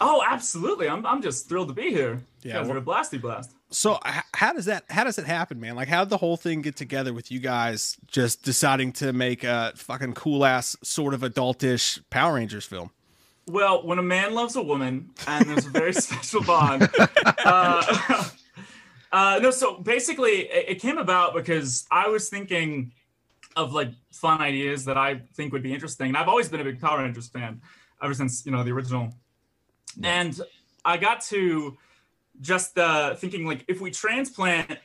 Oh, 0.00 0.22
absolutely. 0.26 0.88
I'm, 0.88 1.04
I'm 1.06 1.20
just 1.22 1.48
thrilled 1.48 1.68
to 1.68 1.74
be 1.74 1.90
here. 1.90 2.22
You 2.42 2.50
Yeah, 2.50 2.52
guys 2.58 2.68
well- 2.68 2.76
are 2.76 2.80
a 2.80 2.82
blasty 2.82 3.20
blast. 3.20 3.52
So 3.74 3.98
h- 4.06 4.22
how 4.34 4.52
does 4.52 4.66
that 4.66 4.84
how 4.88 5.04
does 5.04 5.18
it 5.18 5.26
happen, 5.26 5.60
man? 5.60 5.74
Like 5.74 5.88
how 5.88 6.04
did 6.04 6.10
the 6.10 6.16
whole 6.16 6.36
thing 6.36 6.62
get 6.62 6.76
together 6.76 7.12
with 7.12 7.30
you 7.30 7.40
guys 7.40 7.96
just 8.06 8.42
deciding 8.44 8.92
to 8.94 9.12
make 9.12 9.42
a 9.42 9.72
fucking 9.74 10.14
cool 10.14 10.44
ass 10.44 10.76
sort 10.82 11.12
of 11.12 11.22
adultish 11.22 12.00
Power 12.10 12.34
Rangers 12.34 12.64
film? 12.64 12.90
Well, 13.46 13.86
when 13.86 13.98
a 13.98 14.02
man 14.02 14.32
loves 14.32 14.56
a 14.56 14.62
woman, 14.62 15.10
and 15.26 15.44
there's 15.46 15.66
a 15.66 15.70
very 15.70 15.92
special 15.92 16.42
bond. 16.42 16.88
Uh, 17.44 18.24
uh, 19.12 19.40
no, 19.42 19.50
so 19.50 19.78
basically, 19.78 20.48
it, 20.50 20.64
it 20.68 20.80
came 20.80 20.96
about 20.96 21.34
because 21.34 21.84
I 21.90 22.08
was 22.08 22.28
thinking 22.28 22.92
of 23.56 23.74
like 23.74 23.90
fun 24.12 24.40
ideas 24.40 24.84
that 24.86 24.96
I 24.96 25.20
think 25.34 25.52
would 25.52 25.62
be 25.62 25.74
interesting, 25.74 26.08
and 26.08 26.16
I've 26.16 26.28
always 26.28 26.48
been 26.48 26.60
a 26.60 26.64
big 26.64 26.80
Power 26.80 27.02
Rangers 27.02 27.28
fan 27.28 27.60
ever 28.02 28.14
since 28.14 28.46
you 28.46 28.52
know 28.52 28.62
the 28.62 28.70
original. 28.70 29.12
And 30.02 30.40
I 30.84 30.96
got 30.96 31.20
to 31.22 31.76
just 32.40 32.78
uh, 32.78 33.14
thinking 33.14 33.46
like 33.46 33.64
if 33.68 33.80
we 33.80 33.90
transplant 33.90 34.78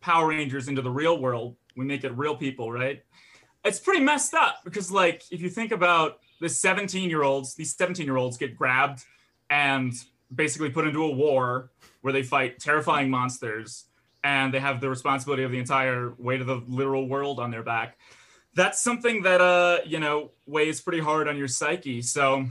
Power 0.00 0.28
Rangers 0.28 0.68
into 0.68 0.82
the 0.82 0.90
real 0.90 1.18
world, 1.18 1.56
we 1.76 1.84
make 1.84 2.04
it 2.04 2.16
real 2.16 2.36
people, 2.36 2.70
right? 2.72 3.02
It's 3.64 3.78
pretty 3.78 4.02
messed 4.02 4.34
up 4.34 4.60
because 4.64 4.90
like 4.90 5.22
if 5.30 5.40
you 5.40 5.50
think 5.50 5.72
about 5.72 6.18
the 6.40 6.48
17 6.48 7.08
year 7.08 7.22
olds, 7.22 7.54
these 7.54 7.74
17 7.76 8.06
year 8.06 8.16
olds 8.16 8.36
get 8.36 8.56
grabbed 8.56 9.04
and 9.50 9.92
basically 10.34 10.70
put 10.70 10.86
into 10.86 11.02
a 11.02 11.10
war 11.10 11.70
where 12.00 12.12
they 12.12 12.22
fight 12.22 12.58
terrifying 12.58 13.10
monsters 13.10 13.86
and 14.24 14.52
they 14.52 14.60
have 14.60 14.80
the 14.80 14.88
responsibility 14.88 15.42
of 15.42 15.50
the 15.50 15.58
entire 15.58 16.14
weight 16.18 16.40
of 16.40 16.46
the 16.46 16.62
literal 16.68 17.08
world 17.08 17.38
on 17.38 17.50
their 17.50 17.62
back. 17.62 17.98
That's 18.54 18.80
something 18.80 19.22
that 19.22 19.40
uh, 19.40 19.78
you 19.86 20.00
know, 20.00 20.30
weighs 20.46 20.80
pretty 20.80 21.00
hard 21.00 21.28
on 21.28 21.36
your 21.36 21.48
psyche. 21.48 22.02
So 22.02 22.46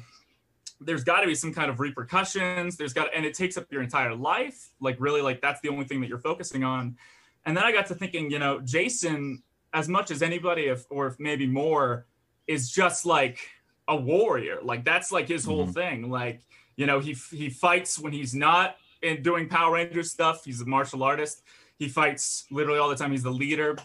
there's 0.82 1.04
got 1.04 1.22
to 1.22 1.28
be 1.28 1.36
some 1.36 1.54
kind 1.54 1.70
of 1.70 1.80
repercussions. 1.80 2.78
There's 2.78 2.94
got 2.94 3.10
and 3.14 3.26
it 3.26 3.34
takes 3.34 3.58
up 3.58 3.66
your 3.72 3.82
entire 3.82 4.16
life. 4.16 4.70
Like 4.80 4.98
really 5.00 5.22
like 5.22 5.42
that's 5.42 5.62
the 5.62 5.70
only 5.70 5.86
thing 5.86 6.02
that 6.02 6.08
you're 6.08 6.20
focusing 6.20 6.64
on. 6.64 6.98
And 7.46 7.56
then 7.56 7.64
I 7.64 7.72
got 7.72 7.88
to 7.88 7.96
thinking, 7.96 8.32
you 8.32 8.40
know, 8.40 8.60
Jason 8.60 9.44
as 9.74 9.88
much 9.88 10.12
as 10.12 10.22
anybody 10.22 10.64
if 10.64 10.86
or 10.90 11.08
if 11.08 11.20
maybe 11.20 11.48
more 11.48 12.06
is 12.48 12.70
just 12.70 13.06
like 13.06 13.40
a 13.88 13.96
warrior. 13.96 14.60
Like 14.62 14.84
that's 14.84 15.12
like 15.12 15.28
his 15.28 15.46
whole 15.46 15.64
mm-hmm. 15.64 15.74
thing. 15.74 16.10
Like, 16.10 16.42
you 16.76 16.86
know, 16.86 17.00
he 17.00 17.14
he 17.32 17.50
fights 17.50 18.00
when 18.00 18.14
he's 18.14 18.34
not 18.34 18.78
in 19.02 19.22
doing 19.22 19.50
Power 19.50 19.74
Ranger 19.74 20.04
stuff. 20.04 20.46
He's 20.46 20.62
a 20.62 20.66
martial 20.66 21.04
artist. 21.04 21.44
He 21.78 21.88
fights 21.88 22.46
literally 22.52 22.80
all 22.80 22.90
the 22.90 22.96
time. 22.96 23.12
He's 23.12 23.24
the 23.24 23.32
leader. 23.32 23.78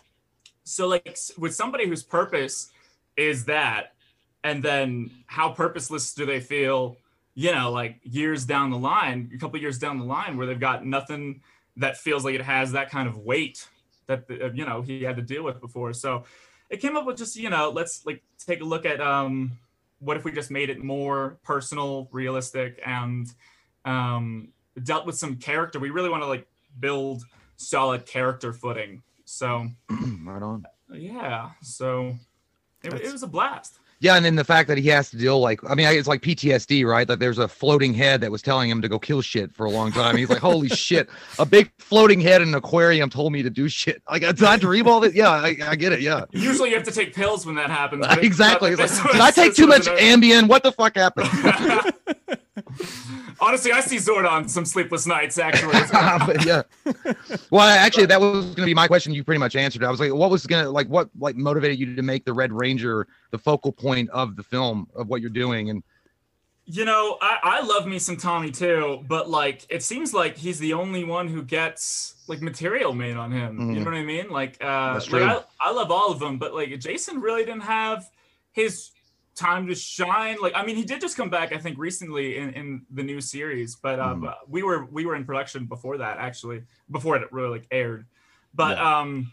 So 0.64 0.88
like 0.88 1.16
with 1.38 1.55
somebody 1.55 1.86
whose 1.86 2.03
purpose 2.03 2.70
is 3.16 3.45
that, 3.47 3.93
and 4.45 4.62
then 4.62 5.11
how 5.26 5.49
purposeless 5.49 6.12
do 6.14 6.26
they 6.26 6.38
feel? 6.38 6.99
You 7.34 7.53
know, 7.53 7.72
like 7.72 7.99
years 8.05 8.45
down 8.45 8.70
the 8.70 8.78
line, 8.78 9.32
a 9.34 9.38
couple 9.38 9.59
years 9.59 9.78
down 9.78 9.99
the 9.99 10.05
line, 10.05 10.36
where 10.36 10.47
they've 10.47 10.61
got 10.61 10.86
nothing 10.86 11.40
that 11.78 11.97
feels 11.97 12.24
like 12.24 12.36
it 12.36 12.42
has 12.42 12.72
that 12.72 12.90
kind 12.90 13.09
of 13.09 13.16
weight 13.18 13.66
that 14.07 14.24
uh, 14.30 14.53
you 14.53 14.64
know 14.64 14.82
he 14.82 15.03
had 15.03 15.16
to 15.16 15.22
deal 15.22 15.42
with 15.42 15.61
before. 15.61 15.92
So 15.92 16.24
it 16.70 16.76
came 16.76 16.97
up 16.97 17.07
with 17.07 17.16
just 17.16 17.34
you 17.34 17.51
know 17.51 17.70
let's 17.70 18.07
like 18.07 18.22
take 18.38 18.61
a 18.61 18.64
look 18.64 18.86
at 18.86 19.01
um 19.01 19.53
what 19.99 20.16
if 20.16 20.24
we 20.24 20.30
just 20.30 20.51
made 20.51 20.70
it 20.70 20.84
more 20.84 21.38
personal, 21.42 22.09
realistic, 22.12 22.80
and 22.84 23.26
um 23.84 24.49
dealt 24.80 25.07
with 25.07 25.16
some 25.16 25.36
character. 25.36 25.80
We 25.80 25.90
really 25.90 26.11
want 26.11 26.22
to 26.22 26.28
like 26.28 26.47
build 26.78 27.24
solid 27.57 28.07
character 28.07 28.53
footing. 28.53 29.03
So 29.24 29.68
right 29.90 30.42
on. 30.42 30.64
yeah, 30.92 31.51
so 31.62 32.16
it, 32.84 32.92
it 32.92 33.11
was 33.11 33.22
a 33.22 33.26
blast. 33.28 33.78
Yeah, 34.05 34.16
and 34.16 34.24
then 34.26 34.34
the 34.34 34.44
fact 34.44 34.68
that 34.68 34.76
he 34.76 34.88
has 34.88 35.09
to 35.12 35.16
deal 35.16 35.40
like 35.40 35.61
I 35.66 35.74
mean, 35.74 35.86
it's 35.88 36.07
like 36.07 36.20
PTSD, 36.20 36.84
right? 36.84 37.09
Like 37.09 37.20
there's 37.20 37.38
a 37.38 37.48
floating 37.48 37.94
head 37.94 38.20
that 38.20 38.30
was 38.30 38.42
telling 38.42 38.68
him 38.68 38.82
to 38.82 38.88
go 38.88 38.98
kill 38.98 39.22
shit 39.22 39.50
for 39.50 39.64
a 39.64 39.70
long 39.70 39.92
time. 39.92 40.18
He's 40.18 40.28
like, 40.28 40.40
"Holy 40.40 40.68
shit! 40.86 41.09
A 41.38 41.46
big 41.46 41.72
floating 41.78 42.20
head 42.20 42.42
in 42.42 42.48
an 42.48 42.55
aquarium 42.55 43.09
told 43.09 43.32
me 43.32 43.42
to 43.42 43.48
do 43.48 43.66
shit." 43.66 44.02
Like, 44.11 44.20
did 44.20 44.42
I 44.42 44.59
dream 44.59 44.86
all 44.88 45.00
this? 45.00 45.14
Yeah, 45.14 45.30
I, 45.30 45.57
I 45.66 45.74
get 45.74 45.92
it. 45.92 46.02
Yeah, 46.02 46.26
Usually 46.32 46.68
you 46.68 46.76
have 46.76 46.84
to 46.84 46.92
take 46.92 47.14
pills 47.14 47.46
when 47.46 47.55
that 47.55 47.70
happens. 47.70 48.07
but 48.07 48.22
exactly. 48.22 48.76
but 48.76 48.84
It's 48.90 49.02
like, 49.02 49.12
did 49.12 49.20
I 49.22 49.30
take 49.30 49.55
too 49.55 49.66
much 49.66 49.86
Ambien? 49.86 50.48
What 50.48 50.64
the 50.64 50.72
fuck 50.72 50.96
happened? 50.96 51.30
Honestly, 53.40 53.72
I 53.72 53.80
see 53.80 53.96
Zordon 53.96 54.48
some 54.48 54.64
sleepless 54.64 55.07
nights. 55.07 55.38
Actually, 55.38 55.74
yeah. 56.46 56.62
Well, 57.50 57.62
actually, 57.66 58.07
that 58.07 58.20
was 58.20 58.44
going 58.44 58.57
to 58.57 58.64
be 58.66 58.74
my 58.74 58.86
question. 58.86 59.12
You 59.12 59.24
pretty 59.24 59.40
much 59.40 59.57
answered. 59.57 59.82
I 59.84 59.90
was 59.90 60.00
like, 60.00 60.12
what 60.12 60.30
was 60.30 60.46
going 60.46 60.64
to 60.64 60.70
like 60.70 60.86
what 60.88 61.09
like 61.18 61.36
motivated 61.36 61.78
you 61.78 61.96
to 61.96 62.02
make 62.02 62.24
the 62.24 62.32
Red 62.32 62.52
Ranger 62.52 63.07
the 63.30 63.38
focal 63.38 63.72
point 63.72 64.09
of 64.11 64.36
the 64.36 64.42
film 64.42 64.88
of 64.94 65.09
what 65.09 65.20
you're 65.20 65.30
doing? 65.30 65.70
And 65.70 65.82
You 66.66 66.84
know, 66.84 67.18
I, 67.20 67.38
I 67.42 67.61
love 67.62 67.86
me 67.86 67.98
some 67.98 68.16
Tommy 68.16 68.50
too, 68.50 69.05
but 69.09 69.28
like 69.28 69.66
it 69.68 69.82
seems 69.82 70.14
like 70.14 70.36
he's 70.36 70.59
the 70.59 70.74
only 70.74 71.05
one 71.05 71.28
who 71.28 71.42
gets 71.42 72.14
like 72.28 72.40
material 72.40 72.92
made 72.94 73.16
on 73.16 73.32
him. 73.32 73.59
You 73.59 73.64
Mhm. 73.66 73.78
know 73.84 73.90
what 73.90 73.94
I 73.94 74.05
mean? 74.05 74.30
Like, 74.30 74.57
uh, 74.62 74.94
like 74.94 75.02
true. 75.05 75.24
I, 75.24 75.40
I 75.61 75.72
love 75.72 75.90
all 75.90 76.11
of 76.12 76.20
them, 76.20 76.38
but 76.38 76.55
like 76.55 76.78
Jason 76.78 77.20
really 77.20 77.44
didn't 77.44 77.62
have 77.64 78.09
his 78.52 78.90
time 79.35 79.66
to 79.66 79.74
shine. 79.74 80.37
Like, 80.41 80.53
I 80.55 80.64
mean, 80.64 80.76
he 80.76 80.85
did 80.85 81.01
just 81.01 81.16
come 81.16 81.30
back, 81.30 81.53
I 81.53 81.59
think, 81.59 81.78
recently 81.78 82.37
in, 82.37 82.51
in 82.51 82.87
the 82.91 83.03
new 83.03 83.20
series, 83.20 83.76
but 83.76 83.99
um, 84.01 84.22
Mhm. 84.22 84.35
we 84.49 84.62
were 84.62 84.87
we 84.87 85.07
were 85.07 85.16
in 85.16 85.24
production 85.24 85.66
before 85.66 85.99
that 85.99 86.18
actually, 86.18 86.62
before 86.91 87.16
it 87.16 87.32
really 87.32 87.51
like 87.51 87.66
aired. 87.70 88.07
But 88.55 88.78
um, 88.78 89.32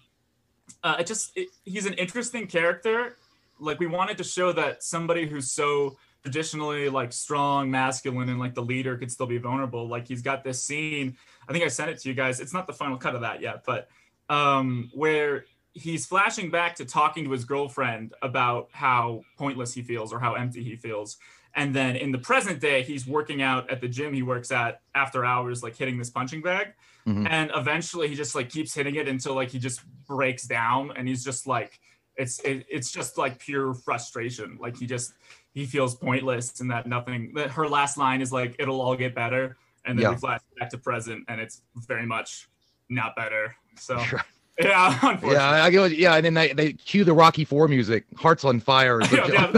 uh, 0.84 0.98
it 1.00 1.08
just 1.08 1.36
it, 1.36 1.50
he's 1.66 1.86
an 1.86 1.94
interesting 1.94 2.48
character. 2.48 3.18
Like, 3.60 3.80
we 3.80 3.88
wanted 3.88 4.18
to 4.18 4.24
show 4.24 4.52
that 4.54 4.84
somebody 4.84 5.28
who's 5.28 5.52
so 5.52 5.98
traditionally 6.24 6.90
like 6.90 7.12
strong, 7.14 7.70
masculine, 7.70 8.30
and 8.30 8.40
like 8.40 8.54
the 8.56 8.62
leader 8.64 8.98
could 8.98 9.12
still 9.12 9.26
be 9.28 9.38
vulnerable. 9.38 9.88
Like 9.88 10.08
he's 10.08 10.22
got 10.22 10.44
this 10.44 10.64
scene. 10.64 11.18
I 11.48 11.52
think 11.52 11.64
I 11.64 11.68
sent 11.68 11.90
it 11.90 12.00
to 12.00 12.10
you 12.10 12.16
guys. 12.16 12.40
It's 12.40 12.54
not 12.54 12.68
the 12.68 12.74
final 12.74 12.98
cut 12.98 13.16
of 13.16 13.22
that 13.22 13.42
yet, 13.42 13.64
but 13.66 13.88
um, 14.30 14.90
where 14.94 15.46
he's 15.74 16.06
flashing 16.06 16.50
back 16.52 16.76
to 16.76 16.86
talking 16.86 17.24
to 17.26 17.32
his 17.32 17.46
girlfriend 17.46 18.14
about 18.22 18.70
how 18.72 19.24
pointless 19.38 19.74
he 19.74 19.82
feels 19.82 20.12
or 20.12 20.20
how 20.20 20.34
empty 20.34 20.64
he 20.64 20.76
feels. 20.76 21.18
And 21.56 21.76
then 21.76 21.96
in 21.98 22.12
the 22.12 22.18
present 22.18 22.60
day, 22.62 22.82
he's 22.84 23.06
working 23.06 23.42
out 23.42 23.70
at 23.70 23.82
the 23.82 23.88
gym 23.88 24.14
he 24.14 24.22
works 24.22 24.52
at 24.52 24.82
after 24.96 25.26
hours, 25.26 25.64
like 25.64 25.76
hitting 25.76 25.98
this 25.98 26.10
punching 26.10 26.42
bag. 26.42 26.74
Mhm. 27.06 27.28
And 27.30 27.52
eventually 27.56 28.08
he 28.08 28.16
just 28.16 28.36
like 28.36 28.50
keeps 28.50 28.74
hitting 28.74 28.96
it 28.96 29.08
until 29.08 29.34
like 29.36 29.50
he 29.50 29.60
just 29.60 29.82
breaks 30.06 30.44
down 30.44 30.92
and 30.96 31.08
he's 31.08 31.24
just 31.24 31.48
like, 31.48 31.80
it's 32.16 32.40
it, 32.42 32.66
it's 32.70 32.92
just 32.92 33.18
like 33.18 33.40
pure 33.40 33.74
frustration. 33.74 34.58
Like 34.62 34.78
he 34.78 34.86
just 34.86 35.14
he 35.54 35.66
feels 35.66 35.96
pointless 35.96 36.60
and 36.62 36.70
that 36.72 36.86
nothing 36.88 37.34
that 37.36 37.52
her 37.52 37.68
last 37.68 37.98
line 37.98 38.22
is 38.22 38.32
like 38.32 38.56
it'll 38.60 38.80
all 38.82 38.96
get 38.96 39.14
better. 39.16 39.58
And 39.86 39.98
then 39.98 40.04
Yeah. 40.04 40.10
we 40.12 40.18
flash 40.18 40.42
back 40.60 40.70
to 40.70 40.78
present 40.78 41.26
and 41.28 41.42
it's 41.42 41.62
very 41.76 42.06
much 42.06 42.48
not 42.90 43.16
better. 43.16 43.56
So 43.78 43.98
yeah, 44.70 45.18
yeah, 45.24 45.64
I 45.64 45.70
what- 45.70 45.98
Yeah, 45.98 46.16
and 46.16 46.26
then 46.26 46.34
they, 46.34 46.54
they 46.54 46.74
cue 46.74 47.04
the 47.04 47.14
Rocky 47.14 47.46
Four 47.46 47.68
music, 47.68 48.06
"Hearts 48.18 48.44
on 48.44 48.60
Fire." 48.60 49.02
is 49.02 49.12
what- 49.12 49.30
Yeah, 49.34 49.52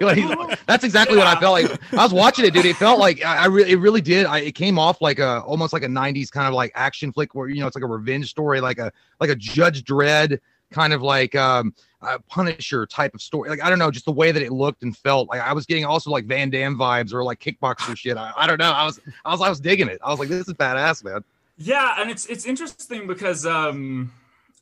yeah. 0.00 0.26
like, 0.36 0.66
that's 0.66 0.84
exactly 0.84 1.16
what 1.16 1.26
I 1.26 1.38
felt 1.40 1.62
like. 1.62 1.92
I 1.92 2.02
was 2.02 2.12
watching 2.12 2.44
it, 2.44 2.52
dude. 2.54 2.64
It 2.66 2.76
felt 2.76 2.98
like 2.98 3.24
I, 3.24 3.44
I 3.44 3.46
really, 3.46 3.72
it 3.72 3.76
really 3.76 4.00
did. 4.00 4.26
I, 4.26 4.38
it 4.40 4.52
came 4.54 4.78
off 4.78 5.00
like 5.00 5.18
a 5.18 5.40
almost 5.42 5.72
like 5.72 5.82
a 5.82 5.88
'90s 5.88 6.30
kind 6.30 6.48
of 6.48 6.54
like 6.54 6.72
action 6.74 7.12
flick, 7.12 7.34
where 7.34 7.48
you 7.48 7.60
know 7.60 7.66
it's 7.66 7.76
like 7.76 7.84
a 7.84 7.88
revenge 7.88 8.28
story, 8.30 8.60
like 8.60 8.78
a 8.78 8.92
like 9.20 9.30
a 9.30 9.36
Judge 9.36 9.84
Dredd 9.84 10.38
kind 10.70 10.92
of 10.94 11.02
like 11.02 11.34
um 11.34 11.74
a 12.00 12.18
Punisher 12.18 12.86
type 12.86 13.14
of 13.14 13.22
story. 13.22 13.48
Like 13.50 13.62
I 13.62 13.68
don't 13.70 13.78
know, 13.78 13.90
just 13.90 14.06
the 14.06 14.12
way 14.12 14.32
that 14.32 14.42
it 14.42 14.52
looked 14.52 14.82
and 14.82 14.96
felt. 14.96 15.28
Like 15.28 15.40
I 15.40 15.52
was 15.52 15.66
getting 15.66 15.84
also 15.84 16.10
like 16.10 16.24
Van 16.24 16.50
Damme 16.50 16.76
vibes 16.76 17.12
or 17.12 17.22
like 17.22 17.38
kickboxer 17.40 17.96
shit. 17.96 18.16
I, 18.16 18.32
I 18.36 18.46
don't 18.46 18.58
know. 18.58 18.72
I 18.72 18.84
was 18.84 18.98
I 19.24 19.30
was 19.30 19.40
I 19.40 19.48
was 19.48 19.60
digging 19.60 19.88
it. 19.88 20.00
I 20.02 20.10
was 20.10 20.18
like, 20.18 20.28
this 20.28 20.48
is 20.48 20.54
badass, 20.54 21.04
man. 21.04 21.22
Yeah, 21.58 21.96
and 21.98 22.10
it's 22.10 22.26
it's 22.26 22.46
interesting 22.46 23.06
because 23.06 23.46
um 23.46 24.10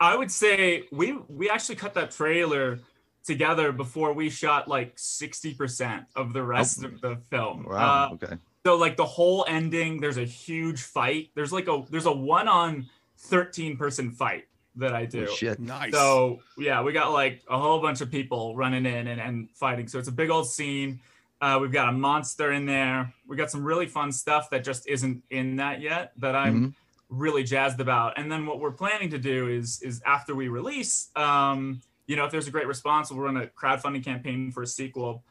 I 0.00 0.16
would 0.16 0.30
say 0.30 0.84
we 0.90 1.18
we 1.28 1.50
actually 1.50 1.76
cut 1.76 1.94
that 1.94 2.10
trailer 2.10 2.78
together 3.22 3.70
before 3.70 4.14
we 4.14 4.30
shot 4.30 4.66
like 4.66 4.96
60% 4.96 6.06
of 6.16 6.32
the 6.32 6.42
rest 6.42 6.82
of 6.82 7.00
the 7.02 7.16
film. 7.28 7.66
Wow. 7.68 8.08
Uh, 8.12 8.14
okay. 8.14 8.36
so 8.64 8.76
like 8.76 8.96
the 8.96 9.04
whole 9.04 9.44
ending, 9.46 10.00
there's 10.00 10.16
a 10.16 10.24
huge 10.24 10.82
fight. 10.82 11.28
There's 11.34 11.52
like 11.52 11.68
a 11.68 11.84
there's 11.90 12.06
a 12.06 12.12
one 12.12 12.48
on 12.48 12.88
13 13.18 13.76
person 13.76 14.10
fight 14.10 14.44
that 14.76 14.94
I 14.94 15.04
do. 15.04 15.26
Oh, 15.28 15.34
shit. 15.34 15.60
Nice. 15.60 15.92
So 15.92 16.40
yeah, 16.56 16.80
we 16.82 16.92
got 16.92 17.12
like 17.12 17.42
a 17.50 17.58
whole 17.58 17.80
bunch 17.80 18.00
of 18.00 18.10
people 18.10 18.56
running 18.56 18.86
in 18.86 19.06
and, 19.06 19.20
and 19.20 19.50
fighting. 19.50 19.86
So 19.86 19.98
it's 19.98 20.08
a 20.08 20.12
big 20.12 20.30
old 20.30 20.48
scene. 20.48 21.00
Uh, 21.42 21.58
we've 21.60 21.72
got 21.72 21.88
a 21.88 21.92
monster 21.92 22.52
in 22.52 22.64
there. 22.66 23.12
We 23.26 23.36
got 23.36 23.50
some 23.50 23.64
really 23.64 23.86
fun 23.86 24.12
stuff 24.12 24.48
that 24.50 24.62
just 24.64 24.86
isn't 24.88 25.22
in 25.30 25.56
that 25.56 25.80
yet 25.80 26.12
that 26.18 26.34
I'm 26.34 26.68
Mhm. 26.70 26.74
Really 27.10 27.42
jazzed 27.42 27.80
about. 27.80 28.18
And 28.18 28.30
then 28.30 28.46
what 28.46 28.60
we're 28.60 28.70
planning 28.70 29.10
to 29.10 29.18
do 29.18 29.48
is 29.48 29.82
is 29.82 30.00
after 30.06 30.34
we 30.34 30.48
release, 30.48 31.10
um, 31.16 31.82
you 32.06 32.16
know, 32.16 32.24
if 32.24 32.30
there's 32.30 32.48
a 32.48 32.50
great 32.50 32.66
response, 32.66 33.10
we'll 33.10 33.20
run 33.20 33.36
a 33.36 33.46
crowdfunding 33.46 34.04
campaign 34.04 34.50
for 34.50 34.62
a 34.62 34.66
sequel. 34.66 35.22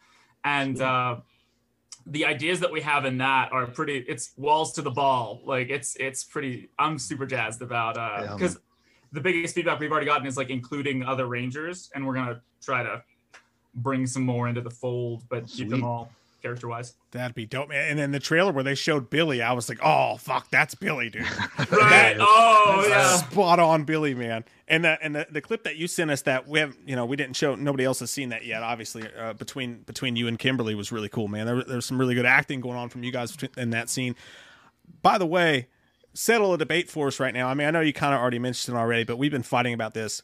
And 0.44 0.80
uh, 0.82 1.18
the 2.06 2.26
ideas 2.26 2.60
that 2.60 2.72
we 2.72 2.82
have 2.82 3.06
in 3.06 3.18
that 3.18 3.52
are 3.52 3.68
pretty. 3.68 4.06
It's 4.08 4.32
walls 4.38 4.74
to 4.74 4.82
the 4.82 4.92
ball. 4.92 5.42
Like 5.44 5.70
it's 5.70 5.96
it's 6.00 6.24
pretty. 6.24 6.70
I'm 6.78 7.00
super 7.00 7.26
jazzed 7.26 7.62
about 7.62 7.98
uh 7.98 8.36
because 8.36 8.60
the 9.12 9.22
biggest 9.22 9.56
feedback 9.56 9.80
we've 9.80 9.92
already 9.92 10.06
gotten 10.06 10.28
is 10.28 10.38
like 10.38 10.50
including 10.50 11.04
other 11.04 11.28
rangers, 11.28 11.90
and 11.96 12.06
we're 12.06 12.14
gonna 12.14 12.42
try 12.62 12.84
to 12.84 13.04
bring 13.76 14.06
some 14.06 14.24
more 14.24 14.48
into 14.48 14.62
the 14.62 14.70
fold, 14.70 15.24
but 15.30 15.48
keep 15.48 15.70
them 15.70 15.84
all 15.84 16.12
character 16.42 16.68
wise. 16.68 16.96
That'd 17.12 17.36
be 17.36 17.46
dope, 17.46 17.70
man. 17.70 17.90
And 17.90 18.00
then 18.00 18.12
the 18.12 18.20
trailer 18.20 18.52
where 18.52 18.64
they 18.64 18.76
showed 18.76 19.10
Billy, 19.10 19.42
I 19.42 19.54
was 19.54 19.68
like, 19.70 19.80
oh 19.84 20.18
fuck, 20.18 20.50
that's 20.50 20.76
Billy, 20.76 21.10
dude. 21.10 21.26
Right. 21.72 22.16
Oh 22.20 22.86
yeah. 22.88 23.18
spot 23.18 23.60
on 23.60 23.84
Billy, 23.84 24.14
man. 24.14 24.44
And 24.68 24.84
the 24.86 24.98
and 25.02 25.16
the, 25.16 25.28
the 25.32 25.42
clip 25.42 25.64
that 25.64 25.76
you 25.78 25.88
sent 25.88 26.12
us 26.12 26.22
that 26.24 26.48
we 26.48 26.60
have, 26.60 26.76
you 26.86 26.96
know, 26.96 27.06
we 27.06 27.16
didn't 27.16 27.36
show. 27.36 27.56
Nobody 27.56 27.84
else 27.86 28.00
has 28.02 28.12
seen 28.12 28.30
that 28.30 28.46
yet. 28.46 28.62
Obviously, 28.64 29.04
uh, 29.18 29.34
between 29.34 29.82
between 29.82 30.16
you 30.16 30.28
and 30.28 30.38
Kimberly 30.38 30.76
was 30.76 30.92
really 30.92 31.10
cool, 31.10 31.28
man. 31.28 31.46
There, 31.46 31.64
there 31.64 31.76
was 31.78 31.86
some 31.86 32.00
really 32.00 32.16
good 32.16 32.26
acting 32.26 32.62
going 32.62 32.78
on 32.78 32.90
from 32.90 33.04
you 33.04 33.12
guys 33.12 33.36
in 33.58 33.72
that 33.72 33.90
scene. 33.90 34.16
By 35.02 35.18
the 35.18 35.26
way, 35.26 35.68
settle 36.14 36.54
a 36.54 36.58
debate 36.58 36.90
for 36.90 37.08
us 37.08 37.20
right 37.20 37.34
now. 37.34 37.48
I 37.48 37.54
mean, 37.54 37.68
I 37.68 37.72
know 37.72 37.80
you 37.82 37.94
kind 37.94 38.14
of 38.14 38.20
already 38.22 38.40
mentioned 38.40 38.76
it 38.76 38.80
already, 38.80 39.04
but 39.04 39.18
we've 39.18 39.32
been 39.32 39.44
fighting 39.44 39.74
about 39.74 39.94
this 39.94 40.22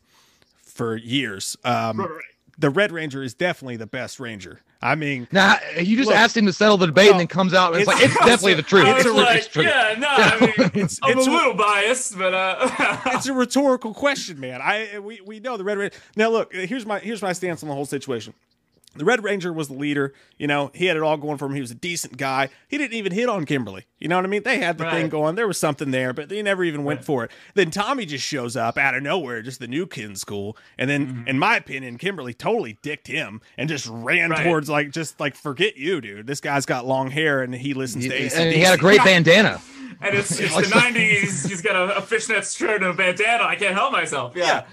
for 0.63 0.95
years. 0.95 1.55
Um, 1.63 1.99
Right, 1.99 2.09
right. 2.09 2.21
the 2.57 2.69
Red 2.69 2.91
Ranger 2.91 3.23
is 3.23 3.33
definitely 3.33 3.77
the 3.77 3.87
best 3.87 4.19
Ranger. 4.19 4.61
I 4.85 4.95
mean, 4.95 5.27
Now 5.31 5.57
you 5.79 5.97
just 5.97 6.09
Look, 6.09 6.15
asked 6.17 6.37
him 6.37 6.45
to 6.45 6.53
settle 6.53 6.77
the 6.77 6.85
debate, 6.85 7.05
well, 7.05 7.13
and 7.13 7.19
then 7.21 7.27
comes 7.27 7.53
out 7.53 7.73
and 7.73 7.81
it's, 7.81 7.89
it's- 7.91 8.01
like 8.01 8.11
it's 8.11 8.25
definitely 8.25 8.53
the 8.53 8.61
truth. 8.61 8.85
It's 8.87 9.05
like, 9.09 9.37
it's 9.39 9.47
true. 9.47 9.63
yeah, 9.63 9.95
no, 9.97 10.07
I 10.09 10.39
mean, 10.39 10.49
It's- 10.75 10.99
I'm 11.01 11.17
it's 11.17 11.27
a 11.27 11.29
a- 11.29 11.33
little 11.33 11.53
biased, 11.55 12.17
but 12.17 12.33
uh, 12.33 12.69
it's 13.07 13.27
a 13.27 13.33
rhetorical 13.33 13.93
question, 13.93 14.39
man. 14.39 14.61
I 14.61 14.99
we, 14.99 15.21
we 15.25 15.39
know 15.39 15.57
the 15.57 15.63
Red 15.63 15.77
Ranger. 15.77 15.95
Now 16.15 16.29
look, 16.29 16.53
here's 16.53 16.85
my 16.85 16.99
here's 16.99 17.21
my 17.21 17.33
stance 17.33 17.63
on 17.63 17.69
the 17.69 17.75
whole 17.75 17.85
situation. 17.85 18.33
The 18.95 19.05
Red 19.05 19.23
Ranger 19.23 19.51
was 19.53 19.67
the 19.67 19.73
leader. 19.73 20.13
You 20.37 20.47
know, 20.47 20.71
he 20.73 20.85
had 20.85 20.95
it 20.97 21.03
all 21.03 21.17
going 21.17 21.37
for 21.37 21.45
him. 21.45 21.53
He 21.55 21.61
was 21.61 21.71
a 21.71 21.75
decent 21.75 22.17
guy. 22.17 22.49
He 22.67 22.77
didn't 22.77 22.93
even 22.97 23.11
hit 23.11 23.27
on 23.29 23.45
Kimberly. 23.45 23.85
You 23.99 24.07
know 24.07 24.15
what 24.17 24.25
I 24.25 24.27
mean? 24.27 24.43
They 24.43 24.59
had 24.59 24.77
the 24.77 24.89
thing 24.89 25.09
going. 25.09 25.35
There 25.35 25.47
was 25.47 25.57
something 25.57 25.91
there, 25.91 26.13
but 26.13 26.29
they 26.29 26.41
never 26.41 26.63
even 26.63 26.83
went 26.83 26.99
Right. 26.99 27.05
for 27.05 27.23
it. 27.25 27.31
Then 27.55 27.71
Tommy 27.71 28.05
just 28.05 28.23
shows 28.23 28.55
up 28.55 28.77
out 28.77 28.95
of 28.95 29.03
nowhere, 29.03 29.41
just 29.41 29.59
the 29.59 29.67
new 29.67 29.85
kid 29.87 30.05
in 30.05 30.15
school. 30.15 30.57
And 30.77 30.89
then, 30.89 31.07
Mm-hmm. 31.07 31.27
in 31.27 31.39
my 31.39 31.55
opinion, 31.57 31.97
Kimberly 31.97 32.33
totally 32.33 32.77
dicked 32.81 33.07
him 33.07 33.41
and 33.57 33.67
just 33.69 33.87
ran 33.89 34.29
Right. 34.31 34.43
towards 34.43 34.69
like 34.69 34.91
just 34.91 35.19
like 35.19 35.35
forget 35.35 35.77
you, 35.77 36.01
dude. 36.01 36.27
This 36.27 36.39
guy's 36.41 36.65
got 36.65 36.85
long 36.85 37.09
hair 37.11 37.41
and 37.41 37.53
he 37.55 37.73
listens 37.73 38.05
to 38.07 38.13
AC. 38.13 38.35
and 38.41 38.51
he 38.53 38.59
had 38.61 38.73
a 38.73 38.77
great 38.77 38.99
bandana. 39.03 39.61
and 40.01 40.15
it's, 40.15 40.39
it's 40.39 40.55
the 40.55 40.63
'90s. 40.63 41.47
He's 41.47 41.61
got 41.61 41.75
a, 41.75 41.97
a 41.97 42.01
fishnet 42.01 42.45
shirt 42.45 42.81
and 42.83 42.91
a 42.91 42.93
bandana. 42.93 43.43
I 43.43 43.55
can't 43.55 43.73
help 43.73 43.91
myself. 43.91 44.33
Yeah. 44.35 44.65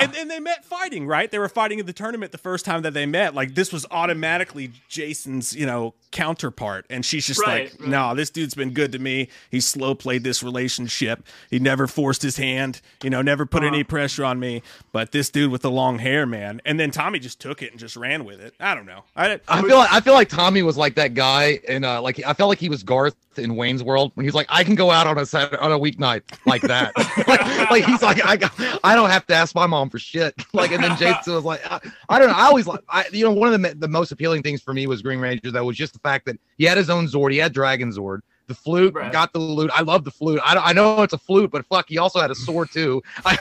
And 0.00 0.12
then 0.12 0.28
they 0.28 0.40
met 0.40 0.64
fighting, 0.64 1.06
right? 1.06 1.30
They 1.30 1.38
were 1.38 1.48
fighting 1.48 1.78
in 1.78 1.86
the 1.86 1.92
tournament 1.92 2.32
the 2.32 2.38
first 2.38 2.64
time 2.64 2.82
that 2.82 2.94
they 2.94 3.06
met. 3.06 3.34
Like 3.34 3.54
this 3.54 3.72
was 3.72 3.86
automatically 3.90 4.72
Jason's, 4.88 5.54
you 5.54 5.66
know, 5.66 5.94
counterpart, 6.10 6.86
and 6.90 7.04
she's 7.04 7.26
just 7.26 7.40
Right, 7.40 7.70
like, 7.70 7.80
right. 7.80 7.88
"No, 7.88 8.14
this 8.14 8.30
dude's 8.30 8.54
been 8.54 8.72
good 8.72 8.92
to 8.92 8.98
me. 8.98 9.28
He 9.50 9.60
slow 9.60 9.94
played 9.94 10.22
this 10.24 10.42
relationship. 10.42 11.26
He 11.50 11.58
never 11.58 11.86
forced 11.86 12.22
his 12.22 12.36
hand, 12.36 12.80
you 13.02 13.10
know, 13.10 13.22
never 13.22 13.46
put 13.46 13.64
any 13.64 13.82
pressure 13.84 14.24
on 14.24 14.38
me. 14.38 14.62
But 14.92 15.12
this 15.12 15.30
dude 15.30 15.50
with 15.50 15.62
the 15.62 15.70
long 15.70 15.98
hair, 15.98 16.26
man." 16.26 16.60
And 16.64 16.78
then 16.78 16.90
Tommy 16.90 17.18
just 17.18 17.40
took 17.40 17.62
it 17.62 17.70
and 17.72 17.80
just 17.80 17.96
ran 17.96 18.24
with 18.24 18.40
it. 18.40 18.54
I 18.60 18.74
don't 18.74 18.86
know. 18.86 19.04
I, 19.16 19.40
I 19.48 19.62
feel 19.62 19.76
like 19.76 19.92
I 19.92 20.00
feel 20.00 20.14
like 20.14 20.28
Tommy 20.28 20.62
was 20.62 20.76
like 20.76 20.94
that 20.96 21.14
guy, 21.14 21.60
and 21.68 21.84
uh, 21.84 22.00
like 22.00 22.22
I 22.24 22.32
felt 22.34 22.48
like 22.48 22.58
he 22.58 22.68
was 22.68 22.82
Garth 22.82 23.16
in 23.38 23.56
Wayne's 23.56 23.82
World 23.82 24.12
when 24.14 24.24
he's 24.24 24.34
like, 24.34 24.46
I 24.48 24.64
can 24.64 24.74
go 24.74 24.90
out 24.90 25.06
on 25.06 25.18
a 25.18 25.26
Saturday, 25.26 25.56
on 25.58 25.72
a 25.72 25.78
weeknight 25.78 26.22
like 26.46 26.62
that. 26.62 26.92
like, 27.28 27.70
like 27.70 27.84
he's 27.84 28.02
like, 28.02 28.24
I 28.24 28.36
got, 28.36 28.52
I 28.84 28.94
don't 28.94 29.10
have 29.10 29.26
to 29.26 29.34
ask 29.34 29.54
my 29.54 29.66
mom 29.66 29.90
for 29.90 29.98
shit. 29.98 30.34
Like, 30.54 30.70
and 30.70 30.82
then 30.84 30.96
Jason 30.96 31.34
was 31.34 31.44
like, 31.44 31.60
I, 31.70 31.80
I 32.08 32.18
don't 32.18 32.28
know. 32.28 32.34
I 32.34 32.44
always 32.44 32.66
like, 32.66 32.80
I 32.88 33.04
you 33.12 33.24
know, 33.24 33.32
one 33.32 33.52
of 33.52 33.60
the 33.60 33.74
the 33.74 33.88
most 33.88 34.12
appealing 34.12 34.42
things 34.42 34.62
for 34.62 34.72
me 34.72 34.86
was 34.86 35.02
Green 35.02 35.18
Ranger. 35.18 35.50
That 35.50 35.64
was 35.64 35.76
just 35.76 35.92
the 35.94 35.98
fact 35.98 36.26
that 36.26 36.38
he 36.58 36.64
had 36.64 36.78
his 36.78 36.90
own 36.90 37.06
Zord. 37.06 37.32
He 37.32 37.38
had 37.38 37.52
Dragon 37.52 37.90
Zord. 37.90 38.20
The 38.46 38.54
flute 38.54 38.94
Right. 38.94 39.10
got 39.10 39.32
the 39.32 39.38
loot. 39.40 39.70
I 39.74 39.82
love 39.82 40.04
the 40.04 40.10
flute. 40.10 40.40
I, 40.44 40.56
I 40.56 40.72
know 40.72 41.02
it's 41.02 41.12
a 41.12 41.18
flute, 41.18 41.50
but 41.50 41.66
fuck, 41.66 41.88
he 41.88 41.98
also 41.98 42.20
had 42.20 42.30
a 42.30 42.34
sword 42.34 42.70
too. 42.70 43.02
I, 43.24 43.38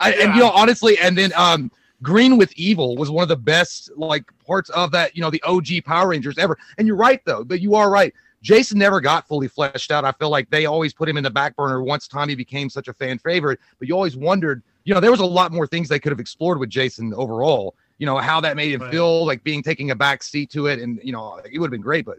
I 0.00 0.12
and 0.12 0.34
you 0.34 0.40
know 0.40 0.50
honestly, 0.50 0.98
and 0.98 1.16
then 1.16 1.32
um, 1.36 1.70
Green 2.02 2.36
with 2.36 2.52
Evil 2.56 2.96
was 2.96 3.10
one 3.10 3.22
of 3.22 3.28
the 3.28 3.36
best 3.36 3.90
like 3.96 4.24
parts 4.46 4.70
of 4.70 4.90
that. 4.92 5.16
You 5.16 5.22
know, 5.22 5.30
the 5.30 5.42
OG 5.42 5.84
Power 5.84 6.08
Rangers 6.08 6.36
ever. 6.38 6.58
And 6.78 6.86
you're 6.86 6.96
right 6.96 7.24
though, 7.24 7.44
but 7.44 7.60
you 7.60 7.74
are 7.74 7.90
right. 7.90 8.12
Jason 8.46 8.78
never 8.78 9.00
got 9.00 9.26
fully 9.26 9.48
fleshed 9.48 9.90
out. 9.90 10.04
I 10.04 10.12
feel 10.12 10.30
like 10.30 10.48
they 10.50 10.66
always 10.66 10.94
put 10.94 11.08
him 11.08 11.16
in 11.16 11.24
the 11.24 11.30
back 11.30 11.56
burner 11.56 11.82
once 11.82 12.06
Tommy 12.06 12.36
became 12.36 12.70
such 12.70 12.86
a 12.86 12.92
fan 12.92 13.18
favorite. 13.18 13.58
But 13.80 13.88
you 13.88 13.94
always 13.94 14.16
wondered, 14.16 14.62
you 14.84 14.94
know, 14.94 15.00
there 15.00 15.10
was 15.10 15.18
a 15.18 15.26
lot 15.26 15.50
more 15.50 15.66
things 15.66 15.88
they 15.88 15.98
could 15.98 16.12
have 16.12 16.20
explored 16.20 16.60
with 16.60 16.70
Jason 16.70 17.12
overall. 17.14 17.74
You 17.98 18.06
know, 18.06 18.18
how 18.18 18.40
that 18.42 18.54
made 18.54 18.72
him 18.72 18.82
Right. 18.82 18.90
feel 18.92 19.26
like 19.26 19.42
being 19.42 19.64
taking 19.64 19.90
a 19.90 19.96
back 19.96 20.22
seat 20.22 20.48
to 20.50 20.68
it, 20.68 20.78
and 20.78 21.00
you 21.02 21.10
know, 21.10 21.40
it 21.50 21.58
would 21.58 21.66
have 21.66 21.70
been 21.72 21.80
great. 21.80 22.04
But 22.04 22.18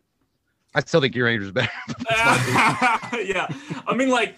I 0.76 0.82
still 0.82 1.00
think 1.00 1.16
your 1.16 1.28
Rangers 1.28 1.52
better. 1.54 1.72
yeah, 2.10 3.48
I 3.88 3.96
mean, 3.96 4.10
like, 4.10 4.36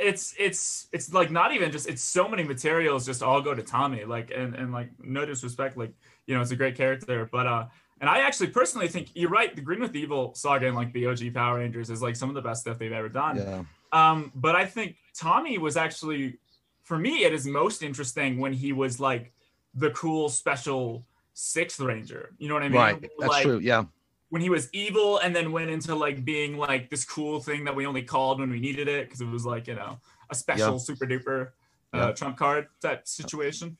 it's 0.00 0.34
it's 0.38 0.88
it's 0.90 1.12
like 1.12 1.30
not 1.30 1.54
even 1.54 1.70
just 1.70 1.86
it's 1.86 2.02
so 2.02 2.28
many 2.28 2.44
materials 2.44 3.04
just 3.04 3.22
all 3.22 3.42
go 3.42 3.54
to 3.54 3.62
Tommy. 3.62 4.04
Like, 4.06 4.32
and 4.34 4.54
and 4.54 4.72
like 4.72 4.88
no 5.02 5.26
disrespect, 5.26 5.76
like 5.76 5.92
you 6.26 6.34
know, 6.34 6.40
it's 6.40 6.50
a 6.50 6.56
great 6.56 6.76
character, 6.76 7.28
but 7.30 7.46
uh, 7.46 7.66
and 8.00 8.10
I 8.10 8.18
actually 8.18 8.48
personally 8.48 8.88
think 8.88 9.08
you're 9.14 9.30
right. 9.30 9.54
The 9.54 9.62
Green 9.62 9.80
with 9.80 9.96
Evil 9.96 10.34
saga 10.34 10.66
and 10.66 10.76
like 10.76 10.92
the 10.92 11.06
OG 11.06 11.32
Power 11.34 11.58
Rangers 11.58 11.88
is 11.88 12.02
like 12.02 12.16
some 12.16 12.28
of 12.28 12.34
the 12.34 12.42
best 12.42 12.62
stuff 12.62 12.78
they've 12.78 12.92
ever 12.92 13.08
done. 13.08 13.36
yeah. 13.36 13.62
Um, 13.92 14.32
but 14.34 14.54
I 14.54 14.66
think 14.66 14.96
Tommy 15.14 15.56
was 15.58 15.76
actually, 15.76 16.38
for 16.82 16.98
me, 16.98 17.24
it 17.24 17.32
is 17.32 17.46
most 17.46 17.82
interesting 17.82 18.38
when 18.38 18.52
he 18.52 18.72
was 18.72 19.00
like 19.00 19.32
the 19.74 19.90
cool 19.90 20.28
special 20.28 21.06
sixth 21.32 21.80
ranger. 21.80 22.34
You 22.38 22.48
know 22.48 22.54
what 22.54 22.64
I 22.64 22.68
mean? 22.68 22.80
Right. 22.80 23.00
That's 23.18 23.30
like, 23.30 23.42
true. 23.44 23.58
Yeah. 23.58 23.84
When 24.28 24.42
he 24.42 24.50
was 24.50 24.68
evil 24.72 25.18
and 25.18 25.34
then 25.34 25.52
went 25.52 25.70
into 25.70 25.94
like 25.94 26.24
being 26.24 26.58
like 26.58 26.90
this 26.90 27.04
cool 27.04 27.40
thing 27.40 27.64
that 27.64 27.74
we 27.74 27.86
only 27.86 28.02
called 28.02 28.40
when 28.40 28.50
we 28.50 28.58
needed 28.58 28.88
it 28.88 29.06
because 29.06 29.20
it 29.20 29.28
was 29.28 29.46
like 29.46 29.68
you 29.68 29.76
know 29.76 30.00
a 30.30 30.34
special 30.34 30.80
super 30.80 31.06
duper 31.06 31.50
uh, 31.92 32.12
trump 32.12 32.36
card 32.36 32.66
type 32.82 33.06
situation. 33.06 33.76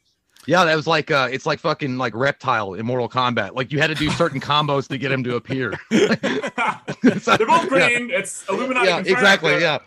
Yeah, 0.47 0.65
that 0.65 0.77
was 0.77 0.87
like 0.87 1.11
uh 1.11 1.29
it's 1.31 1.47
like 1.47 1.59
fucking 1.59 1.99
like 1.99 2.15
reptile 2.15 2.75
in 2.75 2.87
Mortal 2.87 3.09
Kombat. 3.09 3.55
Like 3.55 3.73
you 3.73 3.79
had 3.81 3.89
to 3.89 3.95
do 3.95 4.11
certain 4.11 4.41
combos 4.53 4.89
to 4.89 4.99
get 4.99 5.11
him 5.13 5.25
to 5.25 5.37
appear. 5.37 5.75
They're 5.91 7.47
both 7.47 7.69
green. 7.69 8.11
It's 8.11 8.45
Illuminati. 8.49 8.87
yeah, 8.89 8.99
exactly. 8.99 9.53
but 9.53 9.61
Yeah. 9.61 9.79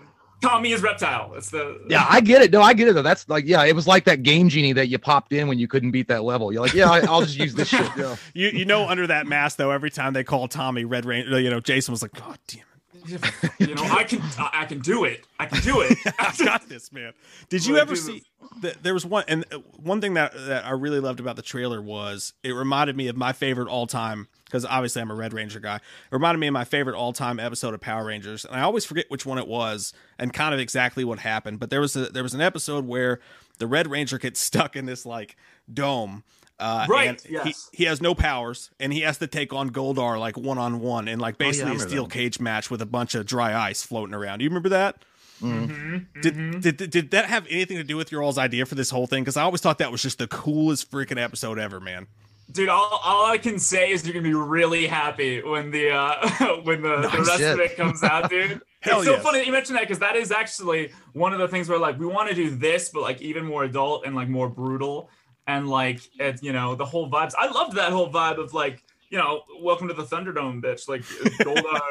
Tommy 0.42 0.72
is 0.72 0.82
reptile. 0.82 1.34
It's 1.36 1.50
the 1.50 1.82
Yeah, 1.90 2.06
I 2.08 2.22
get 2.22 2.42
it. 2.42 2.52
No, 2.52 2.62
I 2.62 2.74
get 2.74 2.88
it 2.88 2.94
though. 2.94 3.02
That's 3.02 3.28
like, 3.28 3.46
yeah, 3.46 3.66
it 3.66 3.76
was 3.76 3.88
like 3.88 4.06
that 4.06 4.24
game 4.24 4.48
genie 4.48 4.72
that 4.72 4.88
you 4.88 4.98
popped 4.98 5.34
in 5.34 5.50
when 5.50 5.60
you 5.60 5.68
couldn't 5.68 5.92
beat 5.92 6.08
that 6.08 6.24
level. 6.24 6.54
You're 6.54 6.62
like, 6.62 6.74
yeah, 6.74 6.90
I, 6.90 7.00
I'll 7.02 7.22
just 7.22 7.38
use 7.38 7.54
this 7.56 7.68
shit. 7.68 7.90
Yeah. 7.98 8.16
You 8.34 8.48
you 8.50 8.66
know 8.66 8.88
under 8.88 9.06
that 9.08 9.28
mask 9.28 9.58
though, 9.58 9.72
every 9.72 9.90
time 9.92 10.14
they 10.14 10.24
call 10.24 10.48
Tommy 10.48 10.86
Red 10.86 11.04
Rain, 11.06 11.26
you 11.28 11.50
know 11.50 11.60
Jason 11.60 11.92
was 11.92 12.02
like, 12.02 12.14
God 12.14 12.38
damn 12.48 12.62
it, 12.62 12.79
you 13.60 13.76
know 13.76 13.84
I 13.84 14.04
can 14.04 14.22
I 14.38 14.66
can 14.66 14.80
do 14.80 15.04
it. 15.04 15.26
I 15.40 15.46
can 15.46 15.62
do 15.62 15.82
it. 15.82 15.98
I 16.20 16.34
got 16.44 16.68
this, 16.68 16.92
man. 16.92 17.14
Did 17.50 17.66
you 17.66 17.78
ever 17.78 17.96
see? 17.96 18.24
The, 18.62 18.76
there 18.82 18.94
was 18.94 19.06
one, 19.06 19.24
and 19.28 19.46
uh, 19.52 19.60
one 19.78 20.02
thing 20.02 20.16
that 20.16 20.34
that 20.34 20.66
I 20.66 20.72
really 20.72 21.00
loved 21.00 21.20
about 21.20 21.36
the 21.36 21.42
trailer 21.42 21.82
was 21.82 22.34
it 22.44 22.52
reminded 22.52 22.96
me 22.96 23.08
of 23.08 23.16
my 23.16 23.34
favorite 23.34 23.68
all 23.68 23.88
time 23.88 24.28
because 24.46 24.66
obviously 24.66 25.02
I'm 25.02 25.12
a 25.12 25.16
Red 25.16 25.34
Ranger 25.34 25.60
guy. 25.60 25.76
It 25.76 25.82
reminded 26.12 26.40
me 26.40 26.48
of 26.48 26.54
my 26.54 26.66
favorite 26.66 26.96
all 26.96 27.14
time 27.14 27.40
episode 27.40 27.74
of 27.74 27.82
Power 27.82 28.06
Rangers, 28.06 28.46
and 28.46 28.56
I 28.56 28.62
always 28.62 28.86
forget 28.86 29.06
which 29.10 29.26
one 29.26 29.38
it 29.38 29.48
was 29.48 29.94
and 30.18 30.34
kind 30.34 30.54
of 30.54 30.60
exactly 30.60 31.04
what 31.04 31.20
happened. 31.20 31.60
But 31.60 31.70
there 31.70 31.82
was 31.82 31.96
a 31.96 32.08
there 32.08 32.24
was 32.24 32.34
an 32.34 32.42
episode 32.42 32.86
where 32.86 33.20
the 33.60 33.68
Red 33.68 33.88
Ranger 33.88 34.18
gets 34.18 34.40
stuck 34.40 34.76
in 34.76 34.86
this 34.86 35.06
like 35.06 35.36
dome. 35.74 36.24
Uh, 36.60 36.86
Right, 36.90 37.10
and 37.10 37.22
he, 37.22 37.34
yes. 37.34 37.70
he 37.72 37.86
has 37.86 38.02
no 38.02 38.14
powers, 38.14 38.70
and 38.82 38.92
he 38.92 39.02
has 39.02 39.18
to 39.20 39.28
take 39.28 39.54
on 39.54 39.70
Goldar 39.70 40.20
like 40.20 40.38
one 40.38 40.58
on 40.58 40.82
one, 40.82 41.08
and 41.08 41.22
like 41.22 41.36
Oh, 41.40 41.46
yeah, 41.46 41.50
basically 41.52 41.76
a 41.76 41.80
steel 41.80 42.04
that. 42.04 42.14
cage 42.14 42.40
match 42.40 42.70
with 42.70 42.82
a 42.82 42.86
bunch 42.86 43.16
of 43.16 43.26
dry 43.26 43.56
ice 43.58 43.82
floating 43.82 44.14
around. 44.14 44.40
Do 44.40 44.44
you 44.44 44.50
remember 44.50 44.70
that? 44.70 44.98
Mm-hmm. 45.42 46.22
Did, 46.22 46.62
did 46.62 46.78
did 46.78 46.90
did 46.90 47.12
that 47.12 47.26
have 47.26 47.48
anything 47.50 47.78
to 47.78 47.84
do 47.84 47.96
with 47.96 48.12
your 48.12 48.22
all's 48.22 48.38
idea 48.38 48.66
for 48.66 48.76
this 48.76 48.90
whole 48.90 49.08
thing? 49.08 49.24
Because 49.24 49.38
I 49.38 49.44
always 49.44 49.62
thought 49.62 49.78
that 49.78 49.92
was 49.92 50.02
just 50.02 50.18
the 50.18 50.28
coolest 50.28 50.92
freaking 50.92 51.22
episode 51.22 51.58
ever, 51.58 51.80
man. 51.80 52.08
Dude, 52.52 52.68
all, 52.68 53.00
all 53.04 53.26
I 53.28 53.38
can 53.38 53.60
say 53.60 53.92
is 53.92 54.06
you're 54.06 54.14
gonna 54.14 54.24
be 54.24 54.34
really 54.34 54.88
happy 54.88 55.42
when 55.42 55.72
the 55.72 55.92
uh 55.92 56.56
when 56.64 56.82
the, 56.82 56.98
the 57.10 57.18
rest 57.20 57.38
shit. 57.38 57.54
of 57.54 57.60
it 57.60 57.78
comes 57.78 58.04
out, 58.04 58.30
dude. 58.30 58.62
Hell 58.82 59.00
it's 59.00 59.08
so 59.08 59.16
yes. 59.16 59.24
funny 59.24 59.40
that 59.40 59.46
you 59.46 59.52
mentioned 59.52 59.78
that 59.78 59.82
because 59.82 60.00
that 60.00 60.16
is 60.16 60.32
actually 60.32 60.92
one 61.14 61.34
of 61.34 61.40
the 61.40 61.48
things 61.48 61.68
where 61.70 61.78
like 61.78 62.00
we 62.00 62.06
want 62.06 62.30
to 62.30 62.36
do 62.36 62.50
this, 62.50 62.90
but 62.90 63.02
like 63.02 63.22
even 63.22 63.46
more 63.46 63.64
adult 63.66 64.06
and 64.06 64.16
like 64.16 64.30
more 64.30 64.50
brutal 64.50 65.10
and 65.50 65.68
like 65.68 66.02
it, 66.20 66.44
you 66.44 66.54
know 66.54 66.76
the 66.76 66.86
whole 66.86 67.10
vibes. 67.10 67.34
I 67.38 67.50
loved 67.50 67.76
that 67.76 67.92
whole 67.92 68.12
vibe 68.12 68.38
of 68.38 68.54
like 68.54 68.84
you 69.10 69.18
know 69.18 69.42
welcome 69.60 69.88
to 69.88 69.96
the 69.96 70.04
Thunderdome, 70.04 70.62
bitch. 70.62 70.88
Like 70.88 71.02
Goldar. 71.42 71.82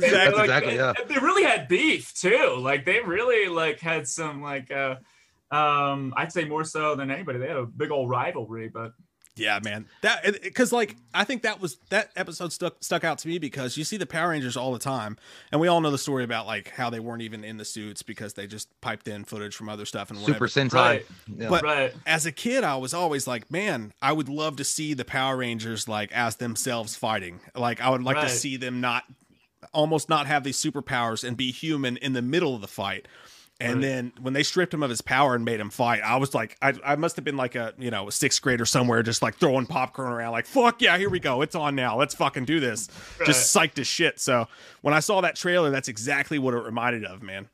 That's 0.00 0.36
Like, 0.36 0.44
exactly, 0.44 0.72
they, 0.72 0.76
yeah. 0.76 0.92
they 1.06 1.18
really 1.18 1.44
had 1.44 1.68
beef 1.68 2.12
too. 2.12 2.56
Like 2.58 2.84
they 2.84 3.00
really 3.00 3.48
like 3.48 3.78
had 3.78 4.08
some 4.08 4.42
like 4.42 4.70
uh 4.72 4.96
um 5.52 6.12
I'd 6.16 6.32
say 6.32 6.44
more 6.44 6.64
so 6.64 6.96
than 6.96 7.10
anybody. 7.10 7.38
They 7.38 7.46
had 7.46 7.56
a 7.56 7.66
big 7.66 7.92
old 7.92 8.10
rivalry, 8.10 8.68
but 8.68 8.94
Yeah, 9.34 9.60
man. 9.64 9.86
That 10.02 10.42
because 10.42 10.72
like 10.72 10.96
I 11.14 11.24
think 11.24 11.42
that 11.42 11.58
was 11.58 11.78
that 11.88 12.10
episode 12.16 12.52
stuck 12.52 12.76
stuck 12.84 13.02
out 13.02 13.16
to 13.18 13.28
me 13.28 13.38
because 13.38 13.78
you 13.78 13.84
see 13.84 13.96
the 13.96 14.04
Power 14.04 14.28
Rangers 14.28 14.58
all 14.58 14.72
the 14.74 14.78
time, 14.78 15.16
and 15.50 15.58
we 15.60 15.68
all 15.68 15.80
know 15.80 15.90
the 15.90 15.96
story 15.96 16.22
about 16.22 16.46
like 16.46 16.68
how 16.68 16.90
they 16.90 17.00
weren't 17.00 17.22
even 17.22 17.42
in 17.42 17.56
the 17.56 17.64
suits 17.64 18.02
because 18.02 18.34
they 18.34 18.46
just 18.46 18.68
piped 18.82 19.08
in 19.08 19.24
footage 19.24 19.56
from 19.56 19.70
other 19.70 19.86
stuff 19.86 20.10
and 20.10 20.20
whatever. 20.20 20.46
Super 20.46 20.68
Sentai. 20.68 20.74
Right. 20.74 21.06
Yeah. 21.34 21.48
But 21.48 21.62
right. 21.64 21.94
as 22.06 22.26
a 22.26 22.32
kid, 22.32 22.62
I 22.62 22.76
was 22.76 22.92
always 22.92 23.26
like, 23.26 23.50
man, 23.50 23.94
I 24.02 24.12
would 24.12 24.28
love 24.28 24.56
to 24.56 24.64
see 24.64 24.92
the 24.92 25.04
Power 25.04 25.38
Rangers 25.38 25.88
like 25.88 26.12
as 26.12 26.36
themselves 26.36 26.94
fighting. 26.94 27.40
Like 27.54 27.80
I 27.80 27.88
would 27.88 28.02
like 28.02 28.16
Right. 28.16 28.28
to 28.28 28.34
see 28.34 28.58
them 28.58 28.82
not 28.82 29.04
almost 29.72 30.08
not 30.10 30.26
have 30.26 30.44
these 30.44 30.62
superpowers 30.62 31.26
and 31.26 31.36
be 31.36 31.50
human 31.52 31.96
in 31.96 32.12
the 32.12 32.20
middle 32.22 32.54
of 32.54 32.60
the 32.60 32.68
fight. 32.68 33.06
And 33.62 33.74
Right. 33.74 33.80
then 33.82 34.12
when 34.20 34.34
they 34.34 34.42
stripped 34.42 34.74
him 34.74 34.82
of 34.82 34.90
his 34.90 35.00
power 35.00 35.34
and 35.34 35.44
made 35.44 35.60
him 35.60 35.70
fight, 35.70 36.00
I 36.02 36.16
was 36.16 36.34
like, 36.34 36.56
I, 36.60 36.74
I 36.84 36.96
must 36.96 37.16
have 37.16 37.24
been 37.24 37.36
like 37.36 37.54
a 37.54 37.72
you 37.78 37.90
know 37.90 38.08
a 38.08 38.12
sixth 38.12 38.42
grader 38.42 38.64
somewhere, 38.66 39.02
just 39.02 39.22
like 39.22 39.36
throwing 39.36 39.66
popcorn 39.66 40.12
around, 40.12 40.32
like 40.32 40.46
fuck 40.46 40.82
yeah, 40.82 40.98
here 40.98 41.08
we 41.10 41.20
go, 41.20 41.42
it's 41.42 41.54
on 41.54 41.74
now, 41.74 41.96
let's 41.96 42.14
fucking 42.14 42.44
do 42.44 42.58
this, 42.60 42.88
just 43.24 43.54
psyched 43.54 43.78
as 43.78 43.86
shit. 43.86 44.18
So 44.18 44.48
when 44.80 44.94
I 44.94 45.00
saw 45.00 45.20
that 45.20 45.36
trailer, 45.36 45.70
that's 45.70 45.88
exactly 45.88 46.38
what 46.38 46.54
it 46.54 46.64
reminded 46.64 47.04
of, 47.04 47.22
man. 47.22 47.48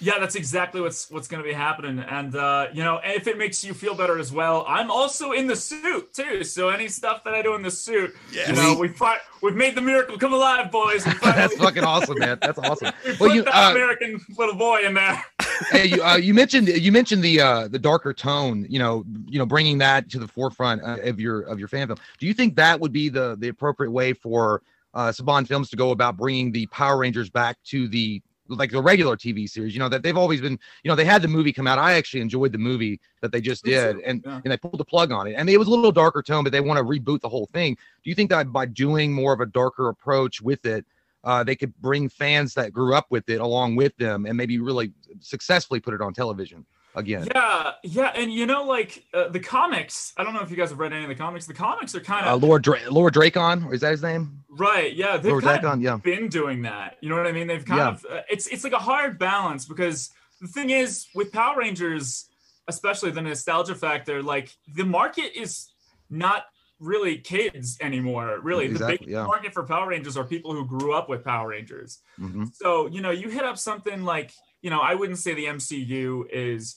Yeah, 0.00 0.18
that's 0.18 0.34
exactly 0.34 0.80
what's 0.80 1.10
what's 1.10 1.28
going 1.28 1.42
to 1.42 1.48
be 1.48 1.54
happening, 1.54 1.98
and 1.98 2.34
uh, 2.34 2.68
you 2.72 2.82
know, 2.82 3.00
if 3.04 3.26
it 3.26 3.36
makes 3.36 3.62
you 3.62 3.74
feel 3.74 3.94
better 3.94 4.18
as 4.18 4.32
well, 4.32 4.64
I'm 4.66 4.90
also 4.90 5.32
in 5.32 5.46
the 5.46 5.56
suit 5.56 6.14
too. 6.14 6.42
So 6.42 6.70
any 6.70 6.88
stuff 6.88 7.22
that 7.24 7.34
I 7.34 7.42
do 7.42 7.54
in 7.54 7.62
the 7.62 7.70
suit, 7.70 8.14
you 8.32 8.54
know, 8.54 8.76
we 8.78 8.88
fight, 8.88 9.20
we've 9.42 9.54
made 9.54 9.74
the 9.74 9.82
miracle 9.82 10.16
come 10.16 10.32
alive, 10.32 10.70
boys. 10.70 11.04
That's 11.22 11.54
fucking 11.56 11.84
awesome, 11.84 12.18
man. 12.18 12.38
That's 12.40 12.58
awesome. 12.64 12.92
we 13.04 13.10
Well, 13.10 13.18
put 13.18 13.32
you 13.34 13.42
that 13.44 13.54
uh, 13.54 13.70
American 13.72 14.24
little 14.38 14.54
boy 14.54 14.86
in 14.86 14.94
there. 14.94 15.22
hey, 15.70 15.86
you, 15.88 16.02
uh, 16.02 16.16
you 16.16 16.32
mentioned 16.32 16.68
you 16.68 16.92
mentioned 16.92 17.22
the 17.22 17.40
uh, 17.40 17.68
the 17.68 17.78
darker 17.78 18.14
tone. 18.14 18.66
You 18.70 18.78
know, 18.78 19.04
you 19.26 19.38
know, 19.38 19.46
bringing 19.46 19.76
that 19.78 20.08
to 20.10 20.18
the 20.18 20.28
forefront 20.28 20.82
uh, 20.82 20.96
of 21.02 21.20
your 21.20 21.42
of 21.42 21.58
your 21.58 21.68
fan 21.68 21.88
film. 21.88 21.98
Do 22.18 22.26
you 22.26 22.32
think 22.32 22.56
that 22.56 22.80
would 22.80 22.92
be 22.92 23.10
the 23.10 23.36
the 23.38 23.48
appropriate 23.48 23.90
way 23.90 24.14
for 24.14 24.62
uh, 24.94 25.08
Saban 25.08 25.46
Films 25.46 25.68
to 25.70 25.76
go 25.76 25.90
about 25.90 26.16
bringing 26.16 26.52
the 26.52 26.66
Power 26.68 26.96
Rangers 26.96 27.28
back 27.28 27.58
to 27.64 27.86
the 27.88 28.22
like 28.50 28.70
the 28.70 28.82
regular 28.82 29.16
TV 29.16 29.48
series? 29.48 29.74
You 29.74 29.80
know 29.80 29.88
that 29.88 30.02
they've 30.02 30.16
always 30.16 30.40
been. 30.40 30.58
You 30.82 30.88
know, 30.90 30.94
they 30.94 31.04
had 31.04 31.22
the 31.22 31.28
movie 31.28 31.52
come 31.52 31.66
out. 31.66 31.78
I 31.78 31.94
actually 31.94 32.20
enjoyed 32.20 32.52
the 32.52 32.58
movie 32.58 33.00
that 33.20 33.32
they 33.32 33.40
just 33.40 33.64
did, 33.64 34.00
and 34.00 34.22
yeah. 34.24 34.40
and 34.44 34.52
they 34.52 34.56
pulled 34.56 34.78
the 34.78 34.84
plug 34.84 35.12
on 35.12 35.26
it. 35.26 35.34
And 35.34 35.48
it 35.48 35.58
was 35.58 35.68
a 35.68 35.70
little 35.70 35.92
darker 35.92 36.22
tone, 36.22 36.44
but 36.44 36.52
they 36.52 36.60
want 36.60 36.78
to 36.78 36.84
reboot 36.84 37.20
the 37.20 37.28
whole 37.28 37.48
thing. 37.52 37.76
Do 38.02 38.10
you 38.10 38.14
think 38.14 38.30
that 38.30 38.52
by 38.52 38.66
doing 38.66 39.12
more 39.12 39.32
of 39.32 39.40
a 39.40 39.46
darker 39.46 39.88
approach 39.88 40.40
with 40.40 40.66
it? 40.66 40.84
Uh, 41.22 41.44
they 41.44 41.54
could 41.54 41.76
bring 41.82 42.08
fans 42.08 42.54
that 42.54 42.72
grew 42.72 42.94
up 42.94 43.06
with 43.10 43.28
it 43.28 43.42
along 43.42 43.76
with 43.76 43.94
them 43.98 44.24
and 44.24 44.34
maybe 44.38 44.58
really 44.58 44.90
successfully 45.20 45.78
put 45.78 45.92
it 45.92 46.00
on 46.00 46.14
television 46.14 46.64
again. 46.94 47.28
Yeah, 47.34 47.72
yeah, 47.82 48.12
and 48.14 48.32
you 48.32 48.46
know, 48.46 48.64
like 48.64 49.04
uh, 49.14 49.28
the 49.28 49.40
comics. 49.40 50.12
I 50.16 50.24
don't 50.24 50.34
know 50.34 50.40
if 50.40 50.50
you 50.50 50.56
guys 50.56 50.70
have 50.70 50.78
read 50.78 50.92
any 50.92 51.02
of 51.04 51.08
the 51.08 51.14
comics. 51.14 51.46
The 51.46 51.54
comics 51.54 51.94
are 51.94 52.00
kind 52.00 52.26
Uh, 52.26 52.34
of 52.34 52.42
Lord 52.42 52.62
Dra- 52.62 52.90
Lord 52.90 53.14
Drakkon, 53.14 53.66
or 53.66 53.74
is 53.74 53.80
that 53.82 53.92
his 53.92 54.02
name? 54.02 54.42
right. 54.50 54.94
Yeah, 54.94 55.16
they've 55.16 55.30
Lord 55.30 55.44
kind 55.44 55.64
of 55.64 55.72
Drakkon, 55.72 55.82
yeah. 55.82 55.96
been 55.96 56.28
doing 56.28 56.62
that. 56.62 56.96
You 57.00 57.08
know 57.08 57.16
what 57.16 57.26
I 57.26 57.32
mean? 57.32 57.46
They've 57.46 57.64
kind 57.64 57.78
Yeah. 57.78 57.88
of 57.88 58.06
uh, 58.10 58.22
it's 58.28 58.46
it's 58.48 58.64
like 58.64 58.72
a 58.72 58.78
hard 58.78 59.18
balance 59.18 59.64
because 59.66 60.10
the 60.40 60.48
thing 60.48 60.70
is 60.70 61.06
with 61.14 61.32
Power 61.32 61.58
Rangers, 61.58 62.28
especially 62.68 63.10
the 63.10 63.22
nostalgia 63.22 63.74
factor, 63.74 64.22
like 64.22 64.56
the 64.74 64.84
market 64.84 65.38
is 65.38 65.72
not 66.08 66.46
really 66.80 67.18
kids 67.18 67.76
anymore. 67.82 68.38
Really, 68.42 68.66
the 68.66 68.72
Exactly, 68.72 68.96
big 69.06 69.08
yeah. 69.08 69.24
market 69.26 69.52
for 69.52 69.62
Power 69.64 69.88
Rangers 69.88 70.16
are 70.16 70.24
people 70.24 70.52
who 70.54 70.64
grew 70.64 70.94
up 70.94 71.08
with 71.10 71.22
Power 71.22 71.48
Rangers. 71.50 71.98
hmm 72.16 72.44
So, 72.54 72.86
you 72.86 73.02
know, 73.02 73.10
you 73.10 73.28
hit 73.28 73.44
up 73.44 73.58
something 73.58 74.02
like, 74.02 74.32
you 74.62 74.70
know, 74.70 74.80
I 74.80 74.94
wouldn't 74.94 75.18
say 75.18 75.34
the 75.34 75.46
MCU 75.46 76.24
is 76.30 76.76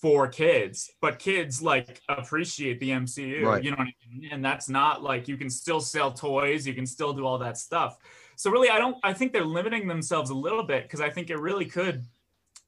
for 0.00 0.28
kids, 0.28 0.90
but 1.00 1.18
kids 1.18 1.62
like 1.62 2.00
appreciate 2.08 2.78
the 2.80 2.90
MCU, 2.90 3.42
Right. 3.44 3.64
you 3.64 3.70
know 3.70 3.78
what 3.78 3.88
I 3.88 3.94
mean? 4.14 4.28
And 4.32 4.44
that's 4.44 4.68
not 4.68 5.02
like 5.02 5.28
you 5.28 5.36
can 5.36 5.48
still 5.48 5.80
sell 5.80 6.12
toys, 6.12 6.66
you 6.66 6.74
can 6.74 6.86
still 6.86 7.12
do 7.14 7.24
all 7.24 7.38
that 7.38 7.56
stuff. 7.56 7.96
So 8.36 8.50
really 8.50 8.68
I 8.68 8.78
don't 8.78 8.96
I 9.02 9.12
think 9.12 9.32
they're 9.32 9.44
limiting 9.44 9.88
themselves 9.88 10.30
a 10.30 10.34
little 10.34 10.62
bit 10.62 10.82
because 10.82 11.00
I 11.00 11.08
think 11.08 11.30
it 11.30 11.38
really 11.38 11.66
could 11.66 12.04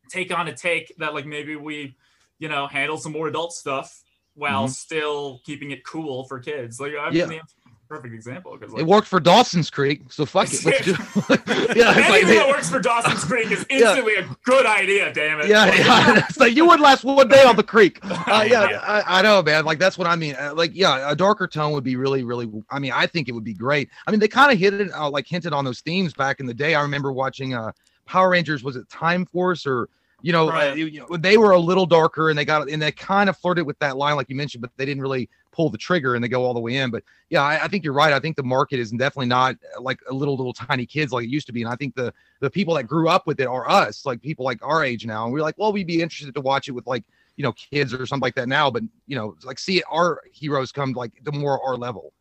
take 0.08 0.32
on 0.36 0.48
a 0.48 0.54
take 0.54 0.94
that 0.98 1.12
like 1.12 1.26
maybe 1.26 1.56
we, 1.56 1.96
you 2.38 2.48
know, 2.48 2.66
handle 2.66 2.96
some 2.96 3.12
more 3.12 3.28
adult 3.28 3.52
stuff 3.52 4.02
while 4.34 4.64
mm-hmm. 4.64 4.72
still 4.72 5.40
keeping 5.44 5.72
it 5.72 5.84
cool 5.84 6.24
for 6.24 6.38
kids. 6.38 6.80
Like 6.80 6.92
I 6.98 7.10
mean, 7.10 7.18
Yeah. 7.18 7.26
the 7.26 7.34
MCU 7.34 7.40
is 7.44 7.52
a 7.52 7.55
perfect 7.88 8.14
example 8.14 8.56
because 8.58 8.74
It 8.78 8.86
worked 8.86 9.06
for 9.08 9.20
Dawson's 9.20 9.70
Creek, 9.70 10.02
so 10.10 10.26
fuck 10.26 10.48
it. 10.52 10.64
Let's 10.64 10.84
do. 10.84 10.90
yeah, 10.94 10.96
it's 11.28 11.76
like 11.76 12.22
Anything 12.22 12.38
that 12.38 12.48
works 12.48 12.68
for 12.70 12.78
Dawson's 12.80 13.24
Creek 13.24 13.50
is 13.50 13.64
Yeah. 13.70 13.76
instantly 13.90 14.14
a 14.16 14.28
good 14.44 14.66
idea. 14.66 15.12
Damn 15.12 15.40
it! 15.40 15.48
yeah, 15.48 15.64
Like, 15.66 15.78
yeah. 15.78 16.24
It's 16.28 16.38
like 16.38 16.56
you 16.56 16.64
wouldn't 16.66 16.82
last 16.82 17.04
one 17.04 17.28
day 17.28 17.44
on 17.44 17.56
the 17.56 17.62
creek. 17.62 17.98
Uh, 18.02 18.46
yeah, 18.48 18.80
I, 18.82 19.20
I 19.20 19.22
know, 19.22 19.42
man. 19.42 19.64
Like 19.64 19.78
that's 19.78 19.96
what 19.98 20.06
I 20.06 20.16
mean. 20.16 20.34
Uh, 20.38 20.52
like, 20.54 20.72
yeah, 20.74 21.10
a 21.10 21.16
darker 21.16 21.46
tone 21.46 21.72
would 21.72 21.84
be 21.84 21.96
really, 21.96 22.24
really. 22.24 22.50
I 22.70 22.78
mean, 22.78 22.92
I 22.92 23.06
think 23.06 23.28
it 23.28 23.32
would 23.32 23.44
be 23.44 23.54
great. 23.54 23.88
I 24.06 24.10
mean, 24.10 24.20
they 24.20 24.28
kind 24.28 24.52
of 24.52 24.58
hit 24.58 24.74
it, 24.74 24.90
uh, 24.92 25.08
like 25.10 25.26
hinted 25.26 25.52
on 25.52 25.64
those 25.64 25.80
themes 25.80 26.12
back 26.12 26.40
in 26.40 26.46
the 26.46 26.54
day. 26.54 26.74
I 26.74 26.82
remember 26.82 27.12
watching 27.12 27.54
uh 27.54 27.72
Power 28.06 28.30
Rangers. 28.30 28.62
Was 28.62 28.76
it 28.76 28.88
Time 28.88 29.26
Force 29.26 29.66
or 29.66 29.88
you 30.22 30.32
know, 30.32 30.48
Right. 30.48 30.76
you 30.76 31.00
know, 31.00 31.16
they 31.16 31.36
were 31.36 31.52
a 31.52 31.58
little 31.58 31.86
darker 31.86 32.30
and 32.30 32.38
they 32.38 32.44
got 32.44 32.68
and 32.70 32.80
they 32.80 32.90
kind 32.90 33.28
of 33.28 33.36
flirted 33.36 33.66
with 33.66 33.78
that 33.80 33.96
line 33.96 34.16
like 34.16 34.28
you 34.30 34.36
mentioned, 34.36 34.62
but 34.62 34.70
they 34.76 34.84
didn't 34.86 35.02
really 35.02 35.28
pull 35.52 35.70
the 35.70 35.78
trigger 35.78 36.14
and 36.14 36.24
they 36.24 36.28
go 36.28 36.44
all 36.44 36.54
the 36.54 36.60
way 36.60 36.76
in. 36.76 36.90
But 36.90 37.02
yeah, 37.30 37.42
I, 37.42 37.64
I 37.64 37.68
think 37.68 37.84
you're 37.84 37.92
right. 37.92 38.12
I 38.12 38.20
think 38.20 38.36
the 38.36 38.42
market 38.42 38.78
is 38.80 38.90
definitely 38.90 39.26
not 39.26 39.56
uh, 39.76 39.80
like 39.80 40.00
a 40.08 40.14
little 40.14 40.36
little 40.36 40.52
tiny 40.52 40.86
kids 40.86 41.12
like 41.12 41.24
it 41.24 41.30
used 41.30 41.46
to 41.48 41.52
be. 41.52 41.62
And 41.62 41.70
I 41.70 41.76
think 41.76 41.94
the 41.94 42.12
the 42.40 42.50
people 42.50 42.74
that 42.74 42.84
grew 42.84 43.08
up 43.08 43.26
with 43.26 43.40
it 43.40 43.46
are 43.46 43.68
us, 43.68 44.06
like 44.06 44.22
people 44.22 44.44
like 44.44 44.58
our 44.62 44.84
age 44.84 45.04
now. 45.06 45.24
And 45.24 45.32
we're 45.32 45.40
like, 45.42 45.56
well, 45.58 45.72
we'd 45.72 45.86
be 45.86 46.00
interested 46.00 46.34
to 46.34 46.40
watch 46.40 46.68
it 46.68 46.72
with 46.72 46.86
like 46.86 47.04
you 47.36 47.42
know 47.42 47.52
kids 47.52 47.92
or 47.92 48.06
something 48.06 48.22
like 48.22 48.34
that 48.36 48.48
now. 48.48 48.70
But 48.70 48.84
you 49.06 49.16
know, 49.16 49.36
like 49.44 49.58
see 49.58 49.82
our 49.90 50.22
heroes 50.32 50.72
come 50.72 50.92
like 50.92 51.12
the 51.24 51.32
more 51.32 51.62
our 51.62 51.76
level, 51.76 52.12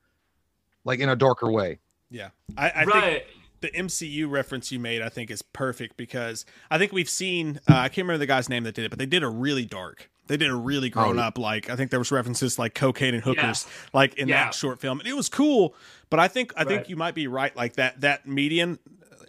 like 0.84 0.99
in 0.99 1.09
a 1.09 1.15
darker 1.15 1.49
way. 1.49 1.80
Yeah, 2.11 2.30
I, 2.57 2.69
I 2.69 2.85
think 2.85 2.93
right. 2.93 3.26
The 3.61 3.69
MCU 3.69 4.30
reference 4.30 4.72
you 4.72 4.80
made, 4.80 5.02
I 5.02 5.10
think, 5.10 5.32
is 5.32 5.41
perfect 5.41 5.98
because 5.98 6.45
I 6.69 6.77
think 6.77 6.91
we've 6.91 7.10
seen. 7.10 7.60
Uh, 7.69 7.76
I 7.76 7.88
can't 7.90 7.99
remember 8.06 8.19
the 8.19 8.26
guy's 8.26 8.49
name 8.49 8.64
that 8.64 8.76
did 8.76 8.86
it, 8.86 8.90
but 8.90 8.99
they 8.99 9.06
did 9.06 9.23
a 9.23 9.30
really 9.30 9.65
dark. 9.65 10.10
They 10.27 10.38
did 10.38 10.49
a 10.49 10.56
really 10.56 10.90
grown 10.90 11.19
Oh. 11.19 11.23
up. 11.23 11.38
Like 11.38 11.69
I 11.69 11.76
think 11.76 11.91
there 11.91 11.99
was 11.99 12.11
references 12.11 12.57
like 12.57 12.73
cocaine 12.73 13.14
and 13.14 13.23
hookers, 13.23 13.68
like 13.94 14.15
in 14.15 14.27
Yeah. 14.27 14.45
that 14.45 14.56
short 14.56 14.80
film, 14.80 14.99
and 14.99 15.07
it 15.07 15.15
was 15.15 15.30
cool. 15.30 15.76
But 16.10 16.19
I 16.19 16.27
think 16.27 16.52
I 16.57 16.64
think 16.64 16.90
you 16.90 16.95
might 16.95 17.14
be 17.15 17.27
right. 17.27 17.56
Like 17.56 17.73
that 17.76 18.02
that 18.02 18.27
median 18.27 18.80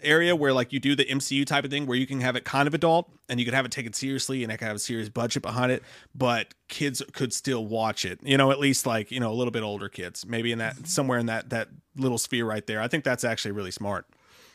area 0.03 0.37
where 0.37 0.53
like 0.53 0.73
you 0.73 0.79
do 0.81 0.95
the 0.95 1.05
MCU 1.05 1.45
type 1.47 1.65
of 1.65 1.71
thing 1.71 1.87
where 1.87 1.97
you 1.97 2.07
can 2.07 2.21
have 2.21 2.37
it 2.37 2.45
kind 2.45 2.69
of 2.69 2.75
adult 2.75 3.11
and 3.29 3.41
you 3.41 3.47
can 3.47 3.55
have 3.55 3.65
it 3.65 3.73
taken 3.73 3.93
seriously 3.93 4.43
and 4.45 4.53
it 4.53 4.59
can 4.59 4.67
have 4.69 4.77
a 4.77 4.79
serious 4.79 5.09
budget 5.09 5.43
behind 5.43 5.73
it, 5.73 5.83
but 6.15 6.55
kids 6.69 7.03
could 7.13 7.33
still 7.33 7.67
watch 7.67 8.05
it. 8.05 8.21
You 8.23 8.37
know, 8.37 8.51
at 8.51 8.59
least 8.59 8.87
like 8.87 9.11
you 9.11 9.21
know 9.21 9.31
a 9.31 9.35
little 9.35 9.51
bit 9.51 9.63
older 9.63 9.89
kids, 9.89 10.25
maybe 10.27 10.53
in 10.53 10.59
that 10.59 10.87
somewhere 10.87 11.19
in 11.19 11.27
that 11.27 11.51
that 11.51 11.69
little 11.97 12.19
sphere 12.19 12.45
right 12.47 12.67
there. 12.67 12.81
I 12.81 12.89
think 12.89 13.05
that's 13.05 13.25
actually 13.25 13.53
really 13.53 13.71
smart. 13.71 14.07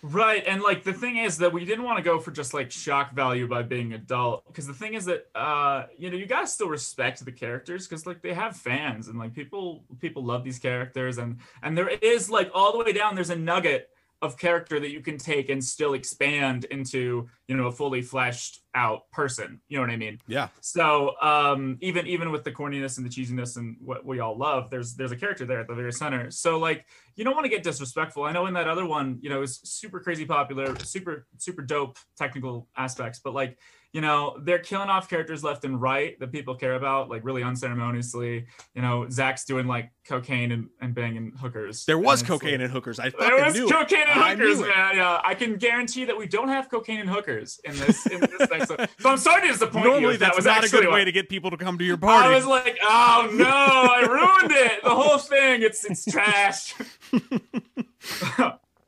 Right, 0.03 0.44
and 0.48 0.64
like 0.64 0.84
the 0.84 0.94
thing 0.94 1.18
is 1.18 1.38
that 1.38 1.53
we 1.53 1.64
didn't 1.64 1.84
want 1.84 1.98
to 1.98 2.03
go 2.03 2.18
for 2.18 2.32
just 2.32 2.56
like 2.56 2.72
shock 2.72 3.14
value 3.14 3.48
by 3.48 3.61
being 3.61 3.94
adult, 3.94 4.48
because 4.48 4.65
the 4.65 4.73
thing 4.73 4.95
is 4.95 5.06
that 5.06 5.28
uh, 5.36 5.86
you 5.95 6.10
know 6.10 6.18
you 6.18 6.26
gotta 6.26 6.48
still 6.48 6.69
respect 6.69 7.23
the 7.23 7.32
characters, 7.32 7.88
because 7.88 8.07
like 8.07 8.19
they 8.23 8.34
have 8.34 8.57
fans 8.57 9.10
and 9.10 9.19
like 9.19 9.36
people 9.36 9.84
people 9.99 10.26
love 10.26 10.44
these 10.44 10.57
characters, 10.57 11.19
and 11.19 11.38
and 11.61 11.78
there 11.78 11.88
is 11.88 12.32
like 12.32 12.49
all 12.56 12.72
the 12.72 12.84
way 12.84 12.91
down 12.94 13.14
there's 13.14 13.30
a 13.30 13.36
nugget 13.36 13.90
of 14.22 14.38
character 14.38 14.80
that 14.80 14.91
you 14.91 15.02
can 15.02 15.18
take 15.18 15.49
and 15.49 15.64
still 15.64 15.93
expand 15.93 16.65
into 16.65 17.27
you 17.48 17.57
know 17.57 17.68
a 17.68 17.72
fully 17.72 18.02
fleshed 18.02 18.61
out 18.76 19.10
person. 19.11 19.60
You 19.68 19.77
know 19.77 19.81
what 19.81 19.89
I 19.89 19.98
mean? 19.98 20.19
Yeah. 20.27 20.49
So 20.61 21.19
um, 21.22 21.77
even 21.81 22.07
even 22.07 22.31
with 22.31 22.43
the 22.43 22.52
corniness 22.52 22.98
and 22.98 23.06
the 23.06 23.10
cheesiness 23.10 23.57
and 23.57 23.76
what 23.80 24.06
we 24.06 24.19
all 24.19 24.38
love, 24.38 24.69
there's 24.69 24.93
there's 24.95 25.11
a 25.11 25.15
character 25.15 25.45
there 25.45 25.60
at 25.60 25.68
the 25.68 25.76
very 25.76 25.91
center. 25.91 26.30
So 26.31 26.60
like 26.60 26.85
you 27.15 27.23
don't 27.23 27.34
want 27.34 27.45
to 27.45 27.49
get 27.49 27.64
disrespectful. 27.64 28.23
I 28.23 28.31
know 28.31 28.45
in 28.45 28.53
that 28.53 28.68
other 28.68 28.85
one, 28.85 29.18
you 29.22 29.30
know, 29.30 29.38
it 29.38 29.41
was 29.41 29.60
super 29.64 29.99
crazy 29.99 30.26
popular, 30.26 30.77
super 30.80 31.27
super 31.38 31.61
dope 31.61 31.98
technical 32.18 32.68
aspects, 32.77 33.19
but 33.23 33.34
like 33.34 33.57
you 33.93 33.99
know 34.01 34.38
they're 34.43 34.59
killing 34.59 34.89
off 34.89 35.09
characters 35.09 35.43
left 35.43 35.65
and 35.65 35.81
right 35.81 36.18
that 36.19 36.31
people 36.31 36.55
care 36.55 36.76
about, 36.76 37.09
like 37.09 37.23
really 37.26 37.43
unceremoniously. 37.43 38.45
You 38.73 38.81
know, 38.81 39.09
Zach's 39.09 39.43
doing 39.45 39.68
like 39.68 39.91
cocaine 40.07 40.51
and, 40.51 40.69
and 40.80 40.95
banging 40.95 41.34
hookers. 41.39 41.85
There 41.85 41.97
was 41.97 42.22
And 42.22 42.27
cocaine 42.30 42.51
like- 42.53 42.61
and 42.61 42.72
hookers. 42.72 42.99
I 42.99 43.09
there 43.19 43.43
was 43.43 43.53
knew 43.53 43.68
it. 43.68 43.72
cocaine 43.72 44.05
and 44.07 44.39
hookers, 44.39 44.61
man. 44.61 44.95
Yeah, 44.95 45.19
I 45.23 45.35
can 45.35 45.57
guarantee 45.57 46.05
that 46.05 46.18
we 46.18 46.26
don't 46.27 46.47
have 46.47 46.69
cocaine 46.69 46.99
and 47.01 47.09
hookers 47.09 47.59
in 47.65 47.76
this 47.77 48.05
in 48.07 48.19
this 48.22 48.49
next. 48.49 48.68
So 48.69 48.77
I'm 49.09 49.18
sorry 49.18 49.41
to 49.41 49.47
disappoint 49.49 49.85
you. 49.85 49.91
Normally, 49.91 50.13
if 50.13 50.19
that 50.22 50.27
that's 50.27 50.38
was 50.38 50.45
not 50.45 50.63
a 50.65 50.69
good 50.69 50.88
way 50.91 51.03
to 51.03 51.11
get 51.11 51.27
people 51.30 51.51
to 51.51 51.57
come 51.57 51.77
to 51.77 51.84
your 51.84 51.97
party. 51.97 52.27
I 52.30 52.35
was 52.35 52.45
like, 52.45 52.77
oh 52.84 53.30
no, 53.34 53.45
I 53.45 54.01
ruined 54.07 54.53
it. 54.55 54.84
The 54.84 54.89
whole 54.95 55.18
thing. 55.18 55.63
It's 55.63 55.84
it's 55.85 56.05
trash. 56.05 56.76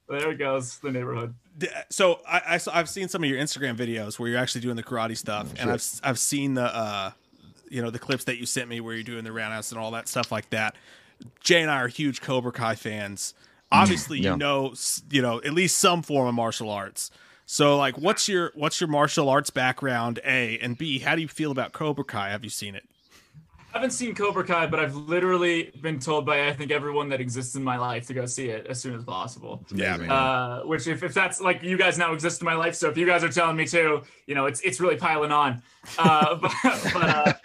there 0.10 0.32
it 0.32 0.38
goes. 0.40 0.78
The 0.80 0.92
neighborhood. 0.92 1.36
So 1.90 2.20
I, 2.28 2.60
I 2.72 2.78
have 2.78 2.90
seen 2.90 3.08
some 3.08 3.24
of 3.24 3.30
your 3.30 3.40
Instagram 3.40 3.76
videos 3.76 4.18
where 4.18 4.30
you're 4.30 4.40
actually 4.40 4.62
doing 4.62 4.76
the 4.76 4.84
karate 4.84 5.18
stuff, 5.18 5.54
and 5.60 5.70
I've 5.70 5.84
I've 6.04 6.20
seen 6.20 6.56
the 6.56 6.64
uh, 6.64 7.12
you 7.70 7.82
know 7.82 7.90
the 7.90 8.00
clips 8.00 8.24
that 8.26 8.38
you 8.38 8.46
sent 8.46 8.70
me 8.70 8.80
where 8.80 8.94
you're 8.94 9.04
doing 9.04 9.24
the 9.24 9.32
roundhouse 9.32 9.72
and 9.72 9.80
all 9.80 9.92
that 9.92 10.08
stuff 10.08 10.32
like 10.32 10.50
that. 10.50 10.76
Jay 11.42 11.62
and 11.62 11.70
I 11.72 11.78
are 11.82 11.88
huge 11.88 12.22
Cobra 12.22 12.52
Kai 12.52 12.76
fans. 12.76 13.34
Obviously, 13.72 14.20
Yeah. 14.20 14.32
you 14.32 14.38
know 14.38 14.74
you 15.12 15.22
know 15.22 15.42
at 15.44 15.54
least 15.54 15.78
some 15.78 16.02
form 16.02 16.28
of 16.28 16.34
martial 16.36 16.70
arts. 16.70 17.12
So 17.46 17.78
like, 17.78 17.98
what's 17.98 18.28
your 18.28 18.52
what's 18.56 18.80
your 18.82 18.88
martial 18.90 19.30
arts 19.30 19.50
background? 19.50 20.20
A 20.26 20.58
and 20.60 20.78
B. 20.78 21.00
How 21.00 21.16
do 21.16 21.22
you 21.22 21.28
feel 21.28 21.52
about 21.52 21.72
Cobra 21.74 22.04
Kai? 22.04 22.30
Have 22.30 22.44
you 22.44 22.50
seen 22.50 22.74
it? 22.76 22.84
I 23.74 23.78
haven't 23.78 23.92
seen 23.92 24.14
Cobra 24.14 24.44
Kai, 24.44 24.68
but 24.68 24.80
I've 24.80 24.96
literally 24.96 25.72
been 25.82 25.98
told 26.00 26.28
by 26.28 26.48
I 26.48 26.54
think 26.54 26.70
everyone 26.70 27.10
that 27.10 27.20
exists 27.20 27.56
in 27.56 27.64
my 27.64 27.78
life 27.78 28.06
to 28.06 28.14
go 28.14 28.28
see 28.28 28.50
it 28.50 28.68
as 28.68 28.80
soon 28.80 28.94
as 28.94 29.04
possible. 29.04 29.66
Yeah, 29.74 29.98
man. 29.98 30.12
Uh, 30.12 30.62
which 30.62 30.86
if, 30.86 31.02
if 31.02 31.16
that's 31.16 31.42
like 31.42 31.64
you 31.64 31.76
guys 31.76 31.98
now 31.98 32.14
exist 32.14 32.40
in 32.42 32.46
my 32.46 32.54
life, 32.54 32.76
so 32.76 32.88
if 32.90 32.98
you 32.98 33.08
guys 33.08 33.24
are 33.24 33.30
telling 33.30 33.56
me 33.56 33.66
to, 33.66 34.04
you 34.28 34.36
know, 34.36 34.46
it's 34.46 34.62
it's 34.62 34.80
really 34.80 34.96
piling 34.96 35.32
on. 35.32 35.64
Uh, 35.98 36.36
but 36.42 36.52
but 36.94 37.42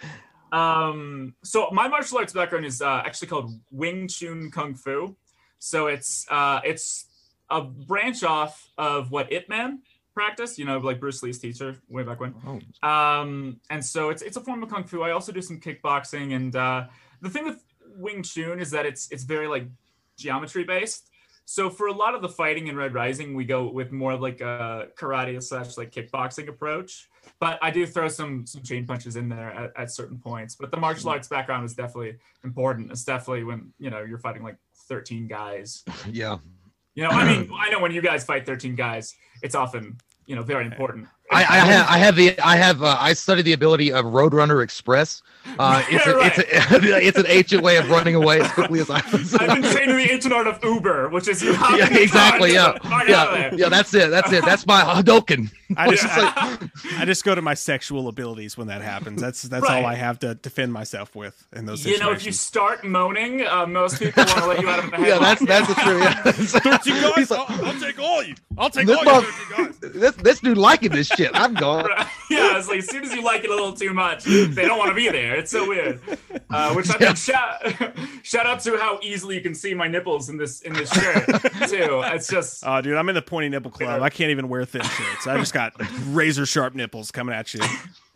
uh, 0.53 0.55
um, 0.55 1.33
so 1.43 1.67
my 1.71 1.87
martial 1.87 2.19
arts 2.19 2.31
background 2.31 2.63
is 2.63 2.79
uh, 2.79 3.01
actually 3.03 3.29
called 3.29 3.59
Wing 3.71 4.07
Chun 4.07 4.51
Kung 4.51 4.75
Fu. 4.75 5.15
So 5.57 5.87
it's 5.87 6.27
uh, 6.29 6.61
it's 6.63 7.05
a 7.49 7.61
branch 7.61 8.23
off 8.23 8.69
of 8.77 9.09
what 9.09 9.33
Ip 9.33 9.49
Man 9.49 9.79
practiced, 10.13 10.57
you 10.57 10.65
know, 10.65 10.77
like 10.79 10.99
Bruce 10.99 11.23
Lee's 11.23 11.39
teacher 11.39 11.75
way 11.87 12.03
back 12.03 12.19
when. 12.19 12.33
Oh, 12.45 12.87
Um, 12.87 13.59
and 13.69 13.83
so 13.83 14.09
it's 14.09 14.21
it's 14.21 14.37
a 14.37 14.41
form 14.41 14.63
of 14.63 14.69
kung 14.69 14.83
fu. 14.83 15.01
I 15.01 15.11
also 15.11 15.31
do 15.31 15.41
some 15.41 15.59
kickboxing, 15.59 16.35
and 16.35 16.55
uh, 16.55 16.85
the 17.21 17.29
thing 17.29 17.45
with 17.45 17.63
Wing 17.95 18.23
Chun 18.23 18.59
is 18.59 18.71
that 18.71 18.85
it's 18.85 19.11
it's 19.11 19.23
very 19.23 19.47
like 19.47 19.67
geometry 20.17 20.63
based. 20.63 21.09
So 21.45 21.71
for 21.71 21.87
a 21.87 21.93
lot 21.93 22.13
of 22.13 22.21
the 22.21 22.29
fighting 22.29 22.67
in 22.67 22.75
Red 22.75 22.93
Rising, 22.93 23.33
we 23.33 23.43
go 23.43 23.71
with 23.71 23.91
more 23.91 24.11
of 24.11 24.21
like 24.21 24.39
a 24.39 24.89
karate 24.95 25.41
slash 25.41 25.77
like 25.77 25.91
kickboxing 25.91 26.47
approach. 26.47 27.09
But 27.39 27.57
I 27.63 27.71
do 27.71 27.87
throw 27.87 28.07
some 28.07 28.45
some 28.45 28.61
chain 28.61 28.85
punches 28.85 29.15
in 29.15 29.29
there 29.29 29.51
at, 29.51 29.71
at 29.75 29.91
certain 29.91 30.19
points. 30.19 30.53
But 30.55 30.69
the 30.69 30.77
martial 30.77 31.09
arts 31.09 31.27
background 31.27 31.65
is 31.65 31.73
definitely 31.73 32.17
important. 32.43 32.91
It's 32.91 33.03
definitely 33.03 33.45
when 33.45 33.73
you 33.79 33.89
know 33.89 34.03
you're 34.03 34.19
fighting 34.19 34.43
like 34.43 34.57
13 34.89 35.27
guys. 35.27 35.83
yeah. 36.11 36.37
You 36.99 37.05
know, 37.05 37.11
I 37.11 37.23
mean, 37.23 37.49
I 37.57 37.69
know 37.69 37.79
when 37.79 37.93
you 37.93 38.01
guys 38.01 38.25
fight 38.25 38.45
13 38.45 38.75
guys, 38.75 39.15
it's 39.41 39.55
often 39.55 39.97
you 40.25 40.35
know 40.35 40.43
very 40.43 40.65
important. 40.65 41.07
I, 41.31 41.41
I 41.41 41.59
have 41.59 41.87
I 41.89 41.97
have 41.99 42.15
the 42.15 42.39
I 42.39 42.55
have 42.55 42.81
uh, 42.83 42.97
I 42.99 43.13
studied 43.13 43.43
the 43.43 43.53
ability 43.53 43.91
of 43.91 44.05
Roadrunner 44.05 44.63
Express. 44.63 45.21
Uh, 45.57 45.83
it's, 45.89 46.05
a, 46.05 46.15
Right. 46.15 46.33
it's 46.37 46.83
a 46.83 47.07
it's 47.07 47.17
an 47.17 47.25
ancient 47.27 47.63
way 47.63 47.77
of 47.77 47.89
running 47.89 48.15
away 48.15 48.41
as 48.41 48.51
quickly 48.51 48.79
as 48.79 48.89
I. 48.89 49.01
can. 49.01 49.19
I've 49.39 49.61
been 49.61 49.71
trained 49.71 49.91
in 49.91 49.97
the 49.97 50.11
ancient 50.11 50.33
art 50.33 50.47
of 50.47 50.63
Uber, 50.63 51.09
which 51.09 51.27
is 51.27 51.41
you 51.43 51.53
hop 51.53 51.77
yeah, 51.77 51.95
exactly. 51.97 52.53
Yeah, 52.53 52.71
and 52.71 52.81
fuck 52.81 53.09
out 53.09 53.33
of 53.33 53.37
yeah, 53.37 53.51
yeah. 53.53 53.69
That's 53.69 53.93
it. 53.93 54.09
That's 54.09 54.31
it. 54.31 54.43
That's 54.43 54.65
my 54.65 54.81
Hadoken. 54.81 55.51
I 55.77 55.89
just 55.91 56.03
It's 56.05 56.17
like- 56.17 56.33
I, 56.35 57.01
I 57.01 57.05
just 57.05 57.23
go 57.23 57.35
to 57.35 57.41
my 57.43 57.53
sexual 57.53 58.07
abilities 58.07 58.57
when 58.57 58.67
that 58.67 58.81
happens. 58.81 59.21
That's 59.21 59.43
that's 59.43 59.65
all 59.65 59.69
Right. 59.83 59.85
I 59.85 59.95
have 59.95 60.17
to 60.19 60.33
defend 60.35 60.73
myself 60.73 61.15
with 61.15 61.45
in 61.53 61.65
those 61.65 61.85
You 61.85 61.99
know, 61.99 62.11
if 62.11 62.25
you 62.25 62.31
start 62.31 62.83
moaning, 62.83 63.45
uh, 63.45 63.65
most 63.67 63.99
people 63.99 64.23
want 64.25 64.37
to 64.39 64.45
let 64.47 64.61
you 64.61 64.69
out 64.69 64.83
of 64.83 64.91
the 64.91 65.07
yeah, 65.07 65.19
that's 65.19 65.45
that's 65.45 65.67
the 65.67 65.75
truth. 65.75 66.01
Yeah. 66.01 66.31
Thirteen 66.31 67.01
guys, 67.01 67.13
He's 67.15 67.31
I'll, 67.31 67.45
I'll 67.49 67.79
take 67.79 67.99
all 67.99 68.23
you. 68.23 68.33
I'll 68.57 68.69
take 68.71 68.87
this, 68.87 68.97
all 68.97 69.21
you 69.21 69.31
thirteen 69.31 69.65
guys. 69.67 69.79
this 69.79 70.15
this 70.15 70.39
dude 70.39 70.57
liking 70.57 70.91
this 70.91 71.07
shit. 71.07 71.18
I'm 71.33 71.53
gone. 71.53 71.87
yeah, 72.29 72.57
it's 72.57 72.67
like 72.67 72.79
as 72.79 72.89
soon 72.89 73.03
as 73.03 73.13
you 73.13 73.21
like 73.23 73.43
it 73.43 73.49
a 73.49 73.53
little 73.53 73.73
too 73.73 73.93
much, 73.93 74.23
they 74.23 74.65
don't 74.65 74.77
want 74.77 74.89
to 74.89 74.95
be 74.95 75.09
there. 75.09 75.35
It's 75.35 75.51
so 75.51 75.67
weird. 75.67 75.99
Uh, 76.49 76.73
which 76.73 76.89
I 76.89 76.93
think 76.93 77.17
shout, 77.17 77.61
shout 78.23 78.45
out 78.45 78.59
to 78.61 78.77
how 78.77 78.99
easily 79.01 79.35
you 79.35 79.41
can 79.41 79.53
see 79.53 79.73
my 79.73 79.87
nipples 79.87 80.29
in 80.29 80.37
this 80.37 80.61
in 80.61 80.73
this 80.73 80.91
shirt 80.91 81.25
too. 81.69 82.01
It's 82.05 82.27
just 82.27 82.63
Oh, 82.65 82.81
dude, 82.81 82.95
I'm 82.97 83.07
in 83.09 83.15
the 83.15 83.21
pointy 83.21 83.49
nipple 83.49 83.71
club. 83.71 84.01
I 84.01 84.09
can't 84.09 84.31
even 84.31 84.49
wear 84.49 84.65
thin 84.65 84.81
shirts. 84.81 85.27
I 85.27 85.37
just 85.37 85.53
got 85.53 85.73
razor 86.07 86.45
sharp 86.45 86.75
nipples 86.75 87.11
coming 87.11 87.35
at 87.35 87.53
you. 87.53 87.61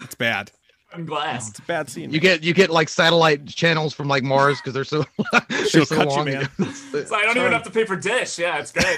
It's 0.02 0.16
bad. 0.16 0.52
fucking 0.90 1.06
glass. 1.06 1.50
It's 1.50 1.60
a 1.60 1.64
bad 1.64 1.90
scene. 1.90 2.12
You 2.12 2.20
get 2.20 2.44
you 2.44 2.54
get 2.54 2.70
like 2.70 2.90
satellite 2.90 3.48
channels 3.48 3.94
from 3.94 4.08
like 4.08 4.24
Mars 4.24 4.58
because 4.60 4.74
they're 4.74 4.84
so 4.84 5.06
they're 5.50 5.66
She'll 5.68 5.86
so 5.86 5.96
cut 5.96 6.10
you, 6.10 6.16
long. 6.16 6.26
man. 6.26 6.50
So 6.74 7.16
I 7.16 7.24
don't 7.24 7.38
even 7.38 7.52
have 7.52 7.64
to 7.64 7.72
pay 7.72 7.86
for 7.86 7.96
dish. 7.96 8.38
Yeah, 8.40 8.60
it's 8.60 8.72
great. 8.72 8.98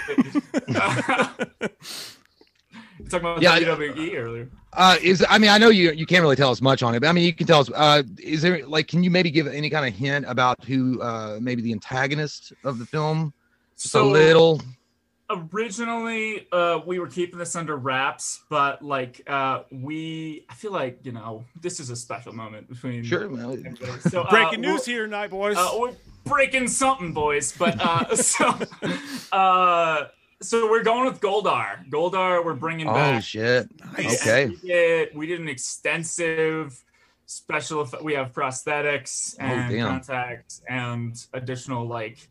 You 3.06 3.10
talking 3.12 3.28
about 3.28 3.42
Yeah, 3.42 3.60
WWE 3.60 4.16
earlier. 4.18 4.50
Uh, 4.74 4.98
is 5.02 5.26
I 5.30 5.38
mean 5.38 5.50
I 5.50 5.58
know 5.58 5.70
you 5.70 5.92
you 5.92 6.06
can't 6.06 6.22
really 6.22 6.36
tell 6.36 6.52
us 6.52 6.62
much 6.62 6.84
on 6.84 6.96
it, 6.96 7.00
but 7.00 7.08
I 7.08 7.12
mean 7.14 7.24
you 7.24 7.34
can 7.34 7.48
tell 7.48 7.62
us. 7.62 7.70
Uh, 7.74 8.04
is 8.22 8.42
there 8.42 8.66
like 8.68 8.88
can 8.88 9.04
you 9.04 9.10
maybe 9.12 9.32
give 9.32 9.48
any 9.48 9.70
kind 9.70 9.88
of 9.88 9.94
hint 9.94 10.26
about 10.28 10.64
who 10.66 11.02
uh 11.02 11.38
maybe 11.42 11.62
the 11.62 11.72
antagonist 11.72 12.52
of 12.64 12.80
the 12.80 12.86
film? 12.86 13.34
Just 13.76 13.88
a 13.88 13.90
So- 13.90 14.08
little. 14.10 14.62
originally 15.30 16.48
uh 16.52 16.80
we 16.86 17.00
were 17.00 17.08
keeping 17.08 17.40
this 17.40 17.56
under 17.56 17.76
wraps 17.78 18.44
but 18.48 18.82
like 18.84 19.22
uh 19.28 19.62
we 19.72 20.46
i 20.52 20.54
feel 20.54 20.72
like 20.72 21.00
you 21.02 21.12
know 21.12 21.44
this 21.62 21.80
is 21.80 21.90
a 21.90 21.96
special 21.96 22.32
moment 22.32 22.70
between 22.70 23.04
Sure. 23.04 23.28
well, 23.30 23.58
so 24.02 24.22
uh, 24.22 24.30
Breaking 24.30 24.62
news 24.62 24.86
here 24.86 25.06
tonight, 25.06 25.32
boys. 25.32 25.58
uh, 25.58 25.70
we're 25.80 25.94
breaking 26.26 26.68
something 26.68 27.12
boys 27.12 27.54
but 27.58 27.76
uh 27.82 28.16
so 28.34 28.54
uh 29.32 30.06
so 30.46 30.70
we're 30.70 30.84
going 30.84 31.06
with 31.06 31.20
goldar 31.22 31.88
goldar 31.90 32.44
we're 32.46 32.54
bringing 32.54 32.88
Oh 32.88 32.94
back 32.94 33.18
Oh 33.18 33.20
shit. 33.22 33.68
Nice. 33.98 34.22
Okay. 34.22 34.48
we 34.48 34.56
did, 34.68 35.16
we 35.16 35.28
did 35.28 35.40
an 35.40 35.50
extensive 35.50 36.82
special 37.26 37.82
effect. 37.82 38.04
We 38.04 38.14
have 38.14 38.32
prosthetics 38.34 39.36
and 39.40 39.72
damn. 39.72 39.88
contacts 39.88 40.62
and 40.70 41.16
additional 41.34 41.88
like 41.88 42.30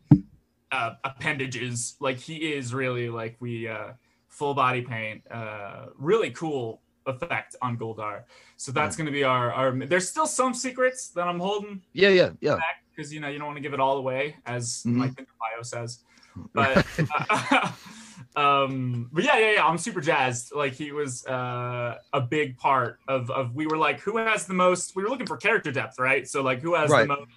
uh, 0.71 0.91
appendages. 1.03 1.95
Like 1.99 2.17
he 2.17 2.53
is 2.53 2.73
really 2.73 3.09
like 3.09 3.35
we 3.39 3.67
uh, 3.67 3.93
full 4.29 4.53
body 4.53 4.81
paint. 4.81 5.23
Uh, 5.29 5.87
really 5.97 6.31
cool 6.31 6.81
effect 7.05 7.55
on 7.61 7.77
Goldar. 7.77 8.23
So 8.57 8.71
that's 8.71 8.95
going 8.95 9.05
to 9.05 9.11
be 9.11 9.23
our 9.23 9.51
our. 9.51 9.71
There's 9.85 10.09
still 10.09 10.27
some 10.27 10.53
secrets 10.53 11.09
that 11.09 11.27
I'm 11.27 11.39
holding 11.39 11.81
Yeah, 11.93 12.09
yeah, 12.09 12.29
yeah. 12.41 12.55
back 12.55 12.83
because 12.95 13.13
you 13.13 13.19
know 13.19 13.27
you 13.27 13.37
don't 13.37 13.47
want 13.47 13.57
to 13.57 13.61
give 13.63 13.73
it 13.73 13.79
all 13.79 13.97
away, 13.97 14.37
as 14.45 14.83
Mhm. 14.85 14.93
my 14.95 15.09
thing 15.09 15.25
bio 15.39 15.61
says. 15.63 15.99
But 16.53 16.85
uh, 17.19 17.71
um, 18.37 19.09
but 19.13 19.23
yeah, 19.23 19.37
yeah, 19.37 19.51
yeah. 19.53 19.65
I'm 19.65 19.77
super 19.77 20.01
jazzed. 20.01 20.53
Like 20.53 20.73
he 20.73 20.91
was 20.91 21.25
uh, 21.25 21.97
a 22.13 22.21
big 22.21 22.57
part 22.57 22.99
of 23.07 23.29
of. 23.31 23.55
We 23.55 23.67
were 23.67 23.77
like, 23.77 23.99
who 23.99 24.17
has 24.17 24.45
the 24.45 24.53
most? 24.53 24.95
We 24.95 25.03
were 25.03 25.09
looking 25.09 25.27
for 25.27 25.37
character 25.37 25.71
depth, 25.71 25.99
right? 25.99 26.27
So 26.27 26.41
like, 26.41 26.59
who 26.61 26.75
has 26.75 26.89
Right. 26.89 27.03
the 27.07 27.15
most 27.15 27.29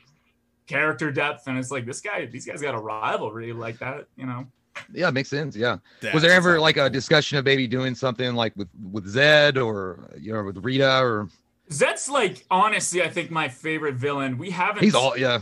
character 0.67 1.11
depth? 1.11 1.47
And 1.47 1.59
it's 1.59 1.71
like 1.71 1.87
this 1.87 2.01
guy. 2.01 2.27
These 2.27 2.47
guys 2.47 2.61
got 2.63 2.75
a 2.75 2.79
rivalry 2.81 3.53
like 3.53 3.79
that, 3.79 4.07
you 4.17 4.27
know. 4.27 4.47
Yeah, 4.93 5.11
makes 5.11 5.29
sense. 5.29 5.57
Yeah. 5.57 5.79
was 6.15 6.23
there 6.23 6.31
ever 6.33 6.51
fucking 6.51 6.63
like 6.63 6.77
a 6.77 6.89
discussion 6.89 7.37
of 7.39 7.45
maybe 7.45 7.67
doing 7.67 7.95
something 7.95 8.35
like 8.35 8.55
with 8.57 8.69
with 8.93 9.13
Zedd 9.13 9.63
or 9.65 10.11
you 10.19 10.33
know 10.33 10.43
with 10.45 10.59
Rita 10.59 11.01
or 11.03 11.29
Zedd's 11.71 12.09
like 12.09 12.47
honestly, 12.51 13.03
I 13.03 13.09
think 13.09 13.31
my 13.31 13.49
favorite 13.49 13.97
villain. 13.97 14.39
We 14.39 14.51
haven't. 14.51 14.85
he's 14.85 14.95
all 14.95 15.17
yeah 15.19 15.41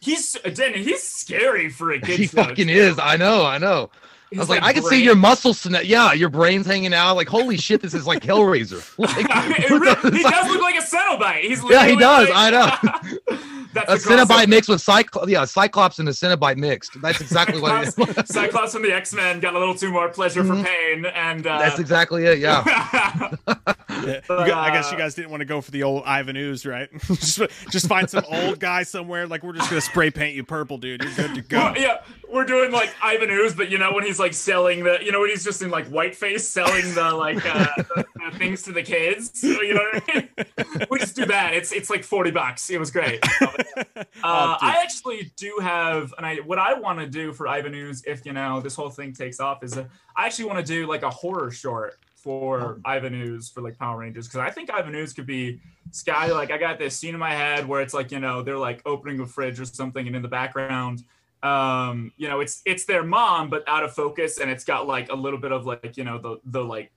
He's 0.00 0.32
Danny. 0.54 0.82
He's 0.82 1.00
scary 1.02 1.68
for 1.70 1.92
a 1.92 2.00
kid. 2.00 2.18
he 2.18 2.26
fucking 2.26 2.66
too. 2.66 2.72
is. 2.74 2.98
I 2.98 3.16
know, 3.16 3.44
I 3.46 3.58
know. 3.58 3.90
I 4.34 4.38
was 4.38 4.48
like, 4.48 4.62
I 4.62 4.72
can 4.72 4.82
see 4.84 5.02
your 5.02 5.16
muscles. 5.16 5.62
sna- 5.62 5.82
Yeah, 5.84 6.12
your 6.12 6.28
brain's 6.30 6.66
hanging 6.66 6.94
out. 6.94 7.16
Like, 7.16 7.28
holy 7.28 7.56
shit, 7.56 7.80
this 7.82 7.94
is 7.94 8.06
like 8.06 8.22
Hellraiser. 8.22 8.82
Like, 8.98 9.26
It 9.58 9.70
really- 9.70 10.18
he 10.18 10.22
does 10.22 10.48
look 10.48 10.62
like 10.62 10.76
a 10.76 10.82
Cenobite. 10.82 11.42
He's 11.42 11.62
Yeah, 11.68 11.86
he 11.86 11.96
does, 11.96 12.28
like- 12.28 12.36
I 12.36 12.50
know. 12.50 13.38
That's 13.74 13.90
a 13.90 13.96
the 13.96 14.14
crossover. 14.14 14.26
Cenobite 14.26 14.48
mixed 14.48 14.68
with 14.68 14.82
Cyclops. 14.82 15.30
Yeah, 15.30 15.46
Cyclops 15.46 15.98
and 15.98 16.06
a 16.06 16.12
Cenobite 16.12 16.58
mixed. 16.58 17.00
That's 17.00 17.22
exactly 17.22 17.58
what 17.58 17.80
it 17.82 17.88
is. 17.88 17.94
Cyclops, 17.94 18.28
Cyclops 18.34 18.72
from 18.74 18.82
the 18.82 18.92
X 18.92 19.14
Men 19.14 19.40
got 19.40 19.54
a 19.54 19.58
little 19.58 19.74
too 19.74 19.90
more 19.90 20.10
pleasure 20.10 20.42
Mhm. 20.42 20.58
for 20.60 20.64
pain, 20.68 21.06
and 21.06 21.46
uh, 21.46 21.58
That's 21.58 21.78
exactly 21.78 22.26
it. 22.26 22.38
Yeah. 22.38 22.62
Yeah. 22.66 23.30
You 23.48 24.20
gu- 24.28 24.52
I 24.52 24.70
guess 24.72 24.90
you 24.92 24.98
guys 24.98 25.14
didn't 25.14 25.30
want 25.30 25.40
to 25.42 25.44
go 25.46 25.60
for 25.62 25.70
the 25.70 25.84
old 25.84 26.02
Ivan 26.04 26.36
Ooze, 26.36 26.66
right? 26.66 26.88
just, 27.08 27.40
just 27.70 27.86
find 27.86 28.10
some 28.10 28.24
old 28.30 28.58
guy 28.58 28.82
somewhere. 28.82 29.26
Like 29.26 29.42
we're 29.42 29.52
just 29.54 29.70
gonna 29.70 29.80
spray 29.80 30.10
paint 30.10 30.34
you 30.34 30.44
purple, 30.44 30.76
dude. 30.76 31.02
You're 31.02 31.12
good 31.14 31.34
to 31.36 31.40
go. 31.42 31.56
Well, 31.58 31.76
yeah, 31.78 31.98
we're 32.32 32.44
doing 32.44 32.72
like 32.72 32.94
Ivan 33.02 33.30
Ooze, 33.30 33.54
but 33.54 33.70
you 33.70 33.78
know 33.78 33.92
when 33.92 34.04
he's 34.04 34.18
like 34.18 34.34
selling 34.34 34.84
the, 34.84 34.98
you 35.04 35.12
know 35.12 35.20
when 35.20 35.30
he's 35.30 35.44
just 35.44 35.62
in 35.62 35.70
like 35.70 35.86
whiteface 35.88 36.48
selling 36.48 36.94
the 36.94 37.12
like 37.14 37.44
uh, 37.44 37.66
the, 37.76 38.04
the 38.30 38.38
things 38.38 38.62
to 38.62 38.72
the 38.72 38.82
kids. 38.82 39.42
You 39.42 39.74
know 39.74 39.84
what 39.92 40.04
I 40.08 40.14
mean? 40.14 40.28
We 40.90 40.98
just 40.98 41.14
do 41.14 41.26
that. 41.26 41.54
It's 41.54 41.72
it's 41.72 41.90
like 41.90 42.02
forty 42.04 42.30
bucks. 42.30 42.68
It 42.70 42.78
was 42.80 42.90
great. 42.90 43.24
Uh, 43.96 44.04
Oh. 44.24 44.56
I 44.60 44.80
actually 44.82 45.32
do 45.36 45.58
have, 45.60 46.14
and 46.16 46.24
I 46.24 46.36
what 46.36 46.58
I 46.58 46.74
want 46.74 47.00
to 47.00 47.06
do 47.06 47.32
for 47.32 47.48
Ivan 47.48 47.74
Ooze, 47.74 48.04
if 48.06 48.24
you 48.24 48.32
know 48.32 48.60
this 48.60 48.76
whole 48.76 48.90
thing 48.90 49.12
takes 49.12 49.40
off, 49.40 49.64
is 49.64 49.76
a, 49.76 49.88
I 50.16 50.26
actually 50.26 50.44
want 50.44 50.64
to 50.64 50.64
do 50.64 50.86
like 50.86 51.02
a 51.02 51.10
horror 51.10 51.50
short 51.50 51.98
for 52.14 52.80
Ivan 52.84 53.14
Ooze 53.14 53.48
for 53.48 53.62
like 53.62 53.78
Power 53.78 53.98
Rangers 53.98 54.28
because 54.28 54.38
I 54.40 54.50
think 54.50 54.70
Ivan 54.72 54.94
Ooze 54.94 55.12
could 55.12 55.26
be 55.26 55.60
Sky. 55.90 56.28
Like 56.28 56.52
I 56.52 56.58
got 56.58 56.78
this 56.78 56.96
scene 56.96 57.14
in 57.14 57.20
my 57.20 57.34
head 57.34 57.66
where 57.66 57.80
it's 57.80 57.94
like 57.94 58.12
you 58.12 58.20
know 58.20 58.42
they're 58.42 58.58
like 58.58 58.80
opening 58.86 59.18
a 59.20 59.26
fridge 59.26 59.58
or 59.58 59.64
something, 59.64 60.06
and 60.06 60.14
in 60.14 60.22
the 60.22 60.28
background, 60.28 61.02
um, 61.42 62.12
you 62.16 62.28
know 62.28 62.40
it's 62.40 62.62
it's 62.64 62.84
their 62.84 63.02
mom 63.02 63.50
but 63.50 63.64
out 63.66 63.82
of 63.84 63.92
focus, 63.92 64.38
and 64.38 64.50
it's 64.50 64.64
got 64.64 64.86
like 64.86 65.10
a 65.10 65.14
little 65.14 65.38
bit 65.38 65.52
of 65.52 65.66
like 65.66 65.96
you 65.96 66.04
know 66.04 66.18
the 66.18 66.38
the 66.44 66.62
like 66.64 66.92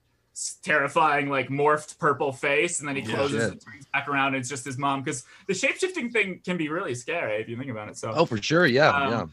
terrifying 0.62 1.30
like 1.30 1.48
morphed 1.48 1.98
purple 1.98 2.30
face 2.30 2.80
and 2.80 2.88
then 2.88 2.94
he 2.94 3.00
Yeah. 3.00 3.14
closes 3.14 3.40
Shit. 3.42 3.52
and 3.52 3.60
turns 3.60 3.86
back 3.92 4.06
around 4.06 4.28
and 4.28 4.36
it's 4.36 4.50
just 4.50 4.66
his 4.66 4.76
mom 4.76 5.02
because 5.02 5.24
the 5.46 5.54
shape-shifting 5.54 6.10
thing 6.10 6.40
can 6.44 6.58
be 6.58 6.68
really 6.68 6.94
scary 6.94 7.40
if 7.40 7.48
you 7.48 7.56
think 7.56 7.70
about 7.70 7.88
it 7.88 7.96
so 7.96 8.12
Oh, 8.14 8.26
for 8.26 8.36
sure. 8.42 8.66
Yeah. 8.66 8.90
Um, 8.90 9.32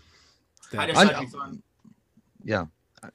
yeah. 0.71 0.79
I 0.81 0.87
just 0.87 0.97
I- 0.99 1.07
thought 1.07 1.29
fun. 1.29 1.61
Yeah. 2.43 2.65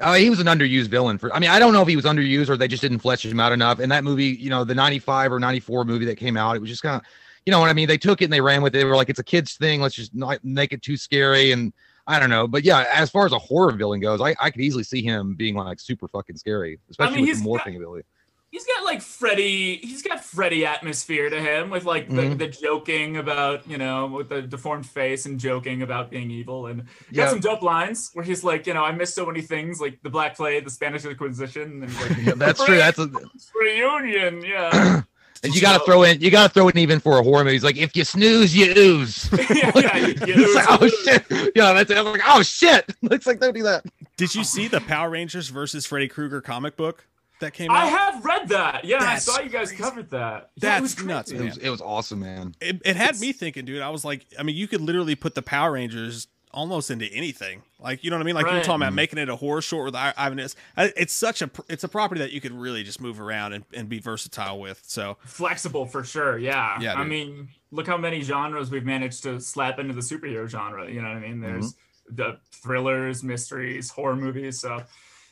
Uh, 0.01 0.15
he 0.16 0.29
was 0.29 0.39
an 0.39 0.47
underused 0.49 0.89
villain 0.89 1.16
for. 1.16 1.35
I 1.35 1.39
mean, 1.39 1.49
I 1.49 1.59
don't 1.59 1.73
know 1.73 1.81
if 1.81 1.89
he 1.89 1.97
was 1.97 2.05
underused 2.05 2.51
or 2.51 2.59
they 2.59 2.69
just 2.69 2.83
didn't 2.83 2.99
flesh 2.99 3.25
him 3.25 3.41
out 3.41 3.53
enough. 3.53 3.81
In 3.81 3.89
that 3.89 4.05
movie, 4.05 4.27
you 4.39 4.51
know, 4.51 4.62
the 4.65 4.75
'95 4.75 5.33
or 5.33 5.41
'94 5.41 5.87
movie 5.87 6.05
that 6.05 6.16
came 6.16 6.37
out, 6.37 6.57
it 6.57 6.61
was 6.61 6.69
just 6.69 6.83
kind 6.83 6.97
of, 6.97 7.03
you 7.47 7.51
know 7.51 7.59
what 7.59 7.70
I 7.70 7.73
mean. 7.73 7.89
They 7.89 7.97
took 7.97 8.20
it 8.20 8.25
and 8.25 8.33
they 8.33 8.43
ran 8.43 8.61
with 8.61 8.75
it. 8.75 8.79
They 8.81 8.85
were 8.85 8.97
like, 8.97 9.09
it's 9.09 9.19
a 9.19 9.25
kids 9.25 9.55
thing. 9.57 9.81
Let's 9.81 9.95
just 9.95 10.15
not 10.15 10.45
make 10.45 10.75
it 10.75 10.83
too 10.83 10.99
scary. 10.99 11.53
And 11.53 11.73
I 12.09 12.18
don't 12.18 12.30
know, 12.30 12.48
but 12.48 12.64
yeah, 12.64 12.86
as 12.93 13.10
far 13.10 13.26
as 13.26 13.32
a 13.32 13.39
horror 13.39 13.70
villain 13.72 14.01
goes, 14.01 14.20
I, 14.20 14.35
I 14.40 14.51
could 14.51 14.62
easily 14.62 14.82
see 14.82 15.02
him 15.02 15.35
being 15.35 15.55
like 15.55 15.78
super 15.78 16.09
fucking 16.09 16.36
scary, 16.39 16.78
especially 16.90 17.16
mean, 17.16 17.20
with 17.26 17.30
the 17.39 17.44
he's 17.44 17.47
got- 17.59 17.66
morphing 17.66 17.76
ability. 17.76 18.05
he's 18.51 18.64
got 18.64 18.82
like 18.85 19.02
Freddy 19.02 19.76
he's 19.76 20.02
got 20.02 20.24
Freddy 20.24 20.64
atmosphere 20.64 21.28
to 21.28 21.39
him 21.39 21.68
with 21.68 21.85
like 21.85 22.09
the, 22.09 22.22
Mhm. 22.22 22.39
the 22.39 22.48
joking 22.48 23.18
about 23.18 23.68
you 23.68 23.76
know 23.76 24.06
with 24.06 24.30
the 24.30 24.40
deformed 24.40 24.86
face 24.86 25.26
and 25.26 25.39
joking 25.39 25.82
about 25.82 26.10
being 26.10 26.30
evil 26.30 26.64
and 26.68 26.85
he 27.10 27.16
Yeah. 27.16 27.24
got 27.24 27.30
some 27.32 27.40
dope 27.40 27.60
lines 27.60 28.10
where 28.14 28.24
he's 28.24 28.43
like 28.43 28.66
you 28.66 28.72
know 28.72 28.82
I 28.82 28.93
miss 28.93 29.14
so 29.14 29.26
many 29.26 29.43
things 29.43 29.78
like 29.78 30.01
the 30.02 30.09
Black 30.09 30.35
Plague 30.35 30.64
the 30.64 30.70
Spanish 30.70 31.05
Inquisition 31.05 31.82
and 31.82 31.94
like 32.01 32.16
Yeah, 32.26 32.32
that's 32.36 32.64
true. 32.64 32.78
That's 32.78 32.98
a, 32.98 33.10
reunion 33.55 34.43
yeah 34.43 35.02
and 35.43 35.55
you 35.55 35.60
got 35.60 35.78
to 35.78 35.85
throw 35.85 36.02
in, 36.02 36.20
you 36.20 36.31
got 36.31 36.48
to 36.48 36.52
throw 36.52 36.69
in 36.69 36.78
even 36.78 37.01
for 37.01 37.19
a 37.19 37.23
horror 37.23 37.44
movie. 37.44 37.55
He's 37.55 37.65
like, 37.65 37.77
if 37.77 37.97
you 37.97 38.05
snooze, 38.05 38.56
you 38.56 38.73
ooze. 38.77 39.28
yeah, 39.32 39.73
yeah, 39.77 39.97
you- 39.97 40.06
you 40.27 40.35
It's 40.47 40.55
like, 40.55 40.66
oh 40.81 40.89
shit! 40.89 41.52
Yeah, 41.55 41.73
that's 41.73 41.90
it. 41.90 41.97
I'm 41.98 42.06
like, 42.06 42.20
oh 42.27 42.43
shit! 42.43 42.94
Looks 43.02 43.27
like 43.27 43.40
don't 43.40 43.55
do 43.55 43.62
that. 43.65 43.85
Did 44.16 44.35
you 44.35 44.44
see 44.44 44.69
the 44.69 44.81
Power 44.81 45.10
Rangers 45.10 45.48
versus 45.48 45.86
Freddy 45.86 46.09
Krueger 46.09 46.40
comic 46.40 46.77
book 46.77 47.06
that 47.40 47.52
came 47.52 47.70
out? 47.70 47.77
I 47.77 47.86
have 47.86 48.24
read 48.24 48.48
that 48.48 48.85
yeah 48.85 48.98
That's 48.98 49.28
I 49.28 49.32
saw 49.32 49.40
you 49.43 49.48
guys 49.51 49.69
crazy. 49.69 49.82
covered 49.82 50.10
that 50.10 50.51
Yeah, 50.56 50.78
it 50.78 50.81
was 50.82 51.02
nuts, 51.05 51.31
crazy. 51.31 51.44
It 51.44 51.48
was, 51.48 51.59
it 51.59 51.70
was 51.70 51.81
awesome, 51.81 52.20
man. 52.20 52.55
it, 52.60 52.82
it 52.85 52.97
had 52.97 53.10
It's- 53.10 53.20
me 53.20 53.32
thinking, 53.32 53.65
dude. 53.65 53.81
I 53.82 53.90
was 53.90 54.05
like, 54.05 54.27
I 54.39 54.43
mean, 54.43 54.56
you 54.56 54.66
could 54.66 54.81
literally 54.81 55.15
put 55.15 55.35
the 55.36 55.43
Power 55.43 55.73
Rangers 55.73 56.27
almost 56.59 56.90
into 56.90 57.06
anything. 57.06 57.62
Like, 57.80 58.02
you 58.05 58.10
know 58.10 58.16
what 58.16 58.22
I 58.22 58.26
mean? 58.26 58.35
Like 58.35 58.47
you 58.47 58.52
were 58.52 58.56
Right. 58.56 58.64
talking 58.64 58.82
about 58.82 58.89
mm-hmm. 58.89 58.97
making 58.97 59.18
it 59.18 59.28
a 59.28 59.36
horror 59.36 59.62
short 59.62 59.86
with 59.86 59.94
I- 59.94 60.14
Ivan 60.16 60.39
is. 60.39 60.56
It's 60.76 61.12
such 61.12 61.43
a 61.43 61.51
it's 61.68 61.85
a 61.85 61.89
property 61.89 62.20
that 62.20 62.32
you 62.32 62.40
could 62.40 62.52
really 62.52 62.82
just 62.82 63.01
move 63.01 63.20
around 63.20 63.52
and, 63.52 63.64
and 63.72 63.89
be 63.89 64.01
versatile 64.01 64.59
with. 64.59 64.82
So 64.86 65.16
flexible 65.24 65.86
for 65.86 66.05
sure 66.05 66.39
yeah 66.39 66.80
Yeah, 66.80 66.94
i 66.94 67.05
mean 67.05 67.48
look 67.70 67.86
how 67.86 67.97
many 67.97 68.22
genres 68.22 68.70
we've 68.70 68.85
managed 68.85 69.22
to 69.24 69.40
slap 69.40 69.78
into 69.78 69.94
the 69.94 70.01
superhero 70.01 70.48
genre 70.48 70.90
you 70.90 71.01
know 71.02 71.09
what 71.09 71.16
i 71.16 71.20
mean 71.20 71.40
there's 71.40 71.74
mm-hmm. 71.74 72.16
the 72.16 72.39
thrillers 72.51 73.22
mysteries 73.22 73.90
horror 73.90 74.16
movies 74.16 74.60
so 74.60 74.82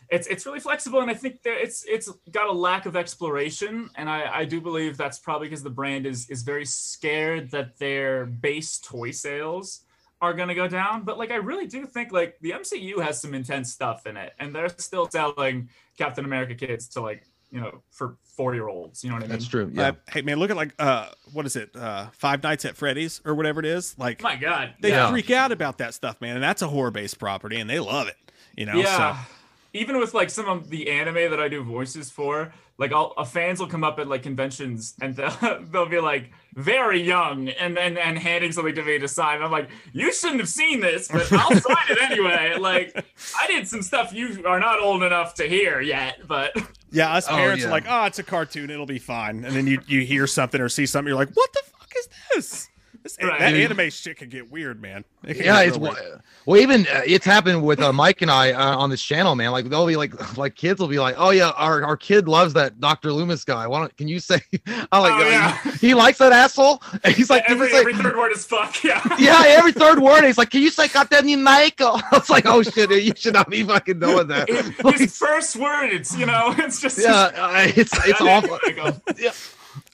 it's 0.09 0.27
it's 0.29 0.47
really 0.47 0.61
flexible 0.61 1.01
and 1.01 1.11
i 1.11 1.15
think 1.15 1.43
that 1.43 1.61
it's 1.61 1.85
it's 1.87 2.11
got 2.31 2.49
a 2.49 2.53
lack 2.53 2.87
of 2.87 2.95
exploration 2.95 3.91
and 3.97 4.09
i 4.09 4.41
i 4.41 4.45
do 4.45 4.61
believe 4.61 4.97
that's 4.97 5.19
probably 5.19 5.49
because 5.49 5.63
the 5.63 5.71
brand 5.71 6.07
is 6.07 6.29
is 6.31 6.43
very 6.43 6.65
scared 6.65 7.51
that 7.51 7.77
their 7.79 8.27
base 8.27 8.79
toy 8.79 9.11
sales 9.11 9.83
are 10.21 10.33
going 10.33 10.49
to 10.49 10.55
go 10.55 10.67
down 10.67 11.03
but 11.03 11.19
like 11.19 11.31
i 11.31 11.37
really 11.37 11.67
do 11.67 11.85
think 11.87 12.11
like 12.13 12.39
the 12.41 12.51
mcu 12.53 13.03
has 13.03 13.21
some 13.21 13.35
intense 13.35 13.73
stuff 13.73 14.07
in 14.07 14.17
it 14.17 14.33
and 14.39 14.55
they're 14.55 14.69
still 14.69 15.09
selling 15.11 15.69
captain 15.99 16.25
america 16.25 16.55
kids 16.55 16.89
to 16.89 17.01
like 17.01 17.27
you 17.51 17.61
know 17.61 17.83
for 17.91 18.17
four 18.25 18.55
year 18.55 18.69
olds 18.69 19.05
you 19.05 19.11
know 19.11 19.17
what 19.17 19.23
i 19.23 19.27
mean 19.27 19.33
That's 19.33 19.47
true. 19.47 19.71
Yeah. 19.73 19.89
uh, 19.89 19.93
hey 20.11 20.23
man, 20.23 20.39
look 20.39 20.51
at 20.51 20.57
like 20.57 20.75
uh 20.79 21.11
what 21.33 21.47
is 21.47 21.55
it? 21.57 21.75
Uh 21.75 22.09
Five 22.13 22.43
Nights 22.43 22.65
at 22.65 22.77
Freddy's 22.77 23.21
or 23.25 23.35
whatever 23.35 23.61
it 23.61 23.67
is. 23.67 23.95
Like 23.99 24.21
my 24.23 24.37
god 24.37 24.75
they 24.81 24.91
yeah 24.91 25.09
freak 25.11 25.31
out 25.31 25.53
about 25.53 25.79
that 25.79 25.95
stuff, 25.95 26.21
man. 26.21 26.35
And 26.35 26.43
that's 26.43 26.61
a 26.61 26.67
horror 26.67 26.91
based 26.91 27.19
property 27.19 27.59
and 27.59 27.71
they 27.71 27.79
love 27.79 28.09
it. 28.09 28.17
You 28.57 28.67
know, 28.67 28.75
yeah 28.75 29.17
so 29.25 29.33
even 29.77 29.99
with 29.99 30.15
like 30.15 30.31
some 30.31 30.49
of 30.49 30.69
the 30.71 30.91
anime 30.91 31.31
that 31.31 31.41
i 31.41 31.49
do 31.49 31.63
voices 31.63 32.11
for 32.11 32.53
like 32.79 32.93
all 32.93 33.15
uh, 33.17 33.25
fans 33.25 33.59
will 33.61 33.67
come 33.67 33.85
up 33.85 33.99
at 33.99 34.07
like 34.09 34.23
conventions 34.23 34.95
and 35.01 35.17
they'll, 35.17 35.59
they'll 35.71 35.89
be 35.89 36.01
like 36.01 36.31
very 36.55 37.01
young 37.01 37.49
and, 37.49 37.79
and 37.79 37.99
and 37.99 38.19
handing 38.19 38.51
something 38.53 38.75
to 38.75 38.83
me 38.83 38.99
to 38.99 39.09
sign 39.09 39.43
i'm 39.43 39.51
like 39.51 39.69
you 39.93 40.13
shouldn't 40.13 40.41
have 40.41 40.49
seen 40.49 40.81
this 40.81 41.09
but 41.09 41.31
i'll 41.33 41.51
sign 41.61 41.77
it 41.91 41.99
anyway 42.03 42.57
like 42.59 43.05
i 43.39 43.47
did 43.47 43.67
some 43.69 43.83
stuff 43.83 44.13
you 44.13 44.43
are 44.47 44.59
not 44.61 44.81
old 44.81 45.03
enough 45.03 45.35
to 45.35 45.45
hear 45.49 45.81
yet 45.81 46.19
but 46.27 46.53
Yeah, 46.93 47.13
us 47.13 47.27
Oh, 47.29 47.35
parents 47.35 47.63
yeah. 47.63 47.69
are 47.69 47.73
like, 47.73 47.85
oh, 47.89 48.05
it's 48.05 48.21
a 48.21 48.23
cartoon, 48.23 48.71
it'll 48.71 48.87
be 48.87 49.01
fine. 49.01 49.45
And 49.45 49.55
then 49.57 49.67
you, 49.67 49.81
you 49.89 50.03
hear 50.03 50.27
something 50.27 50.61
or 50.61 50.69
see 50.69 50.87
something, 50.87 51.09
you're 51.09 51.17
like, 51.19 51.35
what 51.35 51.53
the 51.53 51.61
fuck 51.67 51.93
is 51.99 52.09
this? 52.33 52.69
This 53.07 53.17
Right. 53.23 53.39
That 53.39 53.55
anime 53.55 53.91
shit 53.91 54.17
can 54.19 54.29
get 54.29 54.51
weird, 54.51 54.81
man. 54.81 55.05
It 55.25 55.35
can 55.35 55.45
yeah, 55.45 55.61
it's 55.61 55.77
real 55.79 55.93
weird. 55.93 56.21
well, 56.45 56.61
even 56.61 56.87
uh, 56.87 57.03
it's 57.07 57.25
happened 57.25 57.65
with 57.65 57.81
uh, 57.81 57.93
Mike 57.93 58.23
and 58.23 58.31
I 58.31 58.53
uh, 58.53 58.77
on 58.77 58.91
this 58.91 59.03
channel, 59.03 59.35
man. 59.35 59.51
Like 59.53 59.69
they'll 59.69 59.87
be 59.87 59.97
like, 59.97 60.37
like 60.37 60.55
kids 60.55 60.81
will 60.81 60.89
be 60.89 60.99
like, 60.99 61.15
"Oh 61.19 61.31
yeah, 61.31 61.51
our, 61.51 61.85
our 61.85 61.97
kid 61.97 62.29
loves 62.29 62.53
that 62.55 62.81
Dr. 62.81 63.13
Loomis 63.13 63.45
guy. 63.45 63.67
Why 63.67 63.81
don't 63.81 63.97
can 63.97 64.09
you 64.09 64.19
say?" 64.21 64.41
I'm 64.67 65.03
like, 65.03 65.13
Oh, 65.13 65.27
"Uh, 65.27 65.31
yeah. 65.31 65.63
he, 65.63 65.71
he 65.89 65.95
likes 65.95 66.19
that 66.19 66.33
asshole." 66.33 66.83
And 67.05 67.15
he's 67.15 67.31
like, 67.31 67.47
"Can 67.47 67.57
you 67.59 67.65
every, 67.65 67.73
say-" 67.73 67.81
every 67.81 67.95
third 67.95 68.17
word 68.17 68.33
is 68.33 68.45
fuck 68.45 68.83
yeah 68.83 69.03
yeah, 69.19 69.43
every 69.47 69.73
third 69.73 70.01
word. 70.01 70.25
He's 70.25 70.39
like, 70.39 70.51
"Can 70.51 70.63
you 70.63 70.71
say 70.71 70.89
goddamn 70.89 71.29
you 71.29 71.39
Michael?" 71.39 72.01
I 72.13 72.19
was 72.19 72.31
like, 72.31 72.47
"Oh 72.47 72.63
shit, 72.63 72.89
dude, 72.89 73.05
you 73.05 73.13
should 73.17 73.35
not 73.35 73.49
be 73.51 73.63
fucking 73.63 74.01
doing 74.01 74.27
that." 74.29 74.49
His- 74.49 75.01
his 75.01 75.17
first 75.19 75.57
words, 75.57 76.17
you 76.17 76.27
know 76.27 76.55
it's 76.59 76.81
just 76.81 76.99
yeah, 76.99 77.31
uh, 77.37 77.67
it's 77.77 77.93
it's 78.07 78.21
awful. 78.21 78.59
Michael. 78.67 79.01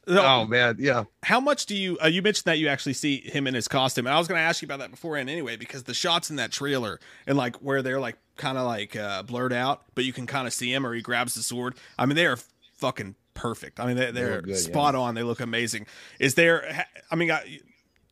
Oh 0.07 0.47
man, 0.47 0.77
yeah. 0.79 1.05
How 1.23 1.39
much 1.39 1.67
do 1.67 1.77
you? 1.77 1.97
Uh, 2.03 2.09
you 2.09 2.23
mentioned 2.23 2.47
that 2.47 2.59
you 2.59 2.69
actually 2.69 2.95
see 2.95 3.19
him 3.21 3.47
in 3.47 3.55
his 3.55 3.69
costume, 3.69 4.07
and 4.07 4.15
I 4.15 4.19
was 4.19 4.27
going 4.27 4.39
to 4.39 4.43
ask 4.43 4.61
you 4.61 4.67
about 4.67 4.81
that 4.81 4.91
beforehand 4.91 5.31
anyway, 5.31 5.57
because 5.57 5.85
the 5.85 5.95
shots 5.95 6.29
in 6.29 6.37
that 6.37 6.51
trailer 6.51 6.99
and 7.27 7.39
like 7.39 7.57
where 7.57 7.83
they're 7.83 8.01
like 8.01 8.17
kind 8.37 8.59
of 8.59 8.67
like 8.67 8.97
uh, 8.97 9.23
blurred 9.23 9.53
out, 9.53 9.83
but 9.95 10.05
you 10.05 10.13
can 10.13 10.27
kind 10.27 10.47
of 10.47 10.53
see 10.53 10.73
him, 10.73 10.85
or 10.85 10.95
he 10.95 11.03
grabs 11.03 11.35
the 11.35 11.43
sword. 11.43 11.77
I 11.99 12.07
mean, 12.07 12.17
they 12.17 12.27
are 12.27 12.39
fucking 12.75 13.15
perfect. 13.35 13.79
I 13.79 13.87
mean, 13.87 13.97
they, 13.97 14.11
they're 14.11 14.37
look 14.37 14.45
good, 14.47 14.51
yeah. 14.53 14.61
spot 14.61 14.95
on. 14.97 15.15
They 15.15 15.23
look 15.23 15.41
amazing. 15.41 15.87
Is 16.19 16.35
there? 16.35 16.87
I 17.11 17.15
mean, 17.15 17.31
I, 17.31 17.61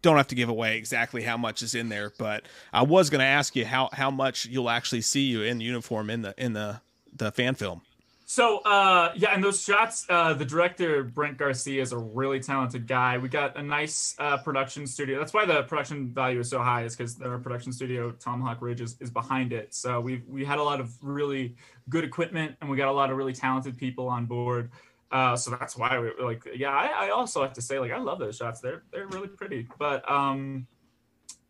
don't 0.02 0.16
have 0.16 0.28
to 0.28 0.34
give 0.34 0.48
away 0.48 0.78
exactly 0.78 1.22
how 1.22 1.36
much 1.36 1.62
is 1.62 1.74
in 1.74 1.88
there, 1.88 2.12
but 2.18 2.44
I 2.72 2.82
was 2.82 3.10
going 3.10 3.18
to 3.18 3.26
ask 3.26 3.54
you 3.56 3.66
how 3.66 3.90
how 3.92 4.10
much 4.10 4.46
you'll 4.46 4.70
actually 4.70 5.02
see 5.02 5.22
you 5.22 5.42
in 5.42 5.60
uniform 5.60 6.08
in 6.08 6.22
the 6.22 6.34
in 6.38 6.52
the 6.52 6.80
the 7.12 7.32
fan 7.32 7.54
film. 7.54 7.82
So 8.30 8.58
uh, 8.58 9.12
yeah, 9.16 9.34
and 9.34 9.42
those 9.42 9.60
shots, 9.60 10.06
uh, 10.08 10.34
the 10.34 10.44
director 10.44 11.02
Brent 11.02 11.36
Garcia 11.36 11.82
is 11.82 11.90
a 11.90 11.98
really 11.98 12.38
talented 12.38 12.86
guy. 12.86 13.18
We 13.18 13.28
got 13.28 13.56
a 13.56 13.62
nice 13.62 14.14
uh, 14.20 14.36
production 14.36 14.86
studio. 14.86 15.18
That's 15.18 15.32
why 15.32 15.46
the 15.46 15.64
production 15.64 16.14
value 16.14 16.38
is 16.38 16.48
so 16.48 16.60
high, 16.60 16.84
is 16.84 16.94
because 16.94 17.20
our 17.22 17.40
production 17.40 17.72
studio 17.72 18.12
Tomahawk 18.12 18.62
Ridge 18.62 18.82
is, 18.82 18.96
is 19.00 19.10
behind 19.10 19.52
it. 19.52 19.74
So 19.74 20.00
we 20.00 20.22
we 20.28 20.44
had 20.44 20.60
a 20.60 20.62
lot 20.62 20.78
of 20.78 20.96
really 21.02 21.56
good 21.88 22.04
equipment, 22.04 22.54
and 22.60 22.70
we 22.70 22.76
got 22.76 22.86
a 22.86 22.92
lot 22.92 23.10
of 23.10 23.16
really 23.16 23.32
talented 23.32 23.76
people 23.76 24.06
on 24.06 24.26
board. 24.26 24.70
Uh, 25.10 25.34
so 25.34 25.50
that's 25.50 25.76
why 25.76 25.98
we 25.98 26.12
like. 26.22 26.46
Yeah, 26.54 26.70
I, 26.70 27.06
I 27.06 27.10
also 27.10 27.42
have 27.42 27.54
to 27.54 27.62
say 27.62 27.80
like 27.80 27.90
I 27.90 27.98
love 27.98 28.20
those 28.20 28.36
shots. 28.36 28.60
They're 28.60 28.84
they're 28.92 29.08
really 29.08 29.26
pretty. 29.26 29.66
But 29.76 30.08
um, 30.08 30.68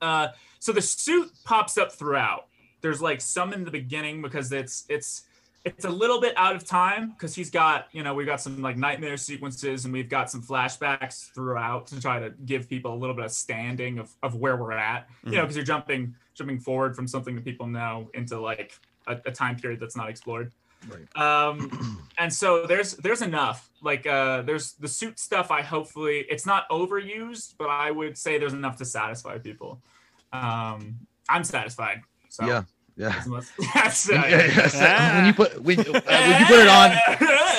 uh, 0.00 0.28
so 0.60 0.72
the 0.72 0.80
suit 0.80 1.30
pops 1.44 1.76
up 1.76 1.92
throughout. 1.92 2.46
There's 2.80 3.02
like 3.02 3.20
some 3.20 3.52
in 3.52 3.64
the 3.64 3.70
beginning 3.70 4.22
because 4.22 4.50
it's 4.50 4.86
it's 4.88 5.24
it's 5.64 5.84
a 5.84 5.90
little 5.90 6.20
bit 6.20 6.32
out 6.36 6.56
of 6.56 6.64
time 6.64 7.10
because 7.10 7.34
he's 7.34 7.50
got 7.50 7.88
you 7.92 8.02
know 8.02 8.14
we've 8.14 8.26
got 8.26 8.40
some 8.40 8.62
like 8.62 8.76
nightmare 8.76 9.16
sequences 9.16 9.84
and 9.84 9.92
we've 9.92 10.08
got 10.08 10.30
some 10.30 10.42
flashbacks 10.42 11.30
throughout 11.32 11.86
to 11.88 12.00
try 12.00 12.18
to 12.18 12.30
give 12.46 12.68
people 12.68 12.94
a 12.94 12.96
little 12.96 13.14
bit 13.14 13.26
of 13.26 13.30
standing 13.30 13.98
of, 13.98 14.10
of 14.22 14.34
where 14.34 14.56
we're 14.56 14.72
at. 14.72 15.08
You 15.24 15.32
know 15.32 15.42
because 15.42 15.56
you're 15.56 15.64
jumping 15.64 16.14
jumping 16.34 16.58
forward 16.58 16.96
from 16.96 17.06
something 17.06 17.34
that 17.34 17.44
people 17.44 17.66
know 17.66 18.10
into 18.14 18.40
like 18.40 18.78
a, 19.06 19.18
a 19.26 19.30
time 19.30 19.56
period 19.56 19.80
that's 19.80 19.96
not 19.96 20.08
explored. 20.08 20.52
Right. 20.88 21.16
um 21.16 22.08
and 22.18 22.32
so 22.32 22.66
there's 22.66 22.94
there's 22.96 23.22
enough. 23.22 23.70
Like 23.82 24.06
uh 24.06 24.42
there's 24.42 24.72
the 24.74 24.88
suit 24.88 25.18
stuff 25.18 25.50
i 25.50 25.62
hopefully 25.62 26.26
it's 26.28 26.44
not 26.44 26.68
overused 26.68 27.54
but 27.58 27.70
i 27.70 27.90
would 27.90 28.18
say 28.18 28.36
there's 28.38 28.52
enough 28.52 28.76
to 28.76 28.84
satisfy 28.84 29.38
people. 29.38 29.80
Um 30.32 31.00
i'm 31.28 31.44
satisfied 31.44 32.02
so. 32.30 32.46
Yeah. 32.46 32.62
Yeah. 33.00 33.14
that's 33.74 34.08
When, 34.08 34.18
uh, 34.18 34.26
yes, 34.28 34.74
when 35.14 35.24
you 35.24 35.32
put 35.32 35.62
when, 35.62 35.80
uh, 35.80 35.84
when 35.84 36.40
you 36.40 36.46
put 36.46 36.58
it 36.60 36.68
on, 36.68 36.90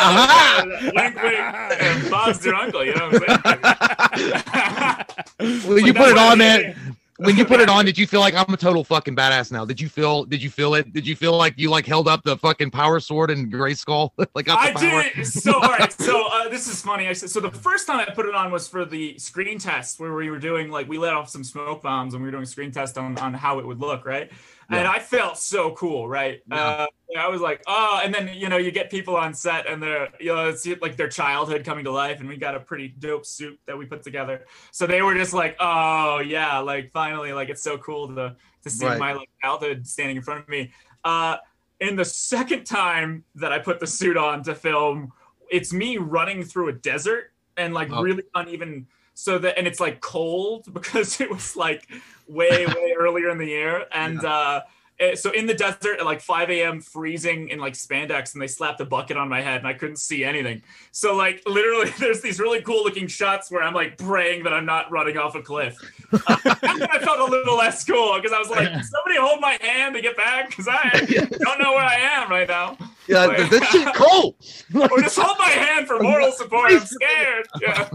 Aha! 0.04 0.64
wink, 0.94 1.16
wink. 1.24 1.82
And 1.82 2.12
Bob's 2.12 2.46
your 2.46 2.54
uncle, 2.56 2.86
you 2.86 2.94
know 2.94 3.10
what 3.10 3.24
I'm 3.28 5.06
saying? 5.40 5.62
when 5.68 5.86
you 5.86 5.94
Like, 5.94 5.98
put 5.98 6.10
it 6.12 6.18
on, 6.18 6.38
man. 6.38 6.96
When 7.22 7.38
you 7.38 7.46
put 7.46 7.60
it 7.60 7.70
on, 7.70 7.86
did 7.86 8.00
you 8.00 8.08
feel 8.08 8.20
like 8.20 8.34
I'm 8.34 8.52
a 8.52 8.58
total 8.58 8.84
fucking 8.84 9.16
badass 9.16 9.52
now? 9.52 9.64
Did 9.64 9.80
you 9.80 9.90
feel? 9.90 10.24
Did 10.24 10.42
you 10.42 10.50
feel 10.50 10.74
it? 10.74 10.92
Did 10.92 11.06
you 11.06 11.16
feel 11.16 11.38
like 11.38 11.54
you 11.56 11.70
like 11.70 11.86
held 11.86 12.08
up 12.08 12.24
the 12.24 12.36
fucking 12.36 12.72
power 12.72 13.00
sword 13.00 13.30
and 13.30 13.54
Grayskull? 13.54 14.10
like 14.34 14.50
I 14.50 14.72
power? 14.72 15.04
did 15.04 15.18
it. 15.20 15.26
So 15.28 15.54
all 15.54 15.70
right. 15.70 15.92
So 15.94 16.28
uh, 16.32 16.50
this 16.50 16.68
is 16.68 16.82
funny. 16.82 17.08
I 17.08 17.14
said 17.14 17.30
so. 17.30 17.40
The 17.40 17.52
first 17.52 17.86
time 17.86 18.00
I 18.00 18.06
put 18.12 18.26
it 18.26 18.34
on 18.34 18.52
was 18.52 18.68
for 18.68 18.86
the 18.86 19.20
screen 19.20 19.60
test, 19.60 20.00
where 20.00 20.16
we 20.16 20.32
were 20.32 20.40
doing 20.40 20.72
like 20.72 20.90
we 20.90 20.98
let 20.98 21.14
off 21.14 21.30
some 21.30 21.44
smoke 21.44 21.84
bombs 21.84 22.16
and 22.16 22.24
we 22.24 22.28
were 22.28 22.32
doing 22.32 22.44
a 22.44 22.48
screen 22.48 22.72
test 22.72 22.98
on 22.98 23.16
on 23.20 23.36
how 23.36 23.60
it 23.60 23.68
would 23.68 23.80
look, 23.80 24.04
right? 24.04 24.32
And 24.72 24.88
I 24.88 25.00
felt 25.00 25.38
so 25.38 25.72
cool, 25.74 26.08
right? 26.08 26.42
Uh, 26.50 26.88
I 27.18 27.28
was 27.28 27.42
like, 27.42 27.62
oh, 27.68 28.00
and 28.04 28.14
then 28.14 28.30
you 28.34 28.48
know 28.50 28.58
you 28.58 28.72
get 28.72 28.90
people 28.90 29.16
on 29.16 29.34
set 29.34 29.68
and 29.68 29.82
they're 29.82 30.10
you 30.20 30.34
know 30.34 30.48
it's 30.50 30.66
like 30.82 30.96
their 30.98 31.10
childhood 31.10 31.64
coming 31.66 31.84
to 31.86 31.92
life, 31.92 32.20
and 32.20 32.30
we 32.30 32.38
got 32.38 32.56
a 32.56 32.60
pretty 32.60 32.88
dope 32.88 33.26
suit 33.26 33.60
that 33.68 33.78
we 33.78 33.86
put 33.86 34.04
together. 34.04 34.46
So 34.72 34.88
they 34.88 35.02
were 35.02 35.16
just 35.16 35.34
like, 35.34 35.56
oh 35.60 36.20
yeah, 36.20 36.60
like 36.60 36.92
finally, 36.94 37.34
like 37.34 37.50
it's 37.50 37.62
so 37.62 37.78
cool 37.78 38.08
to 38.16 38.36
to 38.64 38.70
see 38.70 38.86
Right. 38.86 39.00
my 39.00 39.14
like 39.14 39.30
childhood 39.42 39.88
standing 39.88 40.18
in 40.18 40.24
front 40.24 40.42
of 40.42 40.50
me. 40.50 40.72
Uh, 41.04 41.38
in 41.80 41.96
the 41.96 42.06
second 42.06 42.66
time 42.66 43.24
that 43.36 43.52
I 43.52 43.58
put 43.60 43.80
the 43.80 43.88
suit 43.88 44.16
on 44.16 44.44
to 44.44 44.54
film, 44.54 45.12
it's 45.50 45.74
me 45.74 45.98
running 45.98 46.44
through 46.44 46.70
a 46.70 46.74
desert 46.74 47.32
and 47.58 47.74
like 47.74 47.90
Oh. 47.92 48.02
really 48.04 48.24
uneven. 48.36 48.88
So 49.16 49.38
that 49.40 49.58
and 49.58 49.68
it's 49.68 49.80
like 49.80 50.00
cold 50.00 50.66
because 50.74 51.20
it 51.20 51.30
was 51.30 51.56
like 51.56 51.88
way 52.28 52.66
way 52.66 52.96
earlier 52.98 53.30
in 53.30 53.38
the 53.38 53.48
year 53.48 53.86
and 53.92 54.24
uh 54.24 54.62
eh, 54.64 54.70
so 55.16 55.32
in 55.32 55.46
the 55.48 55.54
desert 55.54 56.00
at 56.00 56.06
like 56.06 56.22
5 56.22 56.50
a.m 56.50 56.82
freezing 56.82 57.50
in 57.50 57.60
like 57.60 57.74
spandex 57.74 58.34
and 58.34 58.42
they 58.42 58.48
slapped 58.48 58.80
a 58.82 58.86
bucket 58.86 59.18
on 59.18 59.28
my 59.30 59.42
head 59.42 59.58
and 59.58 59.68
i 59.68 59.74
couldn't 59.74 59.98
see 59.98 60.24
anything. 60.24 60.62
So 60.92 61.16
like 61.16 61.42
literally 61.46 61.90
there's 62.00 62.22
these 62.22 62.40
really 62.40 62.62
cool 62.62 62.84
looking 62.84 63.08
shots 63.08 63.50
where 63.52 63.64
i'm 63.64 63.74
like 63.74 63.98
praying 63.98 64.44
that 64.44 64.54
i'm 64.54 64.66
not 64.66 64.92
running 64.92 65.18
off 65.18 65.36
a 65.36 65.42
cliff. 65.42 65.76
Uh, 66.28 66.36
and 66.64 66.82
then 66.82 66.90
i 66.92 67.00
felt 67.00 67.20
a 67.20 67.24
little 67.32 67.56
less 67.58 67.86
cool 67.86 68.16
because 68.16 68.34
i 68.34 68.38
was 68.38 68.50
like 68.50 68.68
somebody 68.68 69.16
hold 69.18 69.40
my 69.40 69.58
hand 69.62 69.96
to 69.96 70.02
get 70.02 70.16
back? 70.18 70.50
Because 70.50 70.68
i 70.70 70.90
don't 71.40 71.60
know 71.60 71.72
where 71.72 71.86
i 71.86 71.96
am 71.96 72.30
right 72.30 72.48
now. 72.48 72.78
Yeah, 73.08 73.26
Like- 73.26 73.50
this 73.50 73.64
shit 73.70 73.88
cool. 73.96 74.36
or 74.76 75.00
just 75.02 75.18
hold 75.18 75.38
my 75.40 75.48
hand 75.50 75.88
for 75.88 76.00
moral 76.00 76.32
support. 76.32 76.72
I'm 76.72 76.80
scared. 76.82 77.48
Yeah. 77.62 77.90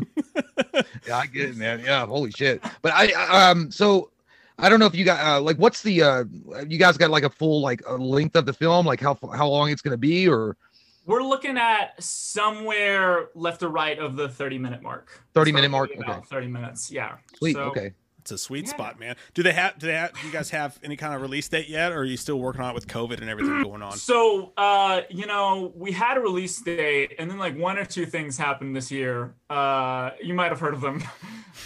Yeah, 1.07 1.19
I 1.19 1.27
get 1.27 1.51
it, 1.51 1.57
man. 1.57 1.81
Yeah, 1.81 2.05
holy 2.07 2.31
shit. 2.31 2.62
But 2.83 2.93
I, 2.95 3.12
I 3.16 3.51
um, 3.51 3.70
so 3.70 4.11
I 4.59 4.69
don't 4.69 4.81
know 4.81 4.87
if 4.87 4.95
you 4.95 5.05
got 5.05 5.24
uh, 5.24 5.41
like, 5.41 5.57
what's 5.59 5.83
the 5.83 6.03
uh, 6.03 6.24
you 6.66 6.78
guys 6.78 6.97
got 6.97 7.11
like 7.11 7.24
a 7.24 7.31
full 7.31 7.61
like 7.61 7.83
a 7.87 7.95
length 7.95 8.37
of 8.37 8.47
the 8.47 8.53
film, 8.53 8.87
like 8.87 9.01
how 9.01 9.19
how 9.35 9.49
long 9.49 9.70
it's 9.70 9.83
gonna 9.83 9.97
be, 9.97 10.28
or 10.28 10.57
We're 11.05 11.23
looking 11.23 11.59
at 11.59 12.03
somewhere 12.03 13.28
left 13.35 13.62
or 13.62 13.69
right 13.69 13.99
of 13.99 14.16
the 14.16 14.28
30 14.28 14.59
minute 14.59 14.83
mark. 14.83 15.23
30 15.35 15.53
minute 15.53 15.70
mark? 15.70 15.91
about 15.95 16.19
Okay. 16.19 16.27
30 16.28 16.47
minutes. 16.49 16.91
Yeah. 16.91 17.16
sweet? 17.37 17.55
So, 17.55 17.62
okay. 17.65 17.93
It's 18.27 18.32
a 18.32 18.39
sweet 18.39 18.65
Yeah. 18.65 18.70
spot, 18.73 18.98
man. 18.98 19.15
Do 19.35 19.44
they 19.44 19.53
have? 19.53 19.78
Do 19.78 19.86
they 19.86 19.93
have? 19.94 20.12
Do 20.20 20.27
you 20.27 20.32
guys 20.32 20.51
have 20.51 20.81
any 20.82 20.97
kind 20.97 21.15
of 21.15 21.23
release 21.23 21.47
date 21.48 21.69
yet, 21.69 21.93
or 21.93 21.98
are 21.98 22.05
you 22.05 22.16
still 22.16 22.40
working 22.40 22.61
on 22.61 22.70
it 22.70 22.74
with 22.74 22.89
COVID 22.89 23.20
and 23.20 23.31
everything 23.31 23.62
going 23.62 23.82
on? 23.82 23.93
So, 23.97 24.53
uh, 24.57 25.03
you 25.11 25.27
know, 25.27 25.73
we 25.77 25.93
had 25.93 26.16
a 26.16 26.20
release 26.20 26.61
date, 26.61 27.15
and 27.20 27.31
then 27.31 27.39
like 27.39 27.57
one 27.57 27.78
or 27.78 27.85
two 27.85 28.05
things 28.05 28.36
happened 28.36 28.74
this 28.74 28.90
year. 28.90 29.36
Uh, 29.48 30.11
you 30.20 30.35
might 30.35 30.51
have 30.51 30.59
heard 30.61 30.74
of 30.74 30.81
them. 30.81 31.03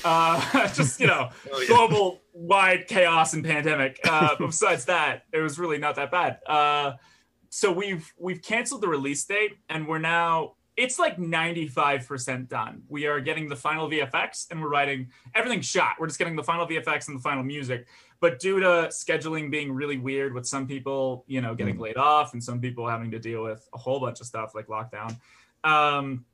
Uh, 0.05 0.69
just 0.73 1.01
you 1.01 1.07
know, 1.09 1.31
Oh, 1.53 1.67
global 1.67 2.21
wide 2.33 2.87
chaos 2.87 3.33
and 3.35 3.45
pandemic. 3.45 3.99
Uh, 4.05 4.37
besides 4.39 4.85
that, 4.85 5.25
it 5.33 5.39
was 5.41 5.59
really 5.59 5.79
not 5.79 5.97
that 5.97 6.13
bad. 6.13 6.39
Uh, 6.47 6.93
so 7.49 7.73
we've 7.73 8.11
we've 8.17 8.41
canceled 8.41 8.83
the 8.83 8.89
release 8.89 9.25
date, 9.25 9.59
and 9.69 9.89
we're 9.89 9.99
now 9.99 10.55
it's 10.81 10.99
like 10.99 11.19
95% 11.19 12.49
done. 12.49 12.83
We 12.89 13.05
are 13.07 13.21
getting 13.21 13.51
the 13.51 13.55
final 13.55 13.87
VFX 13.87 14.51
and 14.51 14.63
we're 14.63 14.71
writing 14.71 15.09
everything 15.35 15.61
shot. 15.61 15.97
We're 16.01 16.07
just 16.07 16.19
getting 16.19 16.37
the 16.37 16.43
final 16.43 16.67
VFX 16.67 17.09
and 17.09 17.19
the 17.19 17.23
final 17.23 17.45
music. 17.45 17.87
But 18.21 18.39
due 18.39 18.61
to 18.61 18.89
scheduling 18.89 19.51
being 19.51 19.73
really 19.73 19.99
weird 19.99 20.33
with 20.33 20.47
some 20.47 20.67
people, 20.67 21.25
you 21.27 21.43
know, 21.43 21.55
getting 21.55 21.79
laid 21.79 21.99
off 21.99 22.33
and 22.33 22.43
some 22.43 22.63
people 22.63 22.89
having 22.89 23.11
to 23.11 23.19
deal 23.19 23.43
with 23.43 23.69
a 23.75 23.79
whole 23.79 24.01
bunch 24.01 24.21
of 24.21 24.27
stuff 24.27 24.55
like 24.55 24.69
lockdown, 24.69 25.19
um, 25.65 26.25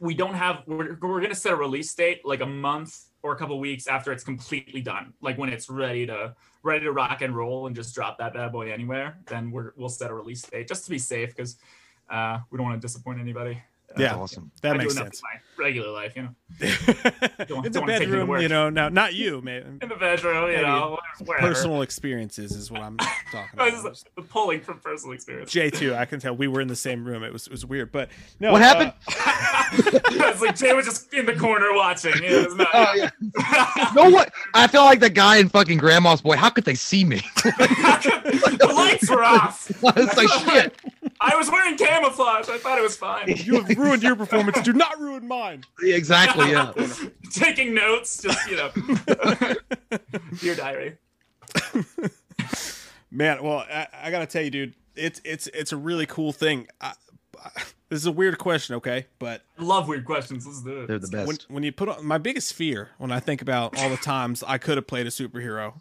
we 0.00 0.12
don't 0.12 0.34
have, 0.34 0.64
we're, 0.66 0.98
we're 1.00 1.20
going 1.20 1.30
to 1.30 1.34
set 1.34 1.54
a 1.54 1.56
release 1.56 1.94
date 1.94 2.26
like 2.26 2.42
a 2.42 2.46
month 2.46 3.06
or 3.22 3.32
a 3.32 3.36
couple 3.36 3.58
weeks 3.58 3.86
after 3.86 4.12
it's 4.12 4.24
completely 4.24 4.82
done. 4.82 5.14
Like 5.22 5.38
when 5.38 5.48
it's 5.48 5.70
ready 5.70 6.04
to, 6.06 6.34
ready 6.62 6.84
to 6.84 6.92
rock 6.92 7.22
and 7.22 7.34
roll 7.34 7.68
and 7.68 7.74
just 7.74 7.94
drop 7.94 8.18
that 8.18 8.34
bad 8.34 8.52
boy 8.52 8.70
anywhere, 8.70 9.16
then 9.28 9.50
we're, 9.50 9.72
we'll 9.76 9.88
set 9.88 10.10
a 10.10 10.14
release 10.14 10.42
date 10.42 10.68
just 10.68 10.84
to 10.84 10.90
be 10.90 10.98
safe 10.98 11.34
because 11.34 11.56
uh, 12.10 12.40
we 12.50 12.58
don't 12.58 12.66
want 12.66 12.78
to 12.78 12.86
disappoint 12.86 13.18
anybody. 13.18 13.62
Uh, 13.96 14.02
Yeah. 14.02 14.16
awesome. 14.16 14.50
That 14.62 14.74
I 14.74 14.78
makes 14.78 14.94
enough 14.94 15.06
sense. 15.06 15.20
in 15.20 15.40
my 15.60 15.64
regular 15.64 15.90
life, 15.90 16.14
you 16.16 16.22
know. 16.22 16.28
in 16.60 16.68
the 17.38 17.44
don't 17.48 17.56
wanna 17.56 17.70
take 17.70 18.08
me 18.08 18.16
to 18.16 18.26
bedroom, 18.26 18.40
you 18.40 18.48
know. 18.48 18.70
Now, 18.70 18.88
not 18.88 19.14
you, 19.14 19.40
man. 19.42 19.78
In 19.82 19.88
the 19.88 19.94
bedroom, 19.96 20.48
you 20.50 20.56
Maybe 20.56 20.62
know, 20.62 20.98
wherever. 21.24 21.46
Personal 21.48 21.82
experiences 21.82 22.52
is 22.52 22.70
what 22.70 22.80
I'm 22.82 22.96
talking 22.96 23.40
about. 23.54 23.70
this 23.70 23.84
is 23.98 24.04
the 24.16 24.22
pulling 24.22 24.60
from 24.60 24.80
personal 24.80 25.14
experience. 25.14 25.50
Jay 25.50 25.70
too. 25.70 25.94
I 25.94 26.04
can 26.06 26.18
tell 26.20 26.36
we 26.36 26.48
were 26.48 26.60
in 26.60 26.68
the 26.68 26.76
same 26.76 27.04
room. 27.04 27.22
It 27.22 27.32
was 27.32 27.46
it 27.46 27.52
was 27.52 27.64
weird, 27.64 27.92
but 27.92 28.08
no. 28.40 28.52
What 28.52 28.62
happened? 28.62 28.92
it's 29.08 30.40
like 30.40 30.56
Jay 30.56 30.72
was 30.72 30.86
just 30.86 31.12
in 31.14 31.26
the 31.26 31.34
corner 31.36 31.72
watching. 31.74 32.12
It 32.16 32.46
was 32.46 32.54
not, 32.56 32.68
Oh 32.74 32.94
yeah. 32.94 33.10
no 33.94 34.10
what? 34.10 34.32
I 34.54 34.66
feel 34.66 34.82
like 34.84 35.00
the 35.00 35.10
guy 35.10 35.36
in 35.36 35.48
fucking 35.48 35.78
Grandma's 35.78 36.20
Boy. 36.20 36.36
How 36.36 36.50
could 36.50 36.64
they 36.64 36.74
see 36.74 37.04
me? 37.04 37.22
the 37.44 38.72
lights 38.74 39.08
were 39.10 39.22
off. 39.24 39.70
it's 39.70 40.16
like 40.16 40.28
shit. 40.52 40.80
I 41.26 41.36
was 41.36 41.50
wearing 41.50 41.76
camouflage. 41.78 42.48
I 42.48 42.58
thought 42.58 42.78
it 42.78 42.82
was 42.82 42.96
fine. 42.96 43.28
you 43.28 43.62
have 43.62 43.78
ruined 43.78 44.02
your 44.02 44.14
performance. 44.16 44.60
Do 44.62 44.72
not 44.74 45.00
ruin 45.00 45.26
mine. 45.26 45.64
Exactly. 45.82 46.50
Yeah. 46.50 46.72
Taking 47.30 47.74
notes, 47.74 48.22
just 48.22 48.50
you 48.50 48.56
know, 48.56 48.70
your 50.42 50.54
diary. 50.54 50.98
Man, 53.10 53.42
well, 53.42 53.58
I, 53.72 53.86
I 54.02 54.10
gotta 54.10 54.26
tell 54.26 54.42
you, 54.42 54.50
dude, 54.50 54.74
it's 54.96 55.20
it's 55.24 55.46
it's 55.48 55.72
a 55.72 55.76
really 55.76 56.04
cool 56.06 56.32
thing. 56.32 56.66
I, 56.80 56.92
I, 57.42 57.50
this 57.88 58.00
is 58.00 58.06
a 58.06 58.12
weird 58.12 58.38
question, 58.38 58.74
okay? 58.76 59.06
But 59.18 59.42
I 59.58 59.62
love 59.62 59.86
weird 59.86 60.04
questions. 60.04 60.46
Let's 60.46 60.62
do 60.62 60.82
it. 60.82 60.88
They're 60.88 60.98
the 60.98 61.08
best. 61.08 61.26
when 61.28 61.36
when 61.48 61.62
you 61.62 61.70
put 61.72 61.88
on 61.88 62.04
my 62.04 62.18
biggest 62.18 62.54
fear 62.54 62.90
when 62.98 63.12
I 63.12 63.20
think 63.20 63.40
about 63.40 63.78
all 63.78 63.88
the 63.88 63.96
times 63.96 64.42
I 64.46 64.58
could 64.58 64.76
have 64.76 64.86
played 64.88 65.06
a 65.06 65.10
superhero, 65.10 65.80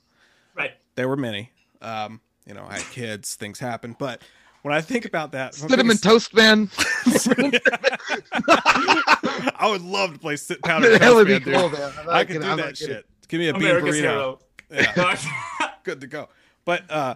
Right. 0.55 0.71
there 0.95 1.07
were 1.09 1.17
many. 1.17 1.51
Um, 1.81 2.21
you 2.45 2.53
know, 2.53 2.65
I 2.69 2.73
had 2.77 2.91
kids, 2.91 3.35
things 3.35 3.59
happened, 3.59 3.95
but 3.97 4.21
when 4.63 4.73
I 4.73 4.81
think 4.81 5.05
about 5.05 5.31
that, 5.33 5.53
my 5.61 5.67
Cinnamon 5.67 5.87
biggest- 5.97 6.03
Toast 6.03 6.33
Man. 6.33 6.69
I 9.55 9.67
would 9.69 9.81
love 9.81 10.13
to 10.13 10.19
play 10.19 10.35
sit 10.35 10.61
powder 10.63 10.89
that 10.89 11.01
Toast 11.01 11.15
would 11.15 11.27
be 11.27 11.33
Man, 11.33 11.41
dude. 11.43 11.53
cool, 11.55 11.69
man. 11.69 11.91
I'm 11.99 12.05
not 12.05 12.15
I 12.15 12.25
could 12.25 12.41
do 12.41 12.47
I'm 12.47 12.57
that 12.57 12.65
not 12.65 12.75
kidding. 12.75 12.95
shit. 12.95 13.05
Give 13.27 13.39
me 13.39 13.47
a 13.49 13.53
bean 13.53 13.61
burrito. 13.63 14.39
Yeah. 14.71 15.17
good 15.83 16.01
to 16.01 16.07
go. 16.07 16.29
But 16.65 16.89
uh 16.89 17.15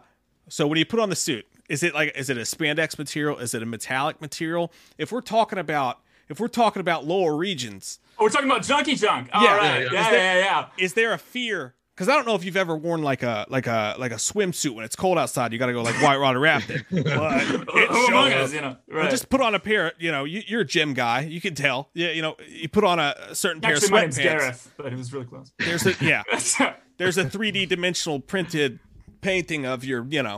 so 0.50 0.68
when 0.68 0.78
you 0.78 0.86
put 0.86 1.00
on 1.00 1.10
the 1.10 1.16
suit, 1.16 1.46
is 1.70 1.84
it 1.84 1.94
like 1.94 2.12
is 2.16 2.30
it 2.30 2.38
a 2.38 2.42
spandex 2.42 2.98
material? 2.98 3.38
Is 3.38 3.54
it 3.54 3.62
a 3.64 3.66
metallic 3.66 4.22
material? 4.22 4.72
If 4.98 5.12
we're 5.12 5.22
talking 5.22 5.60
about 5.60 6.00
if 6.30 6.40
we're 6.40 6.48
talking 6.50 6.80
about 6.82 7.06
lower 7.06 7.36
regions, 7.36 8.00
Oh, 8.20 8.24
we're 8.24 8.30
talking 8.30 8.50
about 8.50 8.64
junkie 8.64 8.96
junk. 8.96 9.30
All 9.32 9.44
Yeah, 9.44 9.56
right. 9.58 9.82
yeah, 9.84 9.92
Yeah, 9.92 9.92
yeah. 9.92 10.12
yeah, 10.12 10.12
Is 10.12 10.12
yeah, 10.12 10.40
yeah. 10.40 10.66
is 10.86 10.94
there 10.94 11.14
a 11.14 11.18
fear 11.18 11.76
because 11.98 12.10
I 12.10 12.14
don't 12.14 12.28
know 12.28 12.36
if 12.36 12.46
you've 12.46 12.56
ever 12.58 12.78
worn 12.78 13.02
like 13.02 13.24
a 13.24 13.48
like 13.50 13.66
a 13.66 13.96
like 13.98 14.12
a 14.12 14.16
swimsuit 14.18 14.70
when 14.76 14.86
it's 14.86 14.96
cold 14.96 15.18
outside. 15.18 15.52
You 15.52 15.58
got 15.58 15.66
to 15.66 15.74
go 15.74 15.82
like 15.82 16.00
white 16.00 16.20
water 16.20 16.40
rafting. 16.40 16.84
But 16.92 17.02
it 17.74 18.08
shows. 18.10 18.54
you 18.54 18.62
know? 18.62 18.78
Right. 18.88 19.10
Just 19.10 19.30
put 19.30 19.42
on 19.42 19.56
a 19.56 19.60
pair. 19.60 19.94
You 19.98 20.12
know, 20.12 20.24
you, 20.24 20.44
you're 20.46 20.62
a 20.62 20.66
gym 20.66 20.94
guy. 20.94 21.22
You 21.22 21.42
can 21.42 21.56
tell. 21.56 21.90
Yeah, 21.96 22.12
you 22.12 22.22
know, 22.22 22.36
you 22.48 22.70
put 22.70 22.84
on 22.84 23.00
a, 23.00 23.16
a 23.30 23.36
certain 23.36 23.62
pair 23.62 23.74
Actually, 23.74 23.88
of 23.88 23.92
my 23.94 24.02
name's 24.02 24.18
sweatpants. 24.20 24.22
Gareth, 24.24 24.74
but 24.78 24.94
it 24.94 24.98
was 24.98 25.12
really 25.12 25.26
close. 25.26 25.52
There's 25.58 25.86
a 25.88 25.96
yeah. 26.00 26.22
There's 26.98 27.18
a 27.18 27.26
3D 27.26 27.68
dimensional 27.68 28.20
printed 28.20 28.78
painting 29.22 29.66
of 29.66 29.84
your. 29.84 30.06
You 30.08 30.22
know. 30.22 30.36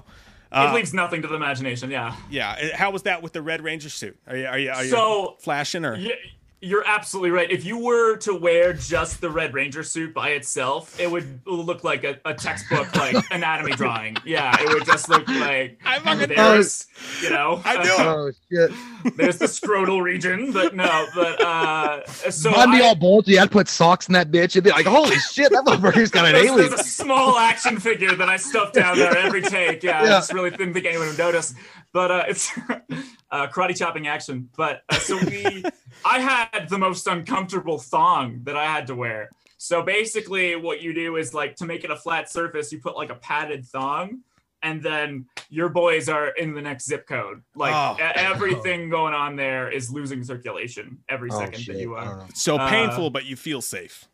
it 0.51 0.55
Uh, 0.55 0.73
leaves 0.73 0.93
nothing 0.93 1.21
to 1.23 1.27
the 1.27 1.35
imagination. 1.35 1.91
Yeah. 1.91 2.15
yeah. 2.29 2.75
How 2.75 2.91
was 2.91 3.03
that 3.03 3.21
with 3.21 3.33
the 3.33 3.41
Red 3.41 3.61
Ranger 3.61 3.89
suit? 3.89 4.17
Are 4.27 4.37
you 4.37 4.45
are 4.45 4.57
you, 4.59 4.71
are 4.71 4.83
you 4.85 4.89
So- 4.91 5.35
flashing 5.39 5.83
or? 5.83 5.95
Yeah, 5.95 6.13
you're 6.61 6.83
absolutely 6.85 7.31
right. 7.31 7.49
If 7.49 7.63
you 7.65 7.77
were 7.77 8.17
to 8.17 8.35
wear 8.35 8.73
just 8.73 9.21
the 9.21 9.29
Red 9.29 9.53
Ranger 9.53 9.83
suit 9.83 10.13
by 10.13 10.29
itself, 10.31 10.99
it 10.99 11.09
would 11.09 11.39
look 11.45 11.83
like 11.83 12.03
a, 12.03 12.19
a 12.25 12.33
textbook 12.33 12.93
like 12.95 13.15
anatomy 13.31 13.71
drawing. 13.73 14.17
Yeah, 14.25 14.55
it 14.59 14.67
would 14.73 14.85
just 14.85 15.07
look 15.09 15.27
like 15.27 15.79
I 15.85 15.99
fucking 15.99 16.29
there's, 16.35 16.87
you 17.21 17.29
know, 17.29 17.61
I 17.63 17.83
knew 17.83 17.91
uh. 17.91 17.97
Oh 18.19 18.31
shit! 18.51 19.15
there's 19.15 19.37
the 19.37 19.45
scrotal 19.45 20.01
region, 20.01 20.51
but 20.51 20.75
no, 20.75 21.05
but 21.15 21.41
uh, 21.41 22.05
so 22.29 22.51
I'd 22.51 22.71
be 22.71 22.83
I- 22.83 22.87
all 22.87 22.95
bulgy. 22.95 23.39
I'd 23.39 23.51
put 23.51 23.67
socks 23.67 24.07
in 24.07 24.13
that 24.13 24.29
bitch 24.31 24.55
and 24.55 24.63
be 24.63 24.71
like, 24.71 24.85
"Holy 24.85 25.15
shit, 25.17 25.51
that 25.51 25.63
motherfucker's 25.65 26.11
got 26.11 26.25
an 26.25 26.33
There's, 26.33 26.47
alien." 26.49 26.69
there's 26.69 26.81
a 26.81 26.83
small 26.83 27.37
action 27.37 27.79
figure 27.79 28.15
that 28.15 28.27
I 28.27 28.35
stuffed 28.37 28.73
down 28.73 28.97
there 28.97 29.17
every 29.17 29.41
take. 29.41 29.83
Yeah, 29.83 29.99
I 30.01 30.03
Yeah. 30.03 30.09
just 30.09 30.33
really 30.33 30.49
didn't 30.49 30.73
think 30.73 30.85
anyone 30.85 31.07
would 31.07 31.17
notice. 31.17 31.53
But 31.93 32.11
uh, 32.11 32.23
it's 32.27 32.51
uh, 33.31 33.47
karate 33.47 33.75
chopping 33.77 34.07
action. 34.07 34.49
But 34.55 34.83
uh, 34.89 34.95
so 34.95 35.17
we, 35.25 35.63
I 36.05 36.19
had 36.19 36.69
the 36.69 36.77
most 36.77 37.07
uncomfortable 37.07 37.79
thong 37.79 38.41
that 38.43 38.55
I 38.55 38.65
had 38.65 38.87
to 38.87 38.95
wear. 38.95 39.29
So 39.57 39.81
basically, 39.81 40.55
what 40.55 40.81
you 40.81 40.93
do 40.93 41.17
is 41.17 41.33
like 41.33 41.55
to 41.57 41.65
make 41.65 41.83
it 41.83 41.91
a 41.91 41.95
flat 41.95 42.29
surface, 42.29 42.71
you 42.71 42.79
put 42.79 42.95
like 42.95 43.09
a 43.09 43.15
padded 43.15 43.65
thong. 43.65 44.19
And 44.61 44.83
then 44.83 45.25
your 45.49 45.69
boys 45.69 46.09
are 46.09 46.27
in 46.31 46.53
the 46.53 46.61
next 46.61 46.85
zip 46.85 47.07
code. 47.07 47.41
Like 47.55 47.73
Oh. 47.73 47.95
everything 48.13 48.89
going 48.89 49.13
on 49.13 49.37
there 49.37 49.71
is 49.71 49.89
losing 49.89 50.21
circulation 50.21 50.97
every 51.07 51.29
Oh, 51.31 51.39
second 51.39 51.63
that 51.67 51.77
you 51.77 51.95
are. 51.95 52.03
don't 52.03 52.17
know. 52.19 52.25
So 52.33 52.57
Uh, 52.57 52.69
painful, 52.69 53.09
but 53.09 53.23
you 53.25 53.37
feel 53.37 53.61
safe. 53.61 54.08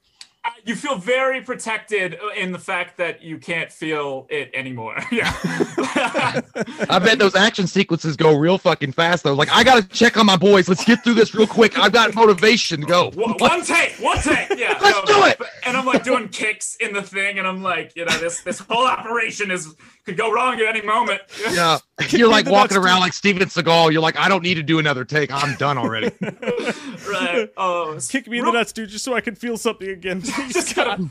Uh, 0.46 0.50
you 0.64 0.76
feel 0.76 0.96
very 0.96 1.42
protected 1.42 2.18
in 2.38 2.52
the 2.52 2.60
fact 2.60 2.98
that 2.98 3.24
you 3.24 3.40
can't 3.40 3.72
feel 3.72 4.28
it 4.30 4.52
anymore. 4.54 4.98
Yeah. 5.12 5.32
I 6.90 7.00
bet 7.00 7.20
those 7.20 7.36
action 7.36 7.68
sequences 7.68 8.18
go 8.18 8.36
real 8.36 8.58
fucking 8.58 8.92
fast 8.92 9.24
though. 9.24 9.34
Like, 9.34 9.50
I 9.50 9.64
gotta 9.64 9.88
check 9.88 10.18
on 10.18 10.26
my 10.26 10.36
boys. 10.36 10.68
Let's 10.68 10.84
get 10.84 11.04
through 11.06 11.14
this 11.14 11.34
real 11.34 11.48
quick. 11.48 11.80
I've 11.80 11.94
got 11.94 12.14
motivation 12.14 12.82
go. 12.82 13.12
One 13.12 13.36
one 13.38 13.64
take, 13.64 13.94
one 13.94 14.18
take, 14.18 14.50
yeah. 14.58 14.78
Let's 14.82 15.02
do 15.10 15.24
it! 15.26 15.40
And 15.66 15.78
I'm 15.78 15.86
like 15.86 16.04
doing 16.04 16.28
kicks 16.28 16.76
in 16.82 16.92
the 16.92 17.02
thing, 17.02 17.40
and 17.40 17.48
I'm 17.48 17.64
like, 17.64 17.94
you 17.96 18.04
know, 18.04 18.18
this 18.18 18.42
this 18.42 18.60
whole 18.60 18.86
operation 18.86 19.52
is 19.52 19.74
could 20.06 20.18
go 20.18 20.32
wrong 20.32 20.60
at 20.60 20.68
any 20.68 20.82
moment. 20.82 21.22
Yeah, 21.52 21.80
you're 22.10 22.30
like 22.30 22.46
walking 22.46 22.78
around 22.78 22.98
dude. 22.98 23.02
like 23.02 23.14
Steven 23.14 23.48
Seagal. 23.48 23.92
You're 23.92 24.02
like, 24.02 24.18
I 24.18 24.30
don't 24.30 24.44
need 24.44 24.56
to 24.56 24.64
do 24.64 24.80
another 24.80 25.04
take. 25.04 25.32
I'm 25.32 25.56
done 25.56 25.78
already. 25.78 26.12
right. 26.22 27.50
Oh, 27.58 27.98
Kick 28.08 28.28
me 28.28 28.40
in 28.40 28.46
the 28.46 28.52
nuts, 28.52 28.72
dude, 28.72 28.90
just 28.90 29.04
so 29.04 29.14
I 29.14 29.22
can 29.22 29.36
feel 29.36 29.58
something 29.58 29.90
again. 29.90 30.22
just 30.50 30.76
gotta. 30.76 31.10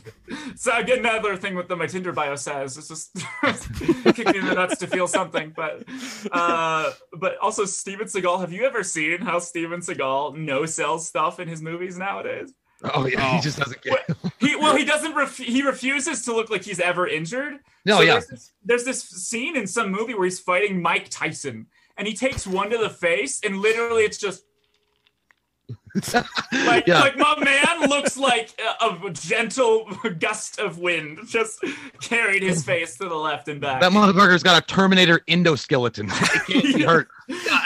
So 0.57 0.73
I 0.73 0.83
get 0.83 1.01
another 1.01 1.37
thing 1.37 1.57
with 1.57 1.69
the 1.69 1.77
my 1.77 1.87
Tinder 1.87 2.13
bio 2.13 2.37
says 2.37 2.79
it's 2.79 2.89
just 2.89 3.15
kick 4.15 4.29
me 4.29 4.39
in 4.39 4.47
the 4.47 4.55
nuts 4.55 4.79
to 4.79 4.87
feel 4.87 5.09
something. 5.09 5.53
But 5.55 5.85
uh, 6.31 6.93
but 7.13 7.37
also 7.39 7.65
Steven 7.65 8.07
Seagal. 8.07 8.41
Have 8.41 8.53
you 8.53 8.65
ever 8.65 8.85
seen 8.85 9.21
how 9.21 9.41
Steven 9.41 9.81
Seagal 9.81 10.37
no 10.37 10.67
sells 10.67 11.09
stuff 11.09 11.41
in 11.41 11.49
his 11.49 11.61
movies 11.61 11.99
nowadays? 11.99 12.53
Oh 12.93 13.07
yeah, 13.07 13.31
Oh. 13.33 13.37
he 13.37 13.41
just 13.41 13.59
doesn't 13.59 13.81
get. 13.83 14.07
He 14.41 14.57
well, 14.57 14.77
he 14.77 14.85
doesn't. 14.85 15.15
Ref- 15.15 15.39
he 15.39 15.63
refuses 15.63 16.23
to 16.27 16.35
look 16.35 16.51
like 16.51 16.63
he's 16.65 16.81
ever 16.81 17.07
injured. 17.07 17.61
No, 17.87 17.97
So 17.97 18.03
yeah. 18.03 18.13
There's 18.15 18.27
this, 18.27 18.53
there's 18.65 18.85
this 18.85 19.03
scene 19.03 19.57
in 19.57 19.67
some 19.67 19.91
movie 19.91 20.13
where 20.15 20.25
he's 20.25 20.39
fighting 20.41 20.83
Mike 20.83 21.09
Tyson, 21.09 21.67
and 21.97 22.07
he 22.07 22.13
takes 22.15 22.47
one 22.47 22.69
to 22.71 22.77
the 22.79 22.91
face, 22.91 23.41
and 23.45 23.59
literally 23.61 24.03
it's 24.03 24.19
just 24.19 24.45
like 26.67 26.87
Yeah. 26.87 27.01
like 27.01 27.17
my 27.17 27.37
man 27.43 27.89
looks 27.89 28.17
like 28.17 28.59
a, 28.81 28.87
a 29.07 29.11
gentle 29.13 29.89
gust 30.19 30.59
of 30.59 30.79
wind 30.79 31.19
just 31.29 31.63
carried 32.01 32.43
his 32.43 32.65
face 32.65 32.97
to 32.99 33.09
the 33.09 33.15
left 33.15 33.49
and 33.49 33.61
back. 33.61 33.81
That 33.81 33.93
motherfucker's 33.93 34.43
got 34.43 34.63
a 34.63 34.67
Terminator 34.67 35.21
endoskeleton. 35.29 36.11
It 36.49 36.63
can't 36.63 36.77
be 36.77 36.83
hurt. 36.83 37.09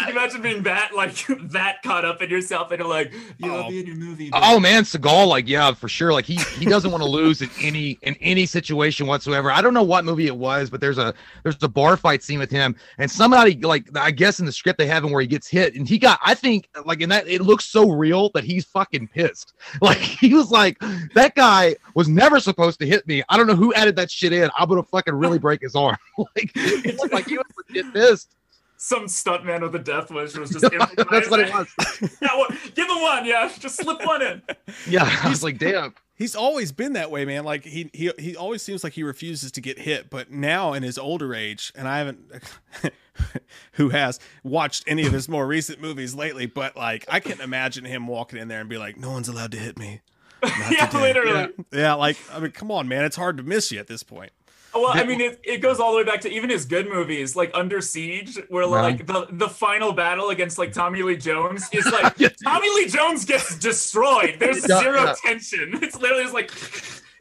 Imagine 0.08 0.40
being 0.42 0.62
that 0.62 0.94
like 0.94 1.14
that 1.50 1.82
caught 1.82 2.04
up 2.04 2.22
in 2.22 2.30
yourself 2.30 2.70
and 2.70 2.78
you're 2.80 2.88
like, 2.88 3.12
yeah, 3.38 3.52
I'll 3.52 3.64
Oh. 3.64 3.68
be 3.70 3.80
in 3.80 3.86
your 3.86 3.96
movie. 3.96 4.28
Oh, 4.32 4.38
but- 4.40 4.48
Oh 4.58 4.60
man, 4.60 4.82
Seagal, 4.84 5.26
like 5.28 5.48
yeah, 5.48 5.72
for 5.72 5.88
sure. 5.88 6.12
Like 6.12 6.24
he 6.24 6.34
he 6.58 6.64
doesn't 6.64 6.90
want 6.90 7.02
to 7.02 7.08
lose 7.08 7.42
in 7.42 7.50
any 7.60 7.98
in 8.02 8.14
any 8.20 8.46
situation 8.46 9.06
whatsoever. 9.06 9.50
I 9.50 9.60
don't 9.60 9.74
know 9.74 9.82
what 9.82 10.04
movie 10.04 10.26
it 10.26 10.36
was, 10.36 10.70
but 10.70 10.80
there's 10.80 10.98
a 10.98 11.12
there's 11.42 11.56
a 11.62 11.68
bar 11.68 11.96
fight 11.96 12.22
scene 12.22 12.38
with 12.38 12.50
him, 12.50 12.76
and 12.98 13.10
somebody 13.10 13.56
like 13.60 13.86
I 13.96 14.10
guess 14.10 14.38
in 14.40 14.46
the 14.46 14.52
script 14.52 14.78
they 14.78 14.86
have 14.86 15.04
him 15.04 15.10
where 15.12 15.20
he 15.20 15.26
gets 15.26 15.48
hit, 15.48 15.74
and 15.74 15.88
he 15.88 15.98
got 15.98 16.18
I 16.24 16.34
think 16.34 16.68
like 16.84 17.00
in 17.00 17.08
that 17.10 17.26
it 17.28 17.42
looks 17.42 17.64
so 17.66 17.90
real 17.90 18.17
that 18.34 18.44
he's 18.44 18.64
fucking 18.64 19.08
pissed. 19.08 19.54
Like 19.80 19.98
he 19.98 20.34
was 20.34 20.50
like 20.50 20.78
that 21.14 21.34
guy 21.34 21.76
was 21.94 22.08
never 22.08 22.40
supposed 22.40 22.80
to 22.80 22.86
hit 22.86 23.06
me. 23.06 23.22
I 23.28 23.36
don't 23.36 23.46
know 23.46 23.54
who 23.54 23.72
added 23.74 23.96
that 23.96 24.10
shit 24.10 24.32
in. 24.32 24.50
I'm 24.58 24.68
gonna 24.68 24.82
fucking 24.82 25.14
really 25.14 25.38
break 25.38 25.62
his 25.62 25.76
arm. 25.76 25.96
like 26.18 26.50
it 26.54 26.98
looked 26.98 27.12
like 27.12 27.26
he 27.26 27.36
was 27.36 27.46
legit 27.56 27.92
pissed. 27.92 28.34
Some 28.76 29.06
stuntman 29.06 29.62
with 29.62 29.74
a 29.74 29.78
death 29.78 30.10
wish 30.10 30.36
was 30.36 30.50
just 30.50 30.62
That's 31.10 31.30
what 31.30 31.40
it 31.40 31.52
was. 31.52 31.68
yeah, 32.20 32.28
well, 32.36 32.48
give 32.74 32.88
him 32.88 33.00
one. 33.02 33.24
Yeah, 33.24 33.50
just 33.58 33.76
slip 33.76 34.04
one 34.04 34.22
in. 34.22 34.42
Yeah, 34.88 35.08
I 35.22 35.28
was 35.28 35.42
like, 35.42 35.58
damn. 35.58 35.94
He's 36.14 36.34
always 36.34 36.72
been 36.72 36.94
that 36.94 37.10
way, 37.10 37.24
man. 37.24 37.44
Like 37.44 37.64
he 37.64 37.90
he 37.92 38.10
he 38.18 38.36
always 38.36 38.62
seems 38.62 38.82
like 38.82 38.94
he 38.94 39.04
refuses 39.04 39.52
to 39.52 39.60
get 39.60 39.78
hit, 39.78 40.10
but 40.10 40.30
now 40.30 40.72
in 40.72 40.82
his 40.82 40.98
older 40.98 41.34
age, 41.34 41.72
and 41.76 41.86
I 41.86 41.98
haven't 41.98 42.32
who 43.72 43.90
has 43.90 44.18
watched 44.42 44.84
any 44.86 45.06
of 45.06 45.12
his 45.12 45.28
more 45.28 45.46
recent 45.46 45.80
movies 45.80 46.14
lately, 46.14 46.46
but 46.46 46.76
like 46.76 47.04
I 47.08 47.20
can't 47.20 47.40
imagine 47.40 47.84
him 47.84 48.06
walking 48.06 48.38
in 48.38 48.48
there 48.48 48.60
and 48.60 48.68
be 48.68 48.78
like, 48.78 48.96
"No 48.96 49.10
one's 49.10 49.28
allowed 49.28 49.52
to 49.52 49.58
hit 49.58 49.78
me." 49.78 50.00
Yeah, 50.70 50.86
today." 50.86 51.00
literally. 51.02 51.52
Yeah, 51.72 51.94
like 51.94 52.16
I 52.32 52.38
mean, 52.40 52.52
come 52.52 52.70
on, 52.70 52.88
man. 52.88 53.04
It's 53.04 53.16
hard 53.16 53.36
to 53.38 53.42
miss 53.42 53.72
you 53.72 53.78
at 53.80 53.86
this 53.88 54.02
point. 54.02 54.30
Well, 54.74 54.86
I 54.92 55.02
mean, 55.02 55.20
it, 55.20 55.40
it 55.42 55.58
goes 55.58 55.80
all 55.80 55.92
the 55.92 55.96
way 55.96 56.04
back 56.04 56.20
to 56.20 56.30
even 56.30 56.50
his 56.50 56.66
good 56.66 56.88
movies, 56.88 57.34
like 57.34 57.50
Under 57.54 57.80
Siege, 57.80 58.38
where 58.50 58.66
like 58.66 59.06
the, 59.06 59.26
the 59.30 59.48
final 59.48 59.92
battle 59.92 60.28
against 60.28 60.58
like 60.58 60.72
Tommy 60.72 61.02
Lee 61.02 61.16
Jones 61.16 61.66
is 61.72 61.86
like 61.86 62.12
Yeah. 62.18 62.28
Tommy 62.44 62.68
Lee 62.74 62.86
Jones 62.86 63.24
gets 63.24 63.58
destroyed. 63.58 64.36
There's 64.38 64.68
Yeah, 64.68 64.78
zero 64.80 65.04
yeah. 65.04 65.14
tension. 65.24 65.78
It's 65.82 65.98
literally 65.98 66.22
just 66.24 66.34
like, 66.34 66.50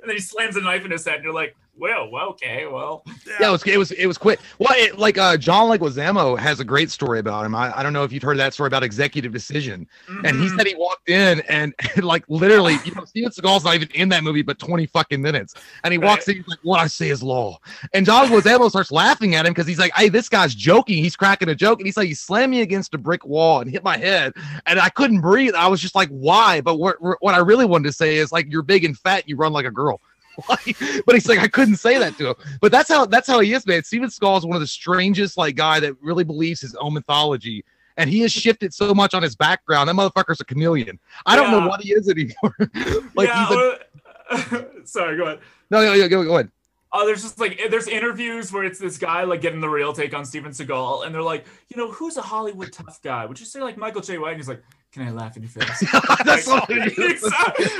and 0.02 0.10
then 0.10 0.18
he 0.18 0.22
slams 0.22 0.58
a 0.58 0.62
knife 0.62 0.84
in 0.86 0.92
his 0.92 1.06
head, 1.06 1.16
and 1.16 1.24
you're 1.24 1.34
like, 1.34 1.56
well, 1.78 2.10
well 2.12 2.30
okay, 2.30 2.66
well, 2.66 3.04
Yeah, 3.40 3.50
it 3.50 3.52
was 3.52 3.64
it 3.64 3.78
was 3.78 3.92
it 3.92 4.08
was 4.08 4.18
quick. 4.18 4.40
Well, 4.60 4.74
it, 4.74 4.98
like 4.98 5.18
uh, 5.18 5.38
John 5.38 5.70
Leguizamo 5.70 6.38
has 6.38 6.60
a 6.60 6.64
great 6.64 6.90
story 6.90 7.20
about 7.20 7.46
him. 7.46 7.56
I, 7.56 7.78
I 7.78 7.84
don't 7.84 7.94
know 7.94 8.04
if 8.04 8.12
you've 8.12 8.24
heard 8.24 8.40
that 8.40 8.54
story 8.54 8.68
about 8.68 8.84
executive 8.84 9.32
decision. 9.32 9.88
And 10.08 10.38
he 10.38 10.48
mhm. 10.48 10.58
said 10.58 10.68
he 10.68 10.76
walked 10.76 11.10
in 11.10 11.42
and, 11.42 11.74
like 12.02 12.24
literally, 12.28 12.78
you 12.86 12.94
know, 12.96 13.06
Steven 13.06 13.32
Seagal's 13.32 13.64
not 13.64 13.76
even 13.76 13.90
in 13.92 14.10
that 14.10 14.24
movie, 14.24 14.42
but 14.42 14.60
twenty 14.60 14.86
fucking 14.86 15.22
minutes. 15.22 15.54
And 15.84 15.92
he 15.92 15.98
walks 15.98 16.28
in, 16.28 16.38
he's 16.38 16.48
like, 16.48 16.60
"What 16.64 16.80
I 16.80 16.88
say 16.88 17.10
is 17.10 17.22
law." 17.22 17.60
And 17.94 18.06
John 18.06 18.28
Leguizamo 18.28 18.70
starts 18.70 18.92
laughing 18.92 19.36
at 19.36 19.46
him 19.46 19.52
because 19.52 19.68
he's 19.68 19.80
like, 19.80 19.94
"Hey, 19.96 20.10
this 20.10 20.30
guy's 20.30 20.56
joking. 20.56 21.04
He's 21.04 21.16
cracking 21.16 21.50
a 21.50 21.56
joke." 21.56 21.80
And 21.80 21.86
he's 21.86 21.98
like, 21.98 22.08
"He 22.08 22.14
slammed 22.14 22.52
me 22.52 22.62
against 22.62 22.94
a 22.94 22.98
brick 22.98 23.26
wall 23.26 23.62
and 23.62 23.70
hit 23.70 23.84
my 23.84 23.98
head, 23.98 24.34
and 24.66 24.80
I 24.80 24.90
couldn't 24.90 25.22
breathe." 25.22 25.54
I 25.54 25.68
was 25.68 25.82
just 25.82 25.96
like, 25.96 26.10
"Why?" 26.10 26.62
But 26.62 26.78
what 26.78 26.98
what 27.00 27.36
I 27.36 27.40
really 27.40 27.66
wanted 27.66 27.86
to 27.86 27.94
say 27.94 28.18
is 28.18 28.32
like, 28.32 28.48
"You're 28.50 28.64
big 28.64 28.84
and 28.84 28.98
fat. 28.98 29.28
You 29.28 29.36
run 29.36 29.54
like 29.54 29.66
a 29.66 29.72
girl." 29.72 30.02
Like, 30.50 30.78
but 31.06 31.16
he's 31.16 31.28
like, 31.28 31.40
I 31.40 31.48
couldn't 31.48 31.78
say 31.78 31.98
that 31.98 32.18
to 32.18 32.30
him. 32.30 32.36
But 32.62 32.72
that's 32.72 32.90
how 32.90 33.06
that's 33.06 33.28
how 33.28 33.40
he 33.40 33.54
is, 33.54 33.66
man. 33.66 33.84
Steven 33.84 34.10
Seagal 34.10 34.40
is 34.40 34.46
one 34.46 34.56
of 34.56 34.62
the 34.62 34.68
strangest 34.68 35.38
like 35.38 35.56
guy 35.56 35.80
that 35.80 35.96
really 36.02 36.24
believes 36.24 36.62
his 36.62 36.76
own 36.76 36.94
mythology, 36.94 37.66
and 37.98 38.10
he 38.10 38.20
has 38.22 38.32
shifted 38.32 38.74
so 38.74 38.94
much 38.94 39.14
on 39.14 39.24
his 39.24 39.36
background. 39.36 39.90
That 39.90 39.96
motherfucker's 39.96 40.40
a 40.42 40.46
chameleon. 40.46 41.00
I 41.26 41.36
don't 41.36 41.52
Yeah. 41.52 41.60
know 41.60 41.68
what 41.68 41.82
he 41.82 41.92
is 41.94 42.10
anymore. 42.10 42.56
like 43.16 43.28
yeah. 43.30 43.48
he's 43.48 43.58
a, 43.58 43.80
uh, 44.30 44.64
sorry, 44.84 45.18
go 45.18 45.24
ahead. 45.24 45.40
no, 45.72 45.82
no, 45.84 45.96
no, 45.96 46.08
go, 46.08 46.24
go 46.24 46.34
ahead. 46.36 46.52
Oh, 46.94 47.06
there's 47.06 47.22
just 47.22 47.40
like 47.40 47.60
there's 47.70 47.88
interviews 47.88 48.52
where 48.52 48.64
it's 48.64 48.80
this 48.80 48.98
guy 48.98 49.24
like 49.24 49.42
getting 49.42 49.60
the 49.60 49.68
real 49.70 49.92
take 49.92 50.14
on 50.14 50.24
Steven 50.24 50.52
Seagal, 50.52 51.06
and 51.06 51.14
they're 51.14 51.22
like, 51.22 51.46
you 51.70 51.76
know, 51.78 51.92
who's 51.92 52.16
a 52.18 52.22
Hollywood 52.22 52.72
tough 52.72 53.02
guy? 53.02 53.26
Would 53.26 53.40
you 53.40 53.46
say 53.46 53.62
like 53.62 53.78
Michael 53.78 54.02
J. 54.02 54.18
White? 54.18 54.32
And 54.32 54.40
he's 54.40 54.48
like, 54.48 54.64
can 54.98 55.08
I 55.08 55.12
laugh 55.12 55.38
in 55.38 55.44
your 55.44 55.50
face? 55.52 55.80
that's 56.26 56.48
Like, 56.48 56.68
what 56.70 56.78
it 56.78 56.98
is. 56.98 57.22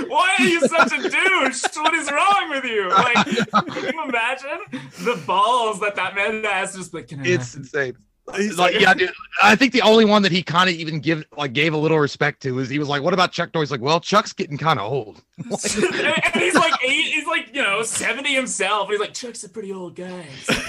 why 0.08 0.36
are 0.38 0.46
you 0.46 0.60
such 0.62 0.92
a 0.94 1.02
douche? 1.10 1.64
What 1.76 1.94
is 1.96 2.12
wrong 2.12 2.50
with 2.50 2.64
you? 2.64 2.90
Like, 2.90 3.26
can 3.74 3.94
you 3.94 4.04
imagine 4.04 4.60
the 5.00 5.22
balls 5.26 5.80
that 5.80 5.96
that 5.96 6.16
man 6.16 6.44
has? 6.44 6.76
Just 6.76 6.94
like, 6.94 7.08
can 7.08 7.22
I? 7.22 7.24
It's 7.26 7.56
laugh? 7.56 7.64
insane. 7.64 7.98
He's 8.36 8.58
Like, 8.58 8.78
yeah, 8.80 8.94
dude. 8.94 9.10
I 9.42 9.56
think 9.56 9.72
the 9.72 9.82
only 9.82 10.04
one 10.04 10.22
that 10.22 10.32
he 10.34 10.44
kind 10.44 10.70
of 10.70 10.76
even 10.76 11.00
give 11.00 11.24
like 11.38 11.54
gave 11.54 11.74
a 11.74 11.78
little 11.78 11.98
respect 11.98 12.42
to 12.44 12.60
is 12.60 12.68
he 12.70 12.78
was 12.78 12.90
like, 12.90 13.02
"What 13.02 13.14
about 13.14 13.32
Chuck 13.32 13.54
Norris?" 13.54 13.72
Like, 13.72 13.80
well, 13.82 14.02
Chuck's 14.02 14.34
getting 14.34 14.58
kind 14.58 14.80
of 14.80 14.92
old. 14.92 15.24
and 15.38 15.54
and 15.54 16.36
he's 16.36 16.54
like 16.54 16.74
eight, 16.84 17.06
he's 17.14 17.26
like 17.26 17.56
you 17.56 17.64
know 17.64 17.84
seventy 17.84 18.34
himself. 18.36 18.90
And 18.90 18.92
he's 18.92 19.00
like, 19.00 19.14
Chuck's 19.14 19.44
a 19.46 19.50
pretty 19.50 19.72
old 19.72 19.96
guy. 19.96 20.26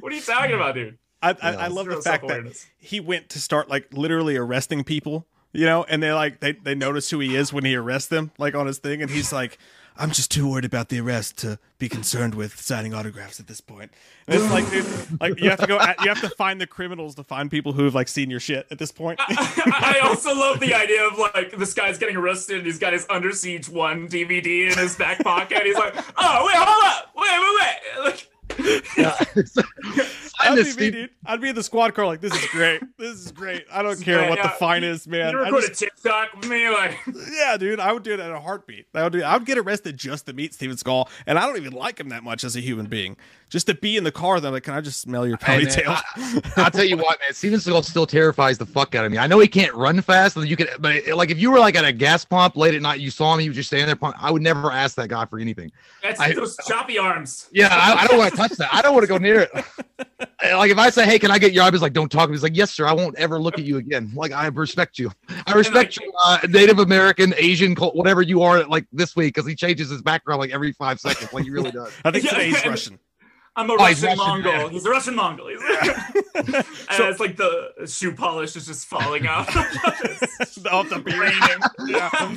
What 0.00 0.12
are 0.12 0.14
you 0.16 0.22
talking 0.22 0.54
about, 0.54 0.74
dude? 0.76 0.96
I, 1.22 1.30
I, 1.30 1.34
Yeah. 1.52 1.58
I 1.58 1.66
love 1.68 1.86
the 1.86 2.00
fact 2.00 2.26
that 2.28 2.66
he 2.78 3.00
went 3.00 3.28
to 3.30 3.40
start 3.40 3.68
like 3.68 3.88
literally 3.92 4.36
arresting 4.36 4.84
people, 4.84 5.26
you 5.52 5.64
know, 5.66 5.84
and 5.84 6.02
they 6.02 6.12
like 6.12 6.40
they 6.40 6.52
they 6.52 6.74
notice 6.74 7.10
who 7.10 7.18
he 7.20 7.34
is 7.34 7.52
when 7.52 7.64
he 7.64 7.74
arrests 7.74 8.08
them, 8.08 8.30
like 8.38 8.54
on 8.54 8.66
his 8.66 8.78
thing, 8.78 9.02
and 9.02 9.10
he's 9.10 9.32
like, 9.32 9.58
I'm 10.00 10.12
just 10.12 10.30
too 10.30 10.48
worried 10.48 10.64
about 10.64 10.90
the 10.90 11.00
arrest 11.00 11.38
to 11.38 11.58
be 11.78 11.88
concerned 11.88 12.36
with 12.36 12.60
signing 12.60 12.94
autographs 12.94 13.40
at 13.40 13.48
this 13.48 13.60
point. 13.60 13.90
And 14.28 14.36
it's 14.40 14.48
like, 14.52 14.70
dude, 14.70 15.20
like 15.20 15.40
you 15.40 15.50
have 15.50 15.58
to 15.58 15.66
go, 15.66 15.76
at, 15.80 16.00
you 16.02 16.08
have 16.08 16.20
to 16.20 16.30
find 16.30 16.60
the 16.60 16.68
criminals 16.68 17.16
to 17.16 17.24
find 17.24 17.50
people 17.50 17.72
who 17.72 17.82
have 17.82 17.96
like 17.96 18.06
seen 18.06 18.30
your 18.30 18.38
shit 18.38 18.68
at 18.70 18.78
this 18.78 18.92
point. 18.92 19.18
I 19.28 19.98
also 20.04 20.32
love 20.32 20.60
the 20.60 20.72
idea 20.72 21.04
of 21.04 21.18
like 21.18 21.56
this 21.56 21.74
guy's 21.74 21.98
getting 21.98 22.14
arrested 22.16 22.58
and 22.58 22.66
he's 22.66 22.78
got 22.78 22.92
his 22.92 23.06
Under 23.10 23.32
Siege 23.32 23.68
one 23.68 24.08
DVD 24.08 24.70
in 24.70 24.78
his 24.78 24.94
back 24.94 25.18
pocket. 25.24 25.62
He's 25.64 25.74
like, 25.74 25.96
oh 26.16 26.46
wait, 26.46 26.54
hold 26.56 26.84
up, 26.84 27.10
wait, 27.16 27.40
wait, 27.40 27.54
wait. 27.60 28.04
Like, 28.04 28.88
Yeah. 28.96 29.16
Sign 30.56 30.94
I'd 30.94 31.17
this, 31.28 31.36
be 31.36 31.36
me, 31.36 31.36
Steve. 31.36 31.36
dude. 31.36 31.36
I'd 31.36 31.40
be 31.40 31.48
in 31.50 31.54
the 31.54 31.62
squad 31.62 31.94
car 31.94 32.06
like, 32.06 32.20
this 32.20 32.32
is 32.34 32.46
great. 32.50 32.82
This 32.98 33.14
is 33.24 33.30
great. 33.30 33.64
I 33.72 33.82
don't 33.82 34.00
care 34.02 34.18
great, 34.18 34.30
what 34.30 34.38
the 34.42 34.48
yeah. 34.48 34.56
fine 34.56 34.82
is, 34.82 35.06
man. 35.06 35.30
you 35.32 35.38
I 35.40 35.44
record 35.44 35.62
just- 35.62 35.80
a 35.82 35.84
TikTok 35.86 36.34
with 36.34 36.48
me, 36.48 36.68
like, 36.68 36.98
yeah, 37.32 37.56
dude, 37.56 37.78
I 37.78 37.92
would 37.92 38.02
do 38.02 38.12
it 38.12 38.18
at 38.20 38.30
a 38.32 38.40
heartbeat. 38.40 38.86
I 38.94 39.04
would 39.04 39.12
do. 39.12 39.22
I 39.22 39.36
would 39.36 39.46
get 39.46 39.56
arrested 39.58 39.96
just 39.96 40.26
to 40.26 40.32
meet 40.32 40.52
Steven 40.54 40.76
Skull, 40.76 41.08
and 41.26 41.38
I 41.38 41.46
don't 41.46 41.56
even 41.56 41.72
like 41.74 42.00
him 42.00 42.08
that 42.08 42.24
much 42.24 42.42
as 42.42 42.56
a 42.56 42.60
human 42.60 42.86
being. 42.86 43.16
Just 43.50 43.66
to 43.68 43.74
be 43.74 43.96
in 43.96 44.04
the 44.04 44.10
car, 44.12 44.40
then 44.40 44.52
like, 44.52 44.64
can 44.64 44.74
I 44.74 44.80
just 44.80 45.00
smell 45.00 45.26
your 45.26 45.38
Hey, 45.40 45.58
man, 45.64 45.66
ponytail? 45.66 46.02
I, 46.56 46.62
will 46.64 46.70
tell 46.70 46.84
you 46.84 46.96
what, 46.96 47.18
man. 47.20 47.32
Steven 47.32 47.58
Seagal 47.60 47.84
still 47.84 48.06
terrifies 48.06 48.58
the 48.58 48.66
fuck 48.66 48.94
out 48.94 49.04
of 49.06 49.12
me. 49.12 49.16
I 49.18 49.26
know 49.26 49.38
he 49.38 49.48
can't 49.48 49.72
run 49.74 50.00
fast, 50.02 50.34
so 50.34 50.40
you 50.42 50.56
could, 50.56 50.68
but 50.80 50.96
it- 50.96 51.14
like 51.16 51.30
if 51.30 51.38
you 51.38 51.50
were 51.52 51.58
like 51.60 51.76
at 51.76 51.84
a 51.84 51.92
gas 51.92 52.24
pump 52.24 52.56
late 52.56 52.74
at 52.74 52.82
night, 52.82 53.00
you 53.00 53.10
saw 53.10 53.32
him, 53.34 53.40
he 53.40 53.48
was 53.48 53.56
just 53.56 53.68
standing 53.68 53.86
there. 53.86 53.96
Pump, 53.96 54.16
I 54.18 54.30
would 54.32 54.42
never 54.42 54.72
ask 54.72 54.96
that 54.96 55.08
guy 55.08 55.24
for 55.26 55.38
anything. 55.38 55.70
that's 56.02 56.18
I- 56.20 56.32
those 56.34 56.56
choppy 56.66 56.98
arms. 56.98 57.48
Yeah, 57.52 57.68
I, 57.70 58.02
I 58.02 58.06
don't 58.08 58.18
want 58.18 58.30
to 58.32 58.36
touch 58.36 58.52
that. 58.52 58.74
I 58.74 58.82
don't 58.82 58.92
want 58.94 59.04
to 59.04 59.08
go 59.08 59.18
near 59.18 59.40
it. 59.40 59.50
like 60.42 60.70
if 60.70 60.78
I 60.78 60.90
say, 60.90 61.04
"Hey, 61.06 61.17
can 61.18 61.30
I 61.30 61.38
get 61.38 61.52
your?" 61.52 61.64
I 61.64 61.70
was 61.70 61.82
like, 61.82 61.92
"Don't 61.92 62.10
talk." 62.10 62.30
He's 62.30 62.42
like, 62.42 62.56
"Yes, 62.56 62.70
sir. 62.72 62.86
I 62.86 62.92
won't 62.92 63.16
ever 63.18 63.38
look 63.38 63.58
at 63.58 63.64
you 63.64 63.76
again." 63.78 64.10
Like 64.14 64.32
I 64.32 64.46
respect 64.48 64.98
you. 64.98 65.10
I 65.46 65.52
respect 65.54 65.96
you, 65.98 66.12
uh, 66.24 66.38
Native 66.48 66.78
American, 66.78 67.34
Asian, 67.36 67.74
whatever 67.76 68.22
you 68.22 68.42
are. 68.42 68.64
Like 68.64 68.86
this 68.92 69.14
week, 69.16 69.34
because 69.34 69.48
he 69.48 69.54
changes 69.54 69.90
his 69.90 70.02
background 70.02 70.40
like 70.40 70.50
every 70.50 70.72
five 70.72 71.00
seconds. 71.00 71.32
Like 71.32 71.44
he 71.44 71.50
really 71.50 71.70
does. 71.70 71.92
I 72.04 72.10
think 72.10 72.24
Yeah. 72.24 72.30
today's 72.30 72.64
Russian. 72.66 72.98
I'm 73.56 73.68
a 73.70 73.72
Oh, 73.72 73.76
Russian 73.76 74.04
Russian, 74.04 74.18
Mongol. 74.18 74.52
yeah. 74.52 74.68
He's 74.68 74.86
a 74.86 74.90
Russian 74.90 75.14
Mongol. 75.16 75.48
He's 75.48 75.60
and 76.34 76.64
it's 77.00 77.18
like 77.20 77.36
the 77.36 77.86
shoe 77.86 78.12
polish 78.12 78.54
is 78.54 78.66
just 78.66 78.86
falling 78.86 79.26
off. 79.26 79.48
Off 80.70 80.88
the 80.90 81.02
beard. 81.04 81.18
Raining. 81.18 81.60
Yeah. 81.88 82.36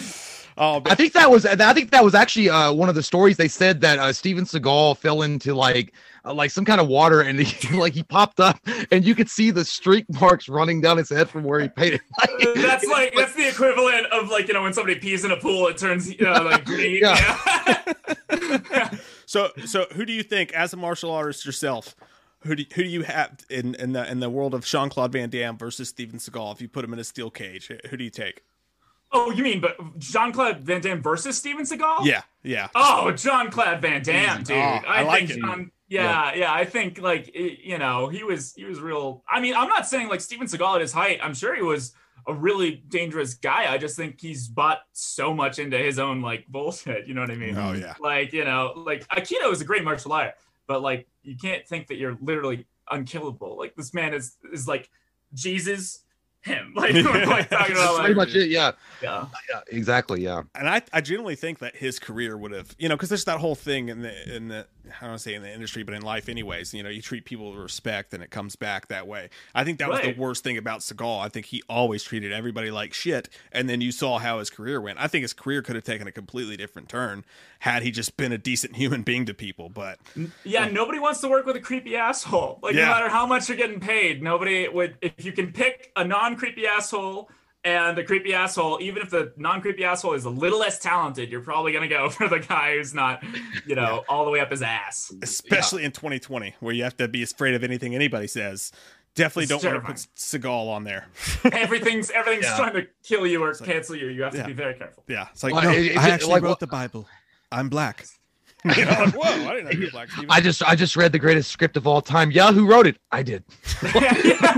Oh, 0.64 0.80
I 0.86 0.94
think 0.94 1.14
that 1.14 1.32
was. 1.32 1.44
I 1.44 1.74
think 1.74 1.90
that 1.90 2.04
was 2.04 2.14
actually 2.14 2.48
uh, 2.48 2.72
one 2.72 2.88
of 2.88 2.94
the 2.94 3.02
stories. 3.02 3.36
They 3.36 3.48
said 3.48 3.82
that 3.82 3.98
uh, 3.98 4.14
Steven 4.14 4.46
Seagal 4.46 4.96
fell 4.98 5.24
into 5.24 5.56
like 5.56 5.92
uh, 6.24 6.36
like 6.36 6.52
some 6.52 6.66
kind 6.66 6.80
of 6.80 6.88
water, 6.88 7.20
and 7.22 7.40
he 7.40 7.76
like 7.76 7.94
he 7.94 8.04
popped 8.04 8.40
up, 8.40 8.60
and 8.92 9.04
you 9.04 9.16
could 9.16 9.28
see 9.28 9.50
the 9.50 9.66
streak 9.66 10.06
marks 10.22 10.48
running 10.48 10.80
down 10.80 10.98
his 10.98 11.10
head 11.10 11.32
from 11.32 11.46
where 11.46 11.60
he 11.60 11.68
painted. 11.68 12.02
That's 12.56 12.86
like 12.86 13.16
that's 13.16 13.34
the 13.34 13.48
equivalent 13.50 14.06
of 14.14 14.30
like 14.30 14.48
you 14.50 14.54
know 14.54 14.62
when 14.62 14.74
somebody 14.74 15.00
pees 15.00 15.26
in 15.26 15.32
a 15.32 15.38
pool, 15.38 15.68
it 15.68 15.80
turns 15.80 16.14
you 16.14 16.26
know 16.26 16.44
like 16.44 16.64
green. 16.64 17.00
Yeah. 17.02 17.84
Yeah. 18.30 18.90
So, 19.26 19.50
so 19.66 19.86
who 19.94 20.06
do 20.06 20.12
you 20.12 20.24
think, 20.24 20.52
as 20.52 20.74
a 20.74 20.78
martial 20.78 21.10
artist 21.10 21.46
yourself, 21.46 21.96
who 22.42 22.54
do 22.54 22.66
who 22.76 22.84
do 22.84 22.90
you 22.90 23.04
have 23.04 23.38
in 23.50 23.76
in 23.76 23.94
the 23.94 24.12
in 24.12 24.20
the 24.20 24.30
world 24.30 24.54
of 24.54 24.66
Jean 24.66 24.90
Claude 24.90 25.14
Van 25.14 25.30
Damme 25.30 25.58
versus 25.58 25.88
Steven 25.88 26.20
Seagal? 26.20 26.52
If 26.52 26.62
you 26.62 26.68
put 26.68 26.84
him 26.84 26.92
in 26.92 27.00
a 27.00 27.06
steel 27.06 27.32
cage, 27.32 27.72
who 27.90 27.96
do 27.96 28.04
you 28.04 28.10
take? 28.10 28.44
Oh, 29.12 29.32
you 29.32 29.44
mean 29.44 29.62
but 29.62 29.78
Jean 30.00 30.32
Claude 30.32 30.60
Van 30.62 30.82
Damme 30.82 31.02
versus 31.02 31.38
Steven 31.38 31.66
Seagal? 31.66 32.06
Yeah, 32.06 32.22
yeah. 32.44 32.70
Oh, 32.76 33.12
John 33.12 33.50
Claude 33.52 33.82
Van 33.82 34.02
Damme, 34.02 34.40
mm, 34.40 34.46
dude. 34.48 34.58
Oh, 34.58 34.80
I 34.88 35.04
like 35.04 35.28
think 35.28 35.40
it. 35.40 35.42
John, 35.42 35.72
yeah, 35.90 36.34
yeah, 36.34 36.54
I 36.54 36.66
think 36.66 37.00
like 37.02 37.30
it- 37.36 37.60
you 37.64 37.78
know 37.78 38.08
he 38.08 38.24
was 38.24 38.54
he 38.56 38.66
was 38.66 38.80
real. 38.80 39.24
I 39.30 39.40
mean, 39.42 39.54
I'm 39.56 39.68
not 39.68 39.88
saying 39.88 40.08
like 40.10 40.22
Steven 40.22 40.48
Seagal 40.48 40.76
at 40.76 40.82
his 40.82 40.94
height. 40.94 41.20
I'm 41.22 41.34
sure 41.34 41.56
he 41.56 41.62
was 41.62 41.94
a 42.28 42.34
really 42.34 42.84
dangerous 42.88 43.34
guy. 43.34 43.72
I 43.72 43.78
just 43.78 43.96
think 43.98 44.22
he's 44.22 44.48
bought 44.48 44.80
so 44.94 45.34
much 45.34 45.58
into 45.60 45.78
his 45.78 45.98
own 46.00 46.22
like 46.22 46.48
bullshit. 46.48 47.08
You 47.08 47.14
know 47.14 47.22
what 47.22 47.32
I 47.32 47.36
mean? 47.36 47.58
Oh 47.58 47.74
yeah. 47.74 47.96
Like 48.00 48.32
you 48.32 48.46
know, 48.46 48.74
like 48.76 49.08
Aikido 49.10 49.52
is 49.52 49.62
a 49.62 49.66
great 49.66 49.84
martial 49.84 50.14
art, 50.14 50.34
but 50.68 50.82
like 50.82 51.08
you 51.24 51.36
can't 51.36 51.68
think 51.68 51.88
that 51.88 51.98
you're 51.98 52.18
literally 52.22 52.68
unkillable. 52.90 53.58
Like 53.58 53.76
this 53.76 53.94
man 53.94 54.14
is 54.14 54.38
is 54.54 54.68
like 54.68 54.90
Jesus, 55.34 56.04
him. 56.42 56.74
Like, 56.82 56.94
we're, 56.94 57.26
like 57.26 57.50
talking 57.50 57.76
about 57.76 57.82
That's 57.82 57.92
like 57.94 58.00
pretty 58.00 58.14
much 58.16 58.36
it. 58.36 58.50
Yeah, 58.50 58.72
yeah. 59.02 59.26
yeah, 59.50 59.60
exactly. 59.68 60.22
Yeah. 60.22 60.44
and 60.56 60.68
I, 60.68 60.82
I 60.92 61.02
genuinely 61.02 61.36
think 61.36 61.60
that 61.60 61.76
his 61.76 62.00
career 62.00 62.38
would 62.38 62.52
have, 62.52 62.76
you 62.80 62.90
know, 62.90 62.96
because 62.96 63.10
there's 63.10 63.26
that 63.26 63.40
whole 63.40 63.56
thing 63.56 63.90
in 63.90 64.02
the 64.02 64.36
in 64.36 64.48
the 64.48 64.66
I 65.00 65.08
don't 65.08 65.20
say 65.20 65.34
in 65.34 65.42
the 65.42 65.52
industry, 65.52 65.84
but 65.84 65.94
in 65.94 66.02
life, 66.02 66.28
anyways. 66.28 66.74
You 66.74 66.84
know, 66.84 66.90
you 66.90 67.02
treat 67.02 67.26
people 67.26 67.52
with 67.52 67.60
respect, 67.60 68.14
and 68.14 68.24
it 68.24 68.30
comes 68.30 68.56
back 68.56 68.88
that 68.88 69.08
way. 69.08 69.30
I 69.54 69.64
think 69.64 69.80
that 69.80 69.90
was 69.90 70.02
the 70.02 70.14
worst 70.14 70.44
thing 70.44 70.58
about 70.58 70.80
Seagal. 70.82 71.24
I 71.24 71.30
think 71.30 71.48
he 71.48 71.62
always 71.70 72.04
treated 72.04 72.32
everybody 72.32 72.72
like 72.72 72.94
shit, 72.94 73.30
and 73.52 73.70
then 73.70 73.82
you 73.82 73.92
saw 73.92 74.20
how 74.20 74.40
his 74.40 74.50
career 74.50 74.82
went. 74.82 75.00
I 75.00 75.08
think 75.08 75.22
his 75.24 75.34
career 75.34 75.62
could 75.62 75.76
have 75.76 75.84
taken 75.84 76.08
a 76.08 76.12
completely 76.12 76.58
different 76.58 76.90
turn 76.90 77.24
had 77.60 77.84
he 77.84 77.92
just 77.92 78.18
been 78.18 78.32
a 78.32 78.38
decent 78.38 78.76
human 78.76 79.04
being 79.04 79.26
to 79.28 79.34
people. 79.34 79.70
But 79.70 80.00
Yeah, 80.44 80.66
oh. 80.68 80.72
nobody 80.72 81.00
wants 81.00 81.22
to 81.22 81.28
work 81.30 81.46
with 81.46 81.56
a 81.56 81.60
creepy 81.60 81.96
asshole. 81.96 82.60
Like 82.64 82.74
Yeah. 82.76 82.86
no 82.86 82.92
matter 82.92 83.10
how 83.10 83.26
much 83.26 83.48
you're 83.50 83.58
getting 83.58 83.80
paid, 83.80 84.24
nobody 84.24 84.68
would. 84.68 84.96
If 85.02 85.24
you 85.26 85.32
can 85.32 85.52
pick 85.52 85.92
a 85.96 86.04
non-creepy 86.04 86.66
asshole 86.66 87.30
and 87.64 87.98
the 87.98 88.04
creepy 88.04 88.34
asshole, 88.34 88.80
even 88.82 89.02
if 89.04 89.10
the 89.10 89.34
non-creepy 89.38 89.84
asshole 89.84 90.14
is 90.14 90.26
a 90.26 90.30
little 90.30 90.60
less 90.60 90.80
talented, 90.80 91.30
you're 91.30 91.42
probably 91.42 91.72
gonna 91.74 91.88
go 91.88 92.10
for 92.18 92.28
the 92.28 92.40
guy 92.40 92.76
who's 92.76 92.94
not, 92.94 93.24
you 93.66 93.76
know, 93.76 94.04
all 94.10 94.26
the 94.26 94.32
way 94.32 94.40
up 94.40 94.50
his 94.52 94.62
ass. 94.62 95.14
especially 95.22 95.84
in 95.84 95.92
2020, 95.92 96.56
where 96.60 96.74
you 96.74 96.84
have 96.84 96.98
to 96.98 97.08
be 97.08 97.22
afraid 97.24 97.54
of 97.54 97.64
anything 97.64 97.94
anybody 97.96 98.28
says. 98.28 98.72
Definitely 99.14 99.54
It's 99.54 99.62
don't 99.62 99.74
want 99.74 99.86
to 99.86 99.92
put 99.94 100.08
Seagal 100.16 100.70
on 100.70 100.86
there. 100.86 101.06
Everything's 101.52 102.10
everything's 102.12 102.46
Yeah. 102.46 102.56
trying 102.58 102.74
to 102.76 102.88
kill 103.04 103.28
you 103.28 103.44
or 103.44 103.54
cancel 103.54 103.96
you. 103.98 104.08
You 104.08 104.24
have 104.24 104.32
to 104.32 104.38
yeah. 104.40 104.48
be 104.48 104.54
very 104.54 104.74
careful. 104.74 105.04
yeah, 105.08 105.28
it's 105.34 105.44
like 105.44 105.54
Well, 105.54 105.64
no, 105.64 105.72
it- 105.72 105.88
it's 105.88 105.98
I 105.98 106.02
just 106.04 106.10
actually 106.14 106.32
like 106.32 106.44
wrote 106.44 106.50
what- 106.50 106.60
the 106.62 106.68
Bible. 106.68 107.08
I'm 107.52 107.68
black. 107.68 108.06
you 108.78 108.86
know, 108.86 108.92
like, 108.92 109.14
whoa, 109.16 109.50
I 109.50 109.56
didn't 109.56 109.66
know 109.66 109.72
you 109.72 109.86
were 109.86 109.92
black. 109.92 110.12
Steven. 110.12 110.30
I 110.30 110.40
just 110.40 110.64
I 110.64 110.76
just 110.76 110.96
read 110.96 111.12
the 111.12 111.20
greatest 111.20 111.52
script 111.52 111.76
of 111.78 111.88
all 111.88 112.00
time. 112.02 112.32
Yeah, 112.32 112.52
who 112.54 112.66
wrote 112.68 112.88
it? 112.88 112.98
I 113.12 113.22
did. 113.24 113.44
yeah, 113.84 114.54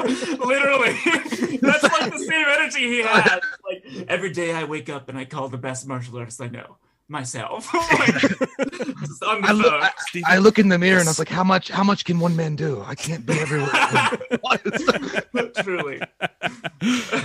literally. 0.45 0.93
That's 1.63 1.83
like 1.83 2.11
the 2.11 2.19
same 2.29 2.45
energy 2.47 2.87
he 2.87 2.99
had. 2.99 3.39
Like 3.67 3.85
every 4.07 4.31
day 4.31 4.53
I 4.53 4.63
wake 4.65 4.89
up 4.89 5.09
and 5.09 5.17
I 5.17 5.25
call 5.25 5.49
the 5.49 5.57
best 5.57 5.87
martial 5.87 6.17
artist 6.17 6.41
I 6.41 6.47
know 6.47 6.77
myself. 7.09 7.73
like, 7.73 8.21
just 8.21 9.23
on 9.23 9.41
the 9.41 9.47
I 9.47 9.51
look. 9.51 9.73
I, 9.73 9.91
I 10.25 10.37
look 10.37 10.59
in 10.59 10.67
the 10.69 10.77
mirror 10.77 10.99
and 10.99 11.07
I 11.07 11.11
was 11.11 11.19
like, 11.19 11.29
how 11.29 11.43
much 11.43 11.69
how 11.69 11.83
much 11.83 12.05
can 12.05 12.19
one 12.19 12.35
man 12.35 12.55
do? 12.55 12.83
I 12.85 12.95
can't 12.95 13.25
be 13.25 13.39
everywhere. 13.39 13.69
Truly. 15.63 16.01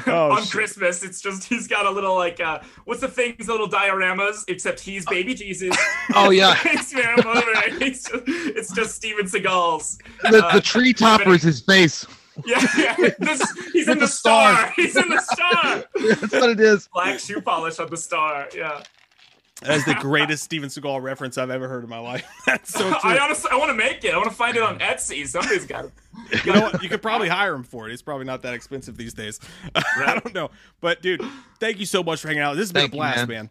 Oh, 0.07 0.31
on 0.33 0.43
shit. 0.43 0.53
Christmas, 0.53 1.03
it's 1.03 1.21
just 1.21 1.45
he's 1.45 1.67
got 1.67 1.87
a 1.87 1.91
little 1.91 2.15
like 2.15 2.41
uh 2.41 2.61
what's 2.85 3.01
the 3.01 3.09
thing? 3.09 3.35
the 3.39 3.45
little 3.47 3.69
dioramas, 3.69 4.45
except 4.49 4.81
he's 4.81 5.05
baby 5.07 5.35
Jesus. 5.35 5.77
oh 6.15 6.31
yeah. 6.31 6.57
It's, 6.65 6.95
man, 6.95 7.25
over. 7.27 7.43
It's 7.81 8.09
just, 8.09 8.23
it's 8.27 8.73
just 8.73 8.95
Steven 8.95 9.27
Seagal's. 9.27 9.99
The, 10.23 10.45
Uh, 10.45 10.55
the 10.55 10.61
tree 10.61 10.93
topper 10.93 11.35
is 11.35 11.43
his 11.43 11.61
face. 11.61 12.07
Yeah, 12.47 12.65
yeah. 12.77 12.97
This, 13.19 13.43
he's 13.73 13.89
in 13.89 13.99
the 13.99 14.05
the 14.05 14.09
star. 14.09 14.57
stars. 14.57 14.73
He's 14.77 14.97
in 14.97 15.09
the 15.09 15.21
star. 15.21 15.85
That's 16.21 16.33
what 16.33 16.51
it 16.51 16.61
is. 16.61 16.89
Black 16.93 17.19
shoe 17.19 17.41
polish 17.41 17.79
on 17.79 17.91
the 17.91 17.97
star. 17.97 18.49
Yeah. 18.55 18.83
That 19.63 19.79
is 19.79 19.85
the 19.85 19.95
greatest 19.95 20.45
Steven 20.45 20.69
Seagal 20.69 21.03
reference 21.03 21.37
I've 21.37 21.51
ever 21.51 21.67
heard 21.69 21.83
in 21.83 21.91
my 21.91 21.99
life. 21.99 22.25
That's 22.47 22.73
so 22.73 22.89
true. 22.89 22.99
I 23.03 23.19
honestly, 23.19 23.51
I 23.53 23.57
want 23.57 23.71
to 23.71 23.75
make 23.75 24.05
it. 24.05 24.15
I 24.15 24.17
want 24.17 24.29
to 24.31 24.37
find 24.37 24.57
it 24.57 24.63
on 24.63 24.79
Etsy. 24.79 25.27
Somebody's 25.27 25.67
got 25.67 25.87
it. 25.87 26.45
you 26.45 26.53
know 26.53 26.61
what? 26.61 26.81
You 26.83 26.89
could 26.89 27.03
probably 27.03 27.29
hire 27.29 27.55
him 27.55 27.65
for 27.65 27.89
it. 27.89 27.93
It's 27.93 28.03
probably 28.03 28.25
not 28.25 28.43
that 28.43 28.55
expensive 28.55 28.97
these 28.97 29.15
days. 29.15 29.41
I 29.75 30.21
don't 30.23 30.33
know. 30.33 30.51
But 30.81 31.03
dude, 31.03 31.23
thank 31.59 31.81
you 31.81 31.87
so 31.87 32.05
much 32.05 32.21
for 32.21 32.29
hanging 32.29 32.43
out. 32.43 32.55
This 32.55 32.63
has 32.69 32.73
been 32.73 32.83
Thank 32.83 32.93
a 32.93 32.97
you, 32.97 33.01
blast, 33.01 33.19
man. 33.19 33.29
man. 33.29 33.51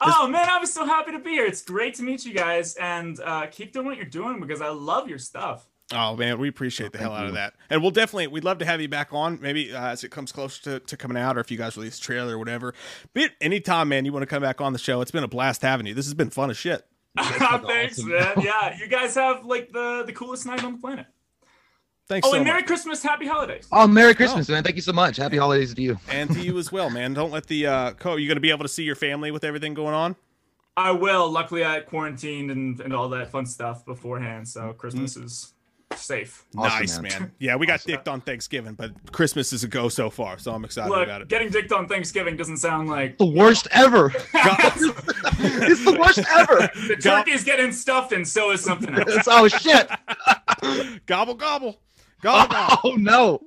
Oh 0.00 0.28
man, 0.28 0.48
I 0.48 0.58
was 0.58 0.72
so 0.72 0.84
happy 0.86 1.12
to 1.12 1.18
be 1.18 1.30
here. 1.32 1.46
It's 1.46 1.62
great 1.62 1.94
to 1.94 2.02
meet 2.02 2.24
you 2.24 2.34
guys, 2.34 2.74
and 2.76 3.18
uh, 3.20 3.46
keep 3.46 3.72
doing 3.72 3.86
what 3.86 3.96
you're 3.96 4.04
doing 4.06 4.40
because 4.40 4.60
I 4.60 4.68
love 4.68 5.08
your 5.08 5.18
stuff. 5.18 5.66
Oh 5.92 6.16
man, 6.16 6.38
we 6.40 6.48
appreciate 6.48 6.90
the 6.92 6.98
hell 6.98 7.12
out 7.12 7.26
of 7.26 7.34
that, 7.34 7.54
and 7.70 7.80
we'll 7.80 7.92
definitely 7.92 8.26
we'd 8.26 8.42
love 8.42 8.58
to 8.58 8.64
have 8.64 8.80
you 8.80 8.88
back 8.88 9.12
on. 9.12 9.38
Maybe 9.40 9.72
uh, 9.72 9.86
as 9.88 10.02
it 10.02 10.10
comes 10.10 10.32
closer 10.32 10.62
to, 10.64 10.80
to 10.80 10.96
coming 10.96 11.16
out, 11.16 11.36
or 11.36 11.40
if 11.40 11.50
you 11.50 11.56
guys 11.56 11.76
release 11.76 11.98
a 11.98 12.00
trailer 12.00 12.34
or 12.34 12.38
whatever. 12.38 12.74
But 13.14 13.30
anytime, 13.40 13.88
man, 13.88 14.04
you 14.04 14.12
want 14.12 14.24
to 14.24 14.26
come 14.26 14.42
back 14.42 14.60
on 14.60 14.72
the 14.72 14.80
show, 14.80 15.00
it's 15.00 15.12
been 15.12 15.22
a 15.22 15.28
blast 15.28 15.62
having 15.62 15.86
you. 15.86 15.94
This 15.94 16.06
has 16.06 16.14
been 16.14 16.30
fun 16.30 16.50
as 16.50 16.56
shit. 16.56 16.84
Thanks, 17.16 18.00
awesome. 18.00 18.08
man. 18.10 18.32
Yeah, 18.42 18.76
you 18.78 18.88
guys 18.88 19.14
have 19.14 19.44
like 19.44 19.70
the 19.72 20.02
the 20.04 20.12
coolest 20.12 20.44
night 20.44 20.64
on 20.64 20.72
the 20.72 20.78
planet. 20.78 21.06
Thanks 22.08 22.26
Oh, 22.26 22.30
so 22.32 22.36
and 22.36 22.44
much, 22.44 22.52
Merry 22.52 22.62
Christmas, 22.64 23.02
Happy 23.02 23.26
Holidays. 23.26 23.66
Oh, 23.72 23.86
Merry 23.86 24.14
Christmas, 24.14 24.48
man. 24.48 24.62
Thank 24.62 24.76
you 24.76 24.82
so 24.82 24.92
much. 24.92 25.16
Happy 25.16 25.36
holidays 25.38 25.74
to 25.74 25.82
you. 25.82 25.98
and 26.10 26.30
to 26.30 26.40
you 26.40 26.56
as 26.58 26.70
well, 26.70 26.88
man. 26.90 27.14
Don't 27.14 27.30
let 27.32 27.46
the 27.46 27.66
uh, 27.66 27.92
co. 27.92 28.16
You 28.16 28.26
going 28.28 28.36
to 28.36 28.40
be 28.40 28.50
able 28.50 28.62
to 28.64 28.68
see 28.68 28.84
your 28.84 28.94
family 28.96 29.30
with 29.30 29.44
everything 29.44 29.74
going 29.74 29.94
on? 29.94 30.16
I 30.76 30.90
will. 30.90 31.30
Luckily, 31.30 31.64
I 31.64 31.80
quarantined 31.80 32.50
and, 32.50 32.80
and 32.80 32.92
all 32.94 33.08
that 33.08 33.30
fun 33.30 33.46
stuff 33.46 33.84
beforehand, 33.84 34.46
so 34.46 34.72
Christmas 34.74 35.16
is 35.16 35.52
safe. 35.94 36.44
Awesome, 36.56 36.78
nice, 36.78 37.00
man. 37.00 37.12
man. 37.22 37.32
Yeah, 37.38 37.56
we 37.56 37.66
got 37.66 37.82
dicked 37.84 38.08
on 38.08 38.20
Thanksgiving, 38.20 38.74
but 38.74 38.92
Christmas 39.12 39.52
is 39.52 39.64
a 39.64 39.68
go 39.68 39.88
so 39.88 40.10
far, 40.10 40.38
so 40.38 40.52
I'm 40.52 40.64
excited 40.64 40.90
Look, 40.90 41.04
about 41.04 41.22
it. 41.22 41.28
getting 41.28 41.50
dicked 41.50 41.72
on 41.72 41.86
Thanksgiving 41.88 42.36
doesn't 42.36 42.58
sound 42.58 42.88
like 42.88 43.18
The 43.18 43.26
worst 43.26 43.68
ever. 43.70 44.12
it's 44.34 45.84
the 45.84 45.96
worst 45.98 46.18
ever. 46.36 46.70
the 46.88 46.96
turkey's 47.00 47.44
getting 47.44 47.72
stuffed, 47.72 48.12
and 48.12 48.26
so 48.26 48.50
is 48.50 48.62
something 48.62 48.94
else. 48.98 49.04
It's, 49.08 49.28
oh 49.28 49.48
shit. 49.48 49.88
gobble 51.06 51.34
gobble, 51.34 51.80
gobble 52.20 52.52
gobble. 52.52 52.80
Oh 52.84 52.94
no. 52.96 53.40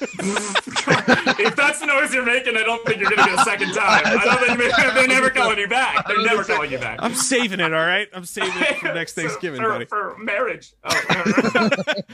If 0.00 1.56
that's 1.56 1.80
the 1.80 1.86
noise 1.86 2.12
you're 2.14 2.24
making, 2.24 2.56
I 2.56 2.62
don't 2.62 2.84
think 2.86 3.00
you're 3.00 3.10
gonna 3.10 3.28
get 3.30 3.38
a 3.40 3.44
second 3.44 3.68
time. 3.74 4.02
I 4.04 4.24
don't 4.24 4.38
think 4.58 4.58
they- 4.58 4.94
they're 4.94 5.08
never 5.08 5.30
calling 5.34 5.58
you 5.58 5.68
back. 5.68 6.06
They're 6.06 6.22
never 6.22 6.44
calling 6.44 6.70
you 6.70 6.78
back. 6.78 6.98
I'm 7.02 7.14
saving 7.14 7.60
it. 7.60 7.72
All 7.72 7.86
right, 7.86 8.08
I'm 8.12 8.24
saving 8.24 8.50
it 8.62 8.76
for 8.78 8.86
next 8.94 9.14
Thanksgiving, 9.14 9.60
for, 9.60 9.68
buddy. 9.68 9.84
For 9.86 10.16
marriage. 10.18 10.72
Oh, 10.84 11.70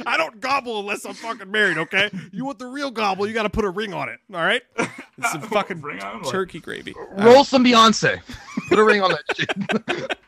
I 0.06 0.16
don't 0.16 0.40
gobble 0.40 0.80
unless 0.80 1.04
I'm 1.04 1.14
fucking 1.14 1.50
married. 1.50 1.78
Okay, 1.78 2.10
you 2.32 2.44
want 2.44 2.58
the 2.58 2.66
real 2.66 2.90
gobble? 2.90 3.26
You 3.26 3.34
got 3.34 3.44
to 3.44 3.50
put 3.50 3.64
a 3.64 3.70
ring 3.70 3.92
on 3.94 4.08
it. 4.08 4.18
All 4.32 4.40
right, 4.40 4.62
it's 4.78 5.32
some 5.32 5.42
fucking 5.42 5.80
Ring 5.82 6.02
on 6.02 6.20
what? 6.22 6.30
turkey 6.30 6.60
gravy. 6.60 6.94
Roll 7.12 7.44
some 7.44 7.64
Beyonce. 7.64 8.20
Put 8.68 8.78
a 8.78 8.84
ring 8.84 9.00
on 9.02 9.10
that 9.10 9.22
shit. 9.36 10.18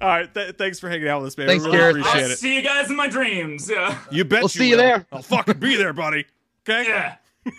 All 0.00 0.08
right, 0.08 0.32
th- 0.32 0.54
thanks 0.56 0.78
for 0.78 0.88
hanging 0.88 1.08
out 1.08 1.20
with 1.22 1.28
us, 1.28 1.38
man. 1.38 1.48
Thanks, 1.48 1.64
we 1.64 1.70
really 1.72 1.78
Gareth. 1.94 1.96
appreciate 2.06 2.24
I'll 2.26 2.30
it. 2.30 2.38
see 2.38 2.54
you 2.54 2.62
guys 2.62 2.88
in 2.88 2.96
my 2.96 3.08
dreams. 3.08 3.68
Yeah. 3.68 3.98
You 4.12 4.24
bet. 4.24 4.42
We'll 4.42 4.48
see 4.48 4.68
you 4.68 4.76
there. 4.76 5.06
I'll 5.10 5.22
fucking 5.22 5.58
be 5.58 5.74
there, 5.76 5.92
buddy. 5.92 6.24
Okay. 6.68 6.88
Yeah. 6.88 7.16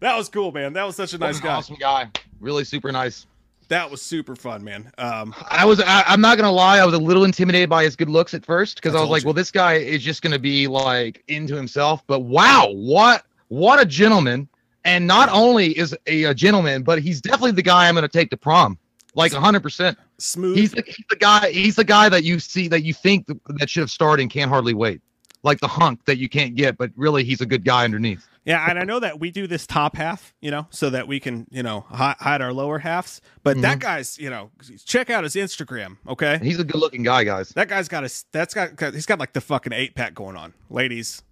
That 0.00 0.16
was 0.16 0.28
cool, 0.28 0.50
man. 0.52 0.72
That 0.72 0.84
was 0.84 0.96
such 0.96 1.12
a 1.12 1.18
nice 1.18 1.40
guy. 1.40 1.54
awesome 1.54 1.76
guy. 1.78 2.10
Really 2.40 2.64
super 2.64 2.90
nice. 2.90 3.26
That 3.68 3.90
was 3.90 4.00
super 4.00 4.34
fun, 4.34 4.64
man. 4.64 4.90
Um, 4.96 5.34
I 5.50 5.66
was 5.66 5.80
I, 5.80 6.04
I'm 6.06 6.22
not 6.22 6.38
gonna 6.38 6.52
lie, 6.52 6.78
I 6.78 6.86
was 6.86 6.94
a 6.94 6.98
little 6.98 7.24
intimidated 7.24 7.68
by 7.68 7.84
his 7.84 7.96
good 7.96 8.08
looks 8.08 8.32
at 8.32 8.46
first 8.46 8.76
because 8.76 8.94
I 8.94 8.98
I 8.98 9.00
was 9.02 9.10
like, 9.10 9.22
you. 9.22 9.26
well, 9.26 9.34
this 9.34 9.50
guy 9.50 9.74
is 9.74 10.02
just 10.02 10.22
gonna 10.22 10.38
be 10.38 10.66
like 10.68 11.22
into 11.28 11.54
himself. 11.54 12.02
But 12.06 12.20
wow, 12.20 12.70
what 12.72 13.24
what 13.48 13.78
a 13.78 13.84
gentleman! 13.84 14.48
And 14.84 15.06
not 15.06 15.28
only 15.30 15.76
is 15.78 15.94
a, 16.06 16.24
a 16.24 16.34
gentleman, 16.34 16.82
but 16.82 17.02
he's 17.02 17.20
definitely 17.20 17.52
the 17.52 17.62
guy 17.62 17.88
I'm 17.88 17.94
gonna 17.94 18.08
take 18.08 18.30
to 18.30 18.38
prom. 18.38 18.78
Like 19.14 19.32
100. 19.32 19.60
percent 19.60 19.98
smooth. 20.16 20.56
He's 20.56 20.70
the, 20.72 20.82
he's 20.86 21.04
the 21.10 21.16
guy. 21.16 21.50
He's 21.50 21.76
the 21.76 21.84
guy 21.84 22.08
that 22.08 22.24
you 22.24 22.38
see 22.38 22.68
that 22.68 22.84
you 22.84 22.94
think 22.94 23.26
th- 23.26 23.38
that 23.58 23.68
should 23.68 23.80
have 23.80 23.90
starred 23.90 24.20
and 24.20 24.30
can't 24.30 24.48
hardly 24.48 24.72
wait. 24.72 25.02
Like 25.42 25.60
the 25.60 25.68
hunk 25.68 26.04
that 26.06 26.18
you 26.18 26.28
can't 26.28 26.54
get, 26.56 26.76
but 26.76 26.90
really 26.96 27.22
he's 27.24 27.40
a 27.40 27.46
good 27.46 27.64
guy 27.64 27.84
underneath. 27.84 28.26
Yeah, 28.44 28.66
and 28.68 28.78
I 28.78 28.84
know 28.84 28.98
that 28.98 29.20
we 29.20 29.30
do 29.30 29.46
this 29.46 29.66
top 29.66 29.94
half, 29.94 30.32
you 30.40 30.50
know, 30.50 30.66
so 30.70 30.88
that 30.90 31.06
we 31.06 31.20
can, 31.20 31.46
you 31.50 31.62
know, 31.62 31.80
hide 31.90 32.40
our 32.40 32.52
lower 32.52 32.78
halves. 32.78 33.20
But 33.42 33.60
that 33.60 33.78
guy's, 33.78 34.18
you 34.18 34.30
know, 34.30 34.50
check 34.86 35.10
out 35.10 35.22
his 35.24 35.34
Instagram, 35.34 35.98
okay? 36.08 36.38
He's 36.42 36.58
a 36.58 36.64
good 36.64 36.80
looking 36.80 37.02
guy, 37.02 37.24
guys. 37.24 37.50
That 37.50 37.68
guy's 37.68 37.88
got 37.88 38.04
a, 38.04 38.24
that's 38.32 38.54
got, 38.54 38.80
he's 38.94 39.04
got 39.06 39.18
like 39.18 39.34
the 39.34 39.42
fucking 39.42 39.72
eight 39.74 39.94
pack 39.94 40.14
going 40.14 40.34
on, 40.34 40.54
ladies. 40.70 41.22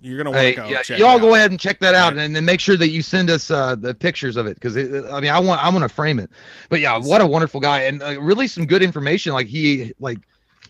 You're 0.00 0.16
gonna 0.18 0.30
want 0.30 0.40
to 0.40 0.46
Hey, 0.48 0.54
go. 0.54 0.66
yeah, 0.66 0.82
check 0.82 0.98
y'all 0.98 1.20
go 1.20 1.34
ahead 1.36 1.50
and 1.52 1.60
check 1.60 1.78
that 1.78 1.94
out, 1.94 2.16
and 2.16 2.34
then 2.34 2.44
make 2.44 2.58
sure 2.58 2.76
that 2.76 2.88
you 2.88 3.02
send 3.02 3.30
us 3.30 3.52
uh, 3.52 3.76
the 3.76 3.94
pictures 3.94 4.36
of 4.36 4.46
it 4.46 4.54
because 4.54 4.76
I 4.76 5.20
mean, 5.20 5.30
I 5.30 5.38
want 5.38 5.62
I 5.64 5.68
want 5.68 5.82
to 5.82 5.88
frame 5.88 6.18
it. 6.18 6.28
But 6.70 6.80
yeah, 6.80 6.96
what 6.98 7.20
a 7.20 7.26
wonderful 7.26 7.60
guy, 7.60 7.82
and 7.82 8.02
uh, 8.02 8.20
really 8.20 8.48
some 8.48 8.66
good 8.66 8.82
information. 8.82 9.32
Like 9.32 9.46
he 9.46 9.92
like 10.00 10.18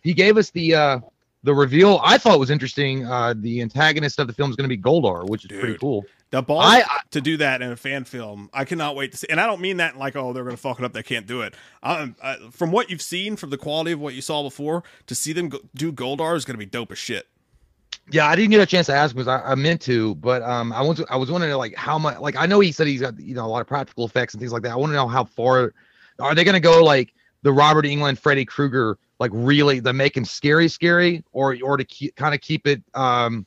he 0.03 0.13
gave 0.13 0.37
us 0.37 0.51
the 0.51 0.75
uh, 0.75 0.99
the 1.45 1.55
reveal. 1.55 2.01
I 2.05 2.19
thought 2.19 2.39
was 2.39 2.51
interesting. 2.51 3.05
Uh, 3.07 3.35
the 3.37 3.61
antagonist 3.63 4.19
of 4.19 4.27
the 4.27 4.33
film 4.33 4.51
is 4.51 4.57
going 4.57 4.69
to 4.69 4.75
be 4.77 4.81
Goldar, 4.81 5.29
which 5.29 5.45
is 5.45 5.59
pretty 5.59 5.77
cool. 5.79 6.05
The 6.31 6.41
balls 6.43 6.65
I- 6.65 6.81
I- 6.81 6.99
to 7.11 7.21
do 7.21 7.37
that 7.39 7.61
in 7.61 7.71
a 7.73 7.77
fan 7.77 8.05
film, 8.05 8.49
I 8.55 8.65
cannot 8.65 8.97
wait 8.97 9.13
to 9.13 9.19
see. 9.19 9.27
And 9.29 9.39
I 9.41 9.47
don't 9.47 9.61
mean 9.61 9.77
that 9.79 9.99
like, 9.99 10.17
oh, 10.17 10.33
they're 10.33 10.45
gonna 10.45 10.57
fuck 10.57 10.79
it 10.79 10.85
up. 10.85 10.93
They 10.95 11.03
can't 11.03 11.27
do 11.27 11.43
it. 11.43 11.55
Uh, 11.83 12.07
from 12.53 12.73
what 12.73 12.89
you've 12.91 13.03
seen, 13.03 13.37
from 13.37 13.51
the 13.51 13.59
quality 13.59 13.93
of 13.93 14.01
what 14.01 14.15
you 14.15 14.23
saw 14.23 14.43
before, 14.43 14.83
to 15.09 15.15
see 15.15 15.33
them 15.35 15.51
go- 15.51 15.61
do 15.75 15.93
Goldar 15.93 16.35
is 16.37 16.45
gonna 16.47 16.59
be 16.59 16.65
dope 16.65 16.91
as 16.93 16.99
shit. 16.99 17.27
Yeah, 18.11 18.27
I 18.27 18.35
didn't 18.35 18.51
get 18.51 18.61
a 18.61 18.67
chance 18.67 18.87
to 18.87 18.95
ask 18.95 19.15
because 19.15 19.29
I, 19.29 19.41
I 19.43 19.55
meant 19.55 19.81
to, 19.83 20.15
but 20.17 20.41
um, 20.43 20.73
I 20.73 20.81
was 20.81 21.05
I 21.11 21.17
was 21.17 21.31
wondering 21.31 21.53
like 21.55 21.75
how 21.77 21.99
much 21.99 22.19
like 22.19 22.35
I 22.37 22.47
know 22.47 22.61
he 22.61 22.73
said 22.73 22.87
he's 22.87 23.03
got 23.03 23.19
you 23.21 23.35
know 23.35 23.45
a 23.45 23.49
lot 23.49 23.61
of 23.61 23.67
practical 23.67 24.05
effects 24.07 24.33
and 24.33 24.41
things 24.41 24.53
like 24.53 24.63
that. 24.63 24.73
I 24.73 24.77
want 24.77 24.91
to 24.91 24.97
know 24.97 25.07
how 25.09 25.25
far 25.25 25.75
are 26.19 26.35
they 26.35 26.45
going 26.45 26.55
to 26.55 26.61
go 26.61 26.83
like 26.83 27.13
the 27.43 27.53
Robert 27.53 27.85
Englund, 27.85 28.19
Freddy 28.19 28.45
Krueger, 28.45 28.99
like 29.19 29.31
really 29.35 29.81
the 29.81 29.93
make 29.93 30.17
him 30.17 30.25
scary, 30.25 30.69
scary, 30.69 31.25
or 31.33 31.57
or 31.63 31.77
to 31.77 31.85
keep, 31.85 32.15
kind 32.17 32.35
of 32.35 32.41
keep 32.41 32.67
it 32.67 32.83
um 32.95 33.47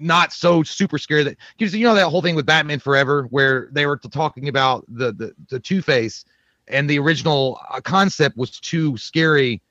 not 0.00 0.32
so 0.32 0.62
super 0.62 0.98
scary 0.98 1.22
that 1.22 1.36
because 1.56 1.74
you 1.74 1.84
know 1.84 1.94
that 1.94 2.08
whole 2.08 2.22
thing 2.22 2.34
with 2.34 2.46
Batman 2.46 2.78
Forever 2.78 3.24
where 3.30 3.68
they 3.72 3.86
were 3.86 3.96
talking 3.96 4.48
about 4.48 4.84
the 4.88 5.12
the, 5.12 5.34
the 5.48 5.60
Two 5.60 5.82
Face 5.82 6.24
and 6.68 6.90
the 6.90 6.98
original 6.98 7.60
uh, 7.70 7.80
concept 7.80 8.36
was 8.36 8.58
too 8.58 8.96
scary 8.96 9.62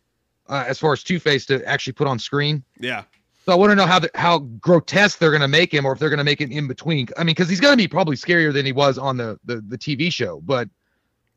uh, 0.48 0.64
as 0.68 0.80
far 0.80 0.94
as 0.94 1.04
Two 1.04 1.20
Face 1.20 1.46
to 1.48 1.66
actually 1.68 1.94
put 1.94 2.08
on 2.08 2.18
screen. 2.20 2.64
Yeah, 2.80 3.04
So 3.46 3.52
I 3.52 3.56
want 3.56 3.72
to 3.72 3.76
know 3.76 3.86
how 3.86 4.00
the, 4.00 4.10
how 4.16 4.40
grotesque 4.40 5.20
they're 5.20 5.32
going 5.32 5.42
to 5.42 5.48
make 5.48 5.74
him, 5.74 5.86
or 5.86 5.92
if 5.94 6.00
they're 6.00 6.10
going 6.10 6.18
to 6.20 6.24
make 6.24 6.42
it 6.42 6.52
in 6.52 6.68
between. 6.68 7.08
I 7.18 7.22
mean, 7.22 7.36
because 7.36 7.50
he's 7.50 7.60
going 7.60 7.74
to 7.74 7.78
be 7.78 7.88
probably 7.88 8.16
scarier 8.16 8.54
than 8.54 8.66
he 8.66 8.72
was 8.72 8.98
on 8.98 9.18
the, 9.18 9.40
the 9.46 9.62
the 9.68 9.78
TV 9.78 10.12
show. 10.12 10.42
But 10.42 10.70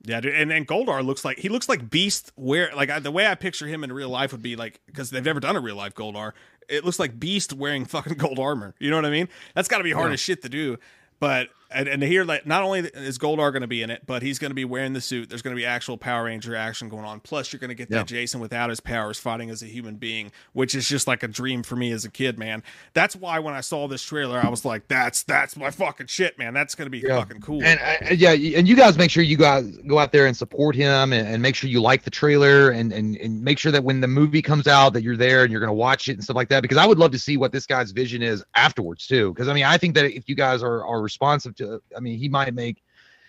yeah, 0.05 0.21
dude. 0.21 0.35
And 0.35 0.53
and 0.53 0.67
Goldar 0.67 1.05
looks 1.05 1.25
like 1.25 1.39
he 1.39 1.49
looks 1.49 1.69
like 1.69 1.91
Beast. 1.91 2.33
Where 2.37 2.71
like 2.75 2.91
I, 2.91 2.99
the 2.99 3.11
way 3.11 3.27
I 3.27 3.35
picture 3.35 3.67
him 3.67 3.83
in 3.85 3.93
real 3.93 4.09
life 4.09 4.33
would 4.33 4.43
be 4.43 4.57
like 4.57 4.81
because 4.87 5.11
they've 5.11 5.25
never 5.25 5.41
done 5.41 5.57
a 5.57 5.61
real 5.61 5.77
life 5.77 5.95
Goldar. 5.95 6.33
It 6.69 6.85
looks 6.85 6.99
like 6.99 7.19
Beast 7.19 7.53
wearing 7.53 7.85
fucking 7.87 8.19
gold 8.19 8.39
armor. 8.39 8.75
You 8.79 8.91
know 8.91 8.97
what 8.97 9.07
I 9.07 9.11
mean? 9.11 9.29
That's 9.55 9.69
got 9.69 9.79
to 9.79 9.85
be 9.85 9.93
hard 9.93 10.09
Yeah. 10.11 10.15
as 10.15 10.21
shit 10.21 10.43
to 10.43 10.49
do. 10.49 10.77
But 11.21 11.49
and, 11.71 11.89
and 11.89 12.01
to 12.01 12.07
hear 12.07 12.25
like 12.25 12.47
not 12.47 12.63
only 12.63 12.81
is 12.81 13.19
Goldar 13.19 13.53
going 13.53 13.61
to 13.63 13.67
be 13.67 13.83
in 13.83 13.91
it, 13.91 14.03
but 14.07 14.23
he's 14.23 14.39
going 14.39 14.51
to 14.51 14.55
be 14.55 14.65
wearing 14.65 14.93
the 14.95 15.01
suit. 15.01 15.29
There's 15.29 15.43
going 15.43 15.55
to 15.55 15.61
be 15.61 15.67
actual 15.67 15.99
Power 15.99 16.25
Ranger 16.25 16.57
action 16.57 16.89
going 16.89 17.05
on. 17.05 17.21
Plus, 17.21 17.53
you're 17.53 17.61
going 17.61 17.69
to 17.69 17.75
get 17.75 17.91
Yeah. 17.91 17.99
that 17.99 18.07
Jason 18.07 18.41
without 18.41 18.71
his 18.71 18.81
powers 18.81 19.19
fighting 19.19 19.51
as 19.51 19.63
a 19.63 19.67
human 19.67 19.97
being, 19.97 20.33
which 20.53 20.75
is 20.75 20.89
just 20.89 21.07
like 21.07 21.23
a 21.23 21.29
dream 21.29 21.63
for 21.63 21.77
me 21.77 21.93
as 21.93 22.05
a 22.05 22.11
kid, 22.11 22.39
man. 22.39 22.63
That's 22.95 23.15
why 23.15 23.39
when 23.39 23.55
I 23.55 23.61
saw 23.61 23.87
this 23.89 24.03
trailer, 24.03 24.39
I 24.43 24.49
was 24.49 24.65
like, 24.65 24.89
"That's 24.89 25.23
that's 25.25 25.57
my 25.57 25.71
fucking 25.71 26.07
shit, 26.07 26.39
man. 26.39 26.55
That's 26.55 26.75
going 26.75 26.87
to 26.87 26.91
be 26.91 27.01
Yeah. 27.07 27.19
fucking 27.19 27.41
cool." 27.43 27.63
and 27.63 27.79
uh, 27.81 28.15
yeah, 28.15 28.33
and 28.33 28.67
you 28.67 28.77
guys 28.77 28.97
make 28.97 29.11
sure 29.11 29.23
you 29.23 29.37
guys 29.37 29.67
go 29.87 29.99
out 29.99 30.13
there 30.13 30.27
and 30.27 30.37
support 30.37 30.75
him, 30.75 31.13
and, 31.13 31.29
and 31.29 31.43
make 31.43 31.55
sure 31.55 31.69
you 31.69 31.81
like 31.81 32.03
the 32.05 32.11
trailer, 32.11 32.71
and, 32.71 32.93
and 32.93 33.17
and 33.17 33.43
make 33.43 33.59
sure 33.59 33.73
that 33.73 33.85
when 33.85 34.01
the 34.01 34.09
movie 34.09 34.43
comes 34.43 34.67
out 34.67 34.93
that 34.95 35.03
you're 35.03 35.17
there 35.17 35.43
and 35.43 35.51
you're 35.53 35.61
going 35.61 35.69
to 35.69 35.73
watch 35.75 36.09
it 36.09 36.13
and 36.13 36.25
stuff 36.25 36.37
like 36.37 36.49
that. 36.49 36.63
Because 36.63 36.79
I 36.79 36.87
would 36.87 36.99
love 36.99 37.11
to 37.13 37.19
see 37.19 37.37
what 37.37 37.53
this 37.53 37.67
guy's 37.67 37.91
vision 37.91 38.23
is 38.23 38.43
afterwards 38.55 39.07
too. 39.07 39.33
Because 39.35 39.49
I 39.49 39.53
mean, 39.55 39.65
I 39.65 39.77
think 39.77 39.95
that 39.95 40.07
if 40.07 40.29
you 40.29 40.35
guys 40.35 40.63
are 40.63 40.85
are 40.87 41.03
responsive 41.03 41.55
to, 41.59 41.83
I 41.97 42.01
mean, 42.01 42.19
he 42.19 42.29
might 42.29 42.55
make. 42.55 42.83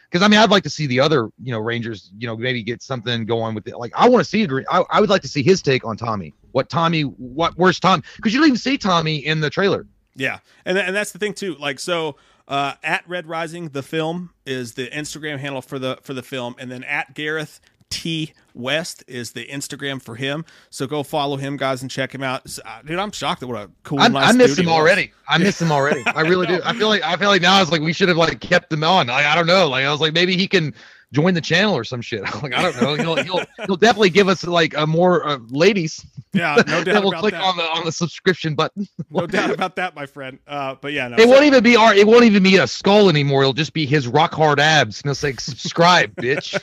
Because 0.10 0.24
I 0.24 0.28
mean, 0.28 0.40
I'd 0.40 0.50
like 0.50 0.64
to 0.64 0.72
see 0.72 0.88
the 0.88 1.00
other, 1.00 1.30
you 1.42 1.52
know, 1.52 1.60
Rangers, 1.60 2.12
you 2.18 2.26
know, 2.26 2.36
maybe 2.36 2.64
get 2.64 2.82
something 2.82 3.26
going 3.26 3.54
with 3.54 3.68
it. 3.68 3.78
Like, 3.78 3.92
I 3.96 4.10
want 4.10 4.24
to 4.24 4.30
see 4.30 4.42
it. 4.42 4.52
I, 4.72 4.84
I 4.90 5.00
would 5.00 5.10
like 5.10 5.22
to 5.22 5.28
see 5.28 5.44
his 5.44 5.62
take 5.62 5.86
on 5.86 5.98
Tommy. 5.98 6.34
What 6.52 6.68
Tommy? 6.68 7.04
What? 7.04 7.54
Where's 7.58 7.80
Tom? 7.80 8.02
Because 8.16 8.34
you 8.34 8.40
don't 8.40 8.48
even 8.48 8.58
see 8.58 8.78
Tommy 8.78 9.18
in 9.18 9.40
the 9.40 9.52
trailer. 9.52 9.86
Yeah, 10.16 10.40
and 10.66 10.78
and 10.78 10.96
that's 10.96 11.12
the 11.12 11.20
thing 11.20 11.34
too. 11.34 11.56
Like 11.56 11.80
so, 11.80 12.16
uh, 12.48 12.74
at 12.84 13.08
Red 13.08 13.28
Rising, 13.28 13.70
the 13.70 13.84
film 13.84 14.32
is 14.46 14.74
the 14.74 14.88
Instagram 14.88 15.38
handle 15.38 15.62
for 15.62 15.78
the 15.78 16.00
for 16.02 16.16
the 16.16 16.24
film, 16.24 16.56
and 16.58 16.72
then 16.72 16.84
at 16.84 17.14
Gareth 17.14 17.62
T 17.90 18.34
West 18.54 19.04
is 19.08 19.32
the 19.32 19.46
Instagram 19.48 20.02
for 20.02 20.16
him. 20.16 20.46
So 20.70 20.86
go 20.88 21.04
follow 21.04 21.38
him, 21.38 21.58
guys, 21.58 21.82
and 21.82 21.90
check 21.90 22.14
him 22.14 22.24
out. 22.24 22.46
Uh, 22.66 22.82
Dude, 22.84 23.00
I'm 23.00 23.12
shocked 23.12 23.42
at 23.44 23.50
what 23.50 23.62
a 23.62 23.70
cool. 23.84 24.00
I, 24.00 24.08
nice 24.10 24.30
I 24.30 24.38
miss 24.38 24.52
dude 24.52 24.60
him 24.66 24.66
was. 24.72 24.76
already. 24.80 25.12
I 25.28 25.38
miss 25.38 25.62
him 25.62 25.72
already. 25.72 26.04
I 26.06 26.22
really 26.22 26.48
do. 26.48 26.60
I 26.64 26.74
feel 26.74 26.88
like 26.90 27.04
I 27.04 27.16
feel 27.16 27.30
like 27.30 27.42
now 27.42 27.62
it's 27.62 27.72
like 27.72 27.82
we 27.82 27.94
should 27.94 28.10
have 28.10 28.18
like 28.18 28.40
kept 28.42 28.72
him 28.72 28.84
on. 28.84 29.08
Like 29.08 29.26
I 29.26 29.36
don't 29.36 29.48
know. 29.48 29.68
Like 29.70 29.86
I 29.86 29.92
was 29.92 30.02
like 30.02 30.14
maybe 30.14 30.36
he 30.38 30.48
can 30.48 30.74
join 31.12 31.34
the 31.34 31.42
channel 31.42 31.76
or 31.76 31.84
some 31.84 32.02
shit. 32.02 32.22
like 32.44 32.54
I 32.54 32.72
don't 32.72 32.82
know. 32.82 32.96
He'll 32.96 33.16
he'll, 33.24 33.46
he'll 33.66 33.76
definitely 33.78 34.10
give 34.12 34.28
us 34.28 34.46
like 34.46 34.76
a 34.76 34.86
more 34.86 35.28
uh, 35.28 35.40
ladies. 35.50 36.06
Yeah, 36.34 36.62
no 36.68 36.84
doubt 36.84 37.04
will 37.04 37.10
about 37.10 37.22
click 37.22 37.34
that. 37.34 37.44
on 37.44 37.58
the 37.58 37.64
on 37.64 37.86
the 37.86 37.92
subscription 37.92 38.54
button. 38.56 38.88
No 39.10 39.26
doubt 39.26 39.50
about 39.50 39.76
that, 39.78 39.96
my 39.96 40.06
friend. 40.06 40.38
Uh, 40.48 40.76
but 40.80 40.94
yeah, 40.94 41.08
no. 41.08 41.16
It 41.18 41.22
so- 41.24 41.28
won't 41.30 41.46
even 41.46 41.64
be 41.64 41.76
our. 41.76 41.94
It 41.94 42.06
won't 42.06 42.24
even 42.26 42.44
be 42.44 42.58
a 42.58 42.68
skull 42.68 43.10
anymore. 43.10 43.42
It'll 43.42 43.54
just 43.54 43.74
be 43.74 43.86
his 43.86 44.08
rock 44.08 44.34
hard 44.34 44.60
abs. 44.60 45.02
And 45.02 45.08
it'll 45.08 45.16
say 45.16 45.34
subscribe, 45.40 46.16
bitch. 46.16 46.60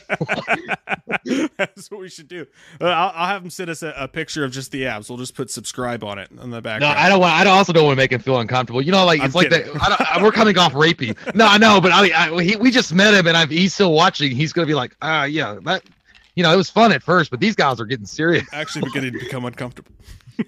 That's 1.57 1.91
what 1.91 1.99
we 1.99 2.09
should 2.09 2.27
do. 2.27 2.45
Uh, 2.79 2.85
I'll, 2.85 3.11
I'll 3.15 3.27
have 3.27 3.43
him 3.43 3.49
send 3.49 3.69
us 3.69 3.83
a, 3.83 3.93
a 3.97 4.07
picture 4.07 4.43
of 4.45 4.51
just 4.51 4.71
the 4.71 4.85
abs. 4.87 5.09
We'll 5.09 5.17
just 5.17 5.35
put 5.35 5.49
subscribe 5.51 6.03
on 6.03 6.19
it 6.19 6.29
on 6.39 6.49
the 6.51 6.61
back. 6.61 6.79
No, 6.81 6.87
I 6.87 7.09
don't 7.09 7.19
want. 7.19 7.33
I 7.33 7.43
don't- 7.43 7.57
also 7.57 7.73
don't 7.73 7.85
want 7.85 7.97
to 7.97 8.03
make 8.03 8.11
him 8.11 8.21
feel 8.21 8.39
uncomfortable. 8.39 8.81
You 8.83 8.91
know, 8.91 9.03
like 9.05 9.19
I'm 9.19 9.25
it's 9.25 9.35
like 9.35 9.49
that. 9.49 9.65
I 9.81 10.21
we're 10.21 10.31
coming 10.31 10.57
off 10.59 10.73
rapey. 10.73 11.17
No, 11.35 11.47
I 11.47 11.57
know, 11.57 11.81
but 11.81 11.91
I 11.91 12.11
I, 12.35 12.43
he, 12.43 12.55
we 12.55 12.69
just 12.71 12.93
met 12.93 13.13
him, 13.15 13.25
and 13.27 13.35
I've, 13.35 13.49
he's 13.49 13.73
still 13.73 13.93
watching. 13.93 14.35
He's 14.37 14.53
gonna 14.53 14.67
be 14.67 14.73
like, 14.73 14.95
ah, 15.01 15.23
yeah, 15.25 15.57
that. 15.63 15.83
You 16.35 16.43
know, 16.43 16.53
it 16.53 16.57
was 16.57 16.69
fun 16.69 16.91
at 16.91 17.01
first, 17.01 17.31
but 17.31 17.39
these 17.39 17.55
guys 17.55 17.79
are 17.79 17.85
getting 17.85 18.05
serious. 18.05 18.45
Actually, 18.53 18.83
beginning 18.83 19.13
to 19.13 19.19
become 19.19 19.43
uncomfortable. 19.45 19.91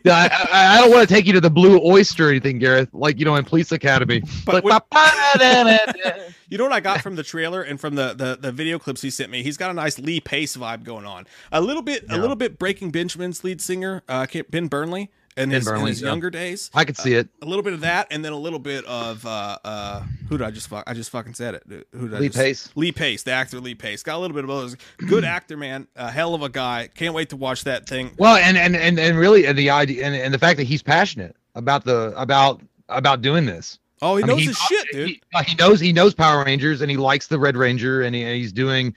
Yeah, 0.04 0.16
I, 0.16 0.48
I, 0.52 0.78
I 0.78 0.82
don't 0.82 0.92
want 0.92 1.10
to 1.10 1.12
take 1.12 1.26
you 1.26 1.34
to 1.34 1.42
the 1.42 1.50
Blue 1.50 1.80
Oyster 1.84 2.28
or 2.28 2.30
anything, 2.30 2.60
Gareth. 2.60 2.90
Like 2.94 3.18
you 3.18 3.26
know, 3.26 3.36
in 3.36 3.44
Police 3.44 3.72
Academy. 3.72 4.22
But 4.46 4.64
You 6.50 6.58
know 6.58 6.64
what 6.64 6.74
I 6.74 6.80
got 6.80 7.02
from 7.02 7.16
the 7.16 7.24
trailer 7.24 7.62
and 7.62 7.80
from 7.80 7.96
the, 7.96 8.14
the 8.14 8.38
the 8.40 8.52
video 8.52 8.80
clips 8.80 9.02
he 9.02 9.10
sent 9.10 9.32
me? 9.32 9.44
He's 9.44 9.58
got 9.58 9.72
a 9.72 9.74
nice 9.74 10.00
Lee 10.00 10.20
Pace 10.20 10.58
vibe 10.58 10.84
going 10.84 11.06
on. 11.06 11.26
A 11.52 11.62
little 11.62 11.82
bit, 11.82 12.06
a 12.10 12.18
little 12.18 12.36
bit 12.36 12.58
Breaking 12.60 12.92
Benjamin's 12.92 13.44
lead 13.44 13.62
singer, 13.62 14.04
uh, 14.08 14.26
Ben 14.50 14.68
Burnley, 14.68 15.10
in 15.40 15.50
Ben 15.50 15.56
his, 15.56 15.68
in 15.68 15.86
his 15.88 16.02
younger 16.02 16.30
days. 16.30 16.70
I 16.74 16.86
could 16.86 16.98
see 16.98 17.14
it. 17.14 17.30
A 17.42 17.46
little 17.46 17.64
bit 17.64 17.74
of 17.74 17.82
that, 17.82 18.08
and 18.12 18.24
then 18.24 18.34
a 18.34 18.38
little 18.38 18.60
bit 18.60 18.86
of 18.86 19.26
uh, 19.26 19.58
uh, 19.64 20.02
who 20.28 20.38
did 20.38 20.46
I 20.46 20.52
just 20.52 20.68
fuck? 20.68 20.84
I 20.88 20.94
just 20.94 21.10
fucking 21.10 21.34
said 21.34 21.56
it. 21.56 21.88
Who 21.94 22.10
did 22.10 22.18
I 22.18 22.20
Lee 22.20 22.28
just, 22.28 22.40
Pace. 22.40 22.70
Lee 22.76 22.92
Pace, 22.92 23.24
the 23.24 23.32
actor 23.32 23.60
Lee 23.60 23.76
Pace. 23.76 24.04
Got 24.04 24.18
a 24.18 24.20
little 24.20 24.36
bit 24.36 24.44
of 24.44 24.50
those. 24.50 24.76
Good 24.98 25.24
actor, 25.26 25.58
man. 25.58 25.88
A 25.96 26.12
hell 26.12 26.36
of 26.36 26.42
a 26.44 26.50
guy. 26.50 26.90
Can't 26.94 27.14
wait 27.14 27.30
to 27.30 27.38
watch 27.38 27.64
that 27.64 27.88
thing. 27.88 28.12
Well, 28.18 28.36
and 28.36 28.58
and 28.58 28.76
and 28.76 29.00
and 29.00 29.18
really, 29.18 29.46
and 29.46 29.58
the 29.58 29.70
idea, 29.70 30.06
and, 30.06 30.16
and 30.16 30.34
the 30.34 30.40
fact 30.40 30.58
that 30.58 30.66
he's 30.66 30.84
passionate 30.84 31.36
about 31.56 31.86
the 31.86 32.14
about 32.16 32.62
about 32.90 33.22
doing 33.22 33.46
this. 33.46 33.80
Oh, 34.02 34.16
he 34.16 34.24
I 34.24 34.28
mean, 34.28 34.36
knows 34.36 34.40
he- 34.42 34.48
his 34.48 34.58
shit, 34.58 34.88
dude. 34.92 35.10
He, 35.10 35.22
uh, 35.36 35.44
he 35.44 35.56
knows 35.56 35.80
he 35.80 35.94
knows 35.94 36.14
Power 36.14 36.44
Rangers, 36.44 36.82
and 36.82 36.90
he 36.90 36.98
likes 36.98 37.28
the 37.28 37.40
Red 37.40 37.58
Ranger, 37.58 38.02
and, 38.02 38.16
he, 38.16 38.24
and 38.24 38.34
he's 38.36 38.54
doing, 38.54 38.96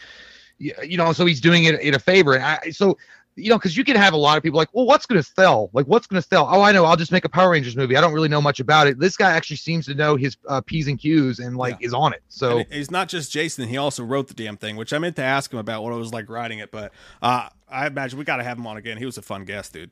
you 0.59 0.97
know, 0.97 1.12
so 1.12 1.27
he's 1.27 1.40
doing 1.40 1.64
it 1.64 1.81
in 1.81 1.94
a 1.94 1.98
favor. 1.98 2.35
And 2.35 2.44
I, 2.44 2.70
so 2.70 2.97
you 3.36 3.48
know, 3.48 3.56
because 3.56 3.76
you 3.76 3.84
can 3.84 3.96
have 3.96 4.12
a 4.12 4.16
lot 4.16 4.36
of 4.36 4.42
people 4.42 4.59
like, 4.59 4.68
well, 4.74 4.84
what's 4.84 5.06
going 5.06 5.20
to 5.22 5.26
sell? 5.36 5.70
Like, 5.72 5.86
what's 5.86 6.06
going 6.06 6.20
to 6.20 6.26
sell? 6.28 6.46
Oh, 6.50 6.60
I 6.60 6.72
know. 6.72 6.84
I'll 6.84 6.96
just 6.96 7.12
make 7.12 7.24
a 7.24 7.28
Power 7.28 7.50
Rangers 7.50 7.76
movie. 7.76 7.96
I 7.96 8.00
don't 8.00 8.12
really 8.12 8.28
know 8.28 8.42
much 8.42 8.60
about 8.60 8.86
it. 8.86 8.98
This 8.98 9.16
guy 9.16 9.30
actually 9.32 9.56
seems 9.56 9.86
to 9.86 9.94
know 9.94 10.16
his 10.16 10.36
uh, 10.48 10.60
p's 10.60 10.86
and 10.86 10.98
q's 10.98 11.38
and 11.38 11.56
like 11.56 11.78
Yeah. 11.80 11.86
is 11.86 11.94
on 11.94 12.12
it. 12.12 12.22
So 12.28 12.59
And 12.59 12.72
he's 12.72 12.90
not 12.90 13.09
just 13.09 13.32
Jason; 13.32 13.68
he 13.68 13.76
also 13.76 14.04
wrote 14.04 14.28
the 14.28 14.34
damn 14.34 14.56
thing, 14.56 14.76
which 14.76 14.92
I 14.92 14.98
meant 14.98 15.16
to 15.16 15.22
ask 15.22 15.52
him 15.52 15.59
about 15.59 15.82
what 15.82 15.92
it 15.92 15.96
was 15.96 16.12
like 16.12 16.28
writing 16.28 16.59
it. 16.59 16.70
But 16.70 16.92
uh, 17.22 17.48
I 17.73 17.86
imagine 17.86 18.19
we 18.19 18.24
got 18.24 18.36
to 18.36 18.44
have 18.44 18.59
him 18.59 18.66
on 18.66 18.77
again. 18.77 18.99
He 18.99 19.07
was 19.07 19.19
a 19.19 19.23
fun 19.23 19.44
guest, 19.44 19.73
dude. 19.73 19.90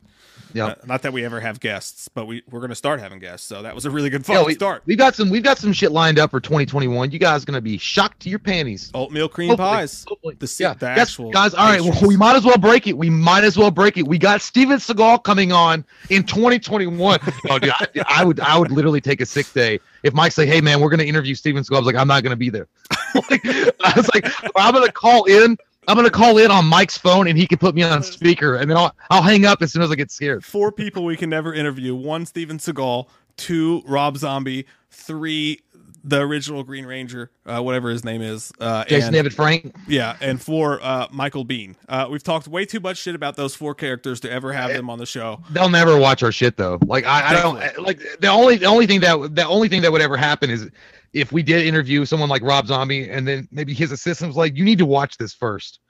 yeah. 0.52 0.66
Uh, 0.66 0.74
not 0.86 1.02
that 1.02 1.12
we 1.12 1.24
ever 1.24 1.40
have 1.40 1.58
guests, 1.60 2.08
but 2.08 2.26
we 2.26 2.42
we're 2.50 2.60
gonna 2.60 2.74
start 2.74 3.00
having 3.00 3.18
guests. 3.18 3.46
So 3.46 3.62
that 3.62 3.74
was 3.74 3.86
a 3.86 3.90
really 3.90 4.10
good 4.10 4.24
fun 4.26 4.36
Yeah, 4.36 4.44
we, 4.44 4.54
start. 4.54 4.82
We've 4.86 4.98
got 4.98 5.14
some. 5.14 5.30
We've 5.30 5.42
got 5.42 5.58
some 5.58 5.72
shit 5.72 5.90
lined 5.92 6.18
up 6.18 6.30
for 6.30 6.40
2021. 6.40 7.10
You 7.10 7.18
guys 7.18 7.42
are 7.42 7.46
gonna 7.46 7.60
be 7.60 7.78
shocked 7.78 8.20
to 8.20 8.28
your 8.30 8.38
panties. 8.38 8.90
Oatmeal 8.94 9.28
cream 9.28 9.48
Hopefully- 9.48 9.68
pies. 9.68 10.04
hopefully. 10.08 10.36
The, 10.38 10.56
yeah, 10.60 10.74
the 10.74 10.86
Guess- 10.94 10.98
actual 10.98 11.30
guys. 11.30 11.54
All 11.54 11.66
right, 11.66 11.80
well, 11.80 11.98
we 12.06 12.16
might 12.16 12.36
as 12.36 12.44
well 12.44 12.58
break 12.58 12.86
it. 12.86 12.96
We 12.98 13.10
might 13.10 13.44
as 13.44 13.56
well 13.56 13.70
break 13.70 13.96
it. 13.96 14.06
We 14.06 14.18
got 14.18 14.42
Steven 14.42 14.78
Seagal 14.78 15.24
coming 15.24 15.52
on 15.52 15.84
in 16.10 16.22
2021. 16.24 17.18
oh, 17.50 17.58
dude, 17.58 17.70
I, 17.70 17.86
I 18.06 18.24
would, 18.24 18.40
I 18.40 18.58
would 18.58 18.70
literally 18.70 19.00
take 19.00 19.20
a 19.20 19.26
sick 19.26 19.50
day 19.52 19.80
if 20.02 20.12
Mike 20.14 20.32
say, 20.32 20.46
"Hey, 20.46 20.60
man, 20.60 20.80
we're 20.80 20.90
gonna 20.90 21.02
interview 21.04 21.34
Steven 21.34 21.62
Seagal." 21.62 21.76
I 21.76 21.78
was 21.78 21.86
like, 21.86 21.96
"I'm 21.96 22.08
not 22.08 22.22
gonna 22.22 22.36
be 22.36 22.50
there." 22.50 22.68
Like, 23.28 23.44
I 23.44 23.92
was 23.96 24.08
like, 24.14 24.24
"I'm 24.54 24.72
gonna 24.72 24.92
call 24.92 25.24
in." 25.24 25.58
I'm 25.88 25.96
gonna 25.96 26.10
call 26.10 26.38
in 26.38 26.50
on 26.50 26.66
Mike's 26.66 26.98
phone 26.98 27.26
and 27.26 27.36
he 27.36 27.46
can 27.46 27.58
put 27.58 27.74
me 27.74 27.82
on 27.82 28.02
speaker 28.02 28.56
and 28.56 28.70
then 28.70 28.76
I'll 28.76 28.94
I'll 29.10 29.22
hang 29.22 29.46
up 29.46 29.62
as 29.62 29.72
soon 29.72 29.82
as 29.82 29.90
I 29.90 29.94
get 29.94 30.10
scared. 30.10 30.44
four 30.44 30.70
people 30.70 31.04
we 31.04 31.16
can 31.16 31.30
never 31.30 31.52
interview. 31.54 31.94
One 31.94 32.26
Steven 32.26 32.58
Seagal, 32.58 33.08
two 33.36 33.82
Rob 33.86 34.16
Zombie, 34.16 34.66
three 34.90 35.60
the 36.04 36.20
original 36.20 36.62
Green 36.62 36.86
Ranger, 36.86 37.30
uh, 37.46 37.62
whatever 37.62 37.90
his 37.90 38.04
name 38.04 38.22
is. 38.22 38.52
Uh, 38.58 38.84
Jason 38.84 39.08
and, 39.08 39.14
David 39.14 39.34
Frank. 39.34 39.74
Yeah, 39.86 40.16
and 40.20 40.40
four 40.40 40.82
uh, 40.82 41.08
Michael 41.10 41.44
Biehn. 41.44 41.76
Uh, 41.88 42.08
we've 42.10 42.22
talked 42.22 42.48
way 42.48 42.64
too 42.64 42.80
much 42.80 42.98
shit 42.98 43.14
about 43.14 43.36
those 43.36 43.54
four 43.54 43.74
characters 43.74 44.20
to 44.20 44.30
ever 44.30 44.52
have 44.52 44.72
them 44.72 44.88
on 44.88 44.98
the 44.98 45.06
show. 45.06 45.42
They'll 45.50 45.68
never 45.68 45.98
watch 45.98 46.22
our 46.22 46.32
shit 46.32 46.56
though. 46.56 46.78
Like 46.86 47.04
I, 47.04 47.30
I 47.30 47.32
don't 47.34 47.82
like 47.82 48.00
the 48.20 48.28
only 48.28 48.56
the 48.56 48.66
only 48.66 48.86
thing 48.86 49.00
that 49.00 49.34
the 49.34 49.46
only 49.46 49.68
thing 49.68 49.82
that 49.82 49.92
would 49.92 50.02
ever 50.02 50.16
happen 50.16 50.50
is 50.50 50.70
if 51.12 51.32
we 51.32 51.42
did 51.42 51.66
interview 51.66 52.04
someone 52.04 52.28
like 52.28 52.42
Rob 52.42 52.66
Zombie 52.66 53.10
and 53.10 53.26
then 53.26 53.48
maybe 53.50 53.74
his 53.74 53.92
assistant 53.92 54.28
was 54.28 54.36
like, 54.36 54.56
"You 54.56 54.64
need 54.64 54.78
to 54.78 54.86
watch 54.86 55.16
this 55.18 55.34
first. 55.34 55.80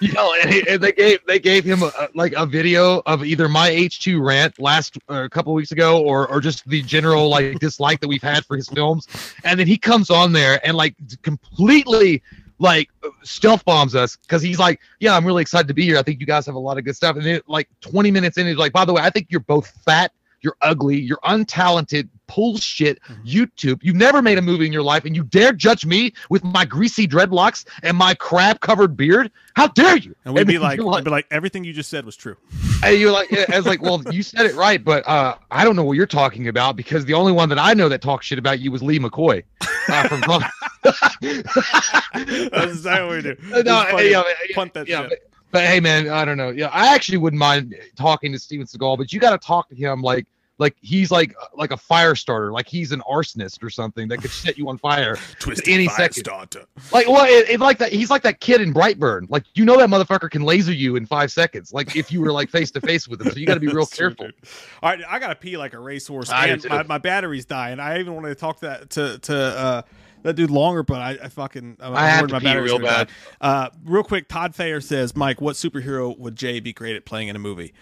you 0.00 0.12
know, 0.12 0.34
and, 0.42 0.66
and 0.68 0.82
they 0.82 0.92
gave 0.92 1.18
they 1.26 1.38
gave 1.38 1.62
him 1.64 1.82
a, 1.82 2.08
like 2.14 2.32
a 2.34 2.46
video 2.46 3.02
of 3.04 3.24
either 3.24 3.48
my 3.48 3.68
H 3.68 4.00
two 4.00 4.22
rant 4.22 4.58
last 4.58 4.96
uh, 5.10 5.24
a 5.24 5.28
couple 5.28 5.52
weeks 5.52 5.72
ago, 5.72 6.02
or 6.02 6.26
or 6.28 6.40
just 6.40 6.66
the 6.66 6.82
general 6.82 7.28
like 7.28 7.58
dislike 7.58 8.00
that 8.00 8.08
we've 8.08 8.22
had 8.22 8.44
for 8.46 8.56
his 8.56 8.68
films, 8.68 9.06
and 9.44 9.60
then 9.60 9.66
he 9.66 9.76
comes 9.76 10.08
on 10.08 10.32
there 10.32 10.66
and 10.66 10.76
like 10.76 10.94
completely 11.22 12.22
like 12.58 12.90
stealth 13.22 13.64
bombs 13.64 13.94
us 13.94 14.16
because 14.16 14.42
he's 14.42 14.58
like, 14.58 14.80
yeah, 15.00 15.14
I'm 15.14 15.24
really 15.24 15.42
excited 15.42 15.68
to 15.68 15.74
be 15.74 15.84
here. 15.84 15.98
I 15.98 16.02
think 16.02 16.20
you 16.20 16.26
guys 16.26 16.46
have 16.46 16.54
a 16.54 16.60
lot 16.60 16.78
of 16.78 16.84
good 16.84 16.96
stuff. 16.96 17.16
And 17.16 17.24
then 17.24 17.40
like 17.46 17.68
20 17.82 18.10
minutes 18.10 18.36
in, 18.38 18.46
he's 18.46 18.56
like, 18.56 18.72
by 18.72 18.84
the 18.84 18.92
way, 18.92 19.02
I 19.02 19.10
think 19.10 19.28
you're 19.30 19.40
both 19.40 19.68
fat, 19.84 20.12
you're 20.40 20.56
ugly, 20.60 20.98
you're 20.98 21.20
untalented, 21.24 22.08
bullshit. 22.28 23.00
YouTube, 23.24 23.80
you've 23.82 23.96
never 23.96 24.22
made 24.22 24.38
a 24.38 24.42
movie 24.42 24.66
in 24.66 24.72
your 24.72 24.82
life, 24.82 25.04
and 25.04 25.16
you 25.16 25.24
dare 25.24 25.52
judge 25.52 25.84
me 25.84 26.12
with 26.30 26.44
my 26.44 26.64
greasy 26.64 27.08
dreadlocks 27.08 27.66
and 27.82 27.96
my 27.96 28.14
crab 28.14 28.60
covered 28.60 28.96
beard? 28.96 29.30
How 29.54 29.66
dare 29.68 29.96
you? 29.96 30.14
And 30.24 30.34
we'd 30.34 30.46
be 30.46 30.52
then 30.54 30.62
like, 30.62 30.80
we'd 30.80 31.04
be 31.04 31.10
like, 31.10 31.26
everything 31.30 31.64
you 31.64 31.72
just 31.72 31.90
said 31.90 32.04
was 32.04 32.16
true. 32.16 32.36
and 32.84 32.98
you're 32.98 33.10
like, 33.10 33.32
I 33.50 33.56
was 33.56 33.66
like, 33.66 33.82
well, 33.82 34.02
you 34.12 34.22
said 34.22 34.46
it 34.46 34.54
right, 34.54 34.82
but 34.82 35.06
uh, 35.08 35.34
I 35.50 35.64
don't 35.64 35.74
know 35.74 35.82
what 35.82 35.96
you're 35.96 36.06
talking 36.06 36.48
about 36.48 36.76
because 36.76 37.04
the 37.04 37.14
only 37.14 37.32
one 37.32 37.48
that 37.48 37.58
I 37.58 37.74
know 37.74 37.88
that 37.88 38.02
talks 38.02 38.26
shit 38.26 38.38
about 38.38 38.60
you 38.60 38.70
was 38.70 38.82
Lee 38.82 39.00
McCoy 39.00 39.42
uh, 39.88 40.08
from. 40.08 40.20
That's 40.82 42.72
exactly 42.72 43.06
what 43.06 43.16
we 43.16 43.22
do. 43.22 43.36
no, 43.64 43.98
yeah, 43.98 44.22
punt 44.54 44.74
that 44.74 44.86
yeah, 44.86 45.02
shit. 45.02 45.10
but, 45.10 45.18
but 45.50 45.66
hey, 45.66 45.80
man, 45.80 46.08
I 46.08 46.24
don't 46.24 46.36
know. 46.36 46.50
Yeah, 46.50 46.68
I 46.68 46.94
actually 46.94 47.18
wouldn't 47.18 47.40
mind 47.40 47.74
talking 47.96 48.32
to 48.32 48.38
Steven 48.38 48.66
Seagal, 48.66 48.98
but 48.98 49.12
you 49.12 49.20
got 49.20 49.30
to 49.30 49.38
talk 49.38 49.68
to 49.70 49.74
him 49.74 50.02
like 50.02 50.26
like 50.58 50.76
he's 50.80 51.10
like 51.10 51.34
like 51.54 51.70
a 51.70 51.76
fire 51.76 52.14
starter, 52.14 52.52
like 52.52 52.66
he's 52.66 52.92
an 52.92 53.00
arsonist 53.10 53.62
or 53.62 53.70
something 53.70 54.08
that 54.08 54.18
could 54.18 54.30
set 54.30 54.58
you 54.58 54.68
on 54.68 54.76
fire 54.78 55.16
Twisted 55.38 55.68
any 55.68 55.88
second. 55.88 56.24
starter. 56.24 56.64
Like, 56.92 57.06
well, 57.08 57.24
it, 57.24 57.48
it 57.48 57.60
like 57.60 57.78
that. 57.78 57.92
He's 57.92 58.10
like 58.10 58.22
that 58.22 58.40
kid 58.40 58.60
in 58.60 58.74
Brightburn. 58.74 59.26
Like, 59.30 59.44
you 59.54 59.64
know 59.64 59.76
that 59.78 59.88
motherfucker 59.88 60.30
can 60.30 60.42
laser 60.42 60.72
you 60.72 60.96
in 60.96 61.06
five 61.06 61.30
seconds. 61.30 61.72
Like, 61.72 61.96
if 61.96 62.10
you 62.12 62.20
were 62.20 62.32
like 62.32 62.50
face 62.50 62.70
to 62.72 62.80
face 62.80 63.06
with 63.08 63.20
him, 63.20 63.30
so 63.30 63.38
you 63.38 63.46
got 63.46 63.54
to 63.54 63.60
be 63.60 63.68
real 63.72 63.86
careful. 63.86 64.26
dude. 64.26 64.34
All 64.82 64.90
right, 64.90 65.00
I 65.08 65.18
gotta 65.18 65.36
pee 65.36 65.56
like 65.56 65.74
a 65.74 65.78
racehorse, 65.78 66.30
and 66.30 66.64
my, 66.68 66.82
my 66.84 66.98
battery's 66.98 67.44
dying. 67.44 67.80
I 67.80 68.00
even 68.00 68.14
wanted 68.14 68.30
to 68.30 68.34
talk 68.34 68.60
to 68.60 68.66
that 68.66 68.90
to 68.90 69.18
to 69.20 69.36
uh, 69.36 69.82
that 70.22 70.34
dude 70.34 70.50
longer, 70.50 70.82
but 70.82 71.00
I, 71.00 71.10
I 71.22 71.28
fucking 71.28 71.76
I'm 71.80 71.94
I 71.94 72.08
have 72.08 72.26
to 72.26 72.32
my 72.34 72.40
pee 72.40 72.56
real 72.56 72.78
bad. 72.78 73.08
Uh, 73.40 73.68
real 73.84 74.02
quick, 74.02 74.28
Todd 74.28 74.54
Thayer 74.54 74.80
says, 74.80 75.14
Mike, 75.14 75.40
what 75.40 75.54
superhero 75.56 76.16
would 76.18 76.36
Jay 76.36 76.60
be 76.60 76.72
great 76.72 76.96
at 76.96 77.04
playing 77.04 77.28
in 77.28 77.36
a 77.36 77.38
movie? 77.40 77.72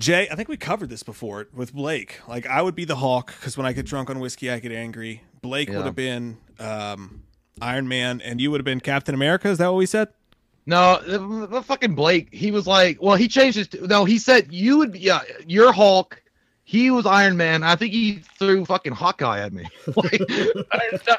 Jay, 0.00 0.26
I 0.30 0.34
think 0.34 0.48
we 0.48 0.56
covered 0.56 0.88
this 0.88 1.02
before 1.02 1.46
with 1.54 1.74
Blake. 1.74 2.20
Like, 2.26 2.46
I 2.46 2.62
would 2.62 2.74
be 2.74 2.84
the 2.86 2.96
Hulk 2.96 3.26
because 3.38 3.56
when 3.56 3.66
I 3.66 3.72
get 3.72 3.84
drunk 3.86 4.08
on 4.10 4.18
whiskey, 4.18 4.50
I 4.50 4.58
get 4.58 4.72
angry. 4.72 5.22
Blake 5.42 5.68
Yeah. 5.68 5.76
would 5.76 5.86
have 5.86 5.94
been 5.94 6.38
um, 6.58 7.22
Iron 7.60 7.86
Man, 7.86 8.20
and 8.22 8.40
you 8.40 8.50
would 8.50 8.60
have 8.60 8.64
been 8.64 8.80
Captain 8.80 9.14
America. 9.14 9.48
Is 9.48 9.58
that 9.58 9.68
what 9.68 9.76
we 9.76 9.86
said? 9.86 10.08
No, 10.66 11.00
the, 11.06 11.46
the 11.46 11.62
fucking 11.62 11.94
Blake. 11.94 12.28
He 12.32 12.50
was 12.50 12.66
like, 12.66 13.00
well, 13.02 13.16
he 13.16 13.28
changed 13.28 13.58
his. 13.58 13.68
No, 13.82 14.04
he 14.06 14.18
said 14.18 14.52
you 14.52 14.78
would. 14.78 14.92
be 14.92 15.00
Yeah, 15.00 15.20
you're 15.46 15.72
Hulk. 15.72 16.22
He 16.64 16.90
was 16.92 17.04
Iron 17.04 17.36
Man. 17.36 17.62
I 17.64 17.74
think 17.74 17.92
he 17.92 18.22
threw 18.38 18.64
fucking 18.64 18.92
Hawkeye 18.92 19.40
at 19.40 19.52
me. 19.52 19.66
like, 19.96 20.20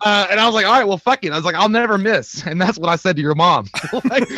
uh, 0.00 0.26
and 0.30 0.40
I 0.40 0.46
was 0.46 0.54
like, 0.54 0.66
all 0.66 0.72
right, 0.72 0.86
well, 0.86 0.98
fucking. 0.98 1.32
I 1.32 1.36
was 1.36 1.44
like, 1.44 1.54
I'll 1.54 1.68
never 1.68 1.96
miss. 1.96 2.44
And 2.44 2.60
that's 2.60 2.78
what 2.78 2.88
I 2.88 2.96
said 2.96 3.16
to 3.16 3.22
your 3.22 3.34
mom. 3.36 3.68
Like, 4.10 4.28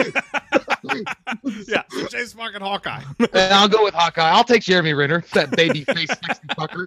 yeah, 1.66 1.82
so 1.90 2.06
Jay's 2.08 2.32
fucking 2.32 2.60
Hawkeye. 2.60 3.02
and 3.18 3.54
I'll 3.54 3.68
go 3.68 3.84
with 3.84 3.94
Hawkeye. 3.94 4.30
I'll 4.30 4.44
take 4.44 4.62
Jeremy 4.62 4.94
Renner, 4.94 5.24
that 5.34 5.50
baby 5.50 5.84
face 5.84 6.08
sexy 6.26 6.46
fucker. 6.56 6.86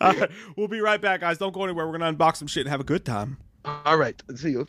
All 0.00 0.12
right, 0.14 0.30
we'll 0.56 0.68
be 0.68 0.80
right 0.80 1.00
back, 1.00 1.20
guys. 1.20 1.38
Don't 1.38 1.52
go 1.52 1.64
anywhere. 1.64 1.86
We're 1.86 1.98
gonna 1.98 2.12
unbox 2.16 2.36
some 2.36 2.48
shit 2.48 2.62
and 2.62 2.70
have 2.70 2.80
a 2.80 2.84
good 2.84 3.04
time. 3.04 3.38
All 3.64 3.96
right, 3.96 4.20
see 4.34 4.50
you. 4.50 4.66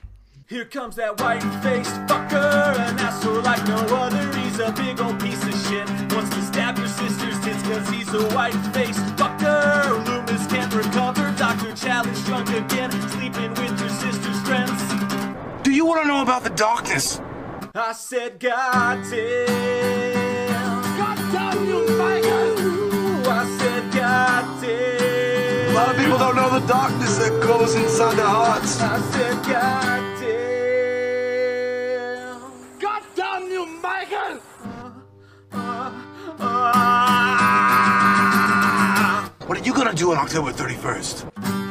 Here 0.48 0.65
comes 0.65 0.95
that 0.95 1.22
white-faced 1.22 1.94
fucker, 2.07 2.73
an 2.76 2.98
asshole 2.98 3.41
like 3.44 3.64
no 3.68 3.76
other. 3.95 4.40
He's 4.40 4.57
a 4.60 4.72
big 4.72 4.99
old 4.99 5.19
piece 5.19 5.44
of 5.44 5.53
shit. 5.68 5.88
Wants 6.11 6.36
to 6.36 6.41
stab 6.41 6.76
your 6.80 6.88
sister's 6.88 7.40
tits 7.41 7.61
cause 7.61 7.88
he's 7.90 8.11
a 8.15 8.23
white-faced 8.34 8.99
fucker. 9.15 10.03
Loomis 10.07 10.48
can't 10.48 10.73
recover. 10.73 11.31
Dr. 11.38 11.76
Challenge 11.76 12.26
drunk 12.26 12.49
again, 12.49 12.91
sleeping 13.11 13.52
with 13.52 13.80
your 13.80 13.90
sister's 13.90 14.41
friends. 14.41 14.81
Do 15.61 15.72
you 15.72 15.86
want 15.86 16.02
to 16.02 16.07
know 16.07 16.23
about 16.23 16.44
the 16.44 16.49
darkness? 16.49 17.22
I 17.75 17.93
said, 17.93 18.39
God 18.39 19.03
damn. 19.11 19.47
God 20.97 21.17
damn 21.31 21.65
you, 21.67 21.87
Michael. 21.97 22.57
I 23.29 23.57
said, 23.59 23.93
God 23.93 24.61
damn. 24.61 25.69
A 25.69 25.73
lot 25.75 25.89
of 25.89 25.97
people 26.01 26.17
don't 26.17 26.35
know 26.35 26.49
the 26.59 26.65
darkness 26.65 27.17
that 27.19 27.39
goes 27.43 27.75
inside 27.75 28.15
their 28.17 28.25
hearts. 28.25 28.81
I 28.81 28.99
said, 29.11 29.45
God 29.45 30.19
damn. 30.19 31.29
God 32.79 33.03
damn 33.15 33.51
you, 33.51 33.67
Michael. 33.81 34.39
Uh, 34.63 34.91
uh, 35.51 35.91
uh. 36.39 36.89
What 39.45 39.59
are 39.59 39.63
you 39.63 39.73
gonna 39.75 39.93
do 39.93 40.11
on 40.11 40.17
October 40.17 40.51
31st? 40.51 41.68